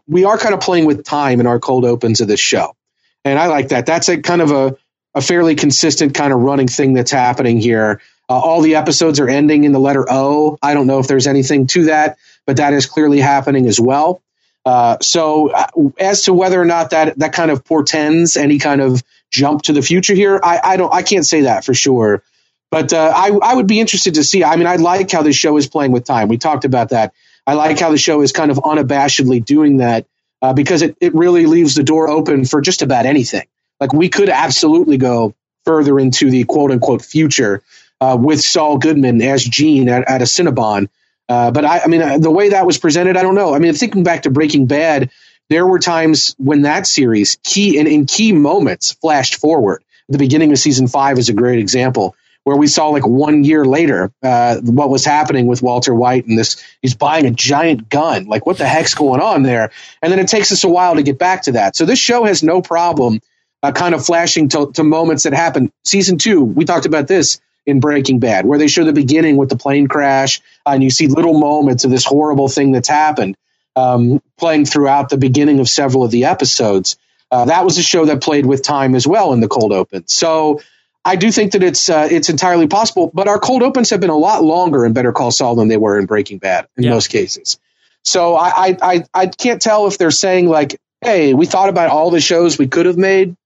we 0.06 0.24
are 0.24 0.38
kind 0.38 0.54
of 0.54 0.60
playing 0.60 0.86
with 0.86 1.04
time 1.04 1.40
in 1.40 1.46
our 1.46 1.58
cold 1.58 1.84
opens 1.84 2.20
of 2.20 2.28
this 2.28 2.40
show, 2.40 2.76
and 3.24 3.38
I 3.38 3.46
like 3.46 3.68
that. 3.68 3.86
That's 3.86 4.08
a 4.08 4.20
kind 4.20 4.42
of 4.42 4.50
a 4.50 4.76
a 5.14 5.22
fairly 5.22 5.54
consistent 5.54 6.14
kind 6.14 6.32
of 6.32 6.40
running 6.40 6.68
thing 6.68 6.92
that's 6.92 7.10
happening 7.10 7.58
here. 7.58 8.02
Uh, 8.28 8.38
all 8.38 8.60
the 8.60 8.74
episodes 8.74 9.18
are 9.20 9.28
ending 9.28 9.64
in 9.64 9.72
the 9.72 9.80
letter 9.80 10.04
O. 10.10 10.58
I 10.60 10.74
don't 10.74 10.86
know 10.86 10.98
if 10.98 11.08
there's 11.08 11.26
anything 11.26 11.66
to 11.68 11.84
that, 11.86 12.18
but 12.44 12.58
that 12.58 12.74
is 12.74 12.84
clearly 12.84 13.20
happening 13.20 13.66
as 13.66 13.80
well. 13.80 14.20
Uh, 14.66 14.98
so, 15.00 15.52
uh, 15.52 15.68
as 15.96 16.24
to 16.24 16.34
whether 16.34 16.60
or 16.60 16.64
not 16.64 16.90
that 16.90 17.16
that 17.20 17.32
kind 17.32 17.52
of 17.52 17.64
portends 17.64 18.36
any 18.36 18.58
kind 18.58 18.80
of 18.80 19.00
jump 19.30 19.62
to 19.62 19.72
the 19.72 19.80
future 19.80 20.12
here, 20.12 20.40
I, 20.42 20.60
I 20.62 20.76
don't, 20.76 20.92
I 20.92 21.02
can't 21.02 21.24
say 21.24 21.42
that 21.42 21.64
for 21.64 21.72
sure. 21.72 22.24
But 22.72 22.92
uh, 22.92 23.12
I, 23.14 23.30
I 23.40 23.54
would 23.54 23.68
be 23.68 23.78
interested 23.78 24.14
to 24.14 24.24
see. 24.24 24.42
I 24.42 24.56
mean, 24.56 24.66
I 24.66 24.74
like 24.74 25.08
how 25.08 25.22
the 25.22 25.32
show 25.32 25.56
is 25.56 25.68
playing 25.68 25.92
with 25.92 26.04
time. 26.04 26.26
We 26.26 26.36
talked 26.36 26.64
about 26.64 26.88
that. 26.88 27.14
I 27.46 27.54
like 27.54 27.78
how 27.78 27.90
the 27.90 27.96
show 27.96 28.22
is 28.22 28.32
kind 28.32 28.50
of 28.50 28.56
unabashedly 28.56 29.44
doing 29.44 29.76
that 29.76 30.06
uh, 30.42 30.52
because 30.52 30.82
it, 30.82 30.96
it 31.00 31.14
really 31.14 31.46
leaves 31.46 31.76
the 31.76 31.84
door 31.84 32.08
open 32.08 32.44
for 32.44 32.60
just 32.60 32.82
about 32.82 33.06
anything. 33.06 33.46
Like 33.78 33.92
we 33.92 34.08
could 34.08 34.28
absolutely 34.28 34.98
go 34.98 35.36
further 35.64 36.00
into 36.00 36.28
the 36.28 36.42
quote 36.42 36.72
unquote 36.72 37.02
future 37.02 37.62
uh, 38.00 38.18
with 38.20 38.40
Saul 38.40 38.78
Goodman 38.78 39.22
as 39.22 39.44
Gene 39.44 39.88
at, 39.88 40.10
at 40.10 40.22
a 40.22 40.24
Cinnabon 40.24 40.88
uh, 41.28 41.50
but 41.50 41.64
I, 41.64 41.80
I 41.80 41.86
mean, 41.86 42.02
uh, 42.02 42.18
the 42.18 42.30
way 42.30 42.50
that 42.50 42.66
was 42.66 42.78
presented, 42.78 43.16
I 43.16 43.22
don't 43.22 43.34
know. 43.34 43.54
I 43.54 43.58
mean, 43.58 43.74
thinking 43.74 44.02
back 44.02 44.22
to 44.22 44.30
Breaking 44.30 44.66
Bad, 44.66 45.10
there 45.48 45.66
were 45.66 45.78
times 45.78 46.34
when 46.38 46.62
that 46.62 46.86
series 46.86 47.38
key 47.42 47.78
and 47.78 47.88
in 47.88 48.06
key 48.06 48.32
moments 48.32 48.92
flashed 48.92 49.36
forward. 49.36 49.82
The 50.08 50.18
beginning 50.18 50.52
of 50.52 50.58
season 50.58 50.86
five 50.86 51.18
is 51.18 51.28
a 51.28 51.32
great 51.32 51.58
example 51.58 52.14
where 52.44 52.56
we 52.56 52.68
saw 52.68 52.90
like 52.90 53.04
one 53.04 53.42
year 53.42 53.64
later 53.64 54.12
uh, 54.22 54.60
what 54.60 54.88
was 54.88 55.04
happening 55.04 55.48
with 55.48 55.62
Walter 55.62 55.92
White 55.92 56.26
and 56.26 56.38
this 56.38 56.62
he's 56.80 56.94
buying 56.94 57.26
a 57.26 57.32
giant 57.32 57.88
gun. 57.88 58.26
Like 58.26 58.46
what 58.46 58.56
the 58.56 58.68
heck's 58.68 58.94
going 58.94 59.20
on 59.20 59.42
there? 59.42 59.72
And 60.00 60.12
then 60.12 60.20
it 60.20 60.28
takes 60.28 60.52
us 60.52 60.62
a 60.62 60.68
while 60.68 60.94
to 60.94 61.02
get 61.02 61.18
back 61.18 61.42
to 61.42 61.52
that. 61.52 61.74
So 61.74 61.84
this 61.84 61.98
show 61.98 62.22
has 62.22 62.44
no 62.44 62.62
problem 62.62 63.20
uh, 63.64 63.72
kind 63.72 63.96
of 63.96 64.06
flashing 64.06 64.48
to, 64.50 64.70
to 64.74 64.84
moments 64.84 65.24
that 65.24 65.32
happened. 65.32 65.72
Season 65.84 66.18
two, 66.18 66.44
we 66.44 66.64
talked 66.64 66.86
about 66.86 67.08
this 67.08 67.40
in 67.66 67.80
Breaking 67.80 68.20
Bad, 68.20 68.46
where 68.46 68.58
they 68.58 68.68
show 68.68 68.84
the 68.84 68.92
beginning 68.92 69.36
with 69.36 69.48
the 69.48 69.56
plane 69.56 69.88
crash, 69.88 70.40
uh, 70.64 70.70
and 70.70 70.82
you 70.82 70.90
see 70.90 71.08
little 71.08 71.38
moments 71.38 71.84
of 71.84 71.90
this 71.90 72.04
horrible 72.04 72.48
thing 72.48 72.72
that's 72.72 72.88
happened 72.88 73.36
um, 73.74 74.22
playing 74.38 74.64
throughout 74.64 75.08
the 75.08 75.18
beginning 75.18 75.60
of 75.60 75.68
several 75.68 76.04
of 76.04 76.10
the 76.10 76.24
episodes. 76.24 76.96
Uh, 77.30 77.44
that 77.46 77.64
was 77.64 77.76
a 77.76 77.82
show 77.82 78.06
that 78.06 78.22
played 78.22 78.46
with 78.46 78.62
time 78.62 78.94
as 78.94 79.06
well 79.06 79.32
in 79.32 79.40
the 79.40 79.48
cold 79.48 79.72
open. 79.72 80.06
So 80.06 80.60
I 81.04 81.16
do 81.16 81.30
think 81.30 81.52
that 81.52 81.62
it's 81.62 81.88
uh, 81.88 82.08
it's 82.10 82.30
entirely 82.30 82.68
possible. 82.68 83.10
But 83.12 83.28
our 83.28 83.38
cold 83.38 83.62
opens 83.62 83.90
have 83.90 84.00
been 84.00 84.10
a 84.10 84.16
lot 84.16 84.42
longer 84.42 84.86
in 84.86 84.92
Better 84.92 85.12
Call 85.12 85.30
Saul 85.30 85.56
than 85.56 85.68
they 85.68 85.76
were 85.76 85.98
in 85.98 86.06
Breaking 86.06 86.38
Bad 86.38 86.68
in 86.76 86.84
yeah. 86.84 86.90
most 86.90 87.08
cases. 87.08 87.58
So 88.02 88.36
I, 88.36 88.76
I 88.80 89.04
I 89.12 89.26
can't 89.26 89.60
tell 89.60 89.88
if 89.88 89.98
they're 89.98 90.12
saying 90.12 90.48
like, 90.48 90.80
hey, 91.00 91.34
we 91.34 91.46
thought 91.46 91.68
about 91.68 91.90
all 91.90 92.10
the 92.10 92.20
shows 92.20 92.58
we 92.58 92.68
could 92.68 92.86
have 92.86 92.96
made 92.96 93.36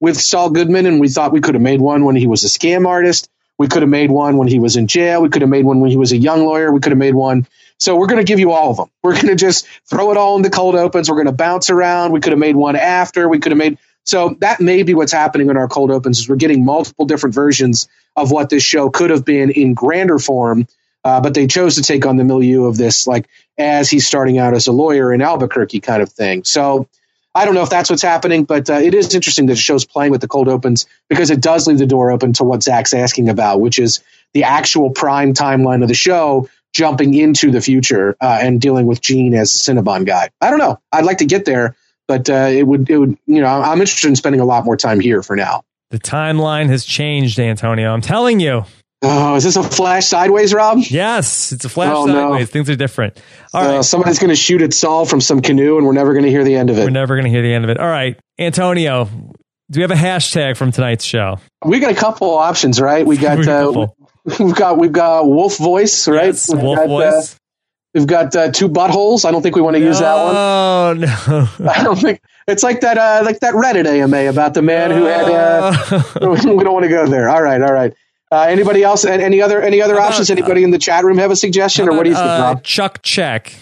with 0.00 0.20
Saul 0.20 0.50
Goodman, 0.50 0.86
and 0.86 1.00
we 1.00 1.08
thought 1.08 1.32
we 1.32 1.40
could 1.40 1.54
have 1.54 1.62
made 1.62 1.80
one 1.80 2.04
when 2.04 2.16
he 2.16 2.26
was 2.26 2.44
a 2.44 2.48
scam 2.48 2.86
artist. 2.86 3.30
We 3.58 3.68
could 3.68 3.82
have 3.82 3.90
made 3.90 4.10
one 4.10 4.36
when 4.36 4.48
he 4.48 4.58
was 4.58 4.76
in 4.76 4.86
jail. 4.86 5.20
We 5.20 5.28
could 5.28 5.42
have 5.42 5.50
made 5.50 5.64
one 5.64 5.80
when 5.80 5.90
he 5.90 5.96
was 5.96 6.12
a 6.12 6.16
young 6.16 6.44
lawyer. 6.44 6.72
We 6.72 6.80
could 6.80 6.92
have 6.92 6.98
made 6.98 7.14
one. 7.14 7.46
So 7.78 7.96
we're 7.96 8.06
going 8.06 8.24
to 8.24 8.24
give 8.24 8.38
you 8.38 8.52
all 8.52 8.70
of 8.70 8.76
them. 8.76 8.90
We're 9.02 9.14
going 9.14 9.28
to 9.28 9.36
just 9.36 9.66
throw 9.88 10.10
it 10.10 10.16
all 10.16 10.36
in 10.36 10.42
the 10.42 10.50
cold 10.50 10.74
opens. 10.74 11.08
We're 11.08 11.16
going 11.16 11.26
to 11.26 11.32
bounce 11.32 11.70
around. 11.70 12.12
We 12.12 12.20
could 12.20 12.32
have 12.32 12.38
made 12.38 12.56
one 12.56 12.76
after. 12.76 13.28
We 13.28 13.38
could 13.38 13.52
have 13.52 13.58
made. 13.58 13.78
So 14.04 14.36
that 14.40 14.60
may 14.60 14.82
be 14.84 14.94
what's 14.94 15.12
happening 15.12 15.50
in 15.50 15.56
our 15.56 15.68
cold 15.68 15.90
opens 15.90 16.18
is 16.20 16.28
we're 16.28 16.36
getting 16.36 16.64
multiple 16.64 17.04
different 17.04 17.34
versions 17.34 17.88
of 18.16 18.30
what 18.30 18.48
this 18.48 18.62
show 18.62 18.90
could 18.90 19.10
have 19.10 19.24
been 19.24 19.50
in 19.50 19.74
grander 19.74 20.18
form. 20.18 20.66
Uh, 21.04 21.20
but 21.20 21.34
they 21.34 21.46
chose 21.46 21.76
to 21.76 21.82
take 21.82 22.06
on 22.06 22.16
the 22.16 22.24
milieu 22.24 22.64
of 22.64 22.76
this, 22.76 23.06
like 23.06 23.28
as 23.56 23.88
he's 23.88 24.06
starting 24.06 24.38
out 24.38 24.54
as 24.54 24.66
a 24.66 24.72
lawyer 24.72 25.12
in 25.12 25.22
Albuquerque 25.22 25.80
kind 25.80 26.02
of 26.02 26.10
thing. 26.10 26.42
So 26.44 26.88
I 27.34 27.44
don't 27.44 27.54
know 27.54 27.62
if 27.62 27.70
that's 27.70 27.90
what's 27.90 28.02
happening, 28.02 28.44
but 28.44 28.68
uh, 28.68 28.74
it 28.74 28.94
is 28.94 29.14
interesting 29.14 29.46
that 29.46 29.54
the 29.54 29.60
show's 29.60 29.84
playing 29.84 30.10
with 30.12 30.20
the 30.20 30.28
cold 30.28 30.48
opens 30.48 30.86
because 31.08 31.30
it 31.30 31.40
does 31.40 31.66
leave 31.66 31.78
the 31.78 31.86
door 31.86 32.10
open 32.10 32.32
to 32.34 32.44
what 32.44 32.62
Zach's 32.62 32.94
asking 32.94 33.28
about, 33.28 33.60
which 33.60 33.78
is 33.78 34.00
the 34.34 34.44
actual 34.44 34.90
prime 34.90 35.34
timeline 35.34 35.82
of 35.82 35.88
the 35.88 35.94
show 35.94 36.48
jumping 36.74 37.14
into 37.14 37.50
the 37.50 37.60
future 37.60 38.16
uh, 38.20 38.38
and 38.40 38.60
dealing 38.60 38.86
with 38.86 39.00
Gene 39.00 39.34
as 39.34 39.52
the 39.52 39.58
Cinnabon 39.58 40.06
guy. 40.06 40.30
I 40.40 40.50
don't 40.50 40.58
know. 40.58 40.80
I'd 40.92 41.04
like 41.04 41.18
to 41.18 41.24
get 41.24 41.44
there, 41.44 41.76
but 42.06 42.28
uh, 42.28 42.48
it 42.50 42.66
would 42.66 42.90
it 42.90 42.98
would 42.98 43.18
you 43.26 43.40
know 43.40 43.46
I'm 43.46 43.80
interested 43.80 44.08
in 44.08 44.16
spending 44.16 44.40
a 44.40 44.44
lot 44.44 44.64
more 44.64 44.76
time 44.76 45.00
here 45.00 45.22
for 45.22 45.36
now. 45.36 45.62
The 45.90 45.98
timeline 45.98 46.68
has 46.68 46.84
changed, 46.84 47.38
Antonio. 47.38 47.92
I'm 47.92 48.02
telling 48.02 48.40
you. 48.40 48.64
Oh, 49.00 49.36
is 49.36 49.44
this 49.44 49.56
a 49.56 49.62
flash 49.62 50.06
sideways, 50.06 50.52
Rob? 50.52 50.78
Yes, 50.80 51.52
it's 51.52 51.64
a 51.64 51.68
flash 51.68 51.92
oh, 51.94 52.06
sideways. 52.06 52.40
No. 52.40 52.46
Things 52.46 52.68
are 52.68 52.74
different. 52.74 53.20
All 53.54 53.62
uh, 53.62 53.74
right. 53.76 53.84
Somebody's 53.84 54.18
going 54.18 54.30
to 54.30 54.36
shoot 54.36 54.60
at 54.60 54.74
Saul 54.74 55.04
from 55.04 55.20
some 55.20 55.40
canoe, 55.40 55.76
and 55.76 55.86
we're 55.86 55.92
never 55.92 56.14
going 56.14 56.24
to 56.24 56.30
hear 56.30 56.42
the 56.42 56.56
end 56.56 56.70
of 56.70 56.78
it. 56.78 56.84
We're 56.84 56.90
never 56.90 57.14
going 57.14 57.24
to 57.24 57.30
hear 57.30 57.42
the 57.42 57.54
end 57.54 57.62
of 57.62 57.70
it. 57.70 57.78
All 57.78 57.88
right, 57.88 58.18
Antonio, 58.40 59.04
do 59.70 59.78
we 59.78 59.82
have 59.82 59.90
a 59.92 59.94
hashtag 59.94 60.56
from 60.56 60.72
tonight's 60.72 61.04
show? 61.04 61.38
We 61.64 61.78
got 61.78 61.92
a 61.92 61.94
couple 61.94 62.30
options, 62.34 62.80
right? 62.80 63.06
We 63.06 63.16
got 63.18 63.46
uh, 63.46 63.86
we've 64.38 64.54
got 64.54 64.78
we've 64.78 64.92
got 64.92 65.26
wolf 65.26 65.58
voice, 65.58 66.08
right? 66.08 66.26
Yes, 66.26 66.52
wolf 66.52 66.78
got, 66.78 66.84
uh, 66.84 66.88
voice. 66.88 67.34
Uh, 67.34 67.38
we've 67.94 68.06
got 68.06 68.34
uh, 68.34 68.50
two 68.50 68.68
buttholes. 68.68 69.24
I 69.24 69.30
don't 69.30 69.42
think 69.42 69.54
we 69.54 69.62
want 69.62 69.76
to 69.76 69.80
no, 69.80 69.86
use 69.86 70.00
that 70.00 70.14
one. 70.14 70.36
Oh 70.36 70.94
no! 70.96 71.70
I 71.70 71.84
don't 71.84 72.00
think 72.00 72.20
it's 72.48 72.64
like 72.64 72.80
that. 72.80 72.98
Uh, 72.98 73.22
like 73.24 73.40
that 73.40 73.54
Reddit 73.54 73.86
AMA 73.86 74.28
about 74.28 74.54
the 74.54 74.62
man 74.62 74.90
who 74.90 75.04
had. 75.04 75.28
Uh, 75.28 76.02
we 76.20 76.64
don't 76.64 76.72
want 76.72 76.84
to 76.84 76.88
go 76.88 77.06
there. 77.06 77.28
All 77.28 77.42
right, 77.42 77.62
all 77.62 77.72
right. 77.72 77.94
Uh, 78.30 78.42
anybody 78.42 78.82
else? 78.82 79.04
Any 79.04 79.40
other 79.40 79.60
any 79.60 79.80
other 79.80 79.94
about, 79.94 80.10
options? 80.10 80.30
Anybody 80.30 80.62
in 80.62 80.70
the 80.70 80.78
chat 80.78 81.04
room 81.04 81.18
have 81.18 81.30
a 81.30 81.36
suggestion, 81.36 81.84
about, 81.84 81.94
or 81.94 81.96
what 81.96 82.04
do 82.04 82.10
you 82.10 82.16
think, 82.16 82.26
Rob? 82.26 82.62
Chuck 82.62 83.00
check. 83.02 83.54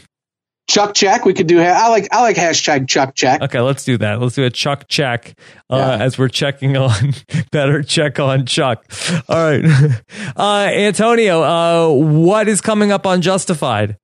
Chuck 0.68 0.94
check. 0.94 1.24
We 1.24 1.32
could 1.32 1.46
do. 1.46 1.60
I 1.60 1.88
like. 1.88 2.08
I 2.12 2.22
like 2.22 2.36
hashtag 2.36 2.88
Chuck 2.88 3.14
check. 3.14 3.40
Okay, 3.40 3.60
let's 3.60 3.84
do 3.84 3.96
that. 3.98 4.20
Let's 4.20 4.34
do 4.34 4.44
a 4.44 4.50
Chuck 4.50 4.88
check 4.88 5.38
uh, 5.70 5.76
yeah. 5.76 6.04
as 6.04 6.18
we're 6.18 6.28
checking 6.28 6.76
on. 6.76 7.14
better 7.52 7.84
check 7.84 8.18
on 8.18 8.46
Chuck. 8.46 8.84
All 9.28 9.36
right, 9.36 9.64
uh, 10.36 10.68
Antonio. 10.72 11.42
Uh, 11.42 11.92
what 11.92 12.48
is 12.48 12.60
coming 12.60 12.90
up 12.90 13.06
on 13.06 13.22
Justified? 13.22 13.96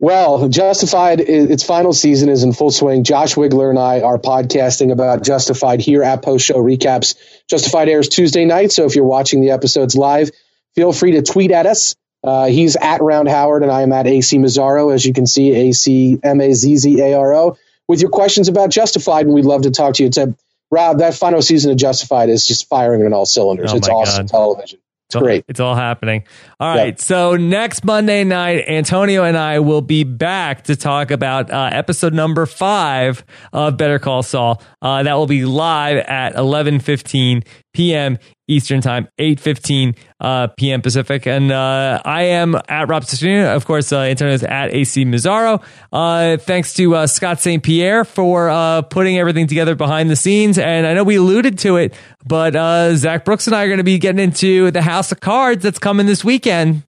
Well, 0.00 0.48
Justified, 0.48 1.20
its 1.20 1.64
final 1.64 1.92
season 1.92 2.28
is 2.28 2.44
in 2.44 2.52
full 2.52 2.70
swing. 2.70 3.02
Josh 3.02 3.34
Wigler 3.34 3.68
and 3.68 3.78
I 3.78 4.02
are 4.02 4.18
podcasting 4.18 4.92
about 4.92 5.24
Justified 5.24 5.80
here 5.80 6.04
at 6.04 6.22
Post 6.22 6.46
Show 6.46 6.62
Recaps. 6.62 7.16
Justified 7.48 7.88
airs 7.88 8.08
Tuesday 8.08 8.44
night, 8.44 8.70
so 8.70 8.84
if 8.84 8.94
you're 8.94 9.04
watching 9.04 9.40
the 9.40 9.50
episodes 9.50 9.96
live, 9.96 10.30
feel 10.76 10.92
free 10.92 11.12
to 11.12 11.22
tweet 11.22 11.50
at 11.50 11.66
us. 11.66 11.96
Uh, 12.22 12.46
he's 12.46 12.76
at 12.76 13.00
Round 13.00 13.28
Howard, 13.28 13.62
and 13.64 13.72
I 13.72 13.82
am 13.82 13.92
at 13.92 14.06
AC 14.06 14.38
Mazzaro. 14.38 14.94
As 14.94 15.04
you 15.04 15.12
can 15.12 15.26
see, 15.26 15.68
A 15.68 15.72
C 15.72 16.18
M 16.22 16.40
A 16.40 16.52
Z 16.52 16.76
Z 16.76 17.00
A 17.00 17.18
R 17.18 17.34
O. 17.34 17.58
With 17.88 18.00
your 18.00 18.10
questions 18.10 18.48
about 18.48 18.70
Justified, 18.70 19.26
and 19.26 19.34
we'd 19.34 19.44
love 19.44 19.62
to 19.62 19.70
talk 19.70 19.94
to 19.94 20.04
you. 20.04 20.10
To 20.10 20.36
Rob, 20.70 20.98
that 20.98 21.14
final 21.14 21.42
season 21.42 21.72
of 21.72 21.76
Justified 21.76 22.28
is 22.28 22.46
just 22.46 22.68
firing 22.68 23.04
on 23.04 23.12
all 23.12 23.26
cylinders. 23.26 23.72
Oh 23.72 23.76
it's 23.76 23.88
awesome 23.88 24.26
God. 24.26 24.30
television. 24.30 24.78
It's 25.08 25.16
all, 25.16 25.22
great. 25.22 25.46
It's 25.48 25.58
all 25.58 25.74
happening. 25.74 26.24
All 26.60 26.68
right. 26.68 26.88
Yep. 26.88 27.00
So 27.00 27.36
next 27.36 27.82
Monday 27.82 28.24
night, 28.24 28.64
Antonio 28.68 29.24
and 29.24 29.38
I 29.38 29.58
will 29.60 29.80
be 29.80 30.04
back 30.04 30.64
to 30.64 30.76
talk 30.76 31.10
about 31.10 31.50
uh, 31.50 31.70
episode 31.72 32.12
number 32.12 32.44
five 32.44 33.24
of 33.50 33.78
Better 33.78 33.98
Call 33.98 34.22
Saul. 34.22 34.62
Uh, 34.82 35.02
that 35.04 35.14
will 35.14 35.26
be 35.26 35.46
live 35.46 35.96
at 35.96 36.34
11:15 36.34 37.42
p.m. 37.72 38.18
Eastern 38.48 38.80
Time, 38.80 39.08
8.15 39.18 39.96
uh, 40.20 40.48
p.m. 40.56 40.80
Pacific. 40.80 41.26
And 41.26 41.52
uh, 41.52 42.00
I 42.04 42.22
am 42.24 42.54
at 42.68 42.88
Rob 42.88 43.04
Cesternino. 43.04 43.54
Of 43.54 43.66
course, 43.66 43.92
uh, 43.92 44.14
is 44.18 44.42
at 44.42 44.74
AC 44.74 45.04
Mazzaro. 45.04 45.62
Uh, 45.92 46.38
thanks 46.38 46.72
to 46.74 46.96
uh, 46.96 47.06
Scott 47.06 47.40
St. 47.40 47.62
Pierre 47.62 48.04
for 48.04 48.48
uh, 48.48 48.82
putting 48.82 49.18
everything 49.18 49.46
together 49.46 49.74
behind 49.74 50.08
the 50.08 50.16
scenes. 50.16 50.58
And 50.58 50.86
I 50.86 50.94
know 50.94 51.04
we 51.04 51.16
alluded 51.16 51.58
to 51.60 51.76
it, 51.76 51.94
but 52.26 52.54
Zach 52.96 53.24
Brooks 53.24 53.46
and 53.46 53.54
I 53.54 53.64
are 53.64 53.68
going 53.68 53.78
to 53.78 53.84
be 53.84 53.98
getting 53.98 54.20
into 54.20 54.70
the 54.70 54.82
House 54.82 55.12
of 55.12 55.20
Cards 55.20 55.62
that's 55.62 55.78
coming 55.78 56.06
this 56.06 56.24
weekend. 56.24 56.84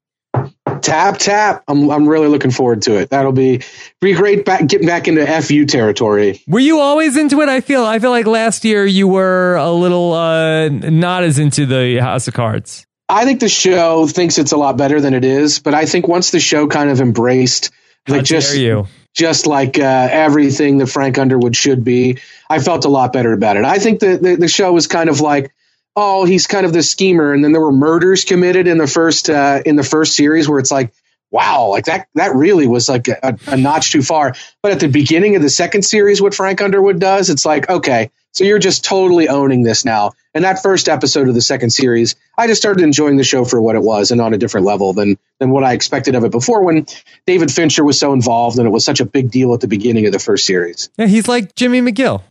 Tap 0.81 1.17
tap. 1.17 1.63
I'm 1.67 1.89
I'm 1.89 2.07
really 2.07 2.27
looking 2.27 2.51
forward 2.51 2.81
to 2.83 2.97
it. 2.97 3.09
That'll 3.09 3.31
be 3.31 3.61
be 3.99 4.13
great 4.13 4.45
back, 4.45 4.67
getting 4.67 4.87
back 4.87 5.07
into 5.07 5.25
FU 5.41 5.65
territory. 5.65 6.41
Were 6.47 6.59
you 6.59 6.79
always 6.79 7.17
into 7.17 7.41
it? 7.41 7.49
I 7.49 7.61
feel 7.61 7.85
I 7.85 7.99
feel 7.99 8.11
like 8.11 8.27
last 8.27 8.65
year 8.65 8.85
you 8.85 9.07
were 9.07 9.55
a 9.55 9.71
little 9.71 10.13
uh, 10.13 10.69
not 10.69 11.23
as 11.23 11.39
into 11.39 11.65
the 11.65 11.99
House 11.99 12.27
of 12.27 12.33
Cards. 12.33 12.85
I 13.07 13.25
think 13.25 13.41
the 13.41 13.49
show 13.49 14.07
thinks 14.07 14.37
it's 14.37 14.53
a 14.53 14.57
lot 14.57 14.77
better 14.77 15.01
than 15.01 15.13
it 15.13 15.25
is, 15.25 15.59
but 15.59 15.73
I 15.73 15.85
think 15.85 16.07
once 16.07 16.31
the 16.31 16.39
show 16.39 16.67
kind 16.67 16.89
of 16.89 17.01
embraced 17.01 17.71
like 18.07 18.23
just 18.23 18.55
you. 18.55 18.87
just 19.13 19.45
like 19.47 19.77
uh, 19.77 20.07
everything 20.11 20.77
that 20.77 20.87
Frank 20.87 21.17
Underwood 21.17 21.55
should 21.55 21.83
be, 21.83 22.19
I 22.49 22.59
felt 22.59 22.85
a 22.85 22.89
lot 22.89 23.13
better 23.13 23.33
about 23.33 23.57
it. 23.57 23.65
I 23.65 23.79
think 23.79 23.99
the, 23.99 24.17
the, 24.17 24.35
the 24.35 24.47
show 24.47 24.71
was 24.71 24.87
kind 24.87 25.09
of 25.09 25.19
like 25.19 25.53
oh, 25.95 26.25
he's 26.25 26.47
kind 26.47 26.65
of 26.65 26.73
the 26.73 26.83
schemer. 26.83 27.33
And 27.33 27.43
then 27.43 27.51
there 27.51 27.61
were 27.61 27.71
murders 27.71 28.23
committed 28.23 28.67
in 28.67 28.77
the 28.77 28.87
first 28.87 29.29
uh, 29.29 29.61
in 29.65 29.75
the 29.75 29.83
first 29.83 30.15
series 30.15 30.47
where 30.47 30.59
it's 30.59 30.71
like, 30.71 30.93
wow, 31.31 31.67
like 31.67 31.85
that 31.85 32.07
that 32.15 32.35
really 32.35 32.67
was 32.67 32.89
like 32.89 33.07
a, 33.07 33.37
a, 33.47 33.57
notch 33.57 33.91
too 33.91 34.01
far. 34.01 34.35
But 34.61 34.73
at 34.73 34.79
the 34.79 34.87
beginning 34.87 35.35
of 35.35 35.41
the 35.41 35.49
second 35.49 35.83
series, 35.83 36.21
what 36.21 36.35
Frank 36.35 36.61
Underwood 36.61 36.99
does, 36.99 37.29
it's 37.29 37.45
like, 37.45 37.69
okay, 37.69 38.11
so 38.33 38.43
you're 38.43 38.59
just 38.59 38.85
totally 38.85 39.27
owning 39.27 39.63
this 39.63 39.83
now. 39.83 40.11
And 40.33 40.45
that 40.45 40.61
first 40.61 40.87
episode 40.87 41.27
of 41.27 41.35
the 41.35 41.41
second 41.41 41.71
series, 41.71 42.15
I 42.37 42.47
just 42.47 42.61
started 42.61 42.83
enjoying 42.83 43.17
the 43.17 43.23
show 43.23 43.43
for 43.43 43.61
what 43.61 43.75
it 43.75 43.81
was 43.81 44.11
and 44.11 44.21
on 44.21 44.33
a 44.33 44.37
different 44.37 44.65
level 44.65 44.93
than 44.93 45.17
than 45.39 45.49
what 45.49 45.63
I 45.63 45.73
expected 45.73 46.15
of 46.15 46.23
it 46.23 46.31
before 46.31 46.63
when 46.63 46.85
David 47.25 47.51
Fincher 47.51 47.83
was 47.83 47.99
so 47.99 48.13
involved 48.13 48.57
and 48.57 48.67
it 48.67 48.71
was 48.71 48.85
such 48.85 48.99
a 48.99 49.05
big 49.05 49.31
deal 49.31 49.53
at 49.53 49.61
the 49.61 49.67
beginning 49.67 50.05
of 50.05 50.13
the 50.13 50.19
first 50.19 50.45
series. 50.45 50.89
Yeah, 50.97 51.07
he's 51.07 51.27
like 51.27 51.55
Jimmy 51.55 51.81
McGill. 51.81 52.21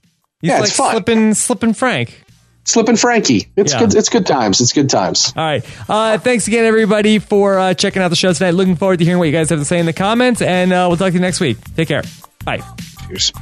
He's 0.41 0.51
yeah, 0.51 0.61
like 0.61 0.71
slipping 0.71 1.35
slipping 1.35 1.75
Frank. 1.75 2.23
Slipping 2.71 2.97
Frankie. 2.97 3.49
It's 3.57 3.73
yeah. 3.73 3.81
good. 3.81 3.95
It's 3.95 4.09
good 4.09 4.27
times. 4.27 4.61
It's 4.61 4.73
good 4.73 4.89
times. 4.89 5.33
All 5.37 5.45
right. 5.45 5.65
Uh, 5.89 6.19
thanks 6.19 6.47
again, 6.47 6.65
everybody, 6.65 7.19
for 7.19 7.59
uh, 7.59 7.75
checking 7.75 8.01
out 8.01 8.09
the 8.09 8.17
show 8.17 8.33
tonight. 8.33 8.53
Looking 8.53 8.77
forward 8.77 9.01
to 9.01 9.05
hearing 9.05 9.19
what 9.19 9.27
you 9.27 9.33
guys 9.33 9.51
have 9.51 9.59
to 9.59 9.65
say 9.65 9.79
in 9.79 9.87
the 9.87 9.93
comments, 9.93 10.41
and 10.41 10.73
uh, 10.73 10.87
we'll 10.89 10.97
talk 10.97 11.09
to 11.09 11.15
you 11.15 11.21
next 11.21 11.41
week. 11.41 11.59
Take 11.75 11.89
care. 11.89 12.03
Bye. 12.45 12.63
Cheers. 13.09 13.33